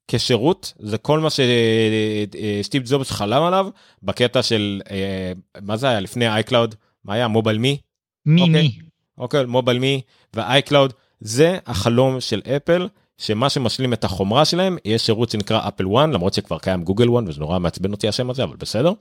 כשירות 0.08 0.72
זה 0.78 0.98
כל 0.98 1.20
מה 1.20 1.28
שסטיב 1.30 2.82
ג'ובס 2.86 3.10
חלם 3.10 3.42
עליו 3.42 3.68
בקטע 4.02 4.42
של 4.42 4.80
אה, 4.90 5.32
מה 5.62 5.76
זה 5.76 5.88
היה 5.88 6.00
לפני 6.00 6.28
iCloud 6.28 6.74
מה 7.04 7.14
היה 7.14 7.28
MobileMe, 7.28 7.78
Me 8.26 8.42
אוקיי. 8.42 8.62
Me. 8.62 8.78
אוקיי 9.18 9.44
MobileMe 9.44 9.78
ו 9.78 10.00
iCloud 10.34 10.92
זה 11.20 11.58
החלום 11.66 12.20
של 12.20 12.42
אפל 12.56 12.88
שמה 13.18 13.50
שמשלים 13.50 13.92
את 13.92 14.04
החומרה 14.04 14.44
שלהם 14.44 14.76
יהיה 14.84 14.98
שירות 14.98 15.30
שנקרא 15.30 15.68
Apple 15.68 15.86
One 15.86 16.10
למרות 16.10 16.34
שכבר 16.34 16.58
קיים 16.58 16.84
Google 16.84 17.08
One 17.08 17.28
וזה 17.28 17.40
נורא 17.40 17.58
מעצבן 17.58 17.92
אותי 17.92 18.08
השם 18.08 18.30
הזה 18.30 18.44
אבל 18.44 18.56
בסדר. 18.56 18.92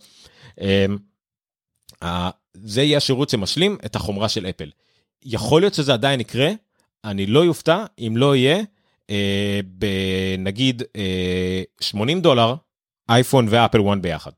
אה, 2.04 2.30
זה 2.54 2.82
יהיה 2.82 2.98
השירות 2.98 3.30
שמשלים 3.30 3.78
את 3.86 3.96
החומרה 3.96 4.30
של 4.30 4.46
אפל. 4.46 4.70
יכול 5.24 5.62
להיות 5.62 5.74
שזה 5.74 5.94
עדיין 5.94 6.20
יקרה, 6.20 6.50
אני 7.04 7.26
לא 7.26 7.46
יופתע 7.46 7.86
אם 8.00 8.14
לא 8.18 8.36
יהיה, 8.36 8.62
אה, 9.10 9.60
בנגיד 9.66 10.84
אה, 10.96 11.64
80 11.82 12.22
דולר, 12.22 12.56
אייפון 13.10 13.48
ו 13.50 13.55
Apple 13.55 13.80
One 13.80 14.02
ביחד. 14.02 14.32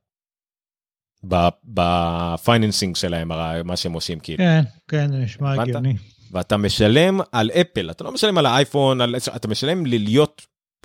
ב 1.65 1.78
financing 1.78 2.95
שלהם, 2.95 3.31
מה 3.63 3.75
שהם 3.75 3.93
עושים 3.93 4.19
כאילו. 4.19 4.37
כן, 4.37 4.61
כן, 4.87 5.11
זה 5.11 5.17
נשמע? 5.17 5.61
הגיוני. 5.61 5.93
ואתה 6.31 6.57
משלם 6.57 7.19
על 7.31 7.49
אפל, 7.51 7.91
אתה 7.91 8.03
לא 8.03 8.11
משלם 8.11 8.37
על 8.37 8.45
האייפון, 8.45 9.01
על... 9.01 9.15
אתה 9.35 9.47
משלם 9.47 9.85
ללהיות 9.85 10.41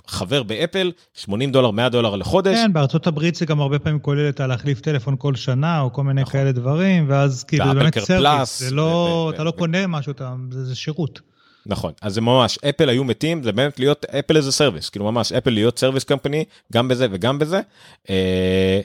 חבר 0.07 0.43
באפל 0.43 0.91
80 1.13 1.51
דולר, 1.51 1.71
100 1.71 1.89
דולר 1.89 2.15
לחודש. 2.15 2.55
כן, 2.57 2.73
בארצות 2.73 3.07
הברית 3.07 3.35
זה 3.35 3.45
גם 3.45 3.61
הרבה 3.61 3.79
פעמים 3.79 3.99
כולל 3.99 4.29
את 4.29 4.39
הלהחליף 4.39 4.79
טלפון 4.81 5.15
כל 5.19 5.35
שנה, 5.35 5.79
או 5.81 5.93
כל 5.93 6.03
מיני 6.03 6.21
נכון. 6.21 6.31
כאלה 6.31 6.51
דברים, 6.51 7.05
ואז 7.09 7.43
כאילו 7.43 7.65
זה 7.67 7.73
באמת 7.73 7.99
service, 7.99 8.59
זה 8.59 8.71
לא, 8.75 8.81
ו- 8.81 9.27
ו- 9.27 9.35
אתה 9.35 9.43
לא 9.43 9.49
ו- 9.49 9.53
קונה 9.53 9.87
משהו, 9.87 10.11
אתה- 10.11 10.33
זה 10.51 10.65
זה 10.65 10.75
שירות. 10.75 11.19
נכון, 11.65 11.91
אז 12.01 12.13
זה 12.13 12.21
ממש, 12.21 12.57
אפל 12.69 12.89
היו 12.89 13.03
מתים, 13.03 13.43
זה 13.43 13.51
באמת 13.51 13.79
להיות 13.79 14.05
אפל 14.05 14.37
איזה 14.37 14.51
service, 14.51 14.89
כאילו 14.89 15.11
ממש 15.11 15.31
אפל 15.31 15.49
להיות 15.49 15.79
service 15.79 16.03
company, 16.03 16.45
גם 16.73 16.87
בזה 16.87 17.07
וגם 17.11 17.39
בזה, 17.39 17.61
אה, 18.09 18.81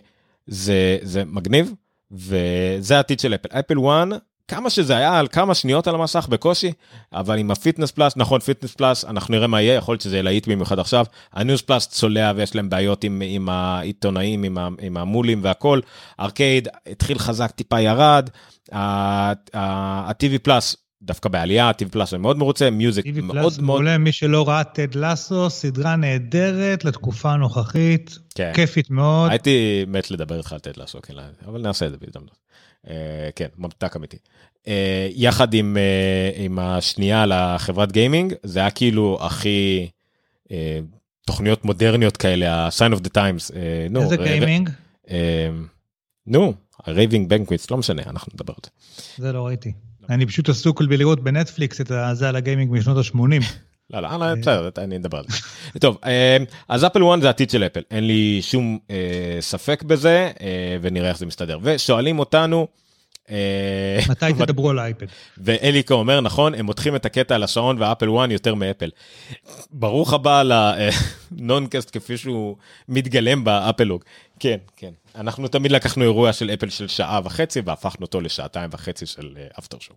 זה, 0.49 0.99
זה 1.03 1.23
מגניב, 1.27 1.73
וזה 2.11 2.97
העתיד 2.97 3.21
של 3.21 3.35
אפל. 3.35 3.59
Apple 3.59 3.79
1, 3.79 4.21
כמה 4.49 4.71
שזה 4.71 4.97
היה 4.97 5.19
על 5.19 5.29
כמה 5.29 5.55
שניות 5.55 5.87
על 5.87 5.95
המסך 5.95 6.27
בקושי, 6.29 6.73
אבל 7.13 7.39
עם 7.39 7.51
ה 7.51 7.56
Fitness 7.56 7.91
Plus, 7.91 8.17
נכון 8.17 8.41
Fitness 8.41 8.75
Plus, 8.75 9.05
אנחנו 9.05 9.35
נראה 9.35 9.47
מה 9.47 9.63
יהיה, 9.63 9.75
יכול 9.75 9.93
להיות 9.93 10.03
שזה 10.03 10.23
להיט 10.23 10.49
במיוחד 10.49 10.79
עכשיו, 10.79 11.05
ה 11.33 11.39
News 11.39 11.63
Plus 11.63 11.89
צולע 11.89 12.33
ויש 12.37 12.55
להם 12.55 12.71
בעיות 12.71 13.05
עם, 13.05 13.23
עם 13.25 13.49
העיתונאים, 13.49 14.45
עם, 14.45 14.59
עם 14.81 14.97
המו"לים 14.97 15.41
והכל, 15.43 15.81
ארקייד 16.21 16.69
התחיל 16.87 17.19
חזק, 17.19 17.51
טיפה 17.51 17.81
ירד, 17.81 18.31
ה-TV 18.73 20.39
פלאס 20.43 20.77
דווקא 21.03 21.29
בעלייה, 21.29 21.71
TV 21.71 21.89
Plus 21.91 22.15
אני 22.15 22.23
מאוד 22.23 22.39
מרוצה, 22.39 22.71
Music 22.71 23.07
TV 23.07 23.21
מאוד 23.21 23.31
פלאס 23.33 23.59
מאוד, 23.59 23.67
מעולה, 23.67 23.99
מי 23.99 24.13
שלא 24.13 24.49
ראה 24.49 24.65
Ted 24.65 24.95
Lasso, 24.95 25.51
סדרה 25.51 25.97
נהדרת 25.97 26.85
לתקופה 26.85 27.33
הנוכחית, 27.33 28.19
כן. 28.35 28.53
כיפית 28.55 28.91
מאוד. 28.91 29.31
הייתי 29.31 29.85
מת 29.89 30.11
לדבר 30.11 30.39
איתך 30.39 30.53
על 30.53 30.59
Ted 30.59 30.77
Lasso, 30.77 30.99
כן, 31.03 31.15
אבל 31.47 31.61
נעשה 31.61 31.87
את 31.87 31.91
זה 31.91 31.97
בהזדמנות. 31.97 32.39
אה, 32.89 33.29
כן, 33.37 33.47
ממתק 33.59 33.97
אמיתי. 33.97 34.17
אה, 34.69 35.09
יחד 35.11 35.55
עם, 35.55 35.77
אה, 35.77 36.45
עם 36.45 36.59
השנייה 36.59 37.27
לחברת 37.27 37.93
גיימינג, 37.93 38.35
זה 38.43 38.61
היה 38.61 38.71
כאילו 38.71 39.19
הכי 39.21 39.89
אה, 40.51 40.79
תוכניות 41.27 41.65
מודרניות 41.65 42.17
כאלה, 42.17 42.55
ה-sign 42.55 42.97
of 42.97 43.01
the 43.01 43.11
times. 43.17 43.57
אה, 43.57 43.87
נו, 43.91 44.03
איזה 44.03 44.17
גיימינג? 44.17 44.71
אה, 45.11 45.49
נו, 46.27 46.55
ה 46.85 46.90
Raven's 46.90 47.29
Banquet, 47.29 47.71
לא 47.71 47.77
משנה, 47.77 48.03
אנחנו 48.07 48.33
נדבר 48.35 48.55
על 48.57 48.61
זה. 48.65 48.71
זה 49.23 49.33
לא 49.33 49.47
ראיתי. 49.47 49.73
אני 50.09 50.27
פשוט 50.27 50.49
עסוק 50.49 50.83
בלראות 50.83 51.21
בנטפליקס 51.21 51.81
את 51.81 51.91
זה 52.13 52.29
על 52.29 52.37
הגיימינג 52.37 52.73
משנות 52.73 52.97
ה-80. 52.97 53.45
לא, 53.91 54.01
לא, 54.01 54.09
לא, 54.19 54.35
בסדר, 54.35 54.69
אני 54.79 54.99
נדבר 54.99 55.19
על 55.19 55.25
זה. 55.29 55.39
טוב, 55.81 55.99
אה, 56.05 56.37
אז 56.69 56.85
אפל 56.85 57.03
1 57.13 57.21
זה 57.21 57.27
העתיד 57.27 57.51
של 57.51 57.65
אפל, 57.65 57.83
אין 57.91 58.07
לי 58.07 58.39
שום 58.43 58.79
אה, 58.91 59.37
ספק 59.41 59.83
בזה, 59.83 60.31
אה, 60.41 60.77
ונראה 60.81 61.09
איך 61.09 61.19
זה 61.19 61.27
מסתדר. 61.27 61.59
ושואלים 61.63 62.19
אותנו, 62.19 62.61
אה, 62.61 62.88
מתי 64.09 64.33
תדברו 64.39 64.71
על 64.71 64.79
האייפד? 64.79 65.07
ואליקו 65.39 65.95
אומר, 65.95 66.21
נכון, 66.21 66.55
הם 66.55 66.67
מותחים 66.67 66.97
את 66.97 67.07
הקטע 67.07 67.35
על 67.35 67.43
השעון 67.43 67.83
ואפל 67.83 68.09
1 68.19 68.31
יותר 68.31 68.55
מאפל. 68.55 68.91
ברוך 69.71 70.13
הבא 70.13 70.43
לנונקאסט 71.33 71.91
כפי 71.97 72.17
שהוא 72.17 72.57
מתגלם 72.89 73.45
באפלוג. 73.45 74.05
כן, 74.41 74.57
כן. 74.77 74.91
אנחנו 75.15 75.49
תמיד 75.49 75.73
לקחנו 75.73 76.03
אירוע 76.05 76.33
של 76.33 76.51
אפל 76.51 76.69
של 76.69 76.89
שעה 76.89 77.21
וחצי 77.25 77.61
והפכנו 77.65 78.07
אותו 78.07 78.21
לשעתיים 78.21 78.71
וחצי 78.73 79.07
של 79.07 79.37
אפטר 79.59 79.79
שואו. 79.81 79.97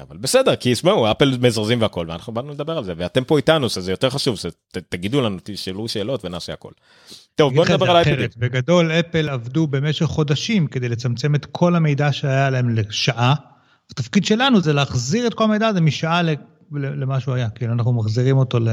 אבל 0.00 0.16
בסדר 0.16 0.56
כי 0.56 0.68
ישמעו 0.68 1.10
אפל 1.10 1.38
מזרזים 1.40 1.82
והכל 1.82 2.06
ואנחנו 2.08 2.32
באנו 2.32 2.50
לדבר 2.50 2.78
על 2.78 2.84
זה 2.84 2.94
ואתם 2.96 3.24
פה 3.24 3.36
איתנו 3.36 3.68
שזה 3.68 3.90
יותר 3.90 4.10
חשוב 4.10 4.36
שתגידו 4.36 5.20
לנו 5.20 5.38
תשאלו 5.42 5.88
שאלות 5.88 6.24
ונעשה 6.24 6.52
הכל. 6.52 6.70
טוב 7.34 7.54
בוא 7.54 7.64
נדבר 7.64 7.90
על 7.90 7.96
אייפדים. 7.96 8.28
בגדול 8.36 8.92
אפל 8.92 9.28
עבדו 9.28 9.66
במשך 9.66 10.06
חודשים 10.06 10.66
כדי 10.66 10.88
לצמצם 10.88 11.34
את 11.34 11.46
כל 11.46 11.76
המידע 11.76 12.12
שהיה 12.12 12.50
להם 12.50 12.68
לשעה. 12.76 13.34
התפקיד 13.90 14.24
שלנו 14.24 14.60
זה 14.60 14.72
להחזיר 14.72 15.26
את 15.26 15.34
כל 15.34 15.44
המידע 15.44 15.68
הזה 15.68 15.80
משעה 15.80 16.22
למה 16.72 17.20
שהוא 17.20 17.34
היה 17.34 17.50
כאילו 17.50 17.72
אנחנו 17.72 17.92
מחזירים 17.92 18.36
אותו 18.36 18.58
ל... 18.58 18.68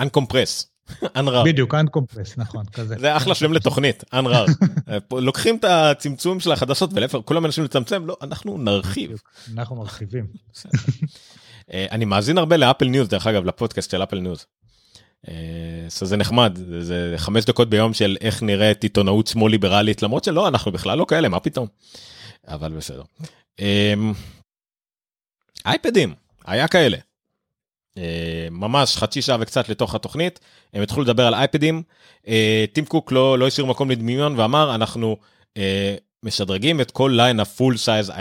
uncompress. 0.00 0.66
Unrar. 1.02 1.44
בדיוק, 1.44 1.74
uncompress, 1.74 2.34
נכון, 2.36 2.64
כזה. 2.72 2.94
זה 2.98 3.16
אחלה 3.16 3.34
שם 3.34 3.52
לתוכנית, 3.52 4.04
unrar. 4.14 4.66
לוקחים 5.12 5.56
את 5.56 5.64
הצמצום 5.64 6.40
של 6.40 6.52
החדשות 6.52 6.90
ולהפך, 6.94 7.18
כולם 7.24 7.42
מנסים 7.42 7.64
לצמצם, 7.64 8.06
לא, 8.06 8.16
אנחנו 8.22 8.58
נרחיב. 8.58 9.22
אנחנו 9.54 9.76
מרחיבים. 9.76 10.26
אה, 11.72 11.86
אני 11.90 12.04
מאזין 12.04 12.38
הרבה 12.38 12.56
ל 12.56 12.61
Apple 12.61 12.86
News, 12.86 13.08
דרך 13.08 13.26
אגב, 13.26 13.44
לפודקאסט 13.44 13.90
של 13.90 14.02
Apple 14.02 14.18
News. 14.18 14.46
אה, 15.28 15.34
זה 15.88 16.16
נחמד, 16.16 16.58
זה 16.80 17.14
חמש 17.16 17.44
דקות 17.44 17.70
ביום 17.70 17.94
של 17.94 18.16
איך 18.20 18.42
נראית 18.42 18.82
עיתונאות 18.82 19.26
שמאל 19.26 19.50
ליברלית, 19.50 20.02
למרות 20.02 20.24
שלא, 20.24 20.48
אנחנו 20.48 20.72
בכלל 20.72 20.98
לא 20.98 21.04
כאלה, 21.08 21.28
מה 21.28 21.40
פתאום. 21.40 21.66
אבל 22.48 22.72
בסדר. 22.72 23.02
אייפדים, 25.66 26.14
היה 26.44 26.68
כאלה. 26.68 27.07
אה, 27.98 28.48
ממש 28.50 28.96
חצי 28.96 29.22
שעה 29.22 29.36
וקצת 29.40 29.68
לתוך 29.68 29.94
התוכנית 29.94 30.40
הם 30.74 30.82
התחילו 30.82 31.02
לדבר 31.02 31.26
על 31.26 31.34
אייפדים 31.34 31.82
אה, 32.28 32.64
טים 32.72 32.84
קוק 32.84 33.12
לא 33.12 33.38
לא 33.38 33.46
השאיר 33.46 33.66
מקום 33.66 33.90
לדמיון 33.90 34.34
ואמר 34.38 34.74
אנחנו 34.74 35.16
אה, 35.56 35.94
משדרגים 36.22 36.80
את 36.80 36.90
כל 36.90 37.12
ליין 37.16 37.40
ה 37.40 37.47
full 37.47 37.76
size 37.76 38.12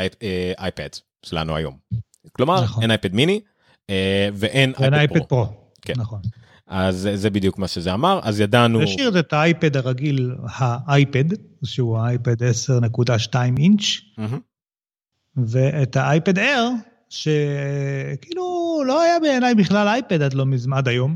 iPad 0.58 0.89
שלנו 1.26 1.56
היום. 1.56 1.78
כלומר 2.32 2.64
נכון. 2.64 2.84
אין 2.84 2.92
אייפד 2.92 3.14
מיני 3.14 3.40
ואין 4.34 4.74
אייפד 4.94 5.24
פרו. 5.24 5.46
כן. 5.82 5.94
נכון. 5.98 6.22
אז 6.68 7.10
זה 7.14 7.30
בדיוק 7.30 7.58
מה 7.58 7.68
שזה 7.68 7.94
אמר 7.94 8.20
אז 8.24 8.40
ידענו. 8.40 8.84
השאיר 8.84 9.20
את 9.20 9.34
האייפד 9.34 9.78
הרגיל 9.78 10.36
האייפד 10.48 11.24
שהוא 11.64 11.98
האייפד 11.98 12.44
10.2 12.44 13.36
אינץ' 13.58 13.82
mm-hmm. 13.82 14.40
ואת 15.38 15.96
האייפד 15.96 16.40
אייר 16.40 16.70
שכאילו 17.10 18.82
לא 18.88 19.01
היה 19.01 19.20
בעיניי 19.20 19.55
בכלל 19.55 19.88
אייפד 19.88 20.22
עד 20.22 20.34
לא 20.34 20.45
מזמן, 20.45 20.78
עד 20.78 20.88
היום. 20.88 21.16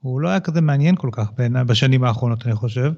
הוא 0.00 0.20
לא 0.20 0.28
היה 0.28 0.40
כזה 0.40 0.60
מעניין 0.60 0.96
כל 0.96 1.08
כך 1.12 1.28
בעיניי 1.38 1.64
בשנים 1.64 2.04
האחרונות, 2.04 2.46
אני 2.46 2.54
חושב. 2.54 2.92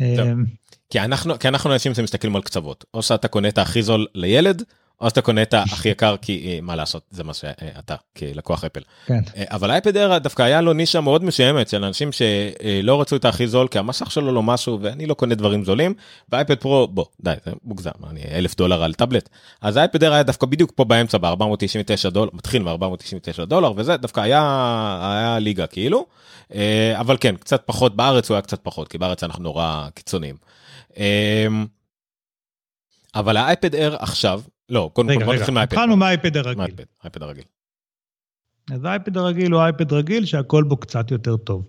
אמ, 0.00 0.44
כי 0.90 1.00
אנחנו, 1.00 1.38
כי 1.38 1.48
אנחנו 1.48 1.72
אנשים 1.72 1.94
שמסתכלים 1.94 2.36
על 2.36 2.42
קצוות, 2.42 2.84
או 2.94 3.02
שאתה 3.02 3.28
קונה 3.28 3.48
את 3.48 3.58
הכי 3.58 3.82
זול 3.82 4.06
לילד, 4.14 4.62
או 5.00 5.08
שאתה 5.08 5.22
קונה 5.22 5.42
את 5.42 5.54
הכי 5.54 5.88
יקר 5.88 6.16
כי 6.16 6.52
אה, 6.52 6.58
מה 6.62 6.76
לעשות 6.76 7.02
זה 7.10 7.24
מה 7.24 7.34
שאתה 7.34 7.94
כלקוח 8.16 8.64
אפל. 8.64 8.80
כן. 9.06 9.20
אה, 9.36 9.44
אבל 9.50 9.70
אייפד 9.70 9.96
אר 9.96 10.18
דווקא 10.18 10.42
היה 10.42 10.60
לו 10.60 10.72
נישה 10.72 11.00
מאוד 11.00 11.24
מסוימת 11.24 11.68
של 11.68 11.84
אנשים 11.84 12.10
שלא 12.12 13.00
רצו 13.00 13.16
את 13.16 13.24
הכי 13.24 13.46
זול 13.46 13.68
כי 13.68 13.78
המסך 13.78 14.10
שלו 14.10 14.32
לא 14.32 14.42
משהו 14.42 14.78
ואני 14.82 15.06
לא 15.06 15.14
קונה 15.14 15.34
דברים 15.34 15.64
זולים 15.64 15.94
ואייפד 16.28 16.54
פרו 16.54 16.88
בוא 16.88 17.04
די 17.20 17.34
זה 17.44 17.52
מוגזם 17.64 17.90
אני 18.10 18.20
אלף 18.34 18.56
דולר 18.56 18.82
על 18.82 18.94
טאבלט 18.94 19.28
אז 19.60 19.78
אייפד 19.78 20.04
אר 20.04 20.12
היה 20.12 20.22
דווקא 20.22 20.46
בדיוק 20.46 20.72
פה 20.74 20.84
באמצע 20.84 21.18
ב-499 21.18 22.10
דולר 22.10 22.30
מתחיל 22.32 22.62
ב-499 22.62 23.44
דולר 23.44 23.72
וזה 23.76 23.96
דווקא 23.96 24.20
היה 24.20 24.40
היה 25.02 25.38
ליגה 25.38 25.66
כאילו 25.66 26.06
אה, 26.54 27.00
אבל 27.00 27.16
כן 27.20 27.36
קצת 27.36 27.62
פחות 27.66 27.96
בארץ 27.96 28.30
הוא 28.30 28.34
היה 28.34 28.42
קצת 28.42 28.60
פחות 28.62 28.88
כי 28.88 28.98
בארץ 28.98 29.24
אנחנו 29.24 29.42
נורא 29.42 29.88
קיצוניים. 29.94 30.36
אבל 33.14 33.36
האייפד 33.36 33.74
אר 33.74 33.96
עכשיו 33.98 34.40
לא, 34.68 34.90
קודם 34.92 35.08
כל 35.18 35.24
בוא 35.24 35.34
נתחיל 35.34 35.54
מהאייפד. 35.54 35.72
התחלנו 35.72 35.96
מהאייפד 35.96 36.36
הרגיל. 36.36 36.74
האייפד 37.02 37.22
הרגיל. 37.22 37.44
אז 38.72 38.84
האייפד 38.84 39.16
הרגיל 39.16 39.52
הוא 39.52 39.62
אייפד 39.62 39.92
רגיל 39.92 40.24
שהכל 40.24 40.64
בו 40.64 40.76
קצת 40.76 41.10
יותר 41.10 41.36
טוב. 41.36 41.68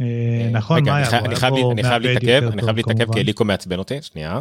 אה, 0.00 0.06
אה, 0.06 0.50
נכון, 0.52 0.84
מה 0.84 0.96
היה? 0.96 1.18
אני 1.18 1.36
חייב 1.36 1.54
להתעכב, 1.54 2.42
אני 2.52 2.62
חייב 2.62 2.76
להתעכב 2.76 3.12
כי 3.12 3.20
אליקו 3.20 3.44
מעצבן 3.44 3.78
אותי, 3.78 4.02
שנייה. 4.02 4.40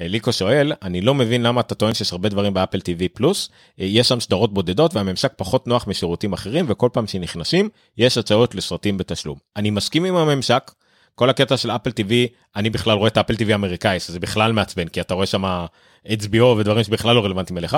אליקו 0.00 0.32
שואל, 0.32 0.72
אני 0.82 1.00
לא 1.00 1.14
מבין 1.14 1.42
למה 1.42 1.60
אתה 1.60 1.74
טוען 1.74 1.94
שיש 1.94 2.12
הרבה 2.12 2.28
דברים 2.28 2.54
באפל 2.54 2.78
TV 2.78 3.08
פלוס, 3.12 3.50
אה, 3.80 3.84
יש 3.84 4.08
שם 4.08 4.20
סדרות 4.20 4.54
בודדות 4.54 4.94
והממשק 4.94 5.32
פחות 5.36 5.66
נוח 5.66 5.86
משירותים 5.86 6.32
אחרים 6.32 6.64
וכל 6.68 6.88
פעם 6.92 7.06
שנכנסים 7.06 7.68
יש 7.98 8.18
הצעות 8.18 8.54
לסרטים 8.54 8.98
בתשלום. 8.98 9.38
אני 9.56 9.70
מסכים 9.70 10.04
עם 10.04 10.16
הממשק, 10.16 10.70
כל 11.14 11.30
הקטע 11.30 11.56
של 11.56 11.70
אפל 11.70 11.90
TV, 11.90 12.12
אני 12.56 12.70
בכלל 12.70 12.96
רואה 12.96 13.08
את 13.08 13.18
אפל 13.18 13.34
TV 13.34 13.52
האמריקאי, 13.52 14.00
שזה 14.00 14.20
בכלל 14.20 14.52
מעצבן, 14.52 14.88
כי 14.88 15.00
אתה 15.00 15.14
רואה 15.14 15.26
שם 15.26 15.64
HBO 16.06 16.44
ודברים 16.44 16.84
שבכלל 16.84 17.14
לא 17.16 17.24
רלוונטיים 17.24 17.58
אליך, 17.58 17.76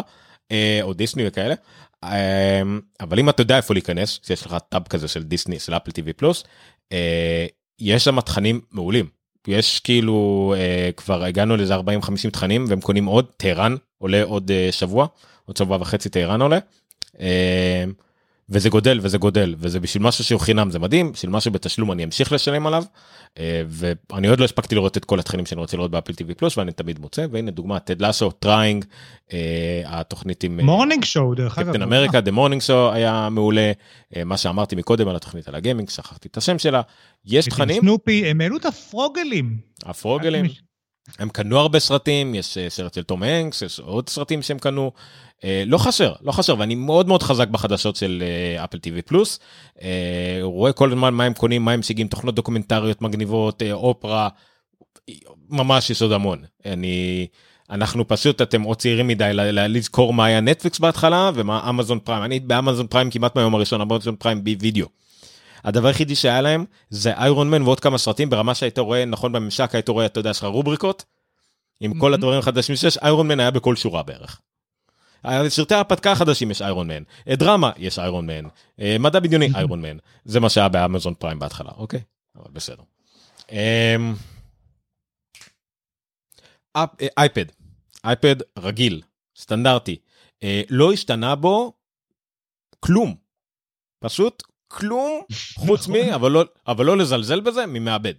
אה, 0.53 0.79
או 0.83 0.93
דיסני 0.93 1.29
וכאלה. 1.29 1.55
אה, 2.05 2.63
אבל 3.01 3.19
אם 3.19 3.29
אתה 3.29 3.41
יודע 3.41 3.57
איפה 3.57 3.75
להיכנס, 3.75 4.21
שיש 4.27 4.47
לך 4.47 4.57
טאב 4.69 4.83
כזה 4.89 5.09
של 5.09 5.23
דיסני, 5.23 5.59
של 5.59 5.75
Apple 5.77 5.91
TV 5.91 6.13
Plus, 6.17 6.45
אה, 6.93 7.47
יש 7.81 8.05
שם 8.05 8.21
תכנים 8.21 8.61
מעולים. 8.73 9.07
יש 9.47 9.81
כאילו 9.81 10.55
כבר 10.97 11.25
הגענו 11.25 11.57
לאיזה 11.57 11.77
40-50 11.77 12.31
תכנים 12.33 12.65
והם 12.69 12.81
קונים 12.81 13.05
עוד, 13.05 13.27
טהרן 13.37 13.77
עולה 13.99 14.23
עוד 14.23 14.51
שבוע, 14.71 15.07
עוד 15.45 15.57
שבוע 15.57 15.79
וחצי 15.81 16.09
טהרן 16.09 16.43
עולה. 16.43 16.59
וזה 18.51 18.69
גודל 18.69 19.01
וזה 19.03 19.19
גודל 19.19 19.55
וזה 19.59 19.81
בשביל 19.81 20.03
משהו 20.03 20.25
שהוא 20.25 20.41
חינם 20.41 20.71
זה 20.71 20.79
מדהים 20.79 21.13
בשביל 21.13 21.31
משהו 21.31 21.51
בתשלום 21.51 21.93
אני 21.93 22.05
אמשיך 22.05 22.33
לשלם 22.33 22.67
עליו 22.67 22.85
אה, 23.39 23.63
ואני 23.69 24.29
עוד 24.29 24.41
לא 24.41 24.45
הספקתי 24.45 24.75
לראות 24.75 24.97
את 24.97 25.05
כל 25.05 25.21
התכנים 25.21 25.47
שאני 25.47 25.61
רוצה 25.61 25.77
לראות 25.77 25.91
ב 25.91 25.95
Apple 25.95 26.15
TV 26.15 26.35
Plus 26.35 26.59
ואני 26.59 26.73
תמיד 26.73 26.99
מוצא 26.99 27.27
והנה 27.33 27.51
דוגמה 27.51 27.79
Ted 27.79 28.03
Lasso, 28.03 28.31
Trying 28.31 28.85
התוכנית 29.85 30.45
עם 30.45 30.61
Morning 30.61 31.05
Show 31.05 31.35
דרך 31.35 31.59
אגב. 31.59 31.69
קפטן 31.69 31.83
אמריקה 31.83 32.21
The 32.21 32.31
Morning 32.31 32.63
Show 32.63 32.93
היה 32.93 33.29
מעולה 33.31 33.73
אה, 34.17 34.25
מה 34.25 34.37
שאמרתי 34.37 34.77
מקודם 34.77 35.09
על 35.09 35.17
התוכנית 35.17 35.49
על 35.49 35.55
הגיימינג 35.55 35.91
שכחתי 35.91 36.29
את 36.29 36.37
השם 36.37 36.59
שלה. 36.59 36.83
יש 37.27 37.47
תכנים? 37.47 37.83
סנופי 37.83 38.27
הם 38.27 38.41
העלו 38.41 38.57
את 38.57 38.67
הפראגלים. 38.67 39.59
הפראגלים 39.87 40.45
הם 41.19 41.29
קנו 41.29 41.59
הרבה 41.59 41.79
סרטים 41.79 42.35
יש 42.35 42.59
אה, 42.59 42.71
סרט 42.71 42.95
של 42.95 43.03
תום 43.03 43.23
הנקס 43.23 43.63
יש 43.63 43.81
עוד 43.81 44.09
סרטים 44.09 44.43
שהם 44.43 44.59
קנו. 44.59 44.93
אה, 45.45 45.63
לא 45.67 45.79
חסר 45.79 46.13
לא 46.23 46.33
חסר 46.33 46.59
ואני 46.59 46.75
מאוד 46.75 47.09
מאוד 47.09 47.23
חזק 47.23 47.49
בחדשות 47.49 47.97
של 47.97 48.23
Apple 48.65 48.79
TV 48.79 49.03
Plus. 49.03 49.39
רואה 50.43 50.73
כל 50.73 50.89
הזמן 50.93 51.15
מה 51.15 51.25
הם 51.25 51.35
קונים 51.35 51.65
מה 51.65 51.73
הם 51.73 51.81
משיגים 51.81 52.09
תוכנות 52.09 52.35
דוקומנטריות 52.35 53.03
מגניבות 53.03 53.63
אה, 53.63 53.73
אופרה 53.73 54.29
ממש 55.49 55.91
יש 55.91 56.03
עוד 56.03 56.13
המון. 56.13 56.43
אני 56.67 57.27
אנחנו 57.71 58.09
פשוט 58.09 58.43
אתם 58.43 58.65
או 58.65 58.75
צעירים 58.75 59.07
מדי 59.07 59.31
לזכור 59.35 60.13
מה 60.13 60.25
היה 60.25 60.41
נטפליקס 60.41 60.79
בהתחלה 60.79 61.31
ומה 61.35 61.69
אמזון 61.71 61.99
פריים. 61.99 62.25
אני 62.25 62.41
באמזון 62.41 62.87
פריים 62.87 63.11
כמעט 63.11 63.37
מהיום 63.37 63.55
הראשון 63.55 63.81
אמזון 63.81 64.17
פריים 64.17 64.45
בווידאו. 64.45 64.87
הדבר 65.65 65.89
היחידי 65.89 66.15
שהיה 66.15 66.41
להם 66.41 66.65
זה 66.91 67.13
איירון 67.13 67.51
מן 67.51 67.63
ועוד 67.63 67.81
כמה 67.81 67.99
סרטים 67.99 68.31
ברמה 68.31 68.55
שהיית 68.55 68.79
רואה 68.79 69.05
נכון 69.05 69.33
בממשק 69.33 69.75
היית 69.75 69.89
רואה 69.89 70.07
אתה 70.07 70.21
יודע 70.21 70.31
יש 70.31 70.39
לך 70.39 70.45
רובריקות. 70.45 71.05
עם 71.81 71.99
כל 71.99 72.15
הדברים 72.15 72.39
החדשים 72.39 72.77
שיש 72.77 72.99
איירון 72.99 73.29
מן 73.29 73.41
היה 73.41 73.51
בכל 73.51 73.77
שורה 73.77 74.03
בערך. 74.03 74.41
סרטי 75.49 75.75
ההרפתקה 75.75 76.13
החדשים 76.13 76.51
יש 76.51 76.63
איירון 76.63 76.89
מן, 76.89 77.03
אה, 77.29 77.37
דרמה 77.37 77.71
יש 77.77 77.99
איירון 77.99 78.27
מן, 78.27 78.49
אה, 78.81 78.97
מדע 79.01 79.21
בדיוני 79.21 79.49
איירון 79.55 79.83
מן, 79.83 79.97
זה 80.25 80.41
מה 80.41 80.51
שהיה 80.51 80.69
באמזון 80.69 81.15
פריים 81.15 81.39
בהתחלה, 81.39 81.71
אוקיי? 81.77 82.01
אבל 82.37 82.51
בסדר. 82.53 82.83
אמ, 83.53 84.15
אייפד, 87.19 87.45
אייפד 88.05 88.37
רגיל, 88.59 89.03
סטנדרטי, 89.37 89.97
אה, 90.43 90.63
לא 90.71 90.93
השתנה 90.93 91.35
בו 91.35 91.73
כלום, 92.81 93.15
פשוט 93.99 94.43
כלום 94.69 95.21
חוץ 95.55 95.89
מ... 95.89 95.95
אבל 96.15 96.31
לא, 96.31 96.45
אבל 96.67 96.87
לא 96.87 96.97
לזלזל 96.97 97.41
בזה, 97.41 97.67
ממעבד. 97.67 98.15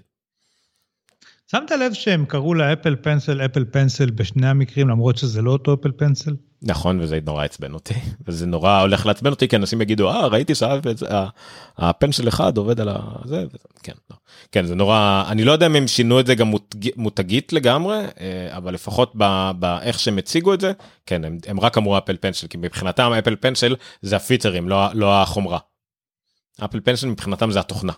שמת 1.51 1.71
לב 1.71 1.93
שהם 1.93 2.25
קראו 2.25 2.53
לאפל 2.53 2.95
פנסל 2.95 3.41
אפל 3.41 3.65
פנסל 3.71 4.09
בשני 4.09 4.47
המקרים 4.47 4.89
למרות 4.89 5.17
שזה 5.17 5.41
לא 5.41 5.51
אותו 5.51 5.73
אפל 5.73 5.91
פנסל? 5.91 6.35
נכון 6.61 6.99
וזה 6.99 7.19
נורא 7.25 7.43
עצבן 7.43 7.73
אותי 7.73 7.93
וזה 8.27 8.45
נורא 8.45 8.81
הולך 8.81 9.05
לעצבן 9.05 9.29
אותי 9.29 9.47
כי 9.47 9.55
אנשים 9.55 9.81
יגידו 9.81 10.09
אה 10.09 10.27
ראיתי 10.27 10.53
שהפנסל 10.55 12.27
אחד 12.27 12.57
עובד 12.57 12.79
על 12.79 12.89
זה 13.25 13.43
כן 13.83 13.93
לא. 14.11 14.15
כן 14.51 14.65
זה 14.65 14.75
נורא 14.75 15.23
אני 15.27 15.43
לא 15.43 15.51
יודע 15.51 15.65
אם 15.65 15.75
הם 15.75 15.87
שינו 15.87 16.19
את 16.19 16.25
זה 16.25 16.35
גם 16.35 16.53
מותגית 16.95 17.53
לגמרי 17.53 17.97
אה, 18.19 18.57
אבל 18.57 18.73
לפחות 18.73 19.13
באיך 19.59 19.99
שהם 19.99 20.17
הציגו 20.17 20.53
את 20.53 20.61
זה 20.61 20.71
כן 21.05 21.23
הם, 21.23 21.37
הם 21.47 21.59
רק 21.59 21.77
אמרו 21.77 21.97
אפל 21.97 22.17
פנסל 22.21 22.47
כי 22.47 22.57
מבחינתם 22.57 23.11
אפל 23.19 23.35
פנסל 23.35 23.75
זה 24.01 24.15
הפיצרים 24.15 24.69
לא, 24.69 24.93
לא 24.93 25.21
החומרה. 25.21 25.59
אפל 26.65 26.79
פנסל 26.79 27.07
מבחינתם 27.07 27.51
זה 27.51 27.59
התוכנה. 27.59 27.93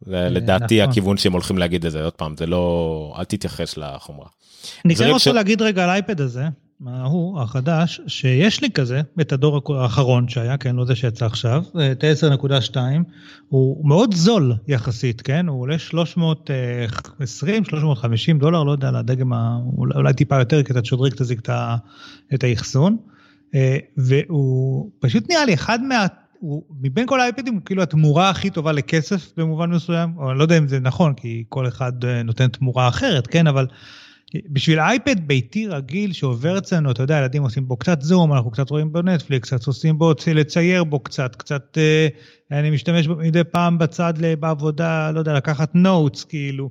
זה 0.00 0.28
לדעתי 0.30 0.80
נכון. 0.80 0.90
הכיוון 0.90 1.16
שהם 1.16 1.32
הולכים 1.32 1.58
להגיד 1.58 1.86
את 1.86 1.92
זה 1.92 2.04
עוד 2.04 2.12
פעם 2.12 2.36
זה 2.36 2.46
לא 2.46 3.14
אל 3.18 3.24
תתייחס 3.24 3.76
לחומרה. 3.76 4.28
אני 4.84 4.96
כן 4.96 5.10
רוצה 5.10 5.30
ש... 5.30 5.34
להגיד 5.34 5.62
רגע 5.62 5.84
על 5.84 5.90
האייפד 5.90 6.20
הזה, 6.20 6.44
ההוא 6.86 7.40
החדש, 7.40 8.00
שיש 8.06 8.62
לי 8.62 8.70
כזה 8.70 9.00
את 9.20 9.32
הדור 9.32 9.80
האחרון 9.80 10.28
שהיה, 10.28 10.56
כן, 10.56 10.76
לא 10.76 10.84
זה 10.84 10.94
שיצא 10.94 11.26
עכשיו, 11.26 11.62
את 11.92 12.04
ה-10.2, 12.04 12.76
הוא 13.48 13.88
מאוד 13.88 14.14
זול 14.14 14.54
יחסית, 14.68 15.20
כן, 15.20 15.48
הוא 15.48 15.60
עולה 15.60 15.78
320, 15.78 17.64
350 17.64 18.38
דולר, 18.38 18.62
לא 18.62 18.72
יודע, 18.72 18.90
לדגם, 18.90 19.32
אולי 19.76 20.12
טיפה 20.12 20.38
יותר, 20.38 20.62
כי 20.62 20.72
אתה 20.72 20.80
תשדרג 20.80 21.14
תזיק 21.14 21.48
את 22.34 22.44
האחסון. 22.44 22.96
אה, 23.54 23.76
והוא 23.96 24.90
פשוט 25.00 25.30
נראה 25.30 25.44
לי 25.44 25.54
אחד 25.54 25.82
מה... 25.82 26.06
הוא, 26.38 26.62
מבין 26.80 27.06
כל 27.06 27.20
האייפדים 27.20 27.54
הוא 27.54 27.62
כאילו 27.64 27.82
התמורה 27.82 28.30
הכי 28.30 28.50
טובה 28.50 28.72
לכסף 28.72 29.32
במובן 29.36 29.70
מסוים, 29.70 30.12
או 30.16 30.30
אני 30.30 30.38
לא 30.38 30.42
יודע 30.42 30.58
אם 30.58 30.68
זה 30.68 30.80
נכון, 30.80 31.14
כי 31.14 31.44
כל 31.48 31.68
אחד 31.68 32.04
אה, 32.04 32.22
נותן 32.22 32.48
תמורה 32.48 32.88
אחרת, 32.88 33.26
כן, 33.26 33.46
אבל 33.46 33.66
בשביל 34.48 34.80
אייפד 34.80 35.28
ביתי 35.28 35.66
רגיל 35.66 36.12
שעובר 36.12 36.58
אצלנו, 36.58 36.90
אתה 36.90 37.02
יודע, 37.02 37.18
ילדים 37.18 37.42
עושים 37.42 37.68
בו 37.68 37.76
קצת 37.76 38.02
זום, 38.02 38.32
אנחנו 38.32 38.50
קצת 38.50 38.70
רואים 38.70 38.92
בו 38.92 39.02
נטפליקס, 39.02 39.48
קצת 39.48 39.66
עושים 39.66 39.98
בו, 39.98 40.12
לצייר 40.34 40.84
בו 40.84 41.00
קצת, 41.00 41.36
קצת, 41.36 41.78
אה, 41.78 42.08
אני 42.58 42.70
משתמש 42.70 43.08
מדי 43.08 43.44
פעם 43.44 43.78
בצד 43.78 44.14
בעבודה, 44.40 45.10
לא 45.10 45.18
יודע, 45.18 45.34
לקחת 45.34 45.74
notes, 45.74 46.24
כאילו. 46.24 46.70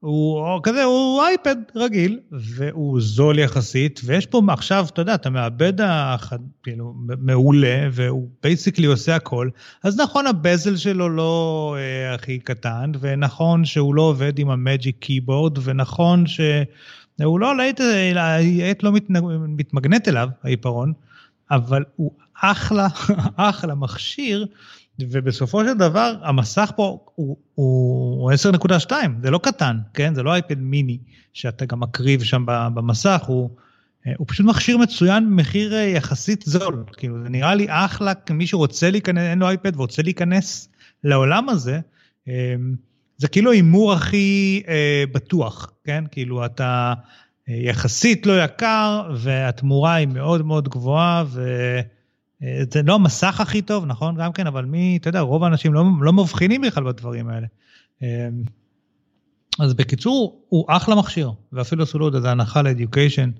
הוא 0.00 0.60
כזה, 0.62 0.84
הוא 0.84 1.22
אייפד 1.22 1.56
רגיל, 1.76 2.18
והוא 2.32 3.00
זול 3.00 3.38
יחסית, 3.38 4.00
ויש 4.04 4.26
פה 4.26 4.42
עכשיו, 4.48 4.86
אתה 4.92 5.02
יודע, 5.02 5.14
אתה 5.14 5.30
מאבד 5.30 5.72
כאילו, 6.62 6.94
מעולה, 7.18 7.88
והוא 7.92 8.28
basically 8.42 8.86
עושה 8.86 9.16
הכל. 9.16 9.48
אז 9.82 10.00
נכון, 10.00 10.26
ה 10.26 10.34
bezel 10.34 10.76
שלו 10.76 11.08
לא 11.08 11.76
אה, 11.78 12.14
הכי 12.14 12.38
קטן, 12.38 12.92
ונכון 13.00 13.64
שהוא 13.64 13.94
לא 13.94 14.02
עובד 14.02 14.38
עם 14.38 14.50
ה 14.50 14.58
Magic 14.58 14.96
Keyboard, 14.98 15.58
ונכון 15.62 16.26
שהוא 16.26 17.40
לא, 17.40 17.56
לעט, 17.56 17.80
העט 18.60 18.82
לא 18.82 18.92
מתמגנט 19.48 20.08
אליו, 20.08 20.28
העיפרון, 20.42 20.92
אבל 21.50 21.84
הוא 21.96 22.12
אחלה, 22.40 22.88
אחלה 23.36 23.74
מכשיר. 23.74 24.46
ובסופו 25.10 25.64
של 25.64 25.74
דבר 25.74 26.14
המסך 26.22 26.72
פה 26.76 26.98
הוא, 27.14 27.36
הוא 27.54 28.32
10.2, 28.32 28.92
זה 29.22 29.30
לא 29.30 29.38
קטן, 29.42 29.78
כן? 29.94 30.14
זה 30.14 30.22
לא 30.22 30.34
אייפד 30.34 30.58
מיני 30.58 30.98
שאתה 31.32 31.64
גם 31.66 31.80
מקריב 31.80 32.22
שם 32.22 32.44
במסך, 32.46 33.22
הוא, 33.26 33.50
הוא 34.16 34.26
פשוט 34.28 34.46
מכשיר 34.46 34.78
מצוין 34.78 35.30
במחיר 35.30 35.74
יחסית 35.74 36.42
זול. 36.46 36.84
כאילו 36.96 37.22
זה 37.22 37.28
נראה 37.28 37.54
לי 37.54 37.66
אחלה, 37.68 38.12
מי 38.30 38.46
שרוצה 38.46 38.90
להיכנס, 38.90 39.22
אין 39.22 39.38
לו 39.38 39.48
אייפד 39.48 39.76
ורוצה 39.76 40.02
להיכנס 40.02 40.68
לעולם 41.04 41.48
הזה, 41.48 41.80
זה 43.20 43.28
כאילו 43.28 43.50
ההימור 43.50 43.92
הכי 43.92 44.62
אה, 44.68 45.04
בטוח, 45.12 45.72
כן? 45.84 46.04
כאילו 46.10 46.44
אתה 46.44 46.94
אה, 47.48 47.54
יחסית 47.54 48.26
לא 48.26 48.44
יקר 48.44 49.10
והתמורה 49.16 49.94
היא 49.94 50.08
מאוד 50.08 50.46
מאוד 50.46 50.68
גבוהה 50.68 51.24
ו... 51.26 51.40
אה, 52.42 52.62
זה 52.70 52.82
לא 52.82 52.94
המסך 52.94 53.40
הכי 53.40 53.62
טוב, 53.62 53.86
נכון? 53.86 54.16
גם 54.16 54.32
כן, 54.32 54.46
אבל 54.46 54.64
מי, 54.64 54.98
אתה 55.00 55.08
יודע, 55.08 55.20
רוב 55.20 55.44
האנשים 55.44 55.74
לא, 55.74 55.84
לא 56.00 56.12
מבחינים 56.12 56.60
בכלל 56.60 56.84
בדברים 56.84 57.28
האלה. 57.28 57.46
אה, 58.02 58.28
אז 59.58 59.74
בקיצור, 59.74 60.44
הוא 60.48 60.64
אחלה 60.68 60.94
מכשיר, 60.94 61.32
ואפילו 61.52 61.82
עשו 61.82 61.98
לו 61.98 62.06
עוד 62.06 62.14
איזה 62.14 62.30
הנחה 62.30 62.62
לאדיוקיישן. 62.62 63.30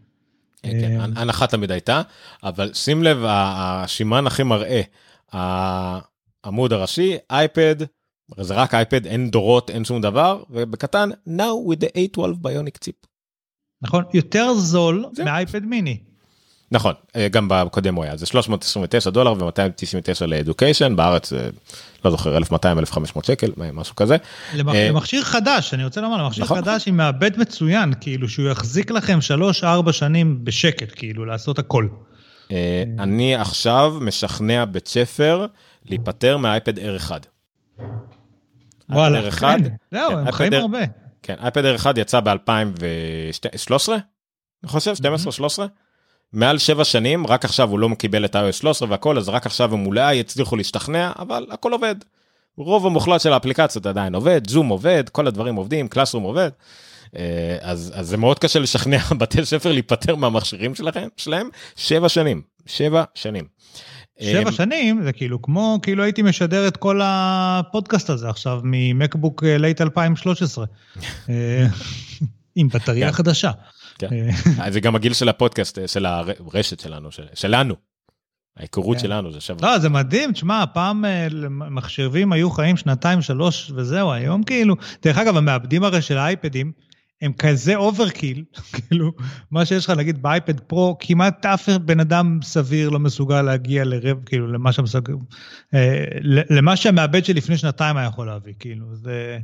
כן, 0.62 0.80
כן, 0.80 1.00
אה, 1.00 1.22
הנחה 1.22 1.46
תמיד 1.46 1.70
הייתה, 1.70 2.02
אבל 2.42 2.70
שים 2.74 3.02
לב, 3.02 3.18
השימן 3.26 4.26
הכי 4.26 4.42
מראה, 4.42 4.80
העמוד 5.32 6.72
הראשי, 6.72 7.16
אייפד, 7.30 7.76
זה 8.40 8.54
רק 8.54 8.74
אייפד, 8.74 9.06
אין 9.06 9.30
דורות, 9.30 9.70
אין 9.70 9.84
שום 9.84 10.00
דבר, 10.00 10.42
ובקטן, 10.50 11.10
now 11.28 11.70
with 11.72 11.80
the 11.80 11.88
A12 11.96 12.20
bionic 12.42 12.84
chip. 12.84 13.06
נכון, 13.82 14.04
יותר 14.14 14.54
זול 14.54 15.04
מאייפד 15.24 15.64
מיני. 15.64 16.09
נכון 16.72 16.94
אה, 17.16 17.28
גם 17.28 17.48
בקודם 17.50 17.94
הוא 17.94 18.04
היה 18.04 18.16
זה 18.16 18.26
329 18.26 19.10
דולר 19.10 19.32
ו299 19.32 20.26
לאדוקיישן 20.26 20.96
בארץ 20.96 21.32
לא 22.04 22.10
זוכר 22.10 22.36
1200 22.36 22.78
1500 22.78 23.24
שקל 23.24 23.50
משהו 23.72 23.96
כזה. 23.96 24.14
אה, 24.14 24.88
למכשיר 24.88 25.22
חדש 25.22 25.74
אני 25.74 25.84
רוצה 25.84 26.00
לומר 26.00 26.16
למכשיר 26.16 26.44
נכון. 26.44 26.56
חדש 26.56 26.88
עם 26.88 26.96
מעבד 26.96 27.38
מצוין 27.38 27.92
כאילו 28.00 28.28
שהוא 28.28 28.48
יחזיק 28.48 28.90
לכם 28.90 29.18
3-4 29.62 29.92
שנים 29.92 30.44
בשקט 30.44 30.92
כאילו 30.96 31.24
לעשות 31.24 31.58
הכל. 31.58 31.88
אה, 32.52 32.84
אני 32.98 33.34
עכשיו 33.34 33.94
משכנע 34.00 34.64
בית 34.64 34.88
ספר 34.88 35.46
להיפטר 35.84 36.36
מהאייפד 36.36 36.78
R1. 36.78 37.10
וואלה, 38.88 39.30
כן, 39.30 39.58
זהו, 39.90 40.18
הם 40.18 40.32
חיים 40.32 40.52
הרבה. 40.52 40.78
כן, 41.22 41.34
אייפד 41.40 41.76
R1 41.76 41.86
יצא 41.96 42.20
ב-2013, 42.20 43.92
אני 44.62 44.68
חושב, 44.68 44.94
12-13. 44.94 45.60
מעל 46.32 46.58
7 46.58 46.84
שנים 46.84 47.26
רק 47.26 47.44
עכשיו 47.44 47.70
הוא 47.70 47.78
לא 47.78 47.88
קיבל 47.98 48.24
את 48.24 48.36
iOS 48.36 48.52
13 48.52 48.90
והכל 48.90 49.18
אז 49.18 49.28
רק 49.28 49.46
עכשיו 49.46 49.74
הם 49.74 49.86
אולי 49.86 50.14
יצליחו 50.14 50.56
להשתכנע 50.56 51.12
אבל 51.18 51.46
הכל 51.50 51.72
עובד. 51.72 51.94
רוב 52.56 52.86
המוחלט 52.86 53.20
של 53.20 53.32
האפליקציות 53.32 53.86
עדיין 53.86 54.14
עובד 54.14 54.48
זום 54.48 54.68
עובד 54.68 55.08
כל 55.12 55.26
הדברים 55.26 55.54
עובדים 55.54 55.88
קלאסרום 55.88 56.24
עובד. 56.24 56.50
אה, 57.16 57.56
אז, 57.60 57.92
אז 57.94 58.08
זה 58.08 58.16
מאוד 58.16 58.38
קשה 58.38 58.58
לשכנע 58.58 58.98
בתי 59.20 59.44
ספר 59.44 59.72
להיפטר 59.72 60.14
מהמכשירים 60.14 60.74
שלכם 60.74 61.08
שלהם 61.16 61.48
7 61.76 62.08
שנים 62.08 62.42
7 62.66 63.04
שנים. 63.14 63.44
שבע 64.20 64.46
אה, 64.46 64.52
שנים 64.52 65.02
זה 65.02 65.12
כאילו 65.12 65.42
כמו 65.42 65.78
כאילו 65.82 66.02
הייתי 66.02 66.22
משדר 66.22 66.68
את 66.68 66.76
כל 66.76 67.00
הפודקאסט 67.04 68.10
הזה 68.10 68.28
עכשיו 68.28 68.60
מ 68.64 68.74
MacBook 68.74 69.44
late 69.44 69.80
2013 69.80 70.64
עם 72.56 72.68
בטריה 72.68 73.06
כן. 73.06 73.12
חדשה. 73.12 73.50
כן. 74.08 74.62
אה, 74.62 74.70
זה 74.70 74.80
גם 74.80 74.94
הגיל 74.94 75.12
של 75.12 75.28
הפודקאסט, 75.28 75.78
אה, 75.78 75.88
של 75.88 76.06
הרשת 76.06 76.80
שלנו, 76.80 77.12
של, 77.12 77.26
שלנו. 77.34 77.74
ההיכרות 78.56 78.96
כן. 78.96 79.02
שלנו 79.02 79.32
זה 79.32 79.40
שווה. 79.40 79.72
לא, 79.72 79.78
זה 79.78 79.88
מדהים, 79.88 80.32
תשמע, 80.32 80.64
פעם 80.74 81.04
אה, 81.04 81.28
מחשבים 81.48 82.32
היו 82.32 82.50
חיים 82.50 82.76
שנתיים, 82.76 83.22
שלוש, 83.22 83.70
וזהו, 83.74 84.12
היום 84.12 84.42
כאילו, 84.42 84.76
דרך 85.02 85.18
אגב, 85.18 85.36
המעבדים 85.36 85.84
הרי 85.84 86.02
של 86.02 86.18
האייפדים, 86.18 86.72
הם 87.22 87.32
כזה 87.32 87.76
overkill, 87.76 88.44
כאילו, 88.74 89.12
מה 89.50 89.64
שיש 89.64 89.84
לך 89.84 89.90
נגיד 89.90 90.22
באייפד 90.22 90.60
פרו, 90.60 90.96
כמעט 91.00 91.46
אף 91.46 91.68
בן 91.68 92.00
אדם 92.00 92.38
סביר 92.42 92.88
לא 92.88 92.98
מסוגל 92.98 93.42
להגיע 93.42 93.84
לרב, 93.84 94.24
כאילו, 94.26 94.52
למה, 94.52 94.72
שהמסוג... 94.72 95.10
למה 96.50 96.76
שהמעבד 96.76 97.24
שלפני 97.24 97.56
שנתיים 97.56 97.96
היה 97.96 98.06
יכול 98.06 98.26
להביא, 98.26 98.54
כאילו, 98.58 98.94
זה... 98.94 99.38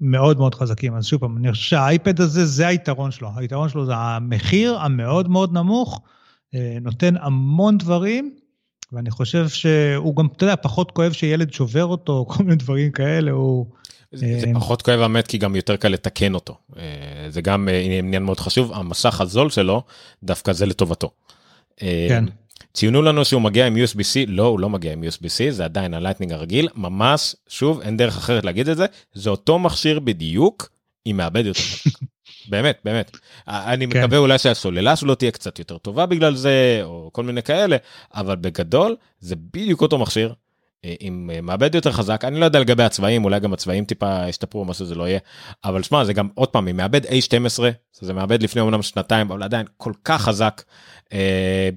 מאוד 0.00 0.38
מאוד 0.38 0.54
חזקים. 0.54 0.94
אז 0.94 1.06
שוב 1.06 1.20
פעם, 1.20 1.36
אני 1.36 1.52
חושב 1.52 1.64
שהאייפד 1.64 2.20
הזה, 2.20 2.46
זה 2.46 2.66
היתרון 2.66 3.10
שלו. 3.10 3.28
היתרון 3.36 3.68
שלו 3.68 3.86
זה 3.86 3.92
המחיר 3.96 4.78
המאוד 4.78 5.28
מאוד 5.28 5.52
נמוך, 5.52 6.00
אה, 6.54 6.78
נותן 6.80 7.14
המון 7.20 7.78
דברים, 7.78 8.34
ואני 8.92 9.10
חושב 9.10 9.48
שהוא 9.48 10.16
גם, 10.16 10.26
אתה 10.36 10.44
יודע, 10.44 10.56
פחות 10.56 10.90
כואב 10.90 11.12
שילד 11.12 11.52
שובר 11.52 11.84
אותו, 11.84 12.24
כל 12.28 12.44
מיני 12.44 12.56
דברים 12.56 12.92
כאלה, 12.92 13.30
הוא... 13.30 13.66
זה, 14.12 14.38
זה 14.40 14.46
פחות 14.54 14.82
כואב 14.82 15.00
האמת 15.00 15.26
כי 15.26 15.38
גם 15.38 15.56
יותר 15.56 15.76
קל 15.76 15.88
לתקן 15.88 16.34
אותו. 16.34 16.58
אה, 16.76 17.26
זה 17.28 17.40
גם 17.40 17.68
אה, 17.68 17.80
עניין 17.80 18.22
מאוד 18.22 18.40
חשוב, 18.40 18.72
המסך 18.72 19.20
הזול 19.20 19.50
שלו, 19.50 19.82
דווקא 20.22 20.52
זה 20.52 20.66
לטובתו. 20.66 21.10
כן. 22.08 22.24
ציינו 22.76 23.02
לנו 23.02 23.24
שהוא 23.24 23.42
מגיע 23.42 23.66
עם 23.66 23.76
USB-C, 23.76 24.18
לא, 24.26 24.42
הוא 24.42 24.60
לא 24.60 24.70
מגיע 24.70 24.92
עם 24.92 25.02
USB-C, 25.02 25.50
זה 25.50 25.64
עדיין 25.64 25.94
ה 25.94 25.98
Lightning 25.98 26.32
הרגיל, 26.32 26.68
ממש, 26.74 27.36
שוב, 27.48 27.80
אין 27.80 27.96
דרך 27.96 28.16
אחרת 28.16 28.44
להגיד 28.44 28.68
את 28.68 28.76
זה, 28.76 28.86
זה 29.12 29.30
אותו 29.30 29.58
מכשיר 29.58 30.00
בדיוק, 30.00 30.70
עם 31.04 31.16
מעבד 31.16 31.46
יותר 31.46 31.60
באמת, 32.50 32.78
באמת. 32.84 33.16
אני 33.48 33.88
כן. 33.88 34.04
מקווה 34.04 34.18
אולי 34.18 34.38
שהסוללה 34.38 34.96
שלו 34.96 35.14
תהיה 35.14 35.30
קצת 35.30 35.58
יותר 35.58 35.78
טובה 35.78 36.06
בגלל 36.06 36.34
זה, 36.34 36.80
או 36.82 37.10
כל 37.12 37.22
מיני 37.22 37.42
כאלה, 37.42 37.76
אבל 38.14 38.36
בגדול, 38.36 38.96
זה 39.20 39.36
בדיוק 39.36 39.82
אותו 39.82 39.98
מכשיר, 39.98 40.34
אה, 40.84 40.94
עם 41.00 41.30
אה, 41.34 41.40
מעבד 41.40 41.74
יותר 41.74 41.92
חזק, 41.92 42.24
אני 42.24 42.40
לא 42.40 42.44
יודע 42.44 42.60
לגבי 42.60 42.82
הצבעים, 42.82 43.24
אולי 43.24 43.40
גם 43.40 43.52
הצבעים 43.52 43.84
טיפה 43.84 44.28
ישתפרו, 44.28 44.64
מה 44.64 44.74
שזה 44.74 44.94
לא 44.94 45.08
יהיה, 45.08 45.18
אבל 45.64 45.82
שמע, 45.82 46.04
זה 46.04 46.12
גם, 46.12 46.28
עוד 46.34 46.48
פעם, 46.48 46.68
עם 46.68 46.76
מעבד 46.76 47.04
A12, 47.04 47.60
זה 48.00 48.12
מעבד 48.12 48.42
לפני 48.42 48.60
אומנם 48.60 48.82
שנתיים, 48.82 49.30
אבל 49.30 49.42
עדיין 49.42 49.66
כל 49.76 49.92
כך 50.04 50.22
חזק. 50.22 50.62
אה, 51.12 51.70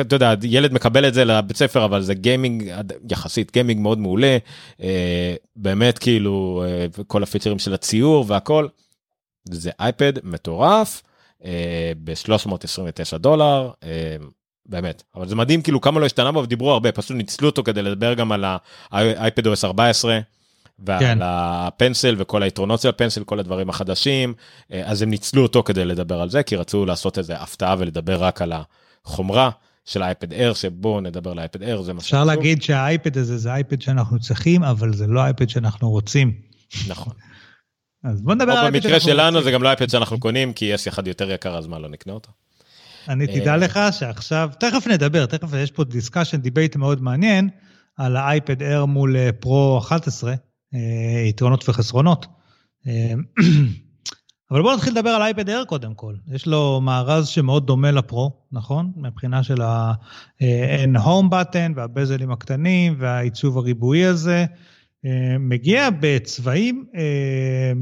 אתה 0.00 0.16
יודע 0.16 0.34
ילד 0.42 0.72
מקבל 0.72 1.08
את 1.08 1.14
זה 1.14 1.24
לבית 1.24 1.56
ספר 1.56 1.84
אבל 1.84 2.02
זה 2.02 2.14
גיימינג 2.14 2.72
יחסית 3.10 3.52
גיימינג 3.52 3.80
מאוד 3.80 3.98
מעולה 3.98 4.38
אה, 4.82 5.34
באמת 5.56 5.98
כאילו 5.98 6.64
אה, 6.66 6.86
כל 7.06 7.22
הפיצ'רים 7.22 7.58
של 7.58 7.74
הציור 7.74 8.24
והכל. 8.28 8.68
זה 9.50 9.70
אייפד 9.80 10.12
מטורף 10.22 11.02
אה, 11.44 11.92
ב-329 12.04 13.18
דולר 13.18 13.70
באמת 14.66 15.02
אבל 15.16 15.28
זה 15.28 15.36
מדהים 15.36 15.62
כאילו 15.62 15.80
כמה 15.80 16.00
לא 16.00 16.06
השתנה 16.06 16.32
בו 16.32 16.42
ודיברו 16.42 16.72
הרבה 16.72 16.92
פשוט 16.92 17.16
ניצלו 17.16 17.48
אותו 17.48 17.62
כדי 17.62 17.82
לדבר 17.82 18.14
גם 18.14 18.32
על 18.32 18.44
האייפד 18.90 19.46
OS 19.46 19.64
14 19.64 20.18
ועל 20.78 21.00
כן. 21.00 21.18
הפנסל 21.22 22.14
וכל 22.18 22.42
היתרונות 22.42 22.80
של 22.80 22.88
הפנסל 22.88 23.24
כל 23.24 23.38
הדברים 23.38 23.70
החדשים 23.70 24.34
אז 24.84 25.02
הם 25.02 25.10
ניצלו 25.10 25.42
אותו 25.42 25.62
כדי 25.62 25.84
לדבר 25.84 26.20
על 26.20 26.30
זה 26.30 26.42
כי 26.42 26.56
רצו 26.56 26.86
לעשות 26.86 27.18
איזה 27.18 27.36
הפתעה 27.36 27.76
ולדבר 27.78 28.24
רק 28.24 28.42
על 28.42 28.52
ה... 29.08 29.10
חומרה 29.10 29.50
של 29.84 30.02
האייפד 30.02 30.32
אייר 30.32 30.54
שבו 30.54 31.00
נדבר 31.00 31.30
על 31.30 31.38
האייפד 31.38 31.62
אייר 31.62 31.82
זה 31.82 31.92
מה 31.92 32.00
אפשר 32.00 32.24
להגיד 32.24 32.62
שהאייפד 32.62 33.18
הזה 33.18 33.38
זה 33.38 33.52
אייפד 33.52 33.82
שאנחנו 33.82 34.20
צריכים 34.20 34.64
אבל 34.64 34.92
זה 34.92 35.06
לא 35.06 35.20
אייפד 35.20 35.48
שאנחנו 35.48 35.90
רוצים. 35.90 36.32
נכון. 36.88 37.12
אז 38.04 38.22
בוא 38.22 38.34
נדבר 38.34 38.52
על 38.52 38.58
האייפד 38.58 38.82
במקרה 38.82 39.00
שלנו 39.00 39.42
זה 39.42 39.50
גם 39.50 39.62
לא 39.62 39.68
אייפד 39.68 39.88
שאנחנו 39.88 40.20
קונים 40.20 40.52
כי 40.52 40.64
יש 40.64 40.88
אחד 40.88 41.06
יותר 41.06 41.30
יקר 41.30 41.58
אז 41.58 41.66
מה 41.66 41.78
לא 41.78 41.88
נקנה 41.88 42.12
אותו. 42.12 42.30
אני 43.08 43.26
תדע 43.26 43.52
אה, 43.52 43.56
לך 43.56 43.80
שעכשיו 43.90 44.50
תכף 44.60 44.86
נדבר 44.86 45.26
תכף 45.26 45.48
יש 45.54 45.70
פה 45.70 45.84
discussion 45.84 46.36
debate 46.36 46.76
מאוד 46.76 47.02
מעניין 47.02 47.48
על 47.96 48.16
האייפד 48.16 48.62
אייר 48.62 48.84
מול 48.84 49.16
פרו 49.40 49.78
11 49.78 50.34
יתרונות 51.28 51.68
וחסרונות. 51.68 52.26
אבל 54.50 54.62
בואו 54.62 54.76
נתחיל 54.76 54.92
לדבר 54.92 55.10
על 55.10 55.22
אייפד 55.22 55.48
אייר 55.48 55.64
קודם 55.64 55.94
כל. 55.94 56.14
יש 56.28 56.46
לו 56.46 56.80
מארז 56.80 57.28
שמאוד 57.28 57.66
דומה 57.66 57.90
לפרו, 57.90 58.32
נכון? 58.52 58.92
מבחינה 58.96 59.42
של 59.42 59.62
ה-אין 59.62 60.96
home 60.96 61.30
button 61.30 61.72
והבזלים 61.74 62.30
הקטנים 62.30 62.94
והעיצוב 62.98 63.58
הריבועי 63.58 64.04
הזה. 64.04 64.46
אה, 65.04 65.36
מגיע 65.38 65.88
בצבעים, 66.00 66.86
אה, 66.96 67.72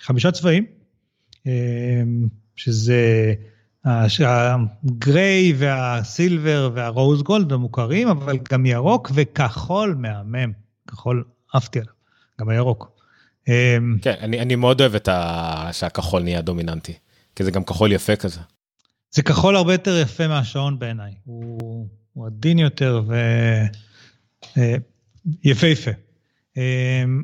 חמישה 0.00 0.30
צבעים, 0.30 0.64
אה, 1.46 2.02
שזה 2.56 3.34
הגריי 3.84 5.52
והסילבר 5.56 6.70
והרוז 6.74 7.22
גולד 7.22 7.52
המוכרים, 7.52 8.08
אבל 8.08 8.38
גם 8.52 8.66
ירוק 8.66 9.10
וכחול 9.14 9.94
מהמם. 9.98 10.52
כחול, 10.88 11.24
עפתי 11.52 11.78
עליו, 11.80 11.92
גם 12.40 12.48
הירוק. 12.48 12.93
כן, 14.02 14.14
אני, 14.20 14.40
אני 14.40 14.56
מאוד 14.56 14.80
אוהב 14.80 14.94
את 14.94 15.08
ה... 15.08 15.68
שהכחול 15.72 16.22
נהיה 16.22 16.40
דומיננטי, 16.40 16.92
כי 17.36 17.44
זה 17.44 17.50
גם 17.50 17.64
כחול 17.64 17.92
יפה 17.92 18.16
כזה. 18.16 18.40
זה 19.10 19.22
כחול 19.22 19.56
הרבה 19.56 19.74
יותר 19.74 19.98
יפה 20.02 20.28
מהשעון 20.28 20.78
בעיניי, 20.78 21.12
הוא, 21.24 21.88
הוא 22.12 22.26
עדין 22.26 22.58
יותר 22.58 23.02
ויפהפה. 25.44 25.90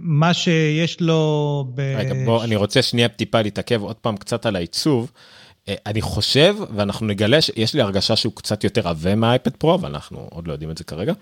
מה 0.03 0.35
שיש 0.35 1.01
לו 1.01 1.65
ב... 1.75 1.81
רגע, 1.81 2.15
בוא, 2.25 2.45
אני 2.45 2.57
רוצה 2.57 2.83
שנייה 2.83 3.09
טיפה 3.09 3.43
להתעכב 3.43 3.83
עוד 3.83 3.97
פעם 3.97 4.17
קצת 4.17 4.47
על 4.47 4.57
העיצוב. 4.57 5.13
אני 5.87 6.03
חושב, 6.03 6.57
ואנחנו 6.77 7.07
נגלה 7.07 7.41
שיש 7.41 7.75
לי 7.75 7.83
הרגשה 7.83 8.17
שהוא 8.17 8.33
קצת 8.37 8.65
יותר 8.65 8.89
עבה 8.89 9.15
מהאייפד 9.15 9.57
פרו, 9.57 9.75
אבל 9.75 9.89
אנחנו 9.89 10.29
עוד 10.31 10.49
לא 10.49 10.53
יודעים 10.53 10.71
את 10.71 10.79
זה 10.79 10.85
כרגע. 10.85 11.13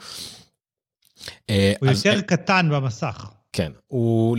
הוא 1.46 1.54
אז... 1.88 2.06
יותר 2.06 2.20
קטן 2.20 2.68
במסך. 2.72 3.30
כן, 3.52 3.72
הוא 3.86 4.36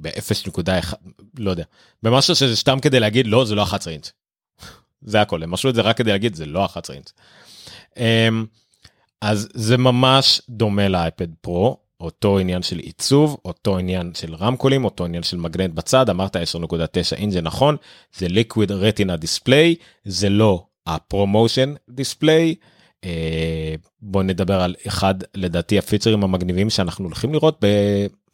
ב-0.1, 0.00 0.94
לא 1.38 1.50
יודע, 1.50 1.64
במשהו 2.02 2.34
שזה 2.34 2.56
סתם 2.56 2.80
כדי 2.80 3.00
להגיד 3.00 3.26
לא, 3.26 3.44
זה 3.44 3.54
לא 3.54 3.62
11 3.62 3.92
אינץ'. 3.92 4.12
זה 5.02 5.20
הכל, 5.20 5.42
הם 5.42 5.50
משהו 5.50 5.70
את 5.70 5.74
זה 5.74 5.80
רק 5.80 5.96
כדי 5.96 6.10
להגיד 6.10 6.34
זה 6.34 6.46
לא 6.46 6.64
11 6.64 6.96
אינץ'. 6.96 7.12
אמ, 7.96 8.46
אז 9.20 9.48
זה 9.54 9.76
ממש 9.76 10.40
דומה 10.48 10.88
לאייפד 10.88 11.34
פרו, 11.40 11.78
אותו 12.00 12.38
עניין 12.38 12.62
של 12.62 12.78
עיצוב, 12.78 13.36
אותו 13.44 13.78
עניין 13.78 14.12
של 14.14 14.34
רמקולים, 14.34 14.84
אותו 14.84 15.04
עניין 15.04 15.22
של 15.22 15.36
מגנט 15.36 15.74
בצד, 15.74 16.10
אמרת 16.10 16.36
10.9 16.36 16.40
אינץ' 17.16 17.32
זה 17.32 17.40
נכון, 17.40 17.76
זה 18.16 18.26
liquid 18.26 18.68
retina 18.68 19.24
display, 19.24 19.82
זה 20.04 20.28
לא 20.28 20.66
הפרומושן 20.86 21.74
דיספליי. 21.90 22.54
אה, 23.04 23.74
בוא 24.00 24.22
נדבר 24.22 24.60
על 24.60 24.74
אחד 24.86 25.14
לדעתי 25.34 25.78
הפיצרים 25.78 26.24
המגניבים 26.24 26.70
שאנחנו 26.70 27.04
הולכים 27.04 27.32
לראות 27.32 27.64
ב, 27.64 27.66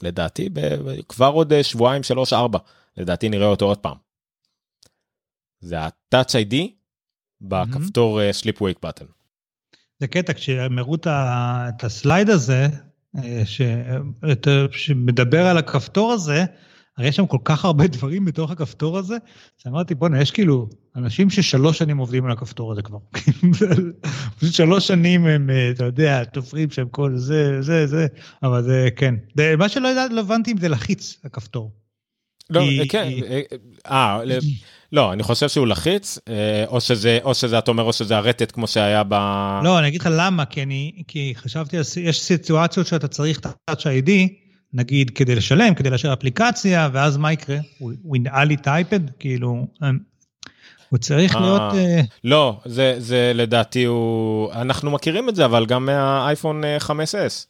לדעתי 0.03 0.49
ב, 0.53 0.61
כבר 1.09 1.31
עוד 1.31 1.53
אה, 1.53 1.63
שבועיים 1.63 2.03
שלוש 2.03 2.33
ארבע 2.33 2.59
לדעתי 2.97 3.29
נראה 3.29 3.47
אותו 3.47 3.65
עוד 3.65 3.79
פעם. 3.79 3.97
זה 5.61 5.81
ה-Touch 5.81 6.33
ID 6.33 6.57
בכפתור 7.41 8.21
mm-hmm. 8.21 8.45
Sleep 8.45 8.59
Wake 8.59 8.87
Button. 8.87 9.07
זה 9.99 10.07
קטע 10.07 10.33
כשהם 10.33 10.79
הראו 10.79 10.95
את 10.95 11.85
הסלייד 11.85 12.31
הזה 12.31 12.67
ש... 13.45 13.63
שמדבר 14.71 15.47
על 15.47 15.59
הכפתור 15.59 16.13
הזה, 16.13 16.45
הרי 17.01 17.09
יש 17.09 17.17
שם 17.17 17.27
כל 17.27 17.39
כך 17.45 17.65
הרבה 17.65 17.87
דברים 17.87 18.25
בתוך 18.25 18.51
הכפתור 18.51 18.99
הזה, 18.99 19.17
שאמרתי, 19.59 19.95
בואנה, 19.95 20.23
יש 20.23 20.31
כאילו 20.31 20.69
אנשים 20.97 21.31
ששלוש 21.31 21.79
שנים 21.79 21.99
עובדים 21.99 22.27
על 22.27 22.33
הכפתור 22.33 22.73
הזה 22.73 22.83
כבר. 22.83 22.99
פשוט 24.39 24.55
שלוש 24.55 24.87
שנים 24.87 25.27
הם, 25.27 25.51
אה, 25.51 25.71
אתה 25.71 25.85
יודע, 25.85 26.25
תופרים 26.25 26.71
שם 26.71 26.89
כל 26.89 27.13
זה, 27.17 27.63
זה, 27.63 27.87
זה, 27.87 28.07
אבל 28.43 28.63
זה, 28.63 28.89
כן. 28.97 29.15
זה, 29.37 29.55
מה 29.59 29.69
שלא 29.69 29.89
ידעתי, 29.89 30.15
לא 30.15 30.21
הבנתי 30.21 30.53
אם 30.53 30.57
זה 30.57 30.69
לחיץ, 30.69 31.17
הכפתור. 31.25 31.73
לא, 32.51 32.61
כי, 32.61 32.89
כן, 32.89 33.09
אה, 33.31 33.41
אה 33.91 34.23
לא, 34.93 35.13
אני 35.13 35.23
חושב 35.23 35.49
שהוא 35.49 35.67
לחיץ, 35.67 36.19
או 36.67 36.81
שזה, 36.81 37.19
או 37.25 37.35
שזה, 37.35 37.59
אתה 37.59 37.71
אומר, 37.71 37.83
או 37.83 37.93
שזה 37.93 38.17
הרטט 38.17 38.53
כמו 38.53 38.67
שהיה 38.67 39.03
ב... 39.09 39.15
לא, 39.65 39.79
אני 39.79 39.89
אגיד 39.89 40.01
לך 40.01 40.09
למה, 40.13 40.45
כי 40.45 40.63
אני, 40.63 41.03
כי 41.09 41.33
חשבתי, 41.37 41.77
יש 42.01 42.21
סיטואציות 42.21 42.87
שאתה 42.87 43.09
צריך 43.09 43.39
את 43.39 43.47
ה-Touch 43.47 43.83
ID, 43.83 44.11
נגיד 44.73 45.11
כדי 45.11 45.35
לשלם, 45.35 45.75
כדי 45.75 45.91
לאשר 45.91 46.13
אפליקציה, 46.13 46.89
ואז 46.93 47.17
מה 47.17 47.33
יקרה? 47.33 47.59
הוא 47.79 48.17
ינעל 48.17 48.49
לי 48.49 48.55
את 48.55 48.67
האייפד? 48.67 49.11
כאילו, 49.19 49.67
הוא 50.89 50.99
צריך 50.99 51.37
אה, 51.37 51.41
להיות... 51.41 51.75
אה, 51.75 52.01
לא, 52.25 52.61
זה, 52.65 52.95
זה 52.99 53.33
לדעתי 53.35 53.85
הוא... 53.85 54.53
אנחנו 54.53 54.91
מכירים 54.91 55.29
את 55.29 55.37
זה, 55.37 55.45
אבל 55.45 55.67
גם 55.67 55.87
מהאייפון 55.87 56.63
5S. 56.79 57.47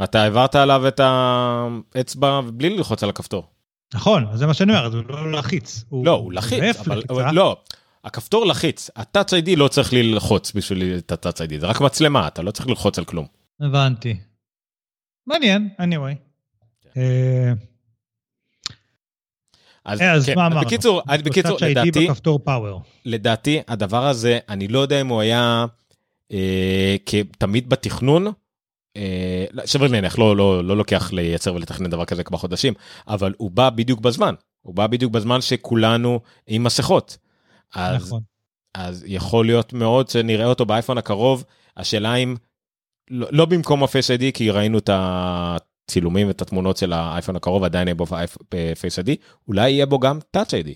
אה, 0.00 0.04
אתה 0.04 0.22
העברת 0.22 0.54
עליו 0.54 0.88
את 0.88 1.00
האצבע 1.04 2.40
בלי 2.54 2.76
ללחוץ 2.76 3.02
על 3.02 3.08
הכפתור. 3.08 3.46
נכון, 3.94 4.26
זה 4.34 4.46
מה 4.46 4.54
שאני 4.54 4.72
אומר, 4.72 4.90
זה 4.90 4.96
לא 5.08 5.32
לחיץ. 5.32 5.84
לא, 6.04 6.10
הוא 6.10 6.32
לחיץ, 6.32 6.76
אבל 7.10 7.34
לא, 7.34 7.56
הכפתור 8.04 8.46
לחיץ, 8.46 8.90
ה-Touch 8.96 9.30
ID 9.30 9.56
לא 9.56 9.68
צריך 9.68 9.92
ללחוץ 9.92 10.52
בשביל 10.52 10.94
את 10.98 11.12
ה-Touch 11.12 11.38
ID, 11.38 11.60
זה 11.60 11.66
רק 11.66 11.80
מצלמה, 11.80 12.28
אתה 12.28 12.42
לא 12.42 12.50
צריך 12.50 12.68
ללחוץ 12.68 12.98
על 12.98 13.04
כלום. 13.04 13.26
הבנתי. 13.60 14.16
מעניין, 15.26 15.68
anyway. 15.78 16.14
כן. 16.82 17.00
אה, 17.00 17.52
אז, 19.84 20.00
אז 20.00 20.26
כן, 20.26 20.34
מה 20.36 20.46
אמרנו? 20.46 20.66
בקיצור, 20.66 21.02
בקיצור, 21.24 21.58
לדעתי, 21.60 22.08
פאוור. 22.44 22.82
לדעתי 23.04 23.60
הדבר 23.68 24.06
הזה, 24.06 24.38
אני 24.48 24.68
לא 24.68 24.78
יודע 24.78 25.00
אם 25.00 25.08
הוא 25.08 25.20
היה 25.20 25.66
אה, 26.32 26.96
תמיד 27.38 27.68
בתכנון, 27.68 28.26
אה, 28.96 29.44
שווה 29.66 29.88
להניח, 29.88 30.18
לא, 30.18 30.36
לא, 30.36 30.64
לא 30.64 30.76
לוקח 30.76 31.12
לייצר 31.12 31.54
ולתכנן 31.54 31.90
דבר 31.90 32.04
כזה 32.04 32.24
כמה 32.24 32.38
חודשים, 32.38 32.74
אבל 33.08 33.34
הוא 33.36 33.50
בא 33.50 33.70
בדיוק 33.70 34.00
בזמן, 34.00 34.34
הוא 34.62 34.74
בא 34.74 34.86
בדיוק 34.86 35.12
בזמן 35.12 35.40
שכולנו 35.40 36.20
עם 36.46 36.64
מסכות. 36.64 37.16
אז, 37.74 38.06
נכון. 38.06 38.20
אז 38.74 39.04
יכול 39.06 39.46
להיות 39.46 39.72
מאוד 39.72 40.08
שנראה 40.08 40.46
אותו 40.46 40.66
באייפון 40.66 40.98
הקרוב, 40.98 41.44
השאלה 41.76 42.14
אם 42.14 42.36
לא, 43.10 43.26
לא 43.30 43.44
במקום 43.44 43.82
ה 43.82 43.88
Face 43.88 44.10
ID, 44.10 44.32
כי 44.32 44.50
ראינו 44.50 44.78
את 44.78 44.90
הצילומים 44.92 46.26
ואת 46.26 46.42
התמונות 46.42 46.76
של 46.76 46.92
האייפון 46.92 47.36
הקרוב, 47.36 47.64
עדיין 47.64 47.88
יהיה 47.88 47.94
בו 47.94 48.06
Face 48.80 48.98
ID, 48.98 49.16
אולי 49.48 49.70
יהיה 49.70 49.86
בו 49.86 49.98
גם 49.98 50.18
Touch 50.30 50.54
ID. 50.54 50.74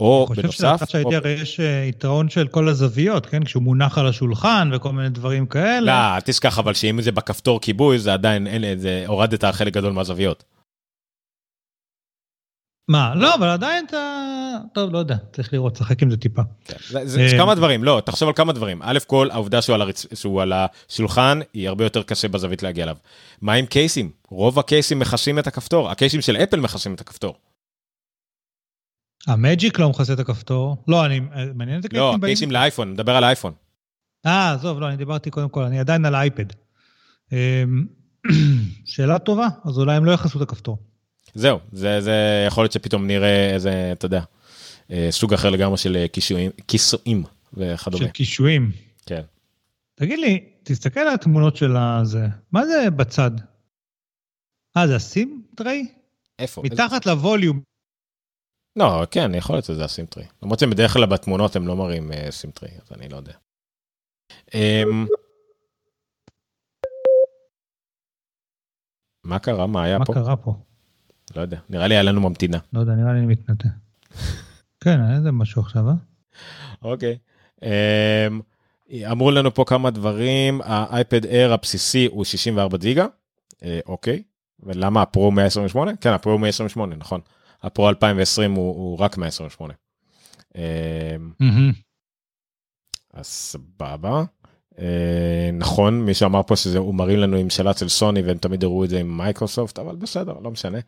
או 0.00 0.26
בנוסף... 0.26 0.40
אני 0.40 0.48
חושב 0.48 0.68
של 0.68 0.78
Touch 0.78 0.94
ID 0.94 1.16
הרי 1.16 1.30
יש 1.30 1.60
אה, 1.60 1.84
יתרון 1.88 2.28
של 2.28 2.48
כל 2.48 2.68
הזוויות, 2.68 3.26
כן? 3.26 3.44
כשהוא 3.44 3.62
מונח 3.62 3.98
על 3.98 4.06
השולחן 4.06 4.70
וכל 4.72 4.92
מיני 4.92 5.08
דברים 5.08 5.46
כאלה. 5.46 6.14
לא, 6.16 6.20
תשכח 6.20 6.58
אבל 6.58 6.74
שאם 6.74 7.02
זה 7.02 7.12
בכפתור 7.12 7.60
כיבוי, 7.60 7.98
זה 7.98 8.12
עדיין, 8.12 8.46
אין, 8.46 8.78
זה 8.78 9.04
הורדת 9.06 9.44
חלק 9.44 9.72
גדול 9.72 9.92
מהזוויות. 9.92 10.44
מה, 12.90 13.14
לא, 13.14 13.34
אבל 13.34 13.48
עדיין 13.48 13.84
אתה, 13.88 14.56
טוב, 14.74 14.92
לא 14.92 14.98
יודע, 14.98 15.16
צריך 15.32 15.52
לראות, 15.52 15.74
לשחק 15.74 16.02
עם 16.02 16.10
זה 16.10 16.16
טיפה. 16.16 16.42
כן, 16.64 16.76
יש 17.20 17.34
כמה 17.34 17.54
דברים, 17.54 17.84
לא, 17.84 18.02
תחשוב 18.04 18.28
על 18.28 18.34
כמה 18.34 18.52
דברים. 18.52 18.82
א' 18.82 18.98
כל, 19.06 19.28
העובדה 19.30 19.58
שהוא 20.14 20.42
על 20.42 20.52
השולחן, 20.52 21.38
היא 21.52 21.68
הרבה 21.68 21.84
יותר 21.84 22.02
קשה 22.02 22.28
בזווית 22.28 22.62
להגיע 22.62 22.84
אליו. 22.84 22.96
מה 23.40 23.52
עם 23.52 23.66
קייסים? 23.66 24.10
רוב 24.28 24.58
הקייסים 24.58 24.98
מכסים 24.98 25.38
את 25.38 25.46
הכפתור, 25.46 25.90
הקייסים 25.90 26.20
של 26.20 26.36
אפל 26.36 26.60
מכסים 26.60 26.94
את 26.94 27.00
הכפתור. 27.00 27.34
המג'יק 29.26 29.78
לא 29.78 29.90
מכסה 29.90 30.12
את 30.12 30.18
הכפתור. 30.18 30.76
לא, 30.88 31.06
אני, 31.06 31.20
מעניין 31.54 31.80
את 31.80 31.84
הקייסים. 31.84 32.06
לא, 32.06 32.14
הקייסים 32.14 32.50
לאייפון, 32.50 32.92
מדבר 32.92 33.16
על 33.16 33.24
האייפון. 33.24 33.52
אה, 34.26 34.52
עזוב, 34.52 34.80
לא, 34.80 34.88
אני 34.88 34.96
דיברתי 34.96 35.30
קודם 35.30 35.48
כל, 35.48 35.62
אני 35.62 35.80
עדיין 35.80 36.04
על 36.04 36.14
האייפד. 36.14 36.46
אמ, 37.32 37.86
שאלה 38.84 39.18
טובה, 39.18 39.48
אז 39.64 39.78
אולי 39.78 39.96
הם 39.96 40.04
לא 40.04 40.12
יכסו 40.12 40.38
את 40.38 40.42
הכפתור. 40.42 40.89
זהו, 41.34 41.58
זה, 41.72 42.00
זה 42.00 42.44
יכול 42.46 42.64
להיות 42.64 42.72
שפתאום 42.72 43.06
נראה 43.06 43.54
איזה, 43.54 43.92
אתה 43.92 44.06
יודע, 44.06 44.22
אה, 44.90 45.08
סוג 45.10 45.34
אחר 45.34 45.50
לגמרי 45.50 45.76
של 45.76 45.96
אה, 45.96 46.08
קישואים, 46.08 46.50
כיסויים 46.68 47.24
וכדומה. 47.52 48.04
של 48.04 48.10
קישואים. 48.10 48.72
כן. 49.06 49.22
תגיד 49.94 50.18
לי, 50.18 50.44
תסתכל 50.62 51.00
על 51.00 51.14
התמונות 51.14 51.56
של 51.56 51.76
הזה, 51.76 52.26
מה 52.52 52.66
זה 52.66 52.90
בצד? 52.90 53.30
אה, 54.76 54.86
זה 54.86 54.96
הסים 54.96 55.42
טריי? 55.56 55.86
איפה? 56.38 56.62
מתחת 56.64 57.06
איזה... 57.06 57.10
ל 57.10 57.16
volume. 57.16 57.60
לא, 58.76 59.06
כן, 59.10 59.34
יכול 59.34 59.56
להיות 59.56 59.64
שזה 59.64 59.84
ה 59.84 59.90
SIM 59.90 60.06
tray. 60.06 60.26
למרות 60.42 60.58
שבדרך 60.58 60.92
כלל 60.92 61.06
בתמונות 61.06 61.56
הם 61.56 61.66
לא 61.66 61.76
מראים 61.76 62.10
uh, 62.10 62.30
SIM 62.30 62.50
tray, 62.50 62.72
אז 62.82 62.92
אני 62.92 63.08
לא 63.08 63.16
יודע. 63.16 63.32
Um, 64.50 65.06
מה 69.24 69.38
קרה? 69.38 69.66
מה 69.66 69.84
היה 69.84 69.98
מה 69.98 70.04
פה? 70.04 70.12
מה 70.14 70.20
קרה 70.20 70.36
פה? 70.36 70.54
לא 71.36 71.40
יודע, 71.40 71.58
נראה 71.70 71.86
לי 71.86 71.94
היה 71.94 72.02
לנו 72.02 72.20
ממתינה. 72.20 72.58
לא 72.72 72.80
יודע, 72.80 72.92
נראה 72.92 73.12
לי 73.12 73.18
אני 73.18 73.26
מתנתק. 73.26 73.68
כן, 74.80 75.00
היה 75.00 75.16
איזה 75.16 75.32
משהו 75.32 75.62
עכשיו, 75.62 75.88
אה? 75.88 75.94
אוקיי. 76.82 77.18
אמ, 77.62 78.40
אמרו 79.10 79.30
לנו 79.30 79.54
פה 79.54 79.64
כמה 79.66 79.90
דברים, 79.90 80.60
האייפד 80.64 81.24
אייר 81.24 81.52
הבסיסי 81.52 82.08
הוא 82.10 82.24
64 82.24 82.78
גיגה, 82.78 83.06
אה, 83.62 83.80
אוקיי. 83.86 84.22
ולמה 84.62 85.02
הפרו 85.02 85.30
128? 85.30 85.96
כן, 85.96 86.10
הפרו 86.10 86.38
128, 86.38 86.96
נכון. 86.96 87.20
הפרו 87.62 87.88
2020 87.88 88.52
הוא, 88.52 88.74
הוא 88.76 88.98
רק 88.98 89.18
128. 89.18 89.74
אמ, 90.56 90.62
אז 93.14 93.26
סבבה. 93.26 94.24
אה, 94.80 95.50
נכון, 95.52 96.00
מי 96.00 96.14
שאמר 96.14 96.42
פה 96.42 96.56
שזה, 96.56 96.78
הוא 96.78 96.94
מראים 96.94 97.18
לנו 97.18 97.36
עם 97.36 97.50
שלט 97.50 97.78
של 97.78 97.88
סוני 97.88 98.22
והם 98.22 98.38
תמיד 98.38 98.64
הראו 98.64 98.84
את 98.84 98.90
זה 98.90 99.00
עם 99.00 99.16
מייקרוסופט, 99.16 99.78
אבל 99.78 99.96
בסדר, 99.96 100.34
לא 100.42 100.50
משנה. 100.50 100.78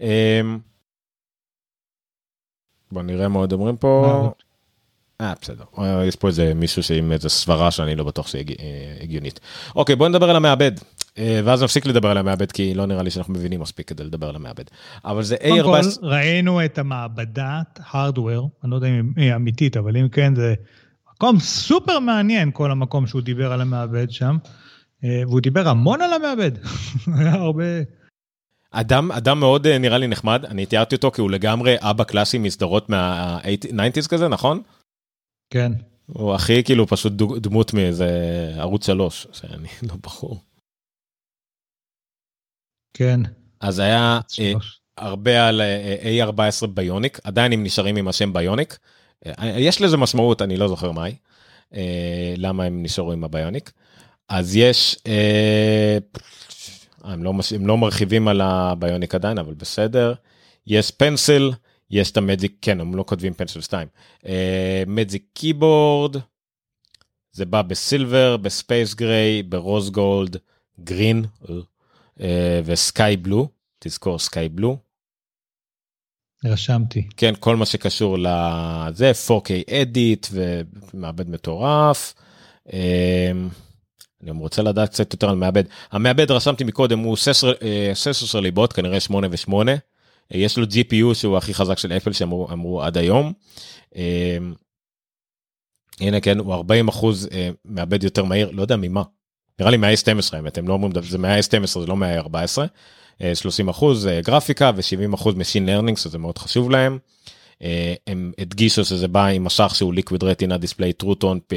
אה, 0.00 0.40
בוא 2.92 3.02
נראה 3.02 3.28
מה 3.28 3.38
עוד 3.38 3.52
אומרים 3.52 3.76
פה. 3.76 4.32
אה 5.20 5.32
בסדר 5.42 5.64
אה, 5.78 6.04
יש 6.04 6.16
פה 6.16 6.28
איזה 6.28 6.54
מישהו 6.54 6.82
שעם 6.82 7.12
איזה 7.12 7.28
סברה 7.28 7.70
שאני 7.70 7.96
לא 7.96 8.04
בטוח 8.04 8.26
שהיא 8.26 8.44
הגיונית. 9.00 9.40
אוקיי 9.76 9.96
בוא 9.96 10.08
נדבר 10.08 10.30
על 10.30 10.36
המעבד 10.36 10.72
ואז 11.18 11.62
נפסיק 11.62 11.86
לדבר 11.86 12.10
על 12.10 12.18
המעבד 12.18 12.52
כי 12.52 12.74
לא 12.74 12.86
נראה 12.86 13.02
לי 13.02 13.10
שאנחנו 13.10 13.34
מבינים 13.34 13.60
מספיק 13.60 13.88
כדי 13.88 14.04
לדבר 14.04 14.28
על 14.28 14.36
המעבד. 14.36 14.64
אבל 15.04 15.22
זה 15.22 15.36
קודם 15.48 15.64
כל, 15.64 15.80
A14 15.80 15.98
ראינו 16.02 16.64
את 16.64 16.78
המעבדת 16.78 17.80
הארדוור, 17.86 18.50
אני 18.64 18.70
לא 18.70 18.76
יודע 18.76 18.88
אם 18.88 19.12
היא 19.16 19.34
אמיתית, 19.34 19.76
אבל 19.76 19.96
אם 19.96 20.08
כן, 20.08 20.34
זה 20.34 20.54
מקום 21.14 21.40
סופר 21.40 21.98
מעניין, 21.98 22.50
כל 22.52 22.70
המקום 22.70 23.06
שהוא 23.06 23.22
דיבר 23.22 23.52
על 23.52 23.60
המעבד 23.60 24.10
שם. 24.10 24.36
אה, 25.04 25.22
והוא 25.26 25.40
דיבר 25.40 25.68
המון 25.68 26.00
על 26.02 26.12
המעבד. 26.12 26.50
היה 27.18 27.32
הרבה... 27.32 27.64
אדם 28.70 29.12
אדם 29.12 29.40
מאוד 29.40 29.66
אה, 29.66 29.78
נראה 29.78 29.98
לי 29.98 30.06
נחמד 30.06 30.44
אני 30.44 30.66
תיארתי 30.66 30.94
אותו 30.94 31.10
כי 31.10 31.20
הוא 31.20 31.30
לגמרי 31.30 31.74
אבא 31.78 32.04
קלאסי 32.04 32.38
מסדרות 32.38 32.88
מה-90's 32.88 34.08
כזה 34.08 34.28
נכון? 34.28 34.62
כן. 35.50 35.72
הוא 36.06 36.34
הכי 36.34 36.64
כאילו 36.64 36.86
פשוט 36.86 37.12
דמות 37.40 37.74
מאיזה 37.74 38.08
ערוץ 38.58 38.86
שלוש 38.86 39.26
שאני 39.32 39.68
לא 39.82 39.94
בחור. 40.02 40.40
כן. 42.94 43.20
אז 43.60 43.78
היה 43.78 44.20
אה. 44.40 44.52
הרבה 44.98 45.48
על 45.48 45.60
אה, 45.60 46.26
A14 46.28 46.66
ביוניק 46.66 47.20
עדיין 47.24 47.52
הם 47.52 47.64
נשארים 47.64 47.96
עם 47.96 48.08
השם 48.08 48.32
ביוניק. 48.32 48.78
אה, 49.26 49.54
יש 49.58 49.80
לזה 49.80 49.96
משמעות 49.96 50.42
אני 50.42 50.56
לא 50.56 50.68
זוכר 50.68 50.92
מהי. 50.92 51.14
אה, 51.74 52.34
למה 52.36 52.64
הם 52.64 52.82
נשארו 52.82 53.12
עם 53.12 53.24
הביוניק. 53.24 53.72
אז 54.28 54.56
יש 54.56 54.98
אה, 55.06 55.98
הם 57.04 57.24
לא, 57.24 57.32
הם 57.54 57.66
לא 57.66 57.78
מרחיבים 57.78 58.28
על 58.28 58.40
הביוניק 58.40 59.14
עדיין 59.14 59.38
אבל 59.38 59.54
בסדר. 59.54 60.14
יש 60.66 60.90
Pencil 60.90 61.52
יש 61.90 62.10
את 62.10 62.16
ה 62.16 62.23
Magic 62.23 62.56
כן 62.62 62.80
הם 62.80 62.94
לא 62.94 63.04
כותבים 63.06 63.34
Pencil 63.34 63.62
2. 63.62 63.88
Magic 64.86 65.24
Keyboard. 65.32 66.16
זה 67.32 67.44
בא 67.44 67.62
ב 67.62 67.73
silver 67.73 68.36
ב 68.36 68.46
space 68.46 68.94
gray 68.94 69.42
ב 69.42 69.52
rose 69.52 69.90
gold 69.90 70.36
green 70.80 71.24
ו 72.64 72.77
sky 72.77 73.16
blue 73.16 73.48
תזכור 73.78 74.18
sky 74.18 74.48
blue 74.48 74.78
רשמתי. 76.44 77.08
כן 77.16 77.34
כל 77.40 77.56
מה 77.56 77.66
שקשור 77.66 78.18
לזה 78.18 79.12
4K 79.28 79.74
edit 79.74 80.26
ומעבד 80.32 81.30
מטורף. 81.30 82.14
אה, 82.72 83.32
אני 84.22 84.30
גם 84.30 84.38
רוצה 84.38 84.62
לדעת 84.62 84.88
קצת 84.88 85.12
יותר 85.12 85.30
על 85.30 85.36
מעבד 85.36 85.64
המעבד 85.92 86.30
רשמתי 86.30 86.64
מקודם 86.64 86.98
הוא 86.98 87.16
16 87.16 87.52
אה, 87.62 87.94
16 87.94 88.40
ליבות 88.40 88.72
כנראה 88.72 89.00
8 89.00 89.26
ו8 89.26 89.52
יש 90.30 90.58
לו 90.58 90.64
GPU 90.64 91.14
שהוא 91.14 91.36
הכי 91.36 91.54
חזק 91.54 91.78
של 91.78 91.92
אפל 91.92 92.12
שאמרו 92.12 92.48
אמרו 92.52 92.82
עד 92.82 92.98
היום. 92.98 93.32
אה, 93.96 94.38
הנה 96.00 96.20
כן 96.20 96.38
הוא 96.38 96.54
40 96.54 96.88
אחוז 96.88 97.28
אה, 97.32 97.50
מעבד 97.64 98.04
יותר 98.04 98.24
מהיר 98.24 98.50
לא 98.50 98.62
יודע 98.62 98.76
ממה. 98.76 99.02
נראה 99.58 99.70
לי 99.70 99.76
מ-A12 99.76 100.38
האמת 100.38 100.58
הם 100.58 100.68
לא 100.68 100.72
אומרים 100.72 100.92
זה 101.02 101.18
מ-A12 101.18 101.82
זה 101.82 101.88
לא 101.88 101.96
מ-A14 101.96 102.66
30 103.34 103.68
אחוז 103.68 104.06
אה, 104.06 104.20
גרפיקה 104.24 104.70
ו70 104.76 105.14
אחוז 105.14 105.34
machine 105.34 105.66
learning 105.66 105.98
שזה 105.98 106.18
מאוד 106.18 106.38
חשוב 106.38 106.70
להם. 106.70 106.98
אה, 107.62 107.94
הם 108.06 108.32
הדגישו 108.38 108.84
שזה 108.84 109.08
בא 109.08 109.26
עם 109.26 109.44
מסך 109.44 109.72
שהוא 109.74 109.94
retina 109.94 110.54
display 110.62 111.04
true 111.04 111.14
tone 111.22 111.54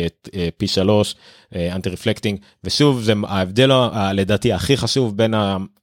פי 0.58 0.68
3 0.68 1.16
anti 1.56 1.90
reflecting 1.90 2.40
ושוב 2.64 3.02
זה 3.02 3.14
ההבדל 3.28 3.72
לדעתי 4.14 4.54
הכי 4.54 4.78
חשוב 4.78 5.18
בין 5.18 5.34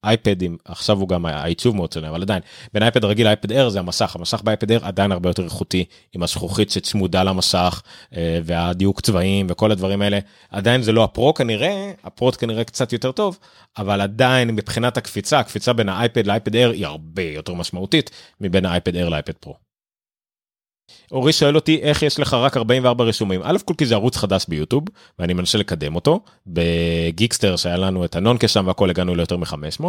האייפדים 0.04 0.56
עכשיו 0.64 1.00
הוא 1.00 1.08
גם 1.08 1.26
העיצוב 1.26 1.76
מאוד 1.76 1.92
שונה 1.92 2.08
אבל 2.08 2.22
עדיין 2.22 2.42
בין 2.74 2.82
האייפד 2.82 3.04
הרגיל 3.04 3.26
לאייפד 3.26 3.52
אייר 3.52 3.68
זה 3.68 3.78
המסך. 3.78 4.16
המסך 4.16 4.42
באייפד 4.42 4.72
אייר 4.72 4.78
עדיין 4.82 5.12
הרבה 5.12 5.30
יותר 5.30 5.44
איכותי 5.44 5.84
עם 6.12 6.22
הזכוכית 6.22 6.70
שצמודה 6.70 7.22
למסך 7.22 7.82
אה, 8.16 8.38
והדיוק 8.44 9.00
צבעים 9.00 9.46
וכל 9.50 9.70
הדברים 9.70 10.02
האלה. 10.02 10.18
עדיין 10.50 10.82
זה 10.82 10.92
לא 10.92 11.04
הפרו 11.04 11.34
כנראה 11.34 11.92
הפרו 12.04 12.32
כנראה 12.32 12.64
קצת 12.64 12.92
יותר 12.92 13.12
טוב 13.12 13.38
אבל 13.78 14.00
עדיין 14.00 14.50
מבחינת 14.50 14.96
הקפיצה 14.96 15.38
הקפיצה 15.38 15.72
בין 15.72 15.88
האייפד 15.88 16.26
לאייפד 16.26 16.56
אייר 16.56 16.70
היא 16.70 16.86
הרבה 16.86 17.22
יותר 17.22 17.54
משמעותית 17.54 18.10
מבין 18.40 18.66
האייפד 18.66 18.96
אייר 18.96 19.08
לאייפד 19.08 19.32
פרו. 19.32 19.63
אורי 21.12 21.32
שואל 21.32 21.54
אותי 21.56 21.78
איך 21.82 22.02
יש 22.02 22.20
לך 22.20 22.34
רק 22.34 22.56
44 22.56 23.04
רשומים 23.04 23.40
א' 23.44 23.56
כל 23.64 23.74
כי 23.78 23.86
זה 23.86 23.94
ערוץ 23.94 24.16
חדש 24.16 24.44
ביוטיוב 24.48 24.84
ואני 25.18 25.32
מנסה 25.32 25.58
לקדם 25.58 25.94
אותו 25.94 26.20
בגיקסטר 26.46 27.56
שהיה 27.56 27.76
לנו 27.76 28.04
את 28.04 28.16
הנונקה 28.16 28.48
שם 28.48 28.64
והכל 28.66 28.90
הגענו 28.90 29.14
ליותר 29.14 29.36
מ-500 29.36 29.84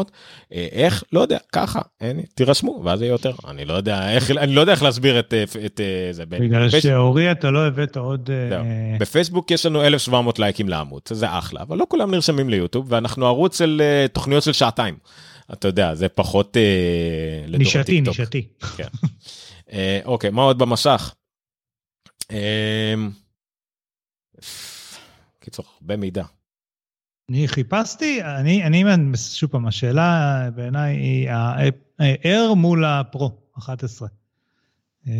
איך 0.51 1.03
לא 1.13 1.19
יודע 1.19 1.37
ככה 1.51 1.81
אין 2.01 2.19
תירשמו 2.35 2.81
ואז 2.83 3.01
יהיה 3.01 3.11
יותר 3.11 3.31
אני 3.47 3.65
לא 3.65 3.73
יודע 3.73 4.11
איך 4.11 4.31
אני 4.31 4.55
לא 4.55 4.61
יודע 4.61 4.71
איך 4.73 4.83
להסביר 4.83 5.19
את, 5.19 5.33
את, 5.65 5.79
אה, 5.81 6.13
זה. 6.13 6.25
בגלל 6.25 6.67
בפייס- 6.67 6.83
שאורי 6.83 7.31
אתה 7.31 7.51
לא 7.51 7.67
הבאת 7.67 7.97
עוד... 7.97 8.29
אה, 8.33 8.49
זהו. 8.49 8.63
בפייסבוק 8.99 9.51
יש 9.51 9.65
לנו 9.65 9.83
1700 9.83 10.39
לייקים 10.39 10.69
לעמוד 10.69 11.01
זה 11.09 11.37
אחלה 11.37 11.61
אבל 11.61 11.77
לא 11.77 11.85
כולם 11.89 12.11
נרשמים 12.11 12.49
ליוטיוב 12.49 12.85
ואנחנו 12.89 13.25
ערוץ 13.25 13.57
של 13.57 13.81
אה, 13.83 14.07
תוכניות 14.07 14.43
של 14.43 14.53
שעתיים. 14.53 14.95
אתה 15.53 15.67
יודע 15.67 15.95
זה 15.95 16.07
פחות 16.09 16.57
אה, 16.57 17.57
נישתי. 17.57 18.01
נישתי. 18.01 18.47
כן. 18.77 18.87
אה, 19.71 19.99
אוקיי 20.05 20.29
מה 20.29 20.41
עוד 20.41 20.57
במסך. 20.57 21.13
אה, 22.31 22.93
קיצור 25.39 25.65
הרבה 25.81 25.97
מידע. 25.97 26.23
אני 27.29 27.47
חיפשתי, 27.47 28.23
אני, 28.23 28.63
אני, 28.63 28.83
שוב 29.15 29.49
פעם, 29.49 29.67
השאלה 29.67 30.49
בעיניי 30.55 30.95
היא 30.95 31.29
ה-Air 31.29 32.55
מול 32.55 32.85
הפרו 32.85 33.31
11. 33.57 34.07
אה, 35.07 35.13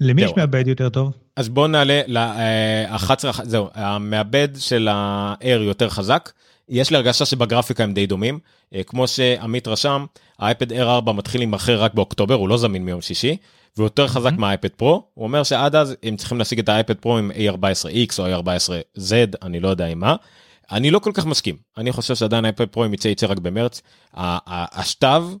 למי 0.00 0.22
יש. 0.22 0.30
מעבד 0.36 0.66
יותר 0.66 0.88
טוב? 0.88 1.12
אז 1.36 1.48
בוא 1.48 1.68
נעלה 1.68 2.00
ל-11 2.06 3.42
זהו 3.42 3.68
המעבד 3.74 4.48
של 4.58 4.88
ה-Air 4.88 5.60
יותר 5.60 5.88
חזק. 5.88 6.30
יש 6.68 6.90
לי 6.90 6.96
הרגשה 6.96 7.24
שבגרפיקה 7.24 7.84
הם 7.84 7.94
די 7.94 8.06
דומים. 8.06 8.38
אה, 8.74 8.82
כמו 8.82 9.08
שעמית 9.08 9.68
רשם 9.68 10.06
האייפד 10.38 10.72
Air 10.72 10.80
4 10.82 11.12
מתחיל 11.12 11.40
להימכר 11.40 11.82
רק 11.82 11.94
באוקטובר 11.94 12.34
הוא 12.34 12.48
לא 12.48 12.56
זמין 12.58 12.84
מיום 12.84 13.00
שישי 13.00 13.36
והוא 13.76 13.86
יותר 13.86 14.08
חזק 14.08 14.32
מהאייפד 14.38 14.68
פרו. 14.68 15.04
הוא 15.14 15.24
אומר 15.24 15.42
שעד 15.42 15.74
אז 15.76 15.96
הם 16.02 16.16
צריכים 16.16 16.38
להשיג 16.38 16.58
את 16.58 16.68
האייפד 16.68 16.94
פרו 16.96 17.18
עם 17.18 17.30
A14X 17.30 18.18
או 18.18 18.26
A14Z 18.40 19.12
אני 19.42 19.60
לא 19.60 19.68
יודע 19.68 19.86
עם 19.86 19.98
מה. 20.00 20.16
אני 20.72 20.90
לא 20.90 20.98
כל 20.98 21.10
כך 21.14 21.26
מסכים. 21.26 21.56
אני 21.78 21.92
חושב 21.92 22.14
שעדיין 22.14 22.44
האייפד 22.44 22.66
פרו 22.68 22.84
אם 22.84 22.94
יצא 22.94 23.08
יצא 23.08 23.26
רק 23.26 23.38
במרץ. 23.38 23.82
ה- 24.14 24.38
ה- 24.54 24.80
השתיו 24.80 25.28
אה, 25.32 25.36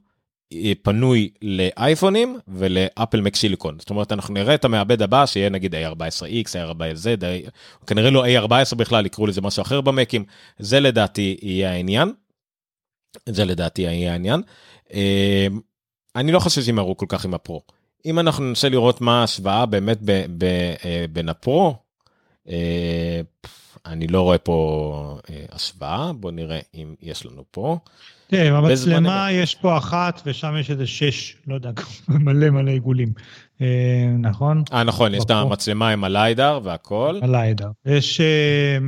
פנוי 0.82 1.30
לאייפונים 1.42 2.38
ולאפל 2.48 3.20
מק 3.20 3.36
סיליקון 3.36 3.78
זאת 3.78 3.90
אומרת 3.90 4.12
אנחנו 4.12 4.34
נראה 4.34 4.54
את 4.54 4.64
המעבד 4.64 5.02
הבא 5.02 5.26
שיהיה 5.26 5.48
נגיד 5.48 5.74
A14X 5.74 6.48
A14Z 6.48 7.22
A- 7.22 7.50
כנראה 7.86 8.10
לא 8.10 8.24
A14 8.26 8.74
בכלל 8.76 9.06
יקראו 9.06 9.26
לזה 9.26 9.40
משהו 9.40 9.62
אחר 9.62 9.80
במקים 9.80 10.24
זה 10.58 10.80
לדעתי 10.80 11.36
יהיה 11.42 11.70
העניין. 11.70 12.12
זה 13.28 13.44
לדעתי 13.44 13.82
יהיה 13.82 14.12
העניין. 14.12 14.42
אה, 14.94 15.46
אני 16.16 16.32
לא 16.32 16.38
חושב 16.40 16.62
שימהרו 16.62 16.96
כל 16.96 17.06
כך 17.08 17.24
עם 17.24 17.34
הפרו. 17.34 17.62
אם 18.06 18.18
אנחנו 18.18 18.44
ננסה 18.44 18.68
לראות 18.68 19.00
מה 19.00 19.20
ההשוואה 19.20 19.66
באמת 19.66 19.98
ב, 20.04 20.24
ב, 20.38 20.44
אה, 20.84 21.04
בין 21.12 21.28
הפרו, 21.28 21.74
אה, 22.48 23.20
אני 23.86 24.06
לא 24.06 24.22
רואה 24.22 24.38
פה 24.38 25.18
אה, 25.30 25.44
השוואה 25.52 26.12
בוא 26.12 26.30
נראה 26.30 26.60
אם 26.74 26.94
יש 27.02 27.26
לנו 27.26 27.44
פה. 27.50 27.78
תראה, 28.28 28.60
בזמן 28.60 28.94
במצלמה 28.94 29.32
יש 29.32 29.54
פה 29.54 29.78
אחת 29.78 30.22
ושם 30.26 30.54
יש 30.60 30.70
איזה 30.70 30.86
שש, 30.86 31.36
לא 31.46 31.54
יודע, 31.54 31.70
מלא 32.08 32.50
מלא 32.50 32.70
עיגולים. 32.70 33.12
אה, 33.60 33.66
נכון? 34.18 34.62
אה 34.72 34.84
נכון 34.84 35.14
יש 35.14 35.24
את. 35.24 35.30
המצלמה 35.30 35.88
עם 35.88 36.04
הליידר 36.04 36.60
והכל 36.64 37.18
הליידר. 37.22 37.70
יש... 37.86 38.20
אה, 38.20 38.78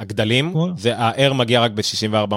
הגדלים 0.00 0.54
זה 0.76 0.98
ה-Air 0.98 1.32
מגיע 1.32 1.60
רק 1.60 1.70
ב-64 1.70 2.34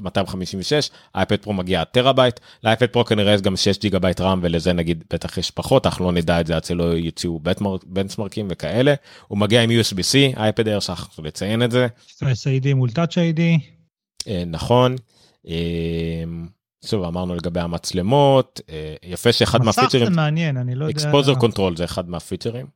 256 0.00 0.90
האייפד 1.14 1.36
פרו 1.36 1.52
מגיע 1.52 1.84
טרהבייט 1.84 2.40
לאייפד 2.64 2.86
פרו 2.86 3.04
כנראה 3.04 3.32
יש 3.32 3.40
גם 3.40 3.56
6 3.56 3.78
ג'יגה 3.78 3.98
בייט 3.98 4.20
RAM 4.20 4.40
ולזה 4.42 4.72
נגיד 4.72 5.04
בטח 5.12 5.38
יש 5.38 5.50
פחות 5.50 5.86
אנחנו 5.86 6.04
לא 6.04 6.12
נדע 6.12 6.40
את 6.40 6.46
זה 6.46 6.56
עד 6.56 6.64
שלא 6.64 6.84
יוציאו 6.84 7.40
בנצ'מרקים 7.86 8.46
וכאלה 8.50 8.94
הוא 9.28 9.38
מגיע 9.38 9.62
עם 9.62 9.70
USB-C 9.70 10.36
האייפד 10.36 10.68
Air 10.68 10.80
שכחנו 10.80 11.24
לציין 11.24 11.62
את 11.62 11.70
זה 11.70 11.86
SID 12.22 12.74
מול 12.74 12.88
Touch 12.88 13.12
ID. 13.12 13.40
אה, 14.28 14.42
נכון. 14.46 14.96
אה, 15.48 16.24
שוב 16.86 17.04
אמרנו 17.04 17.34
לגבי 17.34 17.60
המצלמות 17.60 18.60
אה, 18.68 18.94
יפה 19.02 19.32
שאחד 19.32 19.64
מהפיצ'רים 19.64 20.04
זה 20.04 20.10
מעניין, 20.10 20.56
אני 20.56 20.74
לא 20.74 20.84
יודע... 20.84 20.94
exposure 20.94 21.34
control 21.34 21.76
זה 21.76 21.84
אחד 21.84 22.08
מהפיצ'רים. 22.08 22.66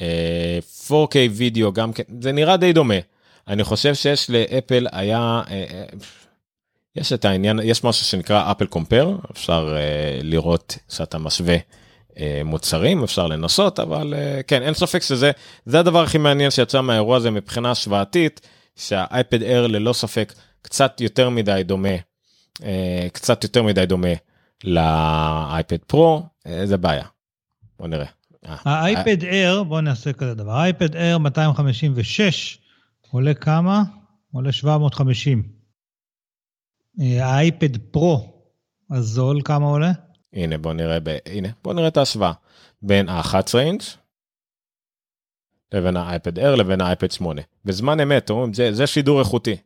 אה, 0.00 0.58
4K 0.88 1.16
וידאו 1.30 1.72
גם 1.72 1.92
כן 1.92 2.02
זה 2.20 2.32
נראה 2.32 2.56
די 2.56 2.72
דומה 2.72 2.94
אני 3.48 3.64
חושב 3.64 3.94
שיש 3.94 4.30
לאפל 4.30 4.86
היה 4.92 5.42
אה, 5.50 5.64
אה, 5.70 5.84
יש 6.96 7.12
את 7.12 7.24
העניין 7.24 7.60
יש 7.64 7.84
משהו 7.84 8.06
שנקרא 8.06 8.50
אפל 8.50 8.66
קומפר 8.66 9.16
אפשר 9.30 9.74
אה, 9.76 10.20
לראות 10.22 10.78
שאתה 10.88 11.18
משווה 11.18 11.56
אה, 12.18 12.42
מוצרים 12.44 13.04
אפשר 13.04 13.26
לנסות 13.26 13.80
אבל 13.80 14.14
אה, 14.16 14.40
כן 14.46 14.62
אין 14.62 14.74
ספק 14.74 15.02
שזה 15.02 15.30
זה 15.66 15.80
הדבר 15.80 16.02
הכי 16.02 16.18
מעניין 16.18 16.50
שיצא 16.50 16.80
מהאירוע 16.80 17.16
הזה 17.16 17.30
מבחינה 17.30 17.70
השוואתית 17.70 18.40
שהאייפד 18.76 19.42
אר 19.42 19.66
ללא 19.66 19.92
ספק 19.92 20.32
קצת 20.62 21.00
יותר 21.00 21.30
מדי 21.30 21.62
דומה 21.64 21.96
אה, 22.62 23.08
קצת 23.12 23.44
יותר 23.44 23.62
מדי 23.62 23.86
דומה 23.86 24.12
לאייפד 24.64 25.84
פרו 25.86 26.22
אה, 26.46 26.66
זה 26.66 26.76
בעיה. 26.76 27.06
בוא 27.78 27.88
נראה. 27.88 28.06
אה, 28.46 28.56
האייפד 28.64 29.22
אייר, 29.22 29.62
בואו 29.62 29.80
נעשה 29.80 30.12
כזה 30.12 30.34
דבר, 30.34 30.52
האייפד 30.52 30.96
אייר 30.96 31.18
256 31.18 32.58
עולה 33.10 33.34
כמה? 33.34 33.82
עולה 34.32 34.52
750. 34.52 35.42
אה, 37.00 37.26
האייפד 37.26 37.76
פרו 37.76 38.42
הזול 38.90 39.40
כמה 39.44 39.66
עולה? 39.66 39.92
הנה 40.32 40.58
בוא 40.58 40.72
נראה 40.72 41.00
ב... 41.00 41.16
הנה 41.26 41.48
בוא 41.64 41.74
נראה 41.74 41.88
את 41.88 41.96
ההשוואה 41.96 42.32
בין 42.82 43.08
ה-11 43.08 43.58
אינץ' 43.58 43.96
לבין 45.74 45.96
האייפד 45.96 46.38
אייר 46.38 46.54
לבין 46.54 46.80
האייפד 46.80 47.10
8 47.10 47.42
בזמן 47.64 48.00
אמת 48.00 48.30
אומרים 48.30 48.54
זה, 48.54 48.72
זה 48.72 48.86
שידור 48.86 49.20
איכותי. 49.20 49.56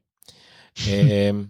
אמ, 0.86 1.44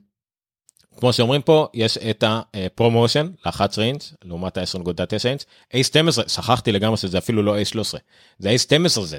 כמו 0.99 1.13
שאומרים 1.13 1.43
פה 1.43 1.69
יש 1.75 1.99
את 1.99 2.25
ה 2.27 2.37
ProMotion 2.37 3.31
ל-11 3.47 3.81
אינץ' 3.81 4.13
לעומת 4.25 4.57
ה-10.9 4.59 5.29
אינץ' 5.29 5.45
A12 5.75 6.29
שכחתי 6.29 6.73
לגמרי 6.73 6.97
שזה 6.97 7.19
אפילו 7.19 7.43
לא 7.43 7.57
A13 7.59 7.95
זה 8.39 8.51
A12Z 8.55 9.15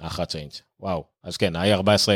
ה-11 0.00 0.18
אינץ' 0.34 0.62
וואו 0.80 1.04
אז 1.22 1.36
כן 1.36 1.56
ה-14 1.56 2.08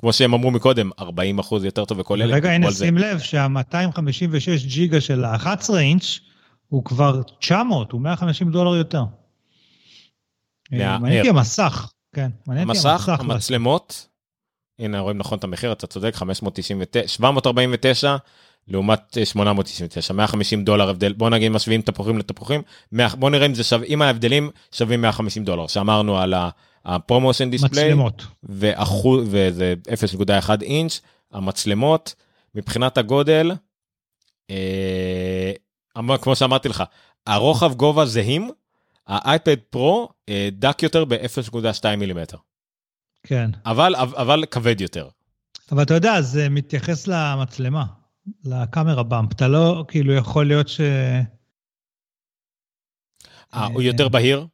כמו 0.00 0.12
שהם 0.12 0.34
אמרו 0.34 0.50
מקודם 0.50 0.90
40 0.98 1.38
אחוז 1.38 1.64
יותר 1.64 1.84
טוב 1.84 1.98
בכל 1.98 2.22
אלה. 2.22 2.34
רגע 2.34 2.50
הנה 2.50 2.72
שים 2.72 2.98
לב 2.98 3.18
שה-256 3.18 4.66
ג'יגה 4.66 5.00
של 5.00 5.24
ה-11 5.24 5.76
אינץ' 5.78 6.18
הוא 6.68 6.84
כבר 6.84 7.22
900 7.40 7.92
הוא 7.92 8.00
150 8.00 8.50
דולר 8.50 8.76
יותר. 8.76 9.02
מה- 10.72 10.98
מעניין 10.98 11.18
אותי 11.26 11.28
המסך, 11.38 11.90
כן, 12.14 12.30
מעניין 12.46 12.68
אותי 12.68 12.78
המסך. 12.78 13.08
המצלמות 13.18 14.08
הנה 14.78 15.00
רואים 15.00 15.18
נכון 15.18 15.38
את 15.38 15.44
המחיר 15.44 15.72
אתה 15.72 15.86
צודק 15.86 16.14
599 16.14 17.08
749 17.08 18.16
לעומת 18.68 19.18
אה, 19.18 19.24
899 19.24 20.14
150 20.14 20.64
דולר 20.64 20.88
הבדל 20.88 21.12
בוא 21.12 21.30
נגיד 21.30 21.52
משווים 21.52 21.82
תפוחים 21.82 22.18
לתפוחים 22.18 22.62
100 22.92 23.08
בוא 23.08 23.30
נראה 23.30 23.46
אם 23.46 23.54
זה 23.54 23.64
שווה 23.64 23.86
אם 23.86 24.02
ההבדלים 24.02 24.50
שווים 24.72 25.02
150 25.02 25.44
דולר 25.44 25.66
שאמרנו 25.66 26.18
על 26.18 26.34
ה 26.84 26.91
ProMotion 26.91 27.50
display 27.50 27.84
מצלמות. 27.84 28.22
ואחוז 28.42 29.24
וזה 29.30 29.74
0.1 30.46 30.50
אינץ' 30.62 31.00
המצלמות 31.32 32.14
מבחינת 32.54 32.98
הגודל 32.98 33.52
אה, 34.50 35.52
כמו 36.22 36.36
שאמרתי 36.36 36.68
לך 36.68 36.82
הרוחב 37.26 37.74
גובה 37.74 38.06
זהים 38.06 38.50
האייפד 39.06 39.56
פרו 39.70 40.08
אה, 40.28 40.48
דק 40.52 40.82
יותר 40.82 41.04
ב-0.2 41.04 41.96
מילימטר 41.96 42.36
כן. 43.26 43.50
אבל 43.66 43.94
אבל 43.96 44.44
כבד 44.50 44.80
יותר. 44.80 45.08
אבל 45.72 45.82
אתה 45.82 45.94
יודע, 45.94 46.20
זה 46.20 46.48
מתייחס 46.48 47.06
למצלמה, 47.08 47.84
לקאמרה 48.44 49.02
באמפ. 49.02 49.32
אתה 49.32 49.48
לא, 49.48 49.84
כאילו, 49.88 50.14
יכול 50.14 50.46
להיות 50.46 50.68
ש... 50.68 50.80
אה, 53.54 53.66
הוא 53.66 53.82
יותר 53.82 54.08
בהיר. 54.08 54.46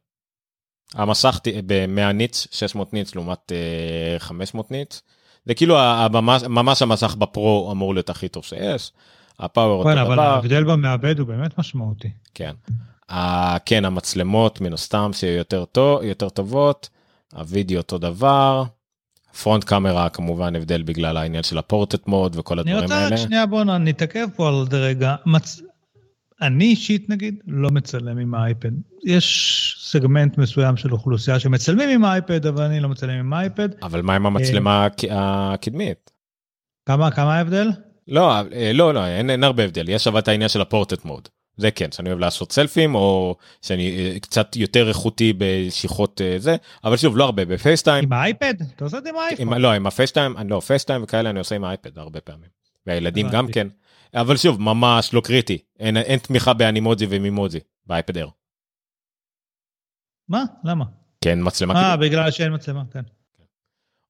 המסך 0.93 1.39
ת- 1.43 1.47
ב-100 1.65 2.11
ניץ 2.13 2.47
600 2.51 2.93
ניץ 2.93 3.15
לעומת 3.15 3.51
אה, 3.51 4.19
500 4.19 4.71
ניץ. 4.71 5.01
זה 5.45 5.53
כאילו 5.53 5.75
ממש, 6.49 6.81
המסך 6.81 7.15
בפרו 7.15 7.71
אמור 7.71 7.93
להיות 7.93 8.09
הכי 8.09 8.27
טוב 8.29 8.43
שיש. 8.43 8.91
הפאוור 9.39 9.83
כן, 9.83 9.89
אותו 9.89 10.01
אבל 10.01 10.13
דבר. 10.15 10.21
ההבדל 10.23 10.63
במעבד 10.63 11.19
הוא 11.19 11.27
באמת 11.27 11.57
משמעותי. 11.59 12.09
כן. 12.33 12.55
ה- 13.09 13.57
כן 13.59 13.85
המצלמות 13.85 14.61
מן 14.61 14.73
הסתם 14.73 15.09
שיותר 15.13 15.65
טוב 15.65 16.03
יותר 16.03 16.29
טובות. 16.29 16.89
הווידאו 17.33 17.77
אותו 17.77 17.97
דבר. 17.97 18.63
front 19.43 19.63
camera 19.63 20.09
כמובן 20.09 20.55
הבדל 20.55 20.81
בגלל 20.83 21.17
העניין 21.17 21.43
של 21.43 21.57
ה 21.57 21.63
portrait 21.63 22.07
mode 22.07 22.35
וכל 22.39 22.59
אני 22.59 22.61
הדברים 22.71 22.83
רוצה 22.83 22.97
רק 22.97 23.03
האלה. 23.03 23.17
שנייה, 23.17 23.45
בוא 23.45 23.63
נתעכב 23.63 24.27
פה 24.35 24.47
על 24.49 24.65
זה 24.71 24.79
רגע. 24.79 25.15
מצ... 25.25 25.61
אני 26.41 26.65
אישית, 26.65 27.09
נגיד, 27.09 27.35
לא 27.47 27.69
מצלם 27.69 28.17
עם 28.17 28.33
האייפד. 28.35 28.69
יש 29.05 29.75
סגמנט 29.81 30.37
מסוים 30.37 30.77
של 30.77 30.91
אוכלוסייה 30.93 31.39
שמצלמים 31.39 31.89
עם 31.89 32.05
האייפד, 32.05 32.45
אבל 32.45 32.63
אני 32.63 32.79
לא 32.79 32.89
מצלם 32.89 33.19
עם 33.19 33.33
האייפד. 33.33 33.69
אבל 33.83 34.01
מה 34.01 34.15
עם 34.15 34.25
המצלמה 34.25 34.85
הק- 34.85 35.03
הקדמית? 35.11 36.11
כמה, 36.85 37.11
כמה 37.11 37.35
ההבדל? 37.35 37.69
לא, 38.07 38.31
אה, 38.53 38.71
לא, 38.73 38.93
לא, 38.93 39.05
אין, 39.07 39.29
אין 39.29 39.43
הרבה 39.43 39.63
הבדל, 39.63 39.89
יש 39.89 40.07
אבל 40.07 40.19
את 40.19 40.27
העניין 40.27 40.49
של 40.49 40.61
ה 40.61 40.66
portrait 40.66 41.05
mode. 41.05 41.27
זה 41.61 41.71
כן, 41.71 41.91
שאני 41.91 42.09
אוהב 42.09 42.19
לעשות 42.19 42.51
סלפים, 42.51 42.95
או 42.95 43.35
שאני 43.61 43.97
אה, 43.97 44.19
קצת 44.19 44.55
יותר 44.55 44.89
איכותי 44.89 45.33
בשיחות 45.37 46.21
אה, 46.21 46.35
זה, 46.39 46.55
אבל 46.83 46.97
שוב, 46.97 47.17
לא 47.17 47.23
הרבה, 47.23 47.45
בפייסטיים, 47.45 48.03
עם 48.03 48.13
האייפד? 48.13 48.53
אתה 48.75 48.83
עושה 48.83 48.97
את 48.97 49.03
זה 49.03 49.09
עם 49.09 49.15
האייפון. 49.15 49.61
לא, 49.61 49.71
עם 49.71 49.87
הפייסטיים, 49.87 50.37
אני 50.37 50.49
לא, 50.49 50.59
פייסטיים 50.59 51.03
וכאלה 51.03 51.29
אני 51.29 51.39
עושה 51.39 51.55
עם 51.55 51.63
האייפד 51.63 51.99
הרבה 51.99 52.21
פעמים. 52.21 52.49
והילדים 52.85 53.27
גם. 53.31 53.47
כן. 53.51 53.67
אבל 54.13 54.37
שוב, 54.37 54.61
ממש 54.61 55.13
לא 55.13 55.21
קריטי, 55.21 55.57
אין, 55.79 55.97
אין 55.97 56.19
תמיכה 56.19 56.53
באנימוג'י 56.53 57.05
ומימוג'י 57.09 57.59
באייפד 57.85 58.15
אייר. 58.15 58.29
מה? 60.29 60.43
למה? 60.63 60.85
כן, 61.21 61.39
מצלמה 61.41 61.73
אה, 61.73 61.93
קדמית. 61.95 62.11
בגלל 62.11 62.31
שאין 62.31 62.53
מצלמה, 62.53 62.83
כן. 62.91 63.01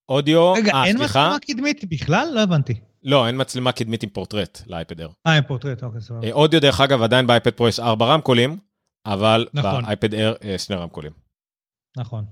אודיו, 0.09 0.53
רגע, 0.53 0.73
אה, 0.73 0.85
אין 0.85 0.97
סליחה, 0.97 1.19
מצלמה 1.19 1.39
קדמית 1.39 1.85
בכלל? 1.89 2.31
לא 2.33 2.41
הבנתי. 2.41 2.73
לא, 3.03 3.27
אין 3.27 3.41
מצלמה 3.41 3.71
קדמית 3.71 4.03
עם 4.03 4.09
פורטרט 4.09 4.61
לאייפד 4.67 4.99
אייר. 4.99 5.09
אה, 5.27 5.37
עם 5.37 5.43
פורטרט, 5.43 5.83
אוקיי, 5.83 6.01
סבבה. 6.01 6.27
אה, 6.27 6.31
אודיו 6.31 6.61
דרך 6.61 6.81
אגב 6.81 7.01
עדיין 7.01 7.27
באייפד 7.27 7.49
פרו 7.49 7.67
יש 7.67 7.79
ארבע 7.79 8.05
רמקולים, 8.05 8.59
אבל 9.05 9.47
נכון. 9.53 9.83
באייפד 9.83 10.13
אייר 10.13 10.35
אה, 10.43 10.57
שני 10.57 10.75
רמקולים. 10.75 11.11
נכון. 11.97 12.25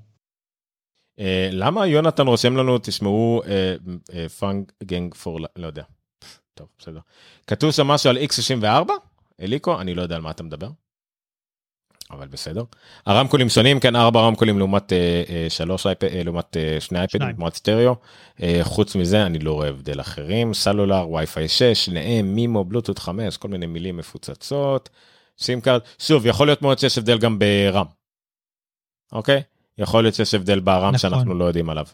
אה, 1.19 1.49
למה 1.51 1.87
יונתן 1.87 2.27
רושם 2.27 2.57
לנו 2.57 2.77
תשמעו 2.77 3.41
פאנק 4.39 4.73
גנג 4.83 5.13
פור 5.13 5.39
לא 5.55 5.67
יודע. 5.67 5.83
טוב 6.53 6.67
בסדר. 6.79 6.99
כתוב 7.47 7.71
שם 7.71 7.87
משהו 7.87 8.09
על 8.09 8.17
x64 8.17 8.91
אליקו 9.41 9.81
אני 9.81 9.95
לא 9.95 10.01
יודע 10.01 10.15
על 10.15 10.21
מה 10.21 10.31
אתה 10.31 10.43
מדבר. 10.43 10.69
אבל 12.11 12.27
בסדר. 12.27 12.64
הרמקולים 13.06 13.49
שונים 13.49 13.80
כן 13.80 13.95
ארבע 13.95 14.22
רמקולים 14.22 14.57
לעומת 14.57 14.94
אה, 14.94 15.23
אה, 15.30 15.45
שלוש 15.49 15.88
אייפד 15.88 16.07
אה, 16.07 16.23
לעומת 16.23 16.57
אה, 16.57 16.77
שני 16.80 16.99
אייפדים. 16.99 17.34
תמורת 17.34 17.56
סטריאו. 17.56 17.95
אה, 18.44 18.60
חוץ 18.64 18.95
מזה 18.95 19.26
אני 19.26 19.40
לא 19.40 19.53
רואה 19.53 19.68
הבדל 19.68 20.02
אחרים 20.02 20.53
סלולר 20.53 21.10
וי-פיי 21.10 21.48
6 21.48 21.64
שניהם 21.64 22.36
מימו 22.36 22.64
בלוטות 22.64 22.99
5 22.99 23.38
כל 23.38 23.48
מיני 23.48 23.65
מילים 23.65 23.98
מפוצצות. 23.98 24.90
SIM 25.39 25.61
card 25.61 25.81
שוב 25.99 26.26
יכול 26.26 26.48
להיות 26.48 26.61
מאוד 26.61 26.80
שיש 26.80 26.98
הבדל 26.98 27.18
גם 27.18 27.40
ב 27.39 27.49
RAM. 27.49 27.85
אוקיי? 29.11 29.41
יכול 29.77 30.03
להיות 30.03 30.15
שיש 30.15 30.34
הבדל 30.34 30.60
ב 30.60 30.68
RAM 30.68 30.95
נכון. 30.95 30.98
שאנחנו 30.98 31.34
לא 31.34 31.45
יודעים 31.45 31.69
עליו. 31.69 31.86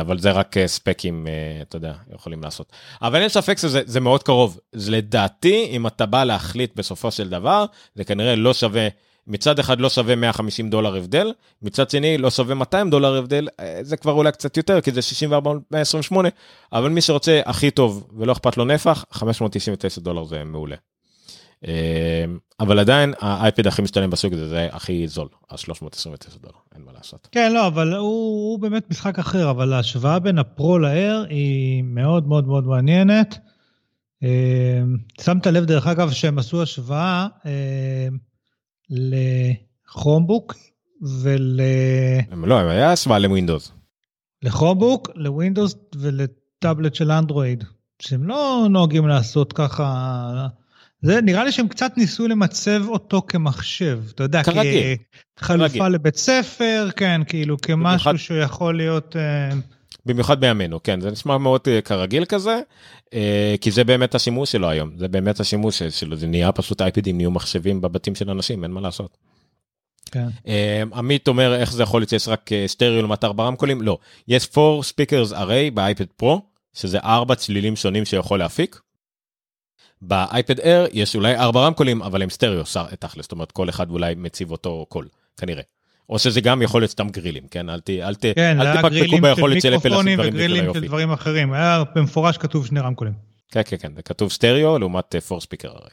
אבל 0.00 0.18
זה 0.18 0.30
רק 0.30 0.56
ספקים 0.66 1.26
אתה 1.62 1.76
יודע 1.76 1.94
יכולים 2.14 2.42
לעשות 2.42 2.72
אבל 3.02 3.20
אין 3.20 3.28
ספק 3.28 3.58
שזה 3.58 3.82
זה 3.86 4.00
מאוד 4.00 4.22
קרוב 4.22 4.58
לדעתי 4.72 5.66
אם 5.70 5.86
אתה 5.86 6.06
בא 6.06 6.24
להחליט 6.24 6.76
בסופו 6.76 7.10
של 7.10 7.28
דבר 7.28 7.64
זה 7.94 8.04
כנראה 8.04 8.36
לא 8.36 8.54
שווה 8.54 8.88
מצד 9.28 9.58
אחד 9.58 9.80
לא 9.80 9.88
שווה 9.88 10.16
150 10.16 10.70
דולר 10.70 10.96
הבדל 10.96 11.32
מצד 11.62 11.90
שני 11.90 12.18
לא 12.18 12.30
שווה 12.30 12.54
200 12.54 12.90
דולר 12.90 13.14
הבדל 13.14 13.48
אה, 13.60 13.78
זה 13.82 13.96
כבר 13.96 14.12
אולי 14.12 14.32
קצת 14.32 14.56
יותר 14.56 14.80
כי 14.80 14.90
זה 14.92 15.02
64 15.02 15.52
128 15.70 16.28
אבל 16.72 16.90
מי 16.90 17.00
שרוצה 17.00 17.40
הכי 17.44 17.70
טוב 17.70 18.08
ולא 18.18 18.32
אכפת 18.32 18.56
לו 18.56 18.64
נפח 18.64 19.04
599 19.10 20.00
דולר 20.00 20.24
זה 20.24 20.44
מעולה. 20.44 20.76
אה, 21.66 22.24
אבל 22.60 22.78
עדיין 22.78 23.14
האייפד 23.20 23.66
הכי 23.66 23.82
משתלם 23.82 24.10
בסוג 24.10 24.32
הזה 24.32 24.48
זה 24.48 24.68
הכי 24.72 25.08
זול 25.08 25.28
אז 25.50 25.58
329 25.60 26.38
דולר 26.38 26.54
אין 26.74 26.82
מה 26.84 26.92
לעשות. 26.92 27.28
כן, 27.32 27.52
לא, 27.52 27.66
אבל 27.66 27.94
הוא, 27.94 28.00
הוא 28.50 28.58
באמת 28.58 28.90
משחק 28.90 29.18
אחר, 29.18 29.50
אבל 29.50 29.72
ההשוואה 29.72 30.18
בין 30.18 30.38
הפרו 30.38 30.78
לאר 30.78 31.24
היא 31.28 31.82
מאוד 31.84 32.28
מאוד 32.28 32.46
מאוד 32.46 32.66
מעניינת. 32.66 33.38
אה, 34.22 34.82
שמת 35.20 35.46
לב, 35.46 35.64
דרך 35.64 35.86
אגב, 35.86 36.10
שהם 36.10 36.38
עשו 36.38 36.62
השוואה 36.62 37.26
אה, 37.46 38.08
לכרומבוק 38.90 40.54
ול... 41.22 41.60
לא 42.32 42.58
היה 42.58 42.92
השוואה 42.92 43.18
לווינדוס. 43.18 43.72
לכרומבוק, 44.42 45.10
לווינדוס 45.14 45.74
ולטאבלט 45.96 46.94
של 46.94 47.10
אנדרואיד, 47.10 47.64
שהם 47.98 48.24
לא 48.28 48.66
נוהגים 48.70 49.08
לעשות 49.08 49.52
ככה... 49.52 50.46
זה 51.02 51.20
נראה 51.20 51.44
לי 51.44 51.52
שהם 51.52 51.68
קצת 51.68 51.92
ניסו 51.96 52.28
למצב 52.28 52.82
אותו 52.88 53.22
כמחשב, 53.28 54.00
אתה 54.14 54.22
יודע, 54.22 54.42
כרגיל. 54.42 54.96
כחלופה 55.36 55.68
כרגיל. 55.68 55.86
לבית 55.88 56.16
ספר, 56.16 56.88
כן, 56.96 57.20
כאילו 57.26 57.56
במיוחד- 57.68 57.98
כמשהו 58.10 58.18
שיכול 58.18 58.76
להיות... 58.76 59.16
אה, 59.16 59.50
במיוחד 60.08 60.40
בימינו 60.40 60.82
כן 60.82 61.00
זה 61.00 61.10
נשמע 61.10 61.38
מאוד 61.38 61.60
אה, 61.68 61.80
כרגיל 61.80 62.24
כזה 62.24 62.60
אה, 63.14 63.54
כי 63.60 63.70
זה 63.70 63.84
באמת 63.84 64.14
השימוש 64.14 64.52
שלו 64.52 64.68
היום 64.68 64.90
זה 64.98 65.08
באמת 65.08 65.40
השימוש 65.40 65.82
שלו 65.82 66.16
זה 66.16 66.26
נהיה 66.26 66.52
פשוט 66.52 66.80
אייפדים 66.82 67.16
נהיו 67.16 67.30
מחשבים 67.30 67.80
בבתים 67.80 68.14
של 68.14 68.30
אנשים 68.30 68.64
אין 68.64 68.70
מה 68.70 68.80
לעשות. 68.80 69.18
כן. 70.10 70.28
אה, 70.46 70.82
עמית 70.94 71.28
אומר 71.28 71.54
איך 71.54 71.72
זה 71.72 71.82
יכול 71.82 72.00
להיות 72.00 72.10
שיש 72.10 72.28
רק 72.28 72.50
סטריאו 72.66 73.00
לעומת 73.00 73.24
ארבע 73.24 73.44
רמקולים 73.44 73.82
לא 73.82 73.98
יש 74.28 74.48
4 74.58 74.80
speakers 74.80 75.32
array 75.32 75.74
באייפד 75.74 76.06
פרו 76.16 76.42
שזה 76.74 76.98
ארבע 76.98 77.34
צלילים 77.34 77.76
שונים 77.76 78.04
שיכול 78.04 78.38
להפיק. 78.38 78.80
באייפד 80.02 80.60
אייר 80.60 80.86
יש 80.92 81.16
אולי 81.16 81.36
ארבע 81.36 81.60
רמקולים 81.60 82.02
אבל 82.02 82.22
הם 82.22 82.30
סטריאו 82.30 82.62
תכלס 82.98 83.24
זאת 83.24 83.32
אומרת 83.32 83.52
כל 83.52 83.68
אחד 83.68 83.90
אולי 83.90 84.14
מציב 84.14 84.50
אותו 84.50 84.86
קול 84.88 85.08
כנראה. 85.36 85.62
או 86.08 86.18
שזה 86.18 86.40
גם 86.40 86.62
יכול 86.62 86.80
להיות 86.80 86.90
סתם 86.90 87.08
גרילים 87.08 87.48
כן 87.50 87.70
אל, 87.70 87.80
ת, 87.80 87.90
אל, 87.90 88.14
ת, 88.14 88.24
כן, 88.34 88.60
אל 88.60 88.76
תפקפקו 88.76 89.16
של 89.16 89.20
ביכולת 89.20 89.62
של 89.62 89.76
אפל 89.76 89.88
לעשות 89.88 90.04
מיקרופונים 90.04 90.14
דברים 90.14 90.32
בגלל 90.32 90.44
וגרילים 90.44 90.64
של 90.64 90.70
היופי. 90.70 90.86
דברים 90.88 91.12
אחרים, 91.12 91.52
היה 91.52 91.82
במפורש 91.94 92.38
כתוב 92.38 92.66
שני 92.66 92.80
רמקולים. 92.80 93.12
כן 93.50 93.62
כן 93.66 93.76
כן 93.76 93.92
כתוב 94.04 94.32
סטריאו 94.32 94.78
לעומת 94.78 95.14
4 95.30 95.40
speaker 95.40 95.68
array. 95.68 95.90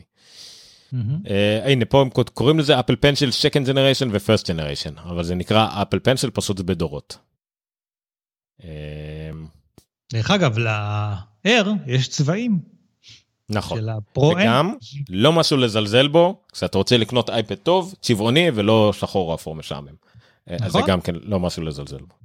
אה, 1.29 1.71
הנה 1.71 1.85
פה 1.85 2.01
הם 2.01 2.09
קוראים 2.09 2.59
לזה 2.59 2.79
Apple 2.79 2.95
Pencil 2.95 3.29
second 3.29 3.67
generation 3.67 4.07
ו-first 4.11 4.43
generation 4.43 5.01
אבל 5.01 5.23
זה 5.23 5.35
נקרא 5.35 5.81
Apple 5.81 5.99
Pencil 5.99 6.29
פשוט 6.29 6.59
בדורות. 6.59 7.17
אה, 8.63 8.69
דרך 10.13 10.31
אגב, 10.31 10.57
ל-Air 10.57 11.67
יש 11.87 12.07
צבעים 12.07 12.59
נכון. 13.49 13.79
של. 13.79 13.89
וגם 14.19 14.75
לא 15.09 15.33
משהו 15.33 15.57
לזלזל 15.57 16.07
בו 16.07 16.41
כשאתה 16.53 16.77
רוצה 16.77 16.97
לקנות 16.97 17.29
אייפד 17.29 17.55
טוב 17.55 17.95
צבעוני 18.01 18.47
ולא 18.53 18.93
שחור 18.93 19.29
או 19.29 19.35
אפור 19.35 19.55
משעמם. 19.55 20.04
אה, 20.49 20.55
אז 20.61 20.71
זה 20.71 20.77
נכון. 20.79 20.89
גם 20.89 21.01
כן 21.01 21.13
לא 21.21 21.39
משהו 21.39 21.63
לזלזל 21.63 21.97
בו. 21.97 22.15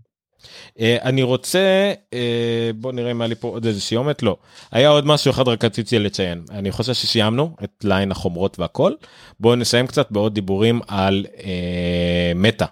אה, 0.81 0.97
אני 1.03 1.23
רוצה 1.23 1.93
אה, 2.13 2.71
בוא 2.77 2.93
נראה 2.93 3.11
אם 3.11 3.21
היה 3.21 3.29
לי 3.29 3.35
פה 3.35 3.49
עוד 3.49 3.67
איזה 3.67 3.81
סיומת 3.81 4.23
לא 4.23 4.37
היה 4.71 4.89
עוד 4.89 5.07
משהו 5.07 5.31
אחד 5.31 5.49
רק 5.49 5.65
רציתי 5.65 5.99
לציין 5.99 6.45
אני 6.51 6.71
חושב 6.71 6.95
שסיימנו 6.95 7.57
את 7.65 7.85
ליין 7.85 8.11
החומרות 8.11 8.59
והכל 8.59 8.93
בואו 9.41 9.57
נסיים 9.57 9.87
קצת 9.87 10.11
בעוד 10.11 10.35
דיבורים 10.35 10.81
על 10.89 11.27
אה, 11.45 12.33
מטא. 12.35 12.67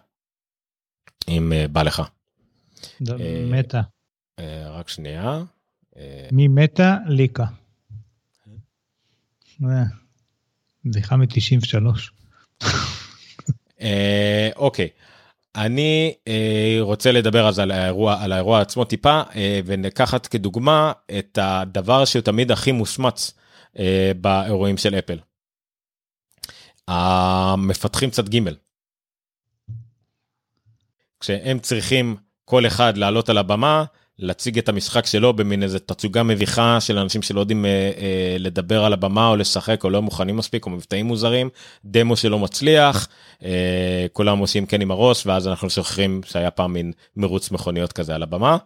אם 1.28 1.52
אה, 1.52 1.68
בא 1.68 1.82
לך 1.82 2.02
מתה. 3.50 3.80
אה, 4.38 4.70
רק 4.70 4.88
שנייה. 4.88 5.42
ממתה 6.32 6.96
ליקה. 7.06 7.44
בדיחה 10.84 11.16
מ-93. 11.16 12.64
אה, 13.80 14.50
אוקיי. 14.56 14.88
אני 15.56 16.14
אה, 16.28 16.76
רוצה 16.80 17.12
לדבר 17.12 17.48
אז 17.48 17.58
על 17.58 17.70
האירוע 17.70 18.22
על 18.22 18.32
האירוע 18.32 18.60
עצמו 18.60 18.84
טיפה 18.84 19.22
אה, 19.34 19.60
ונקחת 19.64 20.26
כדוגמה 20.26 20.92
את 21.18 21.38
הדבר 21.42 22.04
שהוא 22.04 22.22
תמיד 22.22 22.50
הכי 22.50 22.72
מושמץ 22.72 23.32
אה, 23.78 24.12
באירועים 24.20 24.76
של 24.76 24.94
אפל. 24.94 25.18
המפתחים 26.88 28.10
צד 28.10 28.28
ג' 28.28 28.38
כשהם 31.20 31.58
צריכים 31.58 32.16
כל 32.44 32.66
אחד 32.66 32.96
לעלות 32.96 33.28
על 33.28 33.38
הבמה 33.38 33.84
להציג 34.18 34.58
את 34.58 34.68
המשחק 34.68 35.06
שלו 35.06 35.32
במין 35.32 35.62
איזה 35.62 35.78
תצוגה 35.78 36.22
מביכה 36.22 36.80
של 36.80 36.98
אנשים 36.98 37.22
שלא 37.22 37.40
יודעים 37.40 37.64
אה, 37.64 37.70
אה, 37.70 38.36
לדבר 38.38 38.84
על 38.84 38.92
הבמה 38.92 39.28
או 39.28 39.36
לשחק 39.36 39.84
או 39.84 39.90
לא 39.90 40.02
מוכנים 40.02 40.36
מספיק 40.36 40.66
או 40.66 40.70
מבטאים 40.70 41.06
מוזרים 41.06 41.48
דמו 41.84 42.16
שלא 42.16 42.38
מצליח 42.38 43.08
אה, 43.44 44.06
כולם 44.12 44.38
עושים 44.38 44.66
כן 44.66 44.80
עם 44.80 44.90
הראש 44.90 45.26
ואז 45.26 45.48
אנחנו 45.48 45.70
שוכחים 45.70 46.20
שהיה 46.26 46.50
פעם 46.50 46.72
מין 46.72 46.92
מרוץ 47.16 47.50
מכוניות 47.50 47.92
כזה 47.92 48.14
על 48.14 48.22
הבמה. 48.22 48.56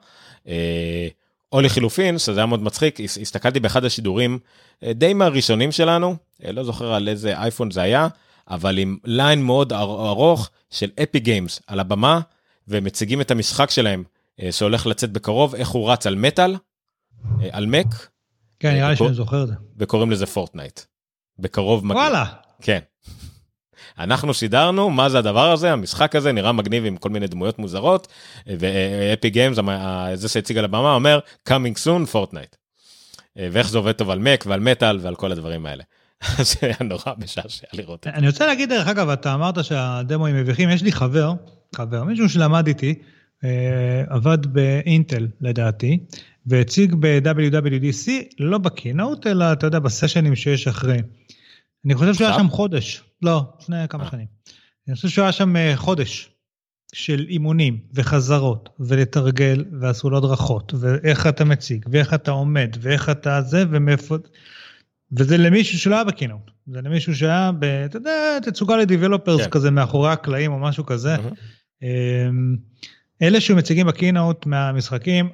אה, 0.48 1.08
או 1.52 1.60
לחילופין 1.60 2.18
שזה 2.18 2.40
היה 2.40 2.46
מאוד 2.46 2.62
מצחיק 2.62 3.00
הס- 3.00 3.18
הסתכלתי 3.18 3.60
באחד 3.60 3.84
השידורים 3.84 4.38
אה, 4.84 4.92
די 4.92 5.14
מהראשונים 5.14 5.72
שלנו 5.72 6.16
אה, 6.44 6.52
לא 6.52 6.64
זוכר 6.64 6.92
על 6.92 7.08
איזה 7.08 7.38
אייפון 7.38 7.70
זה 7.70 7.82
היה 7.82 8.08
אבל 8.50 8.78
עם 8.78 8.96
ליין 9.04 9.42
מאוד 9.42 9.72
אר- 9.72 10.08
ארוך 10.08 10.50
של 10.70 10.90
Epic 11.02 11.20
Games 11.20 11.60
על 11.66 11.80
הבמה 11.80 12.20
ומציגים 12.68 13.20
את 13.20 13.30
המשחק 13.30 13.70
שלהם 13.70 14.04
שהולך 14.50 14.86
לצאת 14.86 15.12
בקרוב 15.12 15.54
איך 15.54 15.68
הוא 15.68 15.90
רץ 15.92 16.06
על 16.06 16.14
מטאל 16.14 16.56
אה, 17.42 17.48
על 17.52 17.66
מק 17.66 17.86
כן, 18.60 18.74
נראה 18.74 18.88
לי 18.88 18.94
וכל- 18.94 19.04
שאני 19.04 19.14
זוכר 19.14 19.42
את 19.42 19.48
זה. 19.48 19.54
וקוראים 19.78 20.10
לזה 20.10 20.26
Fortnite. 20.26 20.80
בקרוב 21.38 21.86
מגיע. 21.86 21.96
וואלה. 22.02 22.24
כן. 22.62 22.78
אנחנו 23.98 24.34
שידרנו 24.34 24.90
מה 24.90 25.08
זה 25.08 25.18
הדבר 25.18 25.50
הזה 25.52 25.72
המשחק 25.72 26.16
הזה 26.16 26.32
נראה 26.32 26.52
מגניב 26.52 26.84
עם 26.84 26.96
כל 26.96 27.08
מיני 27.08 27.26
דמויות 27.26 27.58
מוזרות 27.58 28.08
ו 28.46 29.30
Epic 29.30 29.43
Games 29.43 29.58
זה 30.14 30.28
שהציג 30.28 30.58
על 30.58 30.64
הבמה 30.64 30.94
אומר 30.94 31.18
coming 31.48 31.76
soon 31.86 32.06
פורטנייט. 32.06 32.56
ואיך 33.36 33.68
זה 33.68 33.78
עובד 33.78 33.92
טוב 33.92 34.10
על 34.10 34.18
מק 34.18 34.44
ועל 34.48 34.60
מטאל 34.60 34.98
ועל 35.02 35.14
כל 35.14 35.32
הדברים 35.32 35.66
האלה. 35.66 35.84
זה 36.50 36.54
היה 36.62 36.74
נורא 36.84 37.12
משעשע 37.18 37.66
לראות. 37.72 38.06
את 38.06 38.12
זה. 38.12 38.18
אני 38.18 38.26
רוצה 38.26 38.46
להגיד, 38.46 38.68
דרך 38.68 38.88
אגב, 38.88 39.08
אתה 39.08 39.34
אמרת 39.34 39.64
שהדמוים 39.64 40.36
מביכים, 40.36 40.70
יש 40.70 40.82
לי 40.82 40.92
חבר, 40.92 41.32
חבר, 41.74 42.04
מישהו 42.04 42.28
שלמד 42.28 42.66
איתי, 42.66 42.94
אה, 42.98 43.04
עבד 44.08 44.46
באינטל 44.46 45.28
לדעתי, 45.40 45.98
והציג 46.46 46.94
ב-WWDC, 47.00 48.10
לא 48.40 48.58
בקינוט, 48.58 49.26
אלא 49.26 49.52
אתה 49.52 49.66
יודע, 49.66 49.78
בסשנים 49.78 50.36
שיש 50.36 50.68
אחרי. 50.68 50.98
אני 51.84 51.94
חושב 51.94 52.14
שהוא 52.14 52.26
היה? 52.26 52.36
שם 52.36 52.48
חודש, 52.48 53.02
לא, 53.22 53.44
לפני 53.60 53.76
כמה 53.88 54.04
אה. 54.04 54.10
שנים. 54.10 54.26
אני 54.88 54.94
חושב 54.94 55.08
שהוא 55.08 55.22
היה 55.22 55.32
שם 55.32 55.56
אה, 55.56 55.76
חודש 55.76 56.30
של 56.92 57.26
אימונים 57.28 57.78
וחזרות 57.94 58.68
ולתרגל 58.80 59.64
ועשו 59.80 60.10
לו 60.10 60.18
הדרכות 60.18 60.74
ואיך 60.80 61.26
אתה 61.26 61.44
מציג 61.44 61.84
ואיך 61.90 62.14
אתה 62.14 62.30
עומד 62.30 62.76
ואיך 62.80 63.10
אתה 63.10 63.42
זה 63.42 63.64
ומאיפה 63.70 64.16
וזה 65.12 65.36
למישהו 65.36 65.78
שלא 65.78 65.94
היה 65.94 66.04
בקינוט 66.04 66.50
זה 66.66 66.82
למישהו 66.82 67.14
שהיה. 67.14 67.50
אתה 67.84 67.96
יודע 67.96 68.38
תצוגה 68.42 68.76
לדיבלופרס 68.76 69.40
כן. 69.40 69.50
כזה 69.50 69.70
מאחורי 69.70 70.12
הקלעים 70.12 70.52
או 70.52 70.58
משהו 70.58 70.86
כזה. 70.86 71.16
אלה 73.22 73.40
שמציגים 73.40 73.86
בקינוט 73.86 74.46
מהמשחקים 74.46 75.28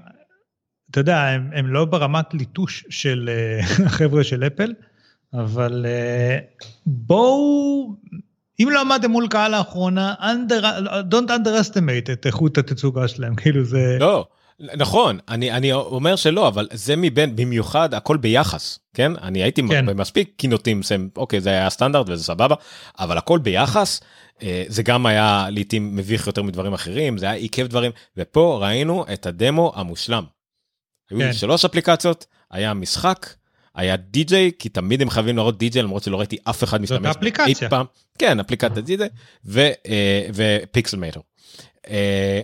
אתה 0.91 1.01
יודע 1.01 1.23
הם, 1.23 1.51
הם 1.55 1.67
לא 1.67 1.85
ברמת 1.85 2.35
ליטוש 2.35 2.85
של 2.91 3.31
אה, 3.33 3.61
החבר'ה 3.87 4.25
של 4.25 4.45
אפל 4.47 4.73
אבל 5.35 5.87
אה, 5.89 6.39
בואו 6.87 7.95
אם 8.61 8.69
לא 8.71 8.81
עמדתם 8.81 9.11
מול 9.11 9.29
קהל 9.29 9.59
לאחרונה, 9.59 10.15
under, 10.21 10.65
don't 11.11 11.29
underestimate 11.29 12.13
את 12.13 12.27
איכות 12.27 12.59
התצוגה 12.59 13.09
שלהם, 13.09 13.35
כאילו 13.41 13.65
זה... 13.65 13.97
לא 14.01 14.27
נכון 14.61 15.19
אני 15.29 15.51
אני 15.53 15.73
אומר 15.73 16.17
שלא 16.17 16.49
אבל 16.49 16.69
זה 16.73 16.97
מבין 16.97 17.37
במיוחד 17.37 17.95
הכל 17.95 18.17
ביחס 18.17 18.79
כן 18.95 19.13
אני 19.23 19.43
הייתי 19.43 19.63
כן. 19.69 19.87
במספיק 19.87 20.33
כינותים 20.39 20.83
שהם 20.83 21.09
אוקיי 21.17 21.41
זה 21.41 21.51
היה 21.51 21.71
סטנדרט 21.71 22.09
וזה 22.09 22.25
סבבה 22.25 22.55
אבל 22.99 23.19
הכל 23.19 23.39
ביחס 23.39 24.01
זה 24.69 24.83
גם 24.83 25.07
היה 25.07 25.47
לעיתים 25.51 25.97
מביך 25.97 26.27
יותר 26.27 26.43
מדברים 26.43 26.75
אחרים 26.75 27.19
זה 27.19 27.27
היה 27.27 27.35
עיכב 27.35 27.67
דברים 27.67 27.91
ופה 28.17 28.59
ראינו 28.63 29.05
את 29.13 29.27
הדמו 29.27 29.73
המושלם. 29.75 30.25
היו 31.11 31.19
כן. 31.19 31.33
שלוש 31.33 31.65
אפליקציות 31.65 32.27
היה 32.51 32.75
משחק 32.75 33.27
היה 33.75 33.97
די.ג'יי 33.97 34.51
כי 34.59 34.69
תמיד 34.69 35.03
הם 35.03 35.11
חייבים 35.11 35.37
להראות 35.37 35.59
די.ג'יי 35.59 35.83
למרות 35.83 36.03
שלא 36.03 36.19
ראיתי 36.19 36.37
אף 36.45 36.65
אחד 36.65 36.81
משתמש 36.81 37.01
בו 37.01 37.11
אפליקציה. 37.11 37.71
פעם. 37.71 37.87
כן 38.19 38.41
אפליקציית 38.41 38.85
די.ג'יי 38.85 39.09
ו- 39.45 39.61
אה, 39.61 40.29
ו 40.35 40.42
Pixelmator. 40.42 41.21
אה, 41.91 42.41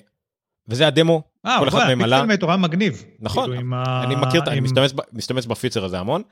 וזה 0.69 0.87
הדמו 0.87 1.23
אה, 1.47 1.57
כל 1.61 1.69
אחד 1.69 1.79
מהם 1.87 2.03
עלה. 2.03 2.17
Pixelmator 2.21 2.47
היה 2.49 2.57
מגניב. 2.57 3.05
נכון, 3.21 3.45
כאילו, 3.45 3.61
עם 3.61 3.75
ה- 3.75 4.05
אני 4.05 4.15
מכיר, 4.17 4.43
את- 4.43 4.49
אני 4.49 4.57
עם- 4.59 4.65
משתמש, 4.65 4.91
משתמש 5.13 5.47
ב 5.47 5.51
feature 5.52 5.85
הזה 5.85 5.99
המון, 5.99 6.23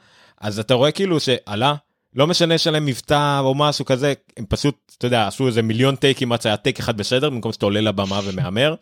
אז 0.40 0.58
אתה 0.58 0.74
רואה 0.74 0.90
כאילו 0.92 1.20
שעלה, 1.20 1.74
לא 2.14 2.26
משנה 2.26 2.58
שלהם 2.58 2.86
מבטא 2.86 3.40
או 3.40 3.54
משהו 3.54 3.84
כזה, 3.84 4.12
הם 4.36 4.44
פשוט, 4.48 4.92
אתה 4.98 5.06
יודע, 5.06 5.26
עשו 5.26 5.46
איזה 5.46 5.62
מיליון 5.62 5.96
טייקים 5.96 6.32
עד 6.32 6.42
שהיה 6.42 6.56
טייק 6.56 6.78
אחד 6.78 6.96
בסדר, 6.96 7.30
במקום 7.30 7.52
שאתה 7.52 7.66
עולה 7.66 7.80
לבמה 7.80 8.20
ומהמר. 8.24 8.74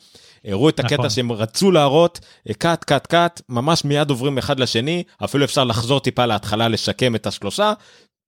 הראו 0.44 0.68
את 0.68 0.80
הקטע 0.80 0.94
נכון. 0.94 1.10
שהם 1.10 1.32
רצו 1.32 1.70
להראות, 1.70 2.20
cut, 2.58 2.84
cut, 2.84 3.06
cut, 3.06 3.40
ממש 3.48 3.84
מיד 3.84 4.10
עוברים 4.10 4.38
אחד 4.38 4.60
לשני, 4.60 5.02
אפילו 5.24 5.44
אפשר 5.44 5.64
לחזור 5.64 6.00
טיפה 6.00 6.26
להתחלה 6.26 6.68
לשקם 6.68 7.14
את 7.14 7.26
השלושה. 7.26 7.72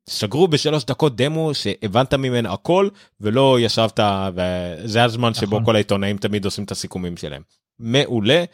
סגרו 0.08 0.48
בשלוש 0.48 0.84
דקות 0.84 1.16
דמו 1.16 1.54
שהבנת 1.54 2.14
ממנו 2.14 2.52
הכל 2.52 2.88
ולא 3.20 3.58
ישבת 3.60 4.00
וזה 4.34 5.04
הזמן 5.04 5.34
שבו 5.34 5.46
נכון. 5.46 5.64
כל 5.64 5.74
העיתונאים 5.74 6.16
תמיד 6.16 6.44
עושים 6.44 6.64
את 6.64 6.70
הסיכומים 6.70 7.16
שלהם. 7.16 7.42
מעולה, 7.78 8.44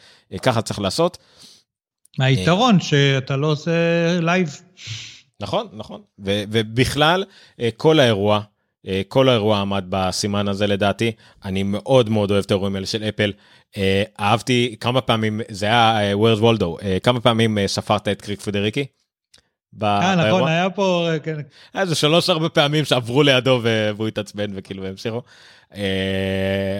ככה 0.41 0.61
צריך 0.61 0.79
לעשות. 0.79 1.17
היתרון 2.19 2.79
שאתה 2.79 3.37
לא 3.37 3.47
עושה 3.47 3.71
live. 4.21 4.61
נכון 5.41 5.67
נכון 5.73 6.01
ו- 6.25 6.43
ובכלל 6.51 7.23
אה, 7.59 7.69
כל 7.77 7.99
האירוע 7.99 8.41
אה, 8.87 9.01
כל 9.07 9.29
האירוע 9.29 9.61
עמד 9.61 9.85
בסימן 9.89 10.47
הזה 10.47 10.67
לדעתי 10.67 11.11
אני 11.45 11.63
מאוד 11.63 12.09
מאוד 12.09 12.31
אוהב 12.31 12.43
את 12.43 12.51
האירועים 12.51 12.75
האלה 12.75 12.85
של 12.85 13.03
אפל 13.03 13.31
אה, 13.77 14.03
אהבתי 14.19 14.75
כמה 14.79 15.01
פעמים 15.01 15.41
זה 15.49 15.65
היה 15.65 16.17
וורד 16.17 16.39
וולדו 16.39 16.77
כמה 17.03 17.19
פעמים 17.21 17.57
ספרת 17.67 18.07
את 18.07 18.21
קריק 18.21 18.41
פדריקי. 18.41 18.85
אה, 19.83 20.15
נכון? 20.15 20.47
היה 20.47 20.69
פה... 20.69 21.07
אה, 21.11 21.19
כן. 21.19 21.35
היה 21.73 21.81
איזה 21.81 21.95
שלוש 21.95 22.29
ארבע 22.29 22.47
פעמים 22.53 22.85
שעברו 22.85 23.23
לידו 23.23 23.59
והוא 23.63 24.07
התעצבן 24.07 24.51
וכאילו 24.55 24.85
המשיכו. 24.85 25.21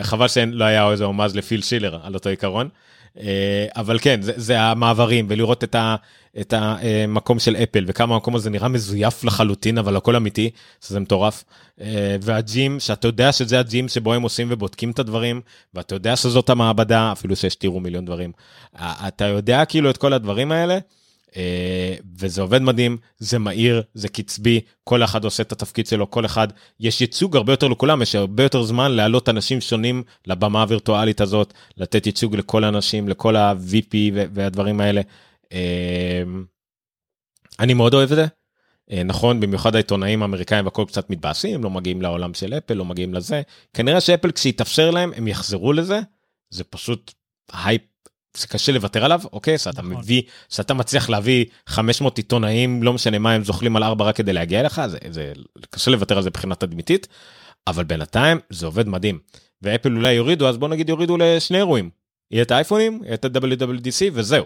חבל 0.01 0.27
שלא 0.27 0.65
היה 0.65 0.91
איזה 0.91 1.03
הומז 1.03 1.35
לפיל 1.35 1.61
שילר 1.61 1.99
על 2.03 2.13
אותו 2.13 2.29
עיקרון. 2.29 2.69
אה, 3.19 3.65
אבל 3.75 3.99
כן 3.99 4.21
זה, 4.21 4.33
זה 4.35 4.61
המעברים 4.61 5.25
ולראות 5.29 5.63
את, 5.63 5.75
ה, 5.75 5.95
את 6.39 6.53
המקום 6.57 7.39
של 7.39 7.55
אפל 7.55 7.85
וכמה 7.87 8.15
המקום 8.15 8.35
הזה 8.35 8.49
נראה 8.49 8.67
מזויף 8.67 9.23
לחלוטין 9.23 9.77
אבל 9.77 9.95
הכל 9.95 10.15
אמיתי 10.15 10.49
שזה 10.81 10.99
מטורף. 10.99 11.43
אה, 11.81 12.15
והג'ים 12.21 12.79
שאתה 12.79 13.07
יודע 13.07 13.31
שזה 13.31 13.59
הג'ים 13.59 13.87
שבו 13.87 14.13
הם 14.13 14.21
עושים 14.21 14.47
ובודקים 14.51 14.91
את 14.91 14.99
הדברים 14.99 15.41
ואתה 15.73 15.95
יודע 15.95 16.15
שזאת 16.15 16.49
המעבדה 16.49 17.11
אפילו 17.11 17.35
שהשתירו 17.35 17.79
מיליון 17.79 18.05
דברים. 18.05 18.31
אה, 18.79 19.07
אתה 19.07 19.25
יודע 19.25 19.65
כאילו 19.65 19.89
את 19.89 19.97
כל 19.97 20.13
הדברים 20.13 20.51
האלה. 20.51 20.79
אה, 21.37 21.95
וזה 22.19 22.41
עובד 22.41 22.61
מדהים, 22.61 22.97
זה 23.17 23.39
מהיר, 23.39 23.81
זה 23.93 24.09
קצבי, 24.09 24.61
כל 24.83 25.03
אחד 25.03 25.23
עושה 25.23 25.43
את 25.43 25.51
התפקיד 25.51 25.87
שלו, 25.87 26.11
כל 26.11 26.25
אחד, 26.25 26.47
יש 26.79 27.01
ייצוג 27.01 27.35
הרבה 27.35 27.53
יותר 27.53 27.67
לכולם, 27.67 28.01
יש 28.01 28.15
הרבה 28.15 28.43
יותר 28.43 28.63
זמן 28.63 28.91
להעלות 28.91 29.29
אנשים 29.29 29.61
שונים 29.61 30.03
לבמה 30.27 30.61
הווירטואלית 30.61 31.21
הזאת, 31.21 31.53
לתת 31.77 32.05
ייצוג 32.05 32.35
לכל 32.35 32.63
האנשים, 32.63 33.09
לכל 33.09 33.35
ה-VP 33.35 33.95
והדברים 34.13 34.81
האלה. 34.81 35.01
אה, 35.53 36.23
אני 37.59 37.73
מאוד 37.73 37.93
אוהב 37.93 38.11
את 38.11 38.15
זה. 38.15 38.25
אה, 38.91 39.03
נכון, 39.03 39.39
במיוחד 39.39 39.75
העיתונאים 39.75 40.21
האמריקאים 40.21 40.65
והכל 40.65 40.85
קצת 40.87 41.09
מתבאסים, 41.09 41.63
לא 41.63 41.69
מגיעים 41.69 42.01
לעולם 42.01 42.33
של 42.33 42.53
אפל, 42.53 42.73
לא 42.73 42.85
מגיעים 42.85 43.13
לזה. 43.13 43.41
כנראה 43.73 44.01
שאפל 44.01 44.29
שיתאפשר 44.35 44.91
להם, 44.91 45.11
הם 45.15 45.27
יחזרו 45.27 45.73
לזה, 45.73 45.99
זה 46.49 46.63
פשוט 46.63 47.13
הייפ, 47.53 47.81
זה 48.37 48.47
קשה 48.47 48.71
לוותר 48.71 49.05
עליו, 49.05 49.21
אוקיי? 49.33 49.57
שאתה 49.57 49.81
נכון. 49.81 49.97
מביא, 49.97 50.21
שאתה 50.49 50.73
מצליח 50.73 51.09
להביא 51.09 51.45
500 51.67 52.17
עיתונאים, 52.17 52.83
לא 52.83 52.93
משנה 52.93 53.19
מה, 53.19 53.31
הם 53.31 53.43
זוחלים 53.43 53.75
על 53.75 53.83
ארבע 53.83 54.05
רק 54.05 54.15
כדי 54.15 54.33
להגיע 54.33 54.59
אליך, 54.59 54.81
זה, 54.87 54.97
זה 55.09 55.33
קשה 55.69 55.91
לוותר 55.91 56.17
על 56.17 56.23
זה 56.23 56.29
מבחינה 56.29 56.55
תדמיתית, 56.55 57.07
אבל 57.67 57.83
בינתיים 57.83 58.39
זה 58.49 58.65
עובד 58.65 58.87
מדהים. 58.87 59.19
ואפל 59.61 59.95
אולי 59.95 60.13
יורידו, 60.13 60.49
אז 60.49 60.57
בוא 60.57 60.67
נגיד 60.67 60.89
יורידו 60.89 61.17
לשני 61.17 61.57
אירועים. 61.57 61.89
יהיה 62.31 62.41
את 62.43 62.51
האייפונים, 62.51 63.01
יהיה 63.03 63.13
את 63.13 63.25
ה-WWDC 63.25 64.11
וזהו. 64.13 64.45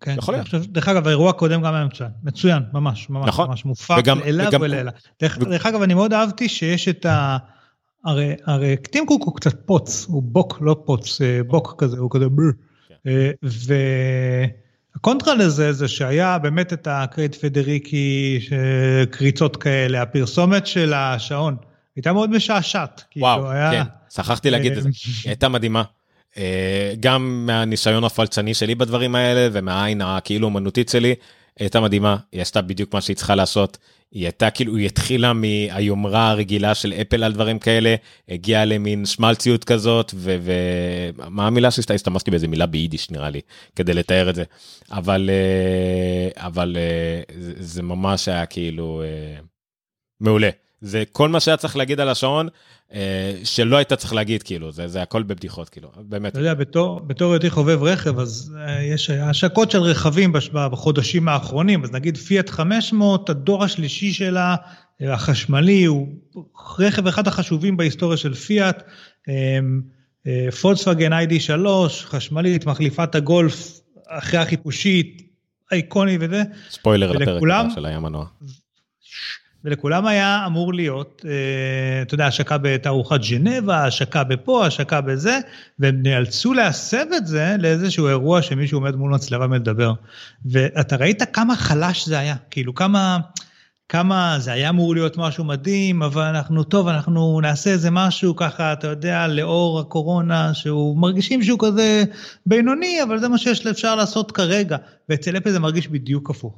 כן, 0.00 0.14
יכול 0.18 0.34
להיות. 0.34 0.46
חושב, 0.46 0.64
דרך 0.64 0.88
אגב, 0.88 1.06
האירוע 1.06 1.30
הקודם 1.30 1.62
גם 1.62 1.74
היה 1.74 1.84
מצוין, 1.84 2.10
מצוין, 2.22 2.62
ממש, 2.72 3.10
ממש, 3.10 3.28
נכון. 3.28 3.48
ממש 3.48 3.64
מופק 3.64 3.94
וגם- 3.98 4.18
לעילא 4.18 4.48
וגם- 4.48 4.60
ולעילא. 4.62 4.90
דרך, 5.22 5.38
ו- 5.40 5.44
דרך 5.44 5.66
אגב, 5.66 5.82
אני 5.82 5.94
מאוד 5.94 6.12
אהבתי 6.12 6.48
שיש 6.48 6.88
את 6.88 7.06
ה... 7.06 7.36
הרי, 8.04 8.34
הרי 8.46 8.76
טים 8.76 9.06
קוק 9.06 9.22
הוא 9.24 9.36
קצת 9.36 9.66
פוץ, 9.66 10.06
הוא 10.08 10.22
בוק, 10.22 10.58
לא 10.60 10.76
פוץ, 10.86 11.20
אה, 11.20 11.40
בוק 11.46 11.74
כזה, 11.84 11.98
הוא 11.98 12.10
כזה 12.10 12.28
בר. 12.28 12.42
אה, 13.08 13.30
והקונטרה 14.94 15.34
לזה 15.34 15.72
זה 15.72 15.88
שהיה 15.88 16.38
באמת 16.38 16.72
את 16.72 16.88
הקרייט 16.90 17.34
פדריקי, 17.34 18.40
קריצות 19.10 19.56
כאלה, 19.56 20.02
הפרסומת 20.02 20.66
של 20.66 20.92
השעון, 20.94 21.56
הייתה 21.96 22.12
מאוד 22.12 22.30
משעשעת. 22.30 23.04
וואו, 23.16 23.50
היה- 23.50 23.70
כן, 23.70 23.82
שכחתי 24.14 24.50
להגיד 24.50 24.72
את 24.76 24.82
זה. 24.82 24.88
אה, 24.88 24.92
היא 25.24 25.30
הייתה 25.30 25.48
מדהימה. 25.48 25.82
אה, 26.38 26.94
גם 27.00 27.46
מהניסיון 27.46 28.04
הפלצני 28.04 28.54
שלי 28.54 28.74
בדברים 28.74 29.14
האלה 29.14 29.48
ומהעין 29.52 30.00
הכאילו 30.02 30.46
אומנותית 30.46 30.88
שלי, 30.88 31.14
הייתה 31.58 31.80
מדהימה, 31.80 32.16
היא 32.32 32.42
עשתה 32.42 32.62
בדיוק 32.62 32.94
מה 32.94 33.00
שהיא 33.00 33.16
צריכה 33.16 33.34
לעשות. 33.34 33.78
היא 34.12 34.24
הייתה 34.24 34.50
כאילו, 34.50 34.76
היא 34.76 34.86
התחילה 34.86 35.32
מהיומרה 35.32 36.30
הרגילה 36.30 36.74
של 36.74 36.92
אפל 36.92 37.24
על 37.24 37.32
דברים 37.32 37.58
כאלה, 37.58 37.94
הגיעה 38.28 38.64
למין 38.64 39.06
שמלציות 39.06 39.64
כזאת, 39.64 40.14
ומה 40.16 41.46
המילה 41.46 41.70
שהסת- 41.70 41.90
הסתמשתי 41.90 42.30
באיזה 42.30 42.48
מילה 42.48 42.66
ביידיש 42.66 43.10
נראה 43.10 43.30
לי, 43.30 43.40
כדי 43.76 43.94
לתאר 43.94 44.30
את 44.30 44.34
זה. 44.34 44.44
אבל, 44.90 45.30
אה, 45.32 46.46
אבל 46.46 46.76
אה, 46.78 47.22
זה- 47.40 47.54
זה 47.58 47.82
ממש 47.82 48.28
היה 48.28 48.46
כאילו 48.46 49.02
אה, 49.02 49.40
מעולה. 50.20 50.50
זה 50.80 51.04
כל 51.12 51.28
מה 51.28 51.40
שהיה 51.40 51.56
צריך 51.56 51.76
להגיד 51.76 52.00
על 52.00 52.08
השעון, 52.08 52.48
אה, 52.92 53.32
שלא 53.44 53.76
היית 53.76 53.92
צריך 53.92 54.12
להגיד, 54.14 54.42
כאילו, 54.42 54.72
זה, 54.72 54.88
זה 54.88 55.02
הכל 55.02 55.22
בבדיחות, 55.22 55.68
כאילו, 55.68 55.90
באמת. 55.96 56.32
אתה 56.32 56.40
יודע, 56.40 56.54
בתור, 56.54 57.00
בתור 57.00 57.32
היותי 57.32 57.50
חובב 57.50 57.82
רכב, 57.82 58.18
אז 58.18 58.54
אה, 58.58 58.82
יש 58.82 59.10
השקות 59.10 59.70
של 59.70 59.78
רכבים 59.78 60.32
בש- 60.32 60.48
בחודשים 60.48 61.28
האחרונים, 61.28 61.84
אז 61.84 61.92
נגיד 61.92 62.16
פיאט 62.16 62.48
500, 62.50 63.30
הדור 63.30 63.64
השלישי 63.64 64.12
שלה, 64.12 64.56
אה, 65.02 65.14
החשמלי, 65.14 65.84
הוא 65.84 66.08
רכב 66.78 67.06
אחד 67.06 67.28
החשובים 67.28 67.76
בהיסטוריה 67.76 68.16
של 68.16 68.34
פיאט, 68.34 68.82
אה, 69.28 69.58
פולקסווגן 70.60 71.12
ID3, 71.12 71.50
חשמלית, 72.04 72.66
מחליפת 72.66 73.14
הגולף 73.14 73.80
אחרי 74.08 74.40
החיפושית, 74.40 75.22
איקוני 75.72 76.18
וזה, 76.20 76.42
ספוילר 76.70 77.12
לפרק 77.12 77.28
ולכולם- 77.28 77.70
של 77.74 77.86
הים 77.86 78.02
מנוע. 78.02 78.24
ולכולם 79.64 80.06
היה 80.06 80.46
אמור 80.46 80.74
להיות, 80.74 81.24
אה, 81.28 82.02
אתה 82.02 82.14
יודע, 82.14 82.26
השקה 82.26 82.58
בתערוכת 82.58 83.22
ז'נבה, 83.22 83.84
השקה 83.84 84.24
בפה, 84.24 84.66
השקה 84.66 85.00
בזה, 85.00 85.38
והם 85.78 86.02
נאלצו 86.02 86.54
להסב 86.54 87.06
את 87.16 87.26
זה 87.26 87.56
לאיזשהו 87.58 88.08
אירוע 88.08 88.42
שמישהו 88.42 88.78
עומד 88.78 88.94
מול 88.96 89.10
מצלמה 89.10 89.44
ומדבר. 89.44 89.92
ואתה 90.44 90.96
ראית 90.96 91.22
כמה 91.32 91.56
חלש 91.56 92.06
זה 92.06 92.18
היה, 92.18 92.36
כאילו 92.50 92.74
כמה, 92.74 93.18
כמה 93.88 94.36
זה 94.38 94.52
היה 94.52 94.68
אמור 94.68 94.94
להיות 94.94 95.16
משהו 95.16 95.44
מדהים, 95.44 96.02
אבל 96.02 96.22
אנחנו, 96.22 96.64
טוב, 96.64 96.88
אנחנו 96.88 97.40
נעשה 97.40 97.70
איזה 97.70 97.90
משהו 97.90 98.36
ככה, 98.36 98.72
אתה 98.72 98.86
יודע, 98.86 99.26
לאור 99.26 99.80
הקורונה, 99.80 100.54
שהוא 100.54 100.98
מרגישים 100.98 101.42
שהוא 101.42 101.58
כזה 101.62 102.04
בינוני, 102.46 103.02
אבל 103.02 103.18
זה 103.18 103.28
מה 103.28 103.38
שיש 103.38 103.66
אפשר 103.66 103.94
לעשות 103.94 104.32
כרגע. 104.32 104.76
ואצל 105.08 105.36
אפל 105.36 105.50
זה 105.50 105.60
מרגיש 105.60 105.88
בדיוק 105.88 106.30
הפוך. 106.30 106.54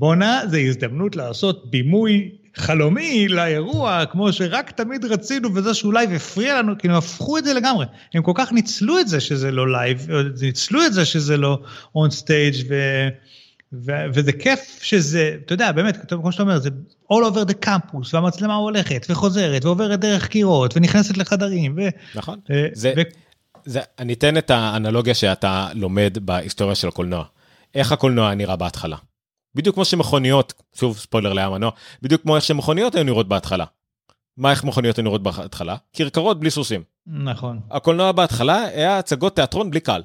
בואנה, 0.00 0.42
זו 0.50 0.56
הזדמנות 0.56 1.16
לעשות 1.16 1.70
בימוי 1.70 2.30
חלומי 2.56 3.28
לאירוע, 3.28 4.06
כמו 4.06 4.32
שרק 4.32 4.70
תמיד 4.70 5.04
רצינו, 5.04 5.54
וזה 5.54 5.74
שהוא 5.74 5.92
live 5.92 6.12
הפריע 6.12 6.58
לנו, 6.58 6.78
כאילו, 6.78 6.98
הפכו 6.98 7.38
את 7.38 7.44
זה 7.44 7.54
לגמרי. 7.54 7.86
הם 8.14 8.22
כל 8.22 8.32
כך 8.34 8.52
ניצלו 8.52 8.98
את 8.98 9.08
זה 9.08 9.20
שזה 9.20 9.50
לא 9.50 9.72
live, 9.72 10.06
ניצלו 10.42 10.86
את 10.86 10.92
זה 10.92 11.04
שזה 11.04 11.36
לא 11.36 11.58
on 11.94 12.10
stage 12.10 12.54
ו... 12.68 12.74
ו- 13.72 14.04
וזה 14.14 14.32
כיף 14.32 14.78
שזה, 14.82 15.36
אתה 15.44 15.54
יודע, 15.54 15.72
באמת, 15.72 16.12
כמו 16.12 16.32
שאתה 16.32 16.42
אומר, 16.42 16.58
זה 16.58 16.70
all 17.12 17.32
over 17.32 17.50
the 17.50 17.66
campus, 17.66 18.08
והמצלמה 18.12 18.54
הולכת 18.54 19.06
וחוזרת 19.10 19.64
ועוברת 19.64 20.00
דרך 20.00 20.28
קירות 20.28 20.76
ונכנסת 20.76 21.16
לחדרים. 21.16 21.74
ו- 21.78 21.88
נכון. 22.18 22.38
אה, 22.50 22.66
זה, 22.72 22.92
ו- 22.96 23.00
זה, 23.64 23.80
אני 23.98 24.12
אתן 24.12 24.36
את 24.36 24.50
האנלוגיה 24.50 25.14
שאתה 25.14 25.68
לומד 25.74 26.18
בהיסטוריה 26.20 26.74
של 26.74 26.88
הקולנוע. 26.88 27.24
איך 27.74 27.92
הקולנוע 27.92 28.34
נראה 28.34 28.56
בהתחלה. 28.56 28.96
בדיוק 29.54 29.74
כמו 29.74 29.84
שמכוניות, 29.84 30.52
שוב 30.74 30.98
ספוילר 30.98 31.32
לים 31.32 31.50
מנוע, 31.50 31.70
בדיוק 32.02 32.22
כמו 32.22 32.36
איך 32.36 32.44
שמכוניות 32.44 32.94
היו 32.94 33.04
נראות 33.04 33.28
בהתחלה. 33.28 33.64
מה 34.36 34.50
איך 34.50 34.64
מכוניות 34.64 34.96
היו 34.96 35.04
נראות 35.04 35.22
בהתחלה? 35.22 35.76
כרכרות 35.92 36.40
בלי 36.40 36.50
סוסים. 36.50 36.82
נכון. 37.06 37.60
הקולנוע 37.70 38.12
בהתחלה 38.12 38.64
היה 38.64 38.98
הצגות 38.98 39.36
תיאטרון 39.36 39.70
בלי 39.70 39.80
קהל. 39.80 40.02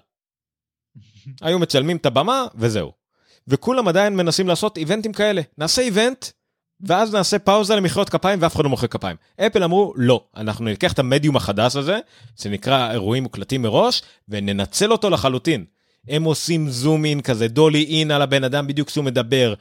היו 1.42 1.60
מצלמים 1.60 1.98
את 1.98 2.06
הבמה 2.06 2.46
וזהו. 2.56 2.92
וכולם 3.48 3.88
עדיין 3.88 4.16
מנסים 4.16 4.48
לעשות 4.48 4.78
איבנטים 4.78 5.14
כאלה. 5.14 5.42
נעשה 5.58 5.82
איבנט, 5.82 6.26
ואז 6.82 7.16
נעשה 7.16 7.40
פאוזה 7.40 7.76
למחיאות 7.76 8.10
כפיים 8.10 8.40
ואף 8.42 8.56
אחד 8.56 8.64
לא 8.64 8.70
מוחא 8.70 8.88
כפיים. 8.88 9.18
אפל 9.42 9.64
אמרו, 9.64 9.94
לא, 9.96 10.24
אנחנו 10.38 10.66
ניקח 10.66 10.94
את 10.94 11.00
המדיום 11.00 11.36
החדש 11.36 11.76
הזה, 11.76 12.00
שנקרא 12.36 12.92
אירועים 12.92 13.24
מוקלטים 13.24 13.62
מראש, 13.62 14.02
וננצל 14.30 14.92
אותו 14.92 15.10
לחלוטין. 15.10 15.66
הם 16.10 16.24
עושים 16.24 16.70
זום 16.70 17.06
אין 17.06 17.22
כזה, 17.22 17.48
דולי 17.48 18.00
אין 18.00 18.12
על 18.12 18.22
הבן 18.22 18.44
אדם 18.44 18.68
בדיוק 18.68 18.88
כשהוא 18.88 19.06
מדבר. 19.06 19.54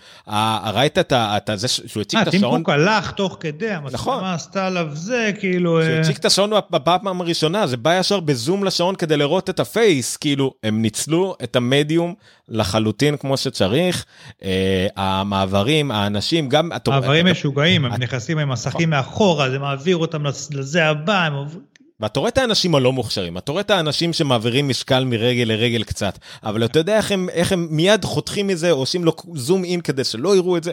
ראית 0.72 0.98
את 0.98 1.12
את 1.12 1.50
זה 1.54 1.68
שהוא 1.68 2.00
הציג 2.00 2.20
את 2.20 2.26
אה, 2.26 2.30
טים 2.30 2.40
השעון? 2.40 2.60
קוק 2.60 2.68
הלך 2.70 3.10
תוך 3.10 3.36
כדי, 3.40 3.70
נכון. 3.92 4.14
המצלמה 4.14 4.34
עשתה 4.34 4.66
עליו 4.66 4.86
זה, 4.92 5.30
כאילו... 5.40 5.78
כשהוא 5.80 5.94
אה, 5.94 6.00
הציג 6.00 6.16
את 6.16 6.24
השעון 6.24 6.50
בפעם 6.70 7.20
הראשונה, 7.20 7.66
זה 7.66 7.76
בא 7.76 7.98
ישר 7.98 8.20
בזום 8.20 8.64
לשעון 8.64 8.94
כדי 8.94 9.16
לראות 9.16 9.50
את 9.50 9.60
הפייס, 9.60 10.16
כאילו, 10.16 10.54
הם 10.62 10.82
ניצלו 10.82 11.36
את 11.42 11.56
המדיום 11.56 12.14
לחלוטין 12.48 13.16
כמו 13.16 13.36
שצריך, 13.36 14.04
אה, 14.44 14.86
המעברים, 14.96 15.90
האנשים, 15.90 16.48
גם... 16.48 16.70
מעברים 16.88 17.26
משוגעים, 17.26 17.84
הם 17.84 17.94
את- 17.94 17.98
נכנסים 17.98 18.38
עם 18.38 18.48
מסכים 18.48 18.90
מאחורה, 18.90 19.50
זה 19.50 19.58
מעביר 19.58 19.96
אותם 19.96 20.24
לזה 20.50 20.84
הבא, 20.86 21.24
הם 21.24 21.32
עוברים... 21.32 21.73
ואתה 22.00 22.20
רואה 22.20 22.28
את 22.28 22.38
האנשים 22.38 22.74
הלא 22.74 22.92
מוכשרים, 22.92 23.38
אתה 23.38 23.52
רואה 23.52 23.60
את 23.60 23.70
האנשים 23.70 24.12
שמעבירים 24.12 24.68
משקל 24.68 25.04
מרגל 25.04 25.44
לרגל 25.48 25.84
קצת, 25.84 26.18
אבל 26.42 26.64
אתה 26.64 26.78
יודע 26.78 26.96
איך 26.96 27.12
הם, 27.12 27.28
איך 27.28 27.52
הם 27.52 27.68
מיד 27.70 28.04
חותכים 28.04 28.46
מזה, 28.46 28.70
או 28.70 28.76
עושים 28.76 29.04
לו 29.04 29.12
זום 29.34 29.64
אין 29.64 29.80
כדי 29.80 30.04
שלא 30.04 30.36
יראו 30.36 30.56
את 30.56 30.64
זה, 30.64 30.70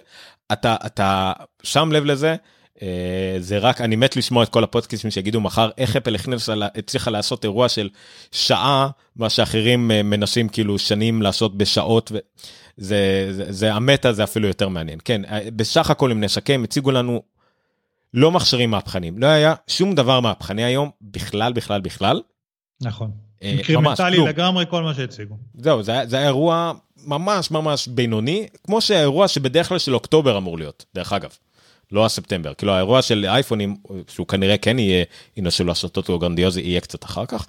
אתה, 0.52 0.76
אתה 0.85 1.31
שם 1.64 1.91
לב 1.91 2.06
לזה, 2.06 2.35
אה, 2.81 3.35
זה 3.39 3.57
רק, 3.57 3.81
אני 3.81 3.95
מת 3.95 4.15
לשמוע 4.15 4.43
את 4.43 4.49
כל 4.49 4.64
הפודקאסטים 4.64 5.11
שיגידו 5.11 5.41
מחר 5.41 5.69
איך 5.77 5.95
אפל 5.95 6.15
הכניסה, 6.15 6.53
הצליחה 6.76 7.11
לעשות 7.11 7.43
אירוע 7.43 7.69
של 7.69 7.89
שעה, 8.31 8.89
מה 9.15 9.30
שאחרים 9.30 9.91
אה, 9.91 10.03
מנסים 10.03 10.49
כאילו 10.49 10.80
שנים 10.80 11.22
לעשות 11.22 11.57
בשעות, 11.57 12.11
וזה, 12.11 13.27
זה, 13.31 13.52
זה 13.52 13.73
המטה 13.73 14.14
זה 14.14 14.23
אפילו 14.23 14.48
יותר 14.48 14.69
מעניין. 14.69 14.99
כן, 15.06 15.26
אה, 15.26 15.39
בסך 15.56 15.89
הכל 15.89 16.11
אם 16.11 16.22
נסכם, 16.22 16.61
הציגו 16.64 16.91
לנו 16.91 17.22
לא 18.13 18.31
מכשירים 18.31 18.71
מהפכנים, 18.71 19.17
לא 19.17 19.27
היה 19.27 19.53
שום 19.67 19.95
דבר 19.95 20.19
מהפכני 20.19 20.63
היום, 20.63 20.89
בכלל, 21.01 21.53
בכלל, 21.53 21.81
בכלל. 21.81 22.21
נכון. 22.81 23.11
אה, 23.43 23.49
אינקרימנטלי 23.49 24.15
כלום. 24.15 24.27
לגמרי 24.27 24.65
כל 24.69 24.83
מה 24.83 24.93
שהציגו. 24.93 25.38
זהו, 25.53 25.83
זה, 25.83 25.93
זה 26.05 26.17
היה 26.17 26.27
אירוע 26.27 26.73
ממש 27.05 27.51
ממש 27.51 27.88
בינוני, 27.88 28.47
כמו 28.63 28.81
שהאירוע 28.81 29.27
שבדרך 29.27 29.69
כלל 29.69 29.79
של 29.79 29.93
אוקטובר 29.93 30.38
אמור 30.38 30.57
להיות, 30.57 30.85
דרך 30.95 31.13
אגב. 31.13 31.29
לא 31.91 32.05
הספטמבר, 32.05 32.53
כאילו 32.53 32.73
האירוע 32.73 33.01
של 33.01 33.25
אייפונים, 33.25 33.77
שהוא 34.07 34.27
כנראה 34.27 34.57
כן 34.57 34.79
יהיה, 34.79 35.05
ינסו 35.38 35.63
לעשות 35.63 35.97
אותו 35.97 36.19
גרנדיוזי, 36.19 36.61
יהיה 36.61 36.81
קצת 36.81 37.03
אחר 37.03 37.25
כך. 37.25 37.47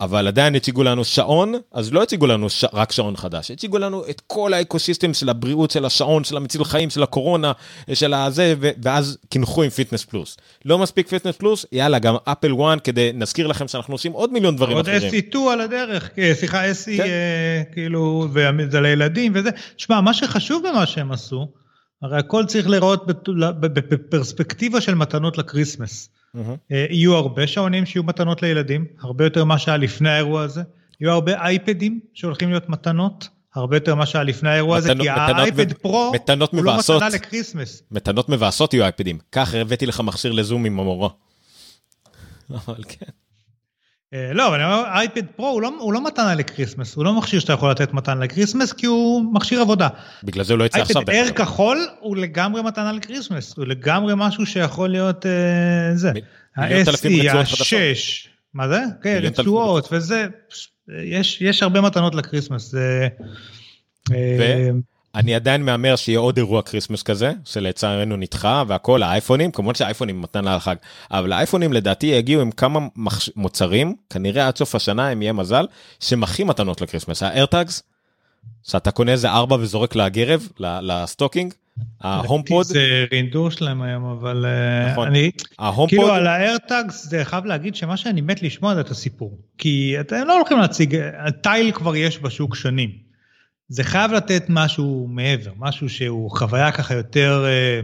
אבל 0.00 0.26
עדיין 0.26 0.54
הציגו 0.54 0.82
לנו 0.82 1.04
שעון, 1.04 1.54
אז 1.72 1.92
לא 1.92 2.02
הציגו 2.02 2.26
לנו 2.26 2.50
ש... 2.50 2.64
רק 2.72 2.92
שעון 2.92 3.16
חדש, 3.16 3.50
הציגו 3.50 3.78
לנו 3.78 4.04
את 4.10 4.22
כל 4.26 4.52
האקוסיסטם 4.54 5.14
של 5.14 5.28
הבריאות, 5.28 5.70
של 5.70 5.84
השעון, 5.84 6.24
של 6.24 6.36
המציל 6.36 6.64
חיים, 6.64 6.90
של 6.90 7.02
הקורונה, 7.02 7.52
של 7.94 8.14
הזה, 8.14 8.54
ו... 8.60 8.70
ואז 8.82 9.18
קינחו 9.28 9.62
עם 9.62 9.70
Fitness 9.70 10.04
Plus. 10.04 10.36
לא 10.64 10.78
מספיק 10.78 11.08
Fitness 11.08 11.36
Plus, 11.36 11.66
יאללה, 11.72 11.98
גם 11.98 12.16
Apple 12.24 12.52
One, 12.52 12.78
כדי, 12.84 13.10
נזכיר 13.14 13.46
לכם 13.46 13.68
שאנחנו 13.68 13.94
עושים 13.94 14.12
עוד 14.12 14.32
מיליון 14.32 14.56
דברים 14.56 14.76
עוד 14.76 14.88
אחרים. 14.88 15.12
SE2 15.32 15.38
על 15.52 15.60
הדרך, 15.60 16.10
אה, 16.18 16.34
סליחה, 16.34 16.70
SE, 16.70 16.96
כן. 16.96 17.02
אה, 17.02 17.62
כאילו, 17.72 18.28
וזה 18.32 18.80
לילדים 18.80 19.32
וזה. 19.34 19.50
תשמע, 19.76 20.00
מה 20.00 20.14
שחשוב 20.14 20.62
במה 20.68 20.86
שהם 20.86 21.12
עשו, 21.12 21.48
הרי 22.02 22.18
הכל 22.18 22.44
צריך 22.46 22.68
להיראות 22.68 23.06
ב- 23.06 23.66
בפרספקטיבה 23.66 24.80
של 24.80 24.94
מתנות 24.94 25.38
לקריסמס. 25.38 26.08
מהמם. 26.36 26.56
אה, 26.72 26.86
יהיו 26.90 27.14
הרבה 27.14 27.46
שעונים 27.46 27.86
שיהיו 27.86 28.02
מתנות 28.04 28.42
לילדים, 28.42 28.84
הרבה 29.00 29.24
יותר 29.24 29.44
ממה 29.44 29.58
שהיה 29.58 29.76
לפני 29.76 30.10
האירוע 30.10 30.42
הזה. 30.42 30.62
יהיו 31.00 31.12
הרבה 31.12 31.40
אייפדים 31.44 32.00
שהולכים 32.14 32.50
להיות 32.50 32.68
מתנות, 32.68 33.28
הרבה 33.54 33.76
יותר 33.76 33.94
ממה 33.94 34.06
שהיה 34.06 34.24
לפני 34.24 34.48
האירוע 34.50 34.76
הזה, 34.76 34.88
מתנות- 34.94 35.02
כי 35.06 35.10
האייפד 35.10 35.72
ו- 35.72 35.82
פרו 35.82 36.12
מתנות 36.14 36.52
הוא 36.52 36.64
לא 36.64 36.72
מבאסות. 36.72 36.96
מתנה 37.02 37.14
לקריסמס. 37.14 37.82
מתנות 37.90 38.28
מבאסות 38.28 38.74
יהיו 38.74 38.82
אייפדים. 38.84 39.18
ככה 39.32 39.58
הבאתי 39.58 39.86
לך 39.86 40.00
מכשיר 40.00 40.32
לזום 40.32 40.64
עם 40.64 40.80
המורה. 40.80 41.08
אבל 42.54 42.82
כן. 42.88 43.06
אה, 44.14 44.32
לא, 44.32 44.48
אבל 44.48 44.60
אני 44.60 44.64
אומר, 44.64 44.84
אייפד 44.88 45.26
פרו 45.36 45.48
הוא 45.48 45.62
לא, 45.62 45.72
הוא 45.78 45.92
לא 45.92 46.06
מתנה 46.06 46.34
לקריסמס, 46.34 46.96
הוא 46.96 47.04
לא 47.04 47.18
מכשיר 47.18 47.40
שאתה 47.40 47.52
יכול 47.52 47.70
לתת 47.70 47.92
מתנה 47.92 48.24
לקריסמס, 48.24 48.72
כי 48.72 48.86
הוא 48.86 49.34
מכשיר 49.34 49.60
עבודה. 49.60 49.88
בגלל 50.24 50.44
זה 50.44 50.52
הוא 50.52 50.58
לא 50.58 50.64
יצא 50.64 50.80
עכשיו. 50.80 50.96
אייפד 50.96 51.10
אייר 51.10 51.26
אגב. 51.26 51.36
כחול 51.36 51.86
הוא 52.00 52.16
לגמרי 52.16 52.62
מתנה 52.62 52.92
לקריסמס, 52.92 53.56
הוא 53.56 53.66
לגמרי 53.66 54.14
משהו 54.16 54.46
שיכול 54.46 54.88
להיות 54.88 55.26
אה, 55.26 55.96
זה. 55.96 56.12
ה-SE, 56.56 56.90
רצועות 56.90 57.46
חדשות. 57.46 57.78
ה-6, 57.78 58.28
מה 58.54 58.68
זה? 58.68 58.80
כן, 59.02 59.18
רצועות 59.22 59.88
וזה, 59.92 60.26
יש, 61.04 61.42
יש 61.42 61.62
הרבה 61.62 61.80
מתנות 61.80 62.14
לקריסמס. 62.14 62.74
אה, 65.16 65.20
אני 65.20 65.34
עדיין 65.34 65.64
מהמר 65.64 65.96
שיהיה 65.96 66.18
עוד 66.18 66.36
אירוע 66.36 66.62
כריסמס 66.62 67.02
כזה, 67.02 67.32
שלצערנו 67.44 68.16
נדחה 68.16 68.62
והכל, 68.68 69.02
האייפונים, 69.02 69.50
כמובן 69.50 69.74
שהאייפונים 69.74 70.22
מתנה 70.22 70.56
לחג, 70.56 70.76
אבל 71.10 71.32
האייפונים 71.32 71.72
לדעתי 71.72 72.06
יגיעו 72.06 72.42
עם 72.42 72.50
כמה 72.50 72.80
מחש... 72.96 73.30
מוצרים, 73.36 73.96
כנראה 74.10 74.46
עד 74.46 74.56
סוף 74.56 74.74
השנה, 74.74 75.12
אם 75.12 75.22
יהיה 75.22 75.32
מזל, 75.32 75.66
שמכין 76.00 76.46
מתנות 76.46 76.80
לקריסמס. 76.80 77.22
ה 77.22 77.29
AirTags, 77.29 77.82
שאתה 78.62 78.90
קונה 78.90 79.12
איזה 79.12 79.30
ארבע 79.30 79.56
וזורק 79.60 79.96
לגרב, 79.96 80.48
ל 80.60 80.69
stocking, 80.69 81.54
ה 82.00 82.07
HomePod, 82.07 82.66
זה 82.66 83.04
רינדור 83.12 83.50
שלהם 83.50 83.82
היום, 83.82 84.04
אבל 84.04 84.46
אה, 84.46 84.92
נכון. 84.92 85.08
אני, 85.08 85.30
ה 85.58 85.61
HomePod, 85.61 85.88
כאילו 85.88 86.12
על 86.12 86.26
האיירטאגס 86.26 87.06
זה 87.06 87.24
חייב 87.24 87.44
להגיד 87.44 87.74
שמה 87.74 87.96
שאני 87.96 88.20
מת 88.20 88.42
לשמוע 88.42 88.74
זה 88.74 88.80
את 88.80 88.90
הסיפור. 88.90 89.38
כי 89.58 89.96
אתם 90.00 90.16
לא 90.26 90.36
הולכים 90.36 90.58
להציג, 90.58 91.00
טייל 91.42 91.70
כבר 91.70 91.96
יש 91.96 92.18
בשוק 92.18 92.54
שנים. 92.54 93.05
זה 93.68 93.84
חייב 93.84 94.12
לתת 94.12 94.44
משהו 94.48 95.06
מעבר, 95.10 95.50
משהו 95.58 95.88
שהוא 95.88 96.30
חוויה 96.30 96.72
ככה 96.72 96.94
יותר, 96.94 97.44
אה, 97.46 97.80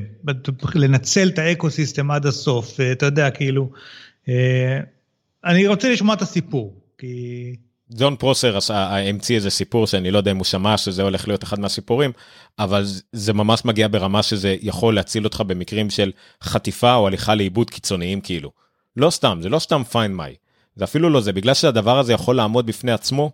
לנצל 0.75 1.29
את 1.29 1.39
האקו 1.39 1.71
סיסטם 1.71 2.11
עד 2.11 2.27
הסוף, 2.27 2.81
אה, 2.81 2.93
אתה 2.93 3.07
יודע, 3.07 3.31
כאילו, 3.31 3.71
אה, 4.29 4.81
אני 5.45 5.67
רוצה 5.67 5.93
לשמוע 5.93 6.15
את 6.15 6.23
הסיפור, 6.23 6.75
כי... 6.99 7.57
ג'ון 7.95 8.17
פרוסר 8.17 8.59
המציא 8.71 9.37
איזה 9.37 9.51
סיפור 9.51 9.87
שאני 9.87 10.11
לא 10.11 10.19
יודע 10.19 10.31
אם 10.31 10.37
הוא 10.37 10.45
שמע 10.45 10.77
שזה 10.79 11.03
הולך 11.03 11.29
להיות 11.29 11.45
אחד 11.45 11.61
מהסיפורים, 11.61 12.13
אבל 12.59 12.85
זה- 13.13 13.33
ממש 13.33 13.65
מגיע 13.65 13.89
ברמה 13.89 14.23
שזה 14.23 14.57
יכול 14.61 14.95
להציל 14.95 15.25
אותך 15.25 15.41
במקרים 15.41 15.91
של 15.91 16.11
חטיפה 16.43 16.95
או 16.95 17.07
הליכה 17.07 17.35
לאיבוד 17.35 17.71
קיצוניים 17.71 18.21
כאילו. 18.21 18.51
לא 18.97 19.11
סתם, 19.11 19.39
זה 19.43 19.49
לא 19.49 19.59
סתם 19.59 19.83
פיין 19.85 20.17
מיי. 20.17 20.35
זה 20.77 20.85
אפילו 20.85 21.11
לא 21.11 21.21
זה, 21.21 21.33
בגלל 21.33 21.55
שהדבר 21.55 21.99
הזה 21.99 22.13
יכול 22.13 22.37
לעמוד 22.37 22.67
בפני 22.67 22.93
עצמו, 22.93 23.31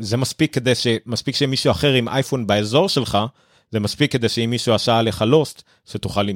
זה 0.00 0.16
מספיק 0.16 0.54
כדי 0.54 0.74
ש... 0.74 0.86
מספיק 1.06 1.36
שמישהו 1.36 1.70
אחר 1.70 1.92
עם 1.92 2.08
אייפון 2.08 2.46
באזור 2.46 2.88
שלך, 2.88 3.18
זה 3.72 3.80
מספיק 3.80 4.12
כדי 4.12 4.28
שאם 4.28 4.50
מישהו 4.50 4.74
עשה 4.74 4.98
עליך 4.98 5.22
לוסט, 5.22 5.62
שתוכל... 5.90 6.26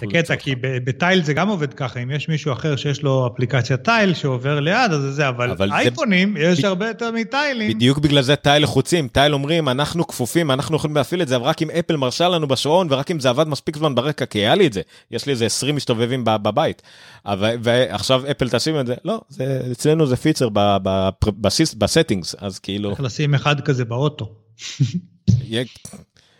זה 0.00 0.06
קטע. 0.12 0.36
כי 0.36 0.54
בטייל 0.60 1.22
זה 1.24 1.34
גם 1.34 1.48
עובד 1.48 1.74
ככה, 1.74 2.00
אם 2.02 2.10
יש 2.10 2.28
מישהו 2.28 2.52
אחר 2.52 2.76
שיש 2.76 3.02
לו 3.02 3.26
אפליקציית 3.34 3.82
טייל 3.82 4.14
שעובר 4.14 4.60
ליד, 4.60 4.92
אז 4.92 5.00
זה 5.00 5.12
זה, 5.12 5.28
אבל 5.28 5.50
אבל 5.50 5.68
זה- 5.68 5.74
אייפונים, 5.74 6.36
יש 6.40 6.60
ב- 6.60 6.64
הרבה 6.64 6.88
יותר 6.88 7.10
מטיילים. 7.10 7.70
בדיוק 7.76 7.98
בגלל 7.98 8.22
זה 8.22 8.36
טייל 8.36 8.62
לחוצים, 8.62 9.08
טייל 9.08 9.34
אומרים 9.34 9.68
אנחנו 9.68 10.06
כפופים, 10.06 10.50
אנחנו 10.50 10.76
יכולים 10.76 10.96
להפעיל 10.96 11.22
את 11.22 11.28
זה, 11.28 11.36
אבל 11.36 11.44
רק 11.44 11.62
אם 11.62 11.70
אפל 11.70 11.96
מרשה 11.96 12.28
לנו 12.28 12.48
בשעון 12.48 12.86
ורק 12.90 13.10
אם 13.10 13.20
זה 13.20 13.30
עבד 13.30 13.48
מספיק 13.48 13.76
זמן 13.76 13.94
ברקע, 13.94 14.26
כי 14.26 14.38
היה 14.38 14.54
לי 14.54 14.66
את 14.66 14.72
זה, 14.72 14.80
יש 15.10 15.26
לי 15.26 15.32
איזה 15.32 15.46
20 15.46 15.76
מסתובבים 15.76 16.22
בבית. 16.24 16.82
אבל, 17.26 17.56
ועכשיו 17.62 18.22
אפל 18.30 18.48
תשים 18.48 18.80
את 18.80 18.86
זה, 18.86 18.94
לא, 19.04 19.20
זה, 19.28 19.60
אצלנו 19.72 20.06
זה 20.06 20.16
feature 20.16 20.48
ב- 20.52 20.76
ב- 20.82 21.08
בסיס- 21.40 21.74
ב 21.74 21.80
settings, 21.80 22.34
אז 22.38 22.58
כאילו, 22.58 22.88
צריך 22.90 23.00
לשים 23.00 23.34
אחד 23.34 23.60
כזה 23.60 23.84
באוטו. 23.84 24.34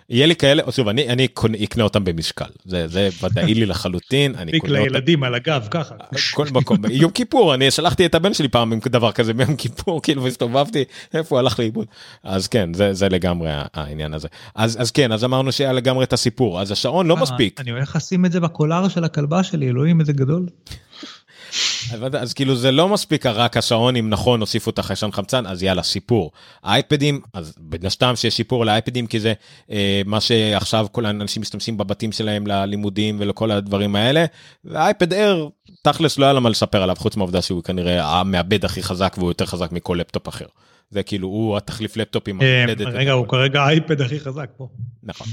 יהיה, 0.09 0.26
לי 0.26 0.36
כאלה, 0.36 0.62
שוב, 0.70 0.89
אני, 0.89 1.09
אני 1.09 1.28
אקנה 1.64 1.85
אותם 1.85 2.05
במשקל, 2.05 2.44
זה, 2.64 2.89
זה 2.89 3.09
ודאי 3.22 3.55
לי 3.55 3.66
לחלוטין, 3.66 4.35
אני 4.35 4.44
מספיק 4.44 4.60
קונה 4.60 4.78
אותם. 4.78 4.93
לילדים 4.93 5.22
על 5.22 5.35
הגב, 5.35 5.68
ככה. 5.70 5.94
כל 6.35 6.47
מקום, 6.52 6.76
יום 6.90 7.10
כיפור, 7.10 7.55
אני 7.55 7.70
שלחתי 7.70 8.06
את 8.06 8.14
הבן 8.14 8.35
שלי 8.35 8.48
פעם 8.48 8.72
עם 8.72 8.81
דבר 8.89 9.12
כזה 9.12 9.35
ביום 9.35 9.56
כיפור, 9.56 10.02
כאילו, 10.02 10.22
והסתובבתי, 10.22 10.85
איפה 11.14 11.35
הוא 11.35 11.39
הלך 11.39 11.59
לאיבוד. 11.59 11.86
אז 12.22 12.48
כן, 12.48 12.74
זה, 12.74 12.93
זה 12.93 13.09
לגמרי 13.09 13.51
העניין 13.74 14.14
הזה. 14.14 14.28
אז, 14.55 14.76
אז 14.81 14.90
כן, 14.90 15.12
אז 15.12 15.24
אמרנו 15.24 15.52
שהיה 15.52 15.72
לגמרי 15.72 16.05
את 16.05 16.12
הסיפור, 16.12 16.60
אז 16.60 16.70
השעון 16.70 17.06
לא 17.06 17.16
אה, 17.16 17.22
מספיק. 17.22 17.60
אני 17.60 17.70
הולך 17.70 17.97
לשים 17.97 18.24
את 18.24 18.32
זה 18.32 18.40
בקולר 18.40 18.89
של 18.89 19.05
הכלבה 19.05 19.43
שלי, 19.43 19.68
אלוהים 19.68 20.01
איזה 20.01 20.12
גדול. 20.12 20.47
אז, 22.21 22.33
כאילו 22.33 22.57
זה 22.57 22.71
לא 22.71 22.89
מספיק 22.89 23.27
רק 23.27 23.57
השעון, 23.57 23.97
אם 23.97 24.11
נכון 24.11 24.41
הוסיפו 24.41 24.71
את 24.71 24.79
החיישן 24.79 25.11
חמצן, 25.12 25.47
אז 25.47 25.62
יאללה, 25.62 25.83
סיפור. 25.83 26.33
האייפדים, 26.62 27.21
אז 27.33 27.55
מן 27.61 27.87
הסתם 27.87 28.16
שיש 28.16 28.37
שיפור 28.37 28.65
לאייפדים, 28.66 29.07
כי 29.07 29.21
זה 29.21 29.33
אה, 29.71 30.03
מה 30.07 30.21
שעכשיו 30.21 30.87
כל 30.93 31.07
האנשים 31.07 31.43
משתמשים 31.43 31.77
בבתים 31.77 32.12
שלהם 32.12 32.47
ללימודים 32.47 33.16
ולכל 33.21 33.51
הדברים 33.51 33.97
האלה. 33.97 34.25
והאייפד 34.65 35.12
אייר, 35.12 35.49
תכלס 35.83 36.19
לא 36.19 36.25
היה 36.25 36.33
לה 36.33 36.41
מה 36.41 36.49
לספר 36.51 36.83
עליו, 36.83 36.97
חוץ 36.99 37.16
מהעובדה 37.16 37.43
שהוא 37.43 37.62
כנראה 37.62 38.21
המעבד 38.21 38.65
הכי 38.65 38.83
חזק 38.83 39.15
והוא 39.19 39.31
יותר 39.31 39.47
חזק 39.47 39.73
מכל 39.73 39.97
לפטופ 40.01 40.29
אחר. 40.29 40.47
זה 40.91 41.03
כאילו, 41.03 41.29
הוא 41.29 41.57
התחליף 41.57 41.97
לפטופ 41.97 42.29
עם 42.29 42.43
אה. 42.43 42.65
רגע, 42.79 43.12
הוא 43.12 43.29
כרגע 43.29 43.62
האייפד 43.62 44.01
הכי 44.01 44.21
חזק 44.21 44.51
פה. 44.57 44.69
נכון. 45.03 45.27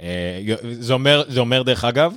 אה, 0.00 0.40
זה 0.62 0.92
אומר, 0.92 1.22
זה 1.28 1.40
אומר 1.40 1.62
דרך 1.62 1.84
אגב, 1.84 2.14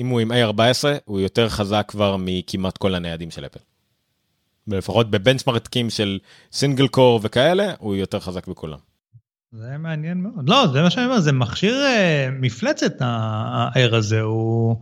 אם 0.00 0.06
הוא 0.06 0.20
עם 0.20 0.32
A14, 0.32 0.64
הוא 1.04 1.20
יותר 1.20 1.48
חזק 1.48 1.84
כבר 1.88 2.16
מכמעט 2.18 2.78
כל 2.78 2.94
הניידים 2.94 3.30
של 3.30 3.46
אפל. 3.46 3.60
ולפחות 4.68 5.10
בבנצ'מרקים 5.10 5.90
של 5.90 6.18
סינגל 6.52 6.88
קור 6.88 7.20
וכאלה, 7.22 7.72
הוא 7.78 7.96
יותר 7.96 8.20
חזק 8.20 8.46
בכולם. 8.46 8.78
זה 9.52 9.78
מעניין 9.78 10.22
מאוד. 10.22 10.48
לא, 10.48 10.66
זה 10.72 10.82
מה 10.82 10.90
שאני 10.90 11.06
אומר, 11.06 11.20
זה 11.20 11.32
מכשיר 11.32 11.74
אה, 11.74 12.28
מפלצת 12.32 12.92
הער 13.00 13.94
הזה. 13.94 14.20
הוא... 14.20 14.76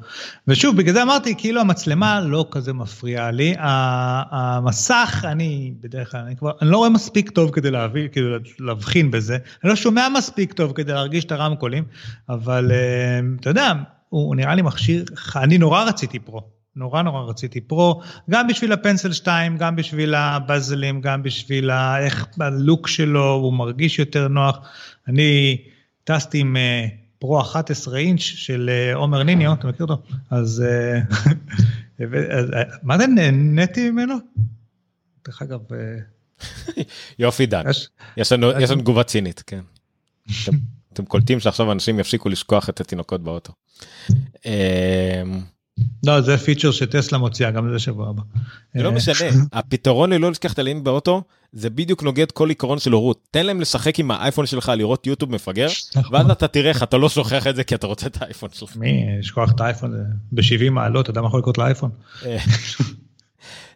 ושוב, 0.49 0.77
בגלל 0.77 0.95
זה 0.95 1.03
אמרתי, 1.03 1.35
כאילו 1.39 1.61
המצלמה 1.61 2.21
לא 2.21 2.47
כזה 2.51 2.73
מפריעה 2.73 3.31
לי. 3.31 3.55
המסך, 3.59 5.25
אני 5.25 5.75
בדרך 5.81 6.11
כלל, 6.11 6.21
אני 6.21 6.37
כבר, 6.37 6.51
אני 6.63 6.71
לא 6.71 6.77
רואה 6.77 6.91
מספיק 6.91 7.31
טוב 7.31 7.51
כדי 7.51 7.71
להביא, 7.71 8.09
כאילו 8.09 8.37
להבחין 8.61 9.11
בזה. 9.11 9.39
אני 9.65 9.71
לא 9.71 9.77
שומע 9.77 10.09
מספיק 10.17 10.53
טוב 10.53 10.73
כדי 10.73 10.93
להרגיש 10.93 11.25
את 11.25 11.33
הרמקולים, 11.33 11.85
אבל 12.29 12.71
אה, 12.73 13.21
אתה 13.41 13.51
יודע, 13.51 13.73
הוא 14.09 14.37
נראה 14.37 14.55
לי 14.55 14.63
מכשיר, 14.63 15.05
אני 15.37 15.59
נורא 15.59 15.83
רציתי 15.85 16.19
פרו. 16.19 16.43
נורא 16.77 17.03
נורא 17.03 17.23
רציתי 17.31 17.61
פרו, 17.61 18.01
גם 18.31 18.47
בשביל 18.49 18.73
הפנסל 18.73 19.13
2, 19.13 19.57
גם 19.57 19.77
בשביל 19.77 20.15
הבאזלים, 20.15 21.01
גם 21.01 21.23
בשביל 21.23 21.71
ה- 21.71 22.05
איך 22.05 22.27
הלוק 22.41 22.89
שלו, 22.89 23.33
הוא 23.33 23.53
מרגיש 23.53 23.99
יותר 23.99 24.29
נוח. 24.29 24.59
אני 25.09 25.57
טסתי 26.05 26.39
עם 26.39 26.57
אה, 26.57 26.87
פרו 27.19 27.41
11 27.41 27.99
אינץ' 27.99 28.21
של 28.21 28.71
אה, 28.73 28.95
עומר 28.95 29.23
ניניו, 29.23 29.53
אתה 29.53 29.67
מכיר 29.69 29.87
אותו? 29.87 30.03
אז 30.31 30.63
אה, 30.67 30.99
אה, 32.01 32.63
מה 32.83 32.99
זה 32.99 33.07
נהניתי 33.07 33.91
ממנו? 33.91 34.15
דרך 35.27 35.43
אגב, 35.43 35.61
אה, 35.73 35.99
יופי 37.19 37.47
דן, 37.47 37.63
יש- 38.17 38.31
לנו 38.71 38.81
תגובה 38.81 39.03
צינית, 39.03 39.43
כן. 39.47 39.61
אתם 40.93 41.05
קולטים 41.05 41.41
שעכשיו 41.41 41.73
אנשים 41.73 42.01
יפסיקו 42.01 42.29
לשכוח 42.29 42.69
את 42.69 42.81
התינוקות 42.81 43.23
באוטו. 43.23 43.53
אה, 44.47 45.23
לא, 46.07 46.21
זה 46.21 46.39
פיצ'ר 46.39 46.71
שטסלה 46.71 47.19
מוציאה, 47.19 47.51
גם 47.51 47.73
זה 47.73 47.79
שבוע 47.79 48.09
הבא. 48.09 48.23
זה 48.75 48.83
לא 48.83 48.89
אה, 48.89 48.95
משנה, 48.95 49.29
הפתרון 49.53 50.13
ללא 50.13 50.31
לשכח 50.31 50.53
את 50.53 50.59
הלינק 50.59 50.83
באוטו, 50.83 51.23
זה 51.53 51.71
בדיוק 51.71 52.03
נוגד 52.03 52.33
כל 52.33 52.49
עיקרון 52.49 52.79
של 52.79 52.93
הורות. 52.93 53.21
תן 53.31 53.47
להם 53.47 53.61
לשחק 53.61 53.99
עם 53.99 54.11
האייפון 54.11 54.47
שלך, 54.47 54.73
לראות 54.77 55.07
יוטיוב 55.07 55.33
מפגר, 55.33 55.69
נכון. 55.97 56.15
ואז 56.15 56.31
אתה 56.31 56.49
תראה 56.49 56.69
איך 56.69 56.83
אתה 56.83 56.97
לא 56.97 57.09
שוכח 57.09 57.47
את 57.47 57.57
זה 57.57 57.65
כי 57.65 57.75
אתה 57.75 57.87
רוצה 57.87 58.07
את 58.07 58.23
האייפון 58.23 58.49
שלך. 58.53 58.77
מי, 58.77 59.19
לשכוח 59.19 59.53
את 59.53 59.61
האייפון, 59.61 59.91
זה 59.91 60.03
ב-70 60.33 60.71
מעלות, 60.71 61.05
אתה 61.05 61.11
יודע 61.11 61.21
מה 61.21 61.29
יכול 61.29 61.41
לקרות 61.41 61.59
לאייפון? 61.59 61.91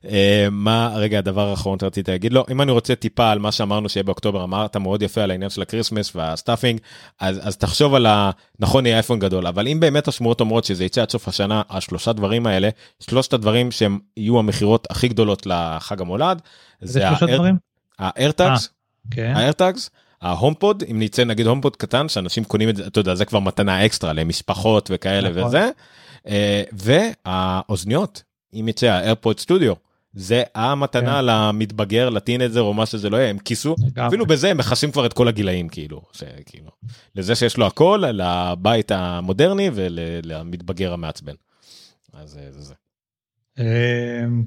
אה, 0.09 0.49
מה 0.51 0.93
רגע 0.97 1.19
הדבר 1.19 1.49
האחרון 1.49 1.79
שרציתי 1.79 2.11
להגיד 2.11 2.33
לו 2.33 2.45
אם 2.51 2.63
אני 2.63 2.73
רוצה 2.73 2.95
טיפה 2.95 3.31
על 3.31 3.39
מה 3.39 3.53
שאמרנו 3.53 3.89
שיהיה 3.89 4.05
באוקטובר 4.05 4.45
אמרת 4.45 4.77
מאוד 4.77 5.03
יפה 5.03 5.23
על 5.23 5.31
העניין 5.31 5.51
של 5.51 5.63
הקריסמס 5.63 6.17
וה 6.17 6.30
stuffing 6.30 6.81
אז 7.21 7.41
אז 7.43 7.57
תחשוב 7.57 7.95
על 7.95 8.07
ה... 8.07 8.31
נכון 8.61 8.87
יהיה 8.87 8.97
אייפון 8.97 9.19
גדול 9.19 9.47
אבל 9.47 9.69
אם 9.69 9.81
באמת 9.81 10.09
השמועות 10.09 10.41
אומרות 10.41 10.65
שזה 10.65 10.85
יצא 10.85 11.03
עד 11.03 11.11
סוף 11.11 11.29
השנה 11.29 11.63
השלושה 11.71 12.13
דברים 12.13 12.47
האלה 12.47 12.69
שלושת 13.01 13.33
הדברים 13.33 13.71
שהם 13.71 13.99
יהיו 14.17 14.39
המכירות 14.39 14.87
הכי 14.91 15.09
גדולות 15.09 15.47
לחג 15.47 16.01
המולד. 16.01 16.43
זה 16.81 17.01
שלושה 17.09 17.27
האר- 17.27 17.35
דברים? 17.37 17.57
ה 17.99 18.07
AirTags. 18.07 18.69
ה 19.19 19.28
AirTags 19.28 19.91
ה 20.23 20.30
HomePod 20.30 20.83
אם 20.91 20.99
נצא 21.03 21.25
נגיד 21.25 21.47
HomePod 21.47 21.77
קטן 21.77 22.09
שאנשים 22.09 22.45
קונים 22.45 22.69
את 22.69 22.77
זה 22.77 22.87
אתה 22.87 23.01
יודע 23.01 23.15
זה 23.15 23.25
כבר 23.25 23.41
מתנה 23.41 23.87
אקסטרה 23.87 24.13
למשפחות 24.13 24.91
וכאלה 24.93 25.29
נכון. 25.31 25.43
וזה 25.45 25.71
אה, 26.29 26.63
והאוזניות 26.73 28.23
אם 28.55 28.69
יצא 28.69 28.87
ה 28.87 28.95
AirPod 28.95 29.41
Studio 29.41 29.73
זה 30.15 30.43
המתנה 30.55 31.19
כן. 31.21 31.25
למתבגר 31.25 32.09
ל 32.09 32.15
teenager 32.15 32.61
או 32.61 32.75
מה 32.75 32.87
שזה 32.87 33.11
לא 33.11 33.17
יהיה 33.17 33.31
הם 33.31 33.39
כיסו 33.39 33.75
לגמרי. 33.79 34.09
אפילו 34.09 34.27
בזה 34.27 34.51
הם 34.51 34.57
מכסים 34.57 34.93
כבר 34.93 35.07
את 35.07 35.13
כל 35.13 35.29
הגילאים 35.29 35.69
כאילו 35.69 36.03
שכאילו 36.13 36.71
לזה 37.17 37.35
שיש 37.35 37.57
לו 37.57 37.67
הכל 37.67 38.03
לבית 38.13 38.91
המודרני 38.91 39.71
ולמתבגר 39.75 40.93
המעצבן. 40.93 41.35
אז 42.13 42.39
אה, 42.39 42.53
זה 42.53 42.61
זה. 42.61 42.75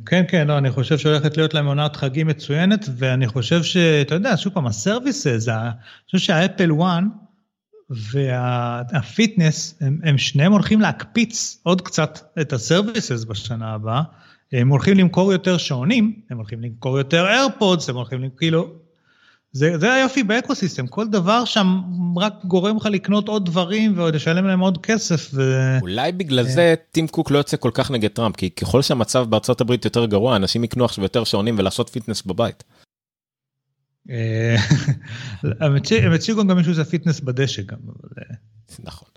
כן, 0.05 0.23
כן, 0.27 0.47
לא, 0.47 0.57
אני 0.57 0.71
חושב 0.71 0.97
שהולכת 0.97 1.37
להיות 1.37 1.53
להם 1.53 1.65
עונת 1.65 1.95
חגים 1.95 2.27
מצוינת, 2.27 2.85
ואני 2.97 3.27
חושב 3.27 3.63
שאתה 3.63 4.15
יודע, 4.15 4.37
שוב 4.37 4.53
פעם, 4.53 4.67
ה 4.67 4.75
services, 4.75 5.47
אני 5.49 5.69
חושב 6.05 6.17
שה 6.17 6.38
Apple 6.38 6.71
1 6.81 7.03
וה 7.89 8.27
Fitness, 8.27 9.77
הם, 9.81 9.99
הם 10.03 10.17
שניהם 10.17 10.51
הולכים 10.51 10.81
להקפיץ 10.81 11.59
עוד 11.63 11.81
קצת 11.81 12.19
את 12.41 12.53
ה 12.53 12.61
services 12.61 13.23
בשנה 13.23 13.73
הבאה. 13.73 14.01
הם 14.61 14.69
הולכים 14.69 14.97
למכור 14.97 15.31
יותר 15.31 15.57
שעונים, 15.57 16.19
הם 16.29 16.37
הולכים 16.37 16.61
למכור 16.61 16.97
יותר 16.97 17.25
AirPods, 17.27 17.89
הם 17.89 17.95
הולכים, 17.95 18.29
כאילו, 18.37 18.73
זה, 19.51 19.77
זה 19.77 19.93
היופי 19.93 20.23
באקוסיסטם, 20.23 20.87
כל 20.87 21.07
דבר 21.07 21.45
שם 21.45 21.81
רק 22.17 22.33
גורם 22.45 22.77
לך 22.77 22.85
לקנות 22.85 23.27
עוד 23.27 23.45
דברים 23.45 23.97
ועוד 23.97 24.15
לשלם 24.15 24.47
להם 24.47 24.59
עוד 24.59 24.77
כסף. 24.77 25.29
ו... 25.33 25.41
אולי 25.81 26.11
בגלל 26.11 26.43
זה 26.43 26.75
טים 26.91 27.07
קוק 27.07 27.31
לא 27.31 27.37
יוצא 27.37 27.57
כל 27.57 27.71
כך 27.73 27.91
נגד 27.91 28.09
טראמפ, 28.09 28.35
כי 28.35 28.49
ככל 28.49 28.81
שהמצב 28.81 29.25
בארצות 29.29 29.61
הברית 29.61 29.85
יותר 29.85 30.05
גרוע, 30.05 30.35
אנשים 30.35 30.63
יקנו 30.63 30.85
עכשיו 30.85 31.03
יותר 31.03 31.23
שעונים 31.23 31.55
ולעשות 31.57 31.89
fitness 31.89 32.21
בבית. 32.21 32.63
אה, 34.09 34.55
הם 36.03 36.11
הציגו 36.13 36.47
גם 36.47 36.57
מישהו 36.57 36.73
שזה 36.73 36.85
fitness 36.85 37.19
בדשא 37.19 37.61
גם. 37.61 37.77
אה. 38.17 38.35
נכון. 38.83 39.09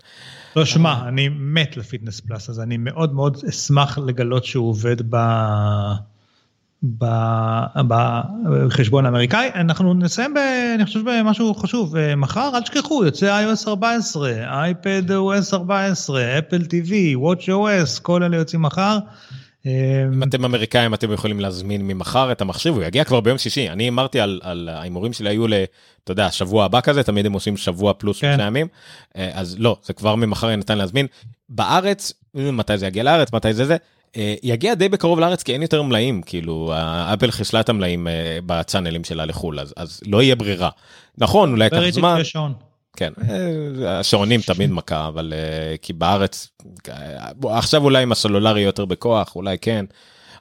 לא, 0.55 0.65
שמע, 0.65 1.07
אני 1.07 1.29
מת 1.29 1.77
ל 1.77 1.82
Fitness 1.82 2.19
Plus, 2.19 2.49
אז 2.49 2.59
אני 2.59 2.77
מאוד 2.77 3.13
מאוד 3.13 3.37
אשמח 3.49 3.97
לגלות 3.97 4.45
שהוא 4.45 4.69
עובד 4.69 5.15
ב... 5.15 5.17
בחשבון 7.87 9.05
האמריקאי. 9.05 9.49
אנחנו 9.55 9.93
נסיים, 9.93 10.33
ב, 10.33 10.37
אני 10.75 10.85
חושב, 10.85 10.99
במשהו 11.05 11.55
חשוב. 11.55 11.95
מחר, 12.17 12.51
אל 12.55 12.61
תשכחו, 12.61 13.05
יוצא 13.05 13.45
iOS 13.45 13.67
14, 13.67 14.31
iPadOS 14.31 15.53
14, 15.53 16.37
Apple 16.39 16.61
TV, 16.61 16.91
WatchOS, 17.17 18.01
כל 18.01 18.23
אלה 18.23 18.37
יוצאים 18.37 18.61
מחר. 18.61 18.99
אם 19.65 20.23
אתם 20.23 20.45
אמריקאים 20.45 20.93
אתם 20.93 21.11
יכולים 21.11 21.39
להזמין 21.39 21.87
ממחר 21.87 22.31
את 22.31 22.41
המחשב 22.41 22.69
הוא 22.69 22.83
יגיע 22.83 23.03
כבר 23.03 23.19
ביום 23.19 23.37
שישי. 23.37 23.69
אני 23.69 23.89
אמרתי 23.89 24.19
על, 24.19 24.69
ההימורים 24.73 25.13
שלי 25.13 25.29
היו 25.29 25.47
ל... 25.47 25.53
אתה 26.03 26.11
יודע 26.11 26.31
שבוע 26.31 26.65
הבא 26.65 26.81
כזה 26.81 27.03
תמיד 27.03 27.25
הם 27.25 27.33
עושים 27.33 27.57
שבוע 27.57 27.93
פלוס 27.93 28.21
כן. 28.21 28.37
ימים. 28.41 28.67
אה, 29.17 29.29
אז 29.33 29.55
לא 29.59 29.77
זה 29.83 29.93
כבר 29.93 30.15
ממחר 30.15 30.55
ניתן 30.55 30.77
להזמין. 30.77 31.07
בארץ 31.49 32.13
מתי 32.33 32.77
זה 32.77 32.87
יגיע 32.87 33.03
לארץ 33.03 33.33
מתי 33.33 33.53
זה 33.53 33.65
זה 33.65 33.77
אה, 34.17 34.35
יגיע 34.43 34.73
די 34.73 34.89
בקרוב 34.89 35.19
לארץ 35.19 35.43
כי 35.43 35.53
אין 35.53 35.61
יותר 35.61 35.81
מלאים. 35.81 36.21
כאילו 36.21 36.73
אפל 37.13 37.31
חיסלה 37.31 37.59
את 37.59 37.69
המלאים 37.69 38.07
אה, 38.07 38.39
בצאנלים 38.45 39.03
שלה 39.03 39.25
לחול 39.25 39.59
אז, 39.59 39.73
אז 39.77 40.01
לא 40.07 40.21
יהיה 40.21 40.35
ברירה. 40.35 40.69
נכון 41.17 41.51
אולי 41.51 41.63
ייקח 41.63 41.89
זמן. 41.89 42.21
כן 42.99 43.13
השעונים 43.87 44.41
תמיד 44.41 44.71
מכה 44.71 45.07
אבל 45.07 45.33
כי 45.81 45.93
בארץ 45.93 46.47
עכשיו 47.43 47.83
אולי 47.83 48.03
עם 48.03 48.11
הסלולרי 48.11 48.61
יותר 48.61 48.85
בכוח 48.85 49.35
אולי 49.35 49.57
כן 49.57 49.85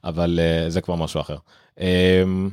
אבל 0.04 0.40
זה 0.68 0.80
כבר 0.80 0.94
משהו 0.94 1.20
אחר. 1.20 1.36
אמ, 1.80 2.50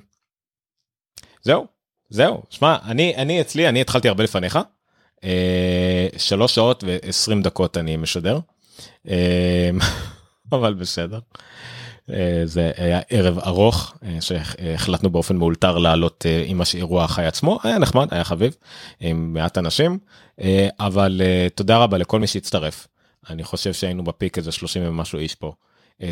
זהו 1.42 1.66
זהו 2.10 2.44
שמע 2.50 2.78
אני 2.86 3.16
אני 3.16 3.42
אצלי 3.42 3.70
אני 3.70 3.82
התחלתי 3.82 4.08
הרבה 4.08 4.24
לפניך 4.24 4.60
שלוש 6.18 6.56
שעות 6.56 6.84
ועשרים 6.88 7.42
דקות 7.42 7.78
אני 7.78 7.98
משדר. 7.98 8.40
אמ, 9.08 9.12
אבל 10.52 10.74
בסדר. 10.74 11.20
אה, 12.10 12.42
זה 12.46 12.72
היה 12.78 13.00
ערב 13.10 13.40
ארוך 13.40 13.94
אה, 14.04 14.18
שהחלטנו 14.22 15.10
באופן 15.10 15.36
מאולתר 15.36 15.78
לעלות 15.78 16.26
אה, 16.26 16.44
עם 16.46 16.62
האירוע 16.62 17.04
החי 17.04 17.26
עצמו. 17.26 17.60
היה 17.64 17.80
נחמד 17.80 18.08
היה 18.12 18.24
חביב 18.24 18.56
עם 19.00 19.34
מעט 19.34 19.58
אנשים 19.58 19.98
אבל 20.80 21.22
תודה 21.56 21.78
רבה 21.78 21.98
לכל 21.98 22.20
מי 22.20 22.28
שהצטרף. 22.28 22.88
אני 23.30 23.44
חושב 23.44 23.74
שהיינו 23.74 24.04
ב 24.04 24.11
peak 24.11 24.38
איזה 24.38 24.52
30 24.52 24.82
ומשהו 24.86 25.20
איש 25.20 25.36
פה. 25.36 25.54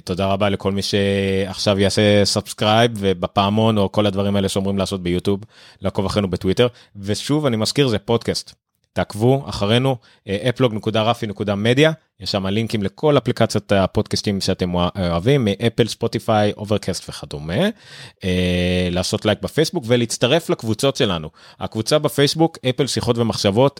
תודה 0.03 0.25
רבה 0.25 0.49
לכל 0.49 0.71
מי 0.71 0.81
שעכשיו 0.81 1.79
יעשה 1.79 2.25
subscribe 2.25 2.91
ובפעמון 2.95 3.77
או 3.77 3.91
כל 3.91 4.05
הדברים 4.05 4.35
האלה 4.35 4.49
שאומרים 4.49 4.77
לעשות 4.77 5.03
ביוטיוב 5.03 5.39
לעקוב 5.81 6.05
אחרינו 6.05 6.29
בטוויטר. 6.29 6.67
ושוב 6.95 7.45
אני 7.45 7.57
מזכיר 7.57 7.87
זה 7.87 7.99
פודקאסט 7.99 8.53
תעקבו 8.93 9.45
אחרינו 9.49 9.97
אפלוג.רפי.מדיה 10.27 11.91
יש 12.19 12.31
שם 12.31 12.45
לינקים 12.45 12.83
לכל 12.83 13.17
אפליקציות 13.17 13.71
הפודקאסטים 13.71 14.41
שאתם 14.41 14.73
אוהבים 14.75 15.45
מאפל 15.45 15.87
ספוטיפיי 15.87 16.53
Overcast 16.57 17.09
וכדומה. 17.09 17.69
אה, 18.23 18.87
לעשות 18.91 19.25
לייק 19.25 19.41
בפייסבוק 19.41 19.83
ולהצטרף 19.87 20.49
לקבוצות 20.49 20.95
שלנו. 20.95 21.29
הקבוצה 21.59 21.99
בפייסבוק 21.99 22.57
אפל 22.69 22.87
שיחות 22.87 23.17
ומחשבות 23.17 23.79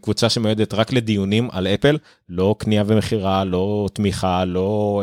קבוצה 0.00 0.28
שמיועדת 0.28 0.74
רק 0.74 0.92
לדיונים 0.92 1.48
על 1.52 1.66
אפל 1.66 1.98
לא 2.28 2.54
קנייה 2.58 2.82
ומכירה 2.86 3.44
לא 3.44 3.88
תמיכה 3.92 4.44
לא 4.44 5.02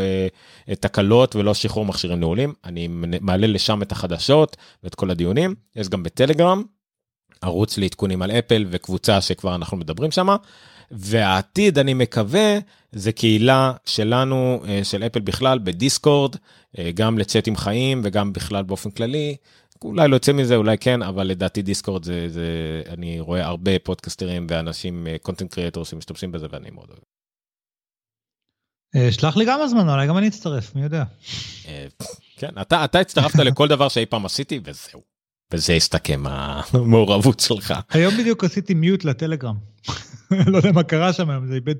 אה, 0.70 0.76
תקלות 0.76 1.36
ולא 1.36 1.54
שחרור 1.54 1.86
מכשירים 1.86 2.20
נעולים. 2.20 2.54
אני 2.66 2.88
מעלה 3.22 3.48
לשם 3.48 3.82
את 3.82 3.92
החדשות 3.92 4.58
ואת 4.84 4.96
כל 4.96 5.12
הדיונים. 5.12 5.56
יש 5.76 5.90
גם 5.90 6.04
בטלגרם 6.04 6.64
ערוץ 7.42 7.78
לעדכונים 7.78 8.22
על 8.22 8.32
אפל 8.32 8.66
וקבוצה 8.70 9.22
שכבר 9.22 9.56
אנחנו 9.56 9.78
מדברים 9.78 10.12
שמה. 10.12 10.36
והעתיד 10.92 11.80
אני 11.80 11.94
מקווה 11.94 12.58
זה 12.92 13.12
קהילה 13.12 13.74
שלנו 13.86 14.64
אה, 14.68 14.84
של 14.84 15.04
אפל 15.04 15.20
בכלל 15.20 15.60
בדיסקורד 15.60 16.36
אה, 16.78 16.92
גם 16.94 17.18
לצ'אטים 17.18 17.56
חיים 17.56 18.02
וגם 18.04 18.34
בכלל 18.34 18.64
באופן 18.64 18.92
כללי. 18.92 19.36
אולי 19.84 20.08
לא 20.08 20.16
יוצא 20.16 20.34
מזה 20.34 20.56
אולי 20.56 20.78
כן 20.78 21.02
אבל 21.02 21.28
לדעתי 21.28 21.62
דיסקורד 21.62 22.04
זה 22.04 22.30
זה 22.30 22.82
אני 22.88 23.20
רואה 23.20 23.46
הרבה 23.46 23.80
פודקסטרים 23.80 24.48
ואנשים 24.50 25.08
קונטנט 25.22 25.52
אה, 25.52 25.56
קריאטור 25.56 25.86
שמשתמשים 25.86 26.32
בזה 26.32 26.48
ואני 26.50 26.70
מאוד 26.72 26.90
אוהב. 26.90 27.02
שלח 29.12 29.38
לי 29.38 29.46
גם 29.46 29.62
הזמן 29.62 29.90
אולי 29.90 30.08
גם 30.08 30.18
אני 30.18 30.28
אצטרף 30.28 30.76
מי 30.76 30.84
יודע. 30.84 31.04
כן 32.38 32.50
אתה 32.62 32.86
אתה 32.86 33.00
הצטרפת 33.00 33.40
לכל 33.40 33.68
דבר 33.68 33.90
שאי 33.90 34.06
פעם 34.06 34.26
עשיתי 34.26 34.60
וזהו. 34.64 35.15
וזה 35.54 35.74
הסתכם 35.74 36.24
המעורבות 36.28 37.40
שלך. 37.40 37.74
היום 37.90 38.18
בדיוק 38.18 38.44
עשיתי 38.44 38.74
מיוט 38.74 39.04
לטלגרם. 39.04 39.56
לא 40.52 40.58
יודע 40.58 40.72
מה 40.72 40.84
קרה 40.84 41.14
שם 41.14 41.30
היום, 41.30 41.48
זה 41.48 41.56
איבד... 41.56 41.76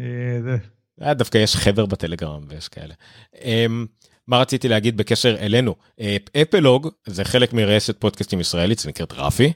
אה, 0.00 0.56
אה, 1.02 1.14
דווקא 1.14 1.38
יש 1.38 1.56
חבר 1.56 1.86
בטלגרם 1.86 2.44
ויש 2.48 2.68
כאלה. 2.68 2.94
אמ, 3.42 3.86
מה 4.26 4.38
רציתי 4.38 4.68
להגיד 4.68 4.96
בקשר 4.96 5.36
אלינו? 5.40 5.74
אה, 6.00 6.16
אפלוג 6.42 6.88
זה 7.06 7.24
חלק 7.24 7.52
מרשת 7.52 8.00
פודקאסטים 8.00 8.40
ישראלית, 8.40 8.78
זה 8.78 8.88
נקראת 8.88 9.12
רפי. 9.12 9.52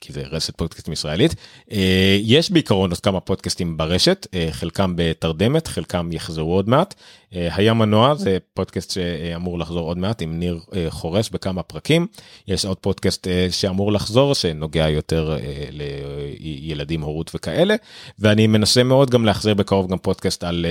כי 0.00 0.12
זה 0.12 0.22
רשת 0.30 0.56
פודקאסטים 0.56 0.92
ישראלית. 0.92 1.34
אה, 1.72 2.18
יש 2.22 2.50
בעיקרון 2.50 2.90
עוד 2.90 3.00
כמה 3.00 3.20
פודקאסטים 3.20 3.76
ברשת, 3.76 4.26
אה, 4.34 4.48
חלקם 4.50 4.92
בתרדמת, 4.96 5.66
חלקם 5.66 6.08
יחזרו 6.12 6.54
עוד 6.54 6.68
מעט. 6.68 6.94
אה, 7.34 7.48
היה 7.54 7.74
מנוע 7.74 8.14
זה 8.14 8.38
פודקאסט 8.54 8.90
שאמור 8.90 9.58
לחזור 9.58 9.88
עוד 9.88 9.98
מעט 9.98 10.22
עם 10.22 10.38
ניר 10.38 10.60
חורש 10.88 11.30
בכמה 11.30 11.62
פרקים. 11.62 12.06
יש 12.48 12.64
עוד 12.64 12.76
פודקאסט 12.76 13.26
שאמור 13.50 13.92
לחזור 13.92 14.34
שנוגע 14.34 14.88
יותר 14.88 15.36
לילדים, 16.40 17.02
הורות 17.02 17.30
וכאלה. 17.34 17.74
ואני 18.18 18.46
מנסה 18.46 18.82
מאוד 18.82 19.10
גם 19.10 19.24
להחזיר 19.24 19.54
בקרוב 19.54 19.90
גם 19.90 19.98
פודקאסט 19.98 20.44
על 20.44 20.66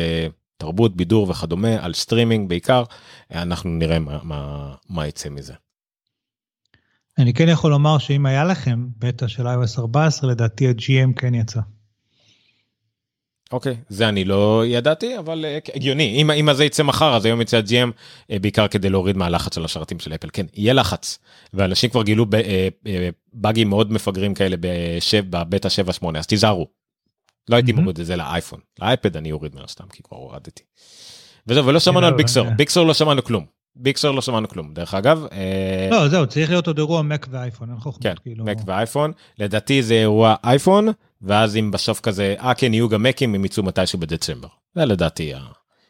תרבות, 0.57 0.95
בידור 0.95 1.29
וכדומה, 1.29 1.85
על 1.85 1.93
סטרימינג 1.93 2.49
בעיקר. 2.49 2.83
אנחנו 3.31 3.69
נראה 3.69 3.99
מה, 3.99 4.19
מה, 4.23 4.71
מה 4.89 5.07
יצא 5.07 5.29
מזה. 5.29 5.64
אני 7.17 7.33
כן 7.33 7.49
יכול 7.49 7.71
לומר 7.71 7.97
שאם 7.97 8.25
היה 8.25 8.43
לכם 8.43 8.87
בטא 8.97 9.27
של 9.27 9.47
iOS 9.47 9.79
14, 9.79 10.31
לדעתי 10.31 10.67
ה-GM 10.67 11.19
כן 11.19 11.35
יצא. 11.35 11.59
אוקיי, 13.51 13.73
okay, 13.73 13.85
זה 13.89 14.09
אני 14.09 14.25
לא 14.25 14.63
ידעתי, 14.65 15.19
אבל 15.19 15.45
uh, 15.45 15.71
הגיוני. 15.75 16.21
אם, 16.21 16.31
אם 16.31 16.53
זה 16.53 16.65
יצא 16.65 16.83
מחר, 16.83 17.15
אז 17.15 17.25
היום 17.25 17.41
יצא 17.41 17.57
ה-GM 17.57 17.91
uh, 18.31 18.39
בעיקר 18.39 18.67
כדי 18.67 18.89
להוריד 18.89 19.17
מהלחץ 19.17 19.55
של 19.55 19.65
השרתים 19.65 19.99
של 19.99 20.13
אפל. 20.13 20.27
כן, 20.33 20.45
יהיה 20.53 20.73
לחץ. 20.73 21.19
ואנשים 21.53 21.89
כבר 21.89 22.03
גילו 22.03 22.23
uh, 22.23 22.27
uh, 22.27 22.87
באגים 23.33 23.69
מאוד 23.69 23.91
מפגרים 23.91 24.33
כאלה 24.33 24.57
בבטא 25.29 25.69
7-8, 26.03 26.17
אז 26.17 26.27
תיזהרו. 26.27 26.67
לא 27.49 27.55
הייתי 27.55 27.71
mm-hmm. 27.71 27.75
מוריד 27.75 27.99
את 27.99 28.05
זה 28.05 28.15
לאייפון. 28.15 28.59
לאייפד 28.81 29.17
אני 29.17 29.31
אוריד 29.31 29.55
מן 29.55 29.61
הסתם, 29.61 29.87
כי 29.93 30.03
כבר 30.03 30.17
הורדתי. 30.17 30.63
וזהו, 31.47 31.65
ולא 31.65 31.79
שמענו 31.79 32.07
על 32.07 32.13
ביקסור. 32.13 32.49
ביקסור 32.57 32.85
לא 32.85 32.93
שמענו 32.93 33.23
כלום. 33.23 33.45
ביקסר 33.75 34.11
לא 34.11 34.21
שמענו 34.21 34.49
כלום 34.49 34.73
דרך 34.73 34.93
אגב. 34.93 35.25
אה, 35.31 35.87
לא 35.91 36.07
זהו 36.07 36.27
צריך 36.27 36.49
להיות 36.49 36.67
עוד 36.67 36.77
אירוע 36.77 37.01
מק 37.01 37.27
ואייפון. 37.29 37.69
כן, 38.01 38.13
כאילו... 38.23 38.45
מק 38.45 38.57
ואייפון 38.65 39.11
לדעתי 39.39 39.83
זה 39.83 39.93
אירוע 39.93 40.35
אייפון 40.43 40.87
ואז 41.21 41.57
אם 41.57 41.71
בסוף 41.71 41.99
כזה 41.99 42.35
אה 42.39 42.53
כן 42.53 42.73
יהיו 42.73 42.89
גם 42.89 43.03
מקים 43.03 43.35
הם 43.35 43.45
יצאו 43.45 43.63
מתישהו 43.63 43.99
בדצמבר. 43.99 44.47
זה 44.75 44.85
לדעתי 44.85 45.33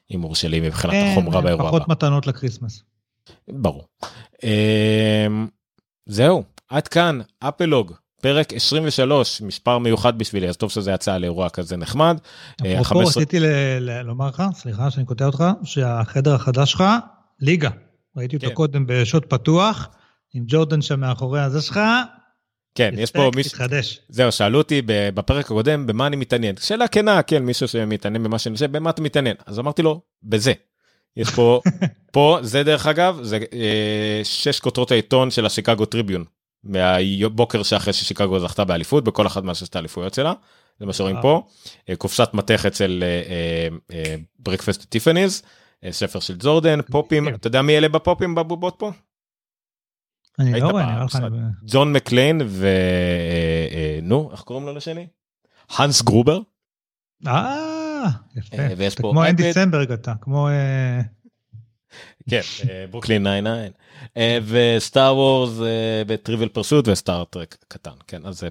ההימור 0.10 0.36
שלי 0.36 0.60
מבחינת 0.60 0.94
כן, 0.94 1.08
החומרה 1.12 1.42
באירוע 1.42 1.70
הבא. 1.70 1.78
פחות 1.78 1.88
מתנות 1.88 2.28
לקריסמס. 2.28 2.84
ברור. 3.50 3.84
אה, 4.44 5.28
זהו 6.06 6.44
עד 6.70 6.88
כאן 6.88 7.20
אפלוג 7.40 7.94
פרק 8.22 8.54
23 8.54 9.42
מספר 9.42 9.78
מיוחד 9.78 10.18
בשבילי 10.18 10.50
אז 10.50 10.58
טוב 10.58 10.72
שזה 10.72 10.92
יצא 10.92 11.18
לאירוע 11.18 11.50
כזה 11.50 11.78
נחמד. 11.78 12.18
אה, 12.66 12.82
אפרופו 12.82 13.08
רציתי 13.08 13.38
לומר 14.04 14.28
לך 14.28 14.44
סליחה 14.54 14.92
שאני 14.92 15.06
קוטע 15.06 15.26
אותך 15.26 15.44
שהחדר 15.64 16.36
החדש 16.36 16.72
שלך 16.72 16.84
ליגה. 17.40 17.70
ראיתי 18.18 18.36
אותו 18.36 18.48
כן. 18.48 18.54
קודם 18.54 18.86
בשעות 18.88 19.26
פתוח, 19.30 19.90
עם 20.34 20.44
ג'ורדן 20.48 20.82
שם 20.82 21.00
מאחורי 21.00 21.42
הזה 21.42 21.62
שלך. 21.62 21.80
כן, 22.76 22.94
יש 22.98 23.12
פה 23.12 23.32
מישהו, 23.36 23.52
תתחדש. 23.52 24.00
זהו, 24.10 24.32
שאלו 24.32 24.58
אותי 24.58 24.82
בפרק 24.86 25.46
הקודם 25.46 25.88
במה 25.88 26.08
אני 26.08 26.16
מתעניין. 26.16 26.56
שאלה 26.58 26.88
כנה, 26.88 27.22
כן, 27.22 27.44
מישהו 27.44 27.68
שמתעניין 27.68 28.24
במה 28.24 28.40
שאני 28.40 28.54
עושה, 28.54 28.68
במה 28.68 28.90
אתה 28.90 29.02
מתעניין? 29.02 29.36
אז 29.46 29.60
אמרתי 29.60 29.82
לו, 29.82 30.02
בזה. 30.24 30.54
יש 31.18 31.30
פה, 31.30 31.62
פה 32.14 32.38
זה 32.42 32.64
דרך 32.64 32.88
אגב, 32.88 33.20
זה 33.22 33.40
אה, 33.54 34.22
שש 34.24 34.60
כותרות 34.60 34.92
העיתון 34.92 35.32
של 35.32 35.46
השיקגו 35.46 35.86
טריביון, 35.86 36.24
מהבוקר 36.64 37.64
שאחרי 37.64 37.94
ששיקגו 37.94 38.40
זכתה 38.40 38.64
באליפות, 38.64 39.04
בכל 39.04 39.28
אחת 39.28 39.44
מהששת 39.44 39.76
האליפויות 39.76 40.14
שלה, 40.14 40.34
זה 40.80 40.86
מה 40.86 40.94
שרואים 40.94 41.18
פה, 41.22 41.48
אה, 41.90 41.96
קופסת 41.96 42.30
מתכת 42.34 42.76
של 42.76 43.04
Breakfast 44.40 44.84
at 44.90 44.99
Tiffany's, 44.99 45.44
ספר 45.90 46.20
של 46.20 46.36
ג'ורדן, 46.40 46.82
פופים, 46.82 47.30
אתה 47.30 47.48
יודע 47.48 47.62
מי 47.62 47.78
אלה 47.78 47.90
בפופים 47.90 48.36
בבובות 48.36 48.76
פה? 48.78 48.92
אני 50.40 50.60
לא 50.60 50.70
רואה, 50.70 50.86
נראה 50.86 51.06
לך... 51.06 51.18
ג'ון 51.68 51.94
מקליין 51.94 52.42
ונו 54.02 54.32
איך 54.32 54.42
קוראים 54.42 54.66
לו 54.66 54.74
לשני? 54.74 55.08
הנס 55.70 56.02
גרובר 56.02 56.40
אה, 57.28 58.08
יפה. 58.36 58.58
אה, 58.58 58.74
ויש 58.78 58.96
פה 58.96 59.10
כמו 59.12 59.26
אנדי. 59.26 59.54
סמברג 59.54 59.92
אתה, 59.92 60.14
כמו... 60.22 60.50
אה, 60.50 61.02
כן 62.30 62.42
אה, 62.70 62.86
ברוקלין 62.92 63.24
99 63.24 63.72
אה, 64.18 64.40
ו 64.46 64.60
Star 64.60 65.16
Wars 65.16 65.52
בטריוויל 66.08 66.50
פרסוט 66.50 66.88
וסטאר 66.88 67.24
טרק 67.24 67.58
קטן 67.68 67.92
כן 68.08 68.26
אז 68.26 68.40
זה 68.40 68.48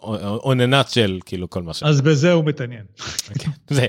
עוננת 0.00 0.88
של 0.88 1.18
כאילו 1.24 1.50
כל 1.50 1.62
מה 1.62 1.74
ש... 1.74 1.82
אז 1.82 2.00
בזה 2.00 2.32
הוא 2.32 2.44
מתעניין. 2.44 2.84
כן, 3.38 3.50
זה. 3.70 3.86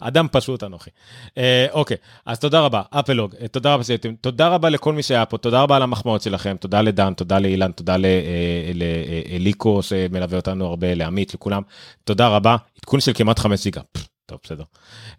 אדם 0.00 0.26
פשוט 0.32 0.64
אנוכי. 0.64 0.90
אה, 1.38 1.66
אוקיי, 1.72 1.96
אז 2.26 2.38
תודה 2.38 2.60
רבה, 2.60 2.82
אפלוג, 2.90 3.34
אה, 3.40 3.48
תודה 3.48 3.74
רבה 3.74 3.84
שהייתם, 3.84 4.14
תודה 4.20 4.48
רבה 4.48 4.68
לכל 4.68 4.92
מי 4.92 5.02
שהיה 5.02 5.26
פה, 5.26 5.38
תודה 5.38 5.62
רבה 5.62 5.76
על 5.76 5.82
המחמאות 5.82 6.22
שלכם, 6.22 6.56
תודה 6.60 6.82
לדן, 6.82 7.14
תודה 7.14 7.38
לאילן, 7.38 7.72
תודה 7.72 7.96
ל- 7.96 8.04
אה, 8.04 8.72
לאליקו 8.74 9.82
שמלווה 9.82 10.36
אותנו 10.38 10.66
הרבה, 10.66 10.94
לעמית, 10.94 11.34
לכולם, 11.34 11.62
תודה 12.04 12.28
רבה, 12.28 12.56
עדכון 12.80 13.00
של 13.00 13.12
כמעט 13.14 13.38
חמש 13.38 13.64
גיגה, 13.64 13.80
טוב 14.26 14.38
בסדר. 14.44 14.64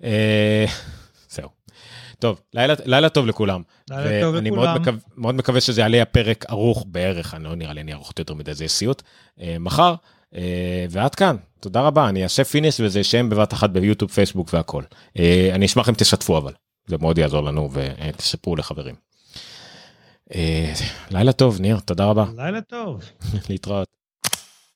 אה, 0.03 0.65
זהו. 1.29 1.49
טוב, 2.19 2.41
לילה, 2.53 2.73
לילה 2.85 3.09
טוב 3.09 3.27
לכולם. 3.27 3.61
לילה 3.89 4.21
טוב 4.21 4.35
ואני 4.35 4.49
מאוד 4.49 4.67
לכולם. 4.67 4.81
מקווה, 4.81 4.99
מאוד 5.17 5.35
מקווה 5.35 5.61
שזה 5.61 5.81
יעלה 5.81 6.01
הפרק 6.01 6.45
ארוך 6.49 6.85
בערך, 6.87 7.33
אני 7.33 7.43
לא 7.43 7.55
נראה 7.55 7.73
לי 7.73 7.81
אני 7.81 7.93
ארוך 7.93 8.11
יותר 8.19 8.33
מדי, 8.33 8.53
זה 8.53 8.67
סיוט, 8.67 9.01
אה, 9.41 9.55
מחר, 9.59 9.95
אה, 10.35 10.41
ועד 10.89 11.15
כאן, 11.15 11.35
תודה 11.61 11.81
רבה, 11.81 12.09
אני 12.09 12.23
אעשה 12.23 12.43
פיניש 12.43 12.79
וזה 12.79 12.99
יישאם 12.99 13.29
בבת 13.29 13.53
אחת 13.53 13.69
ביוטיוב, 13.69 14.11
פייסבוק 14.11 14.53
והכל. 14.53 14.83
אה, 15.19 15.49
אני 15.53 15.65
אשמח 15.65 15.89
אם 15.89 15.93
תשתפו 15.93 16.37
אבל, 16.37 16.53
זה 16.87 16.97
מאוד 16.97 17.17
יעזור 17.17 17.43
לנו 17.43 17.69
ותספרו 17.73 18.55
לחברים. 18.55 18.95
אה, 20.35 20.73
לילה 21.11 21.31
טוב, 21.31 21.59
ניר, 21.59 21.79
תודה 21.79 22.05
רבה, 22.05 22.25
לילה 22.37 22.61
טוב. 22.61 23.01
להתראות. 23.49 24.00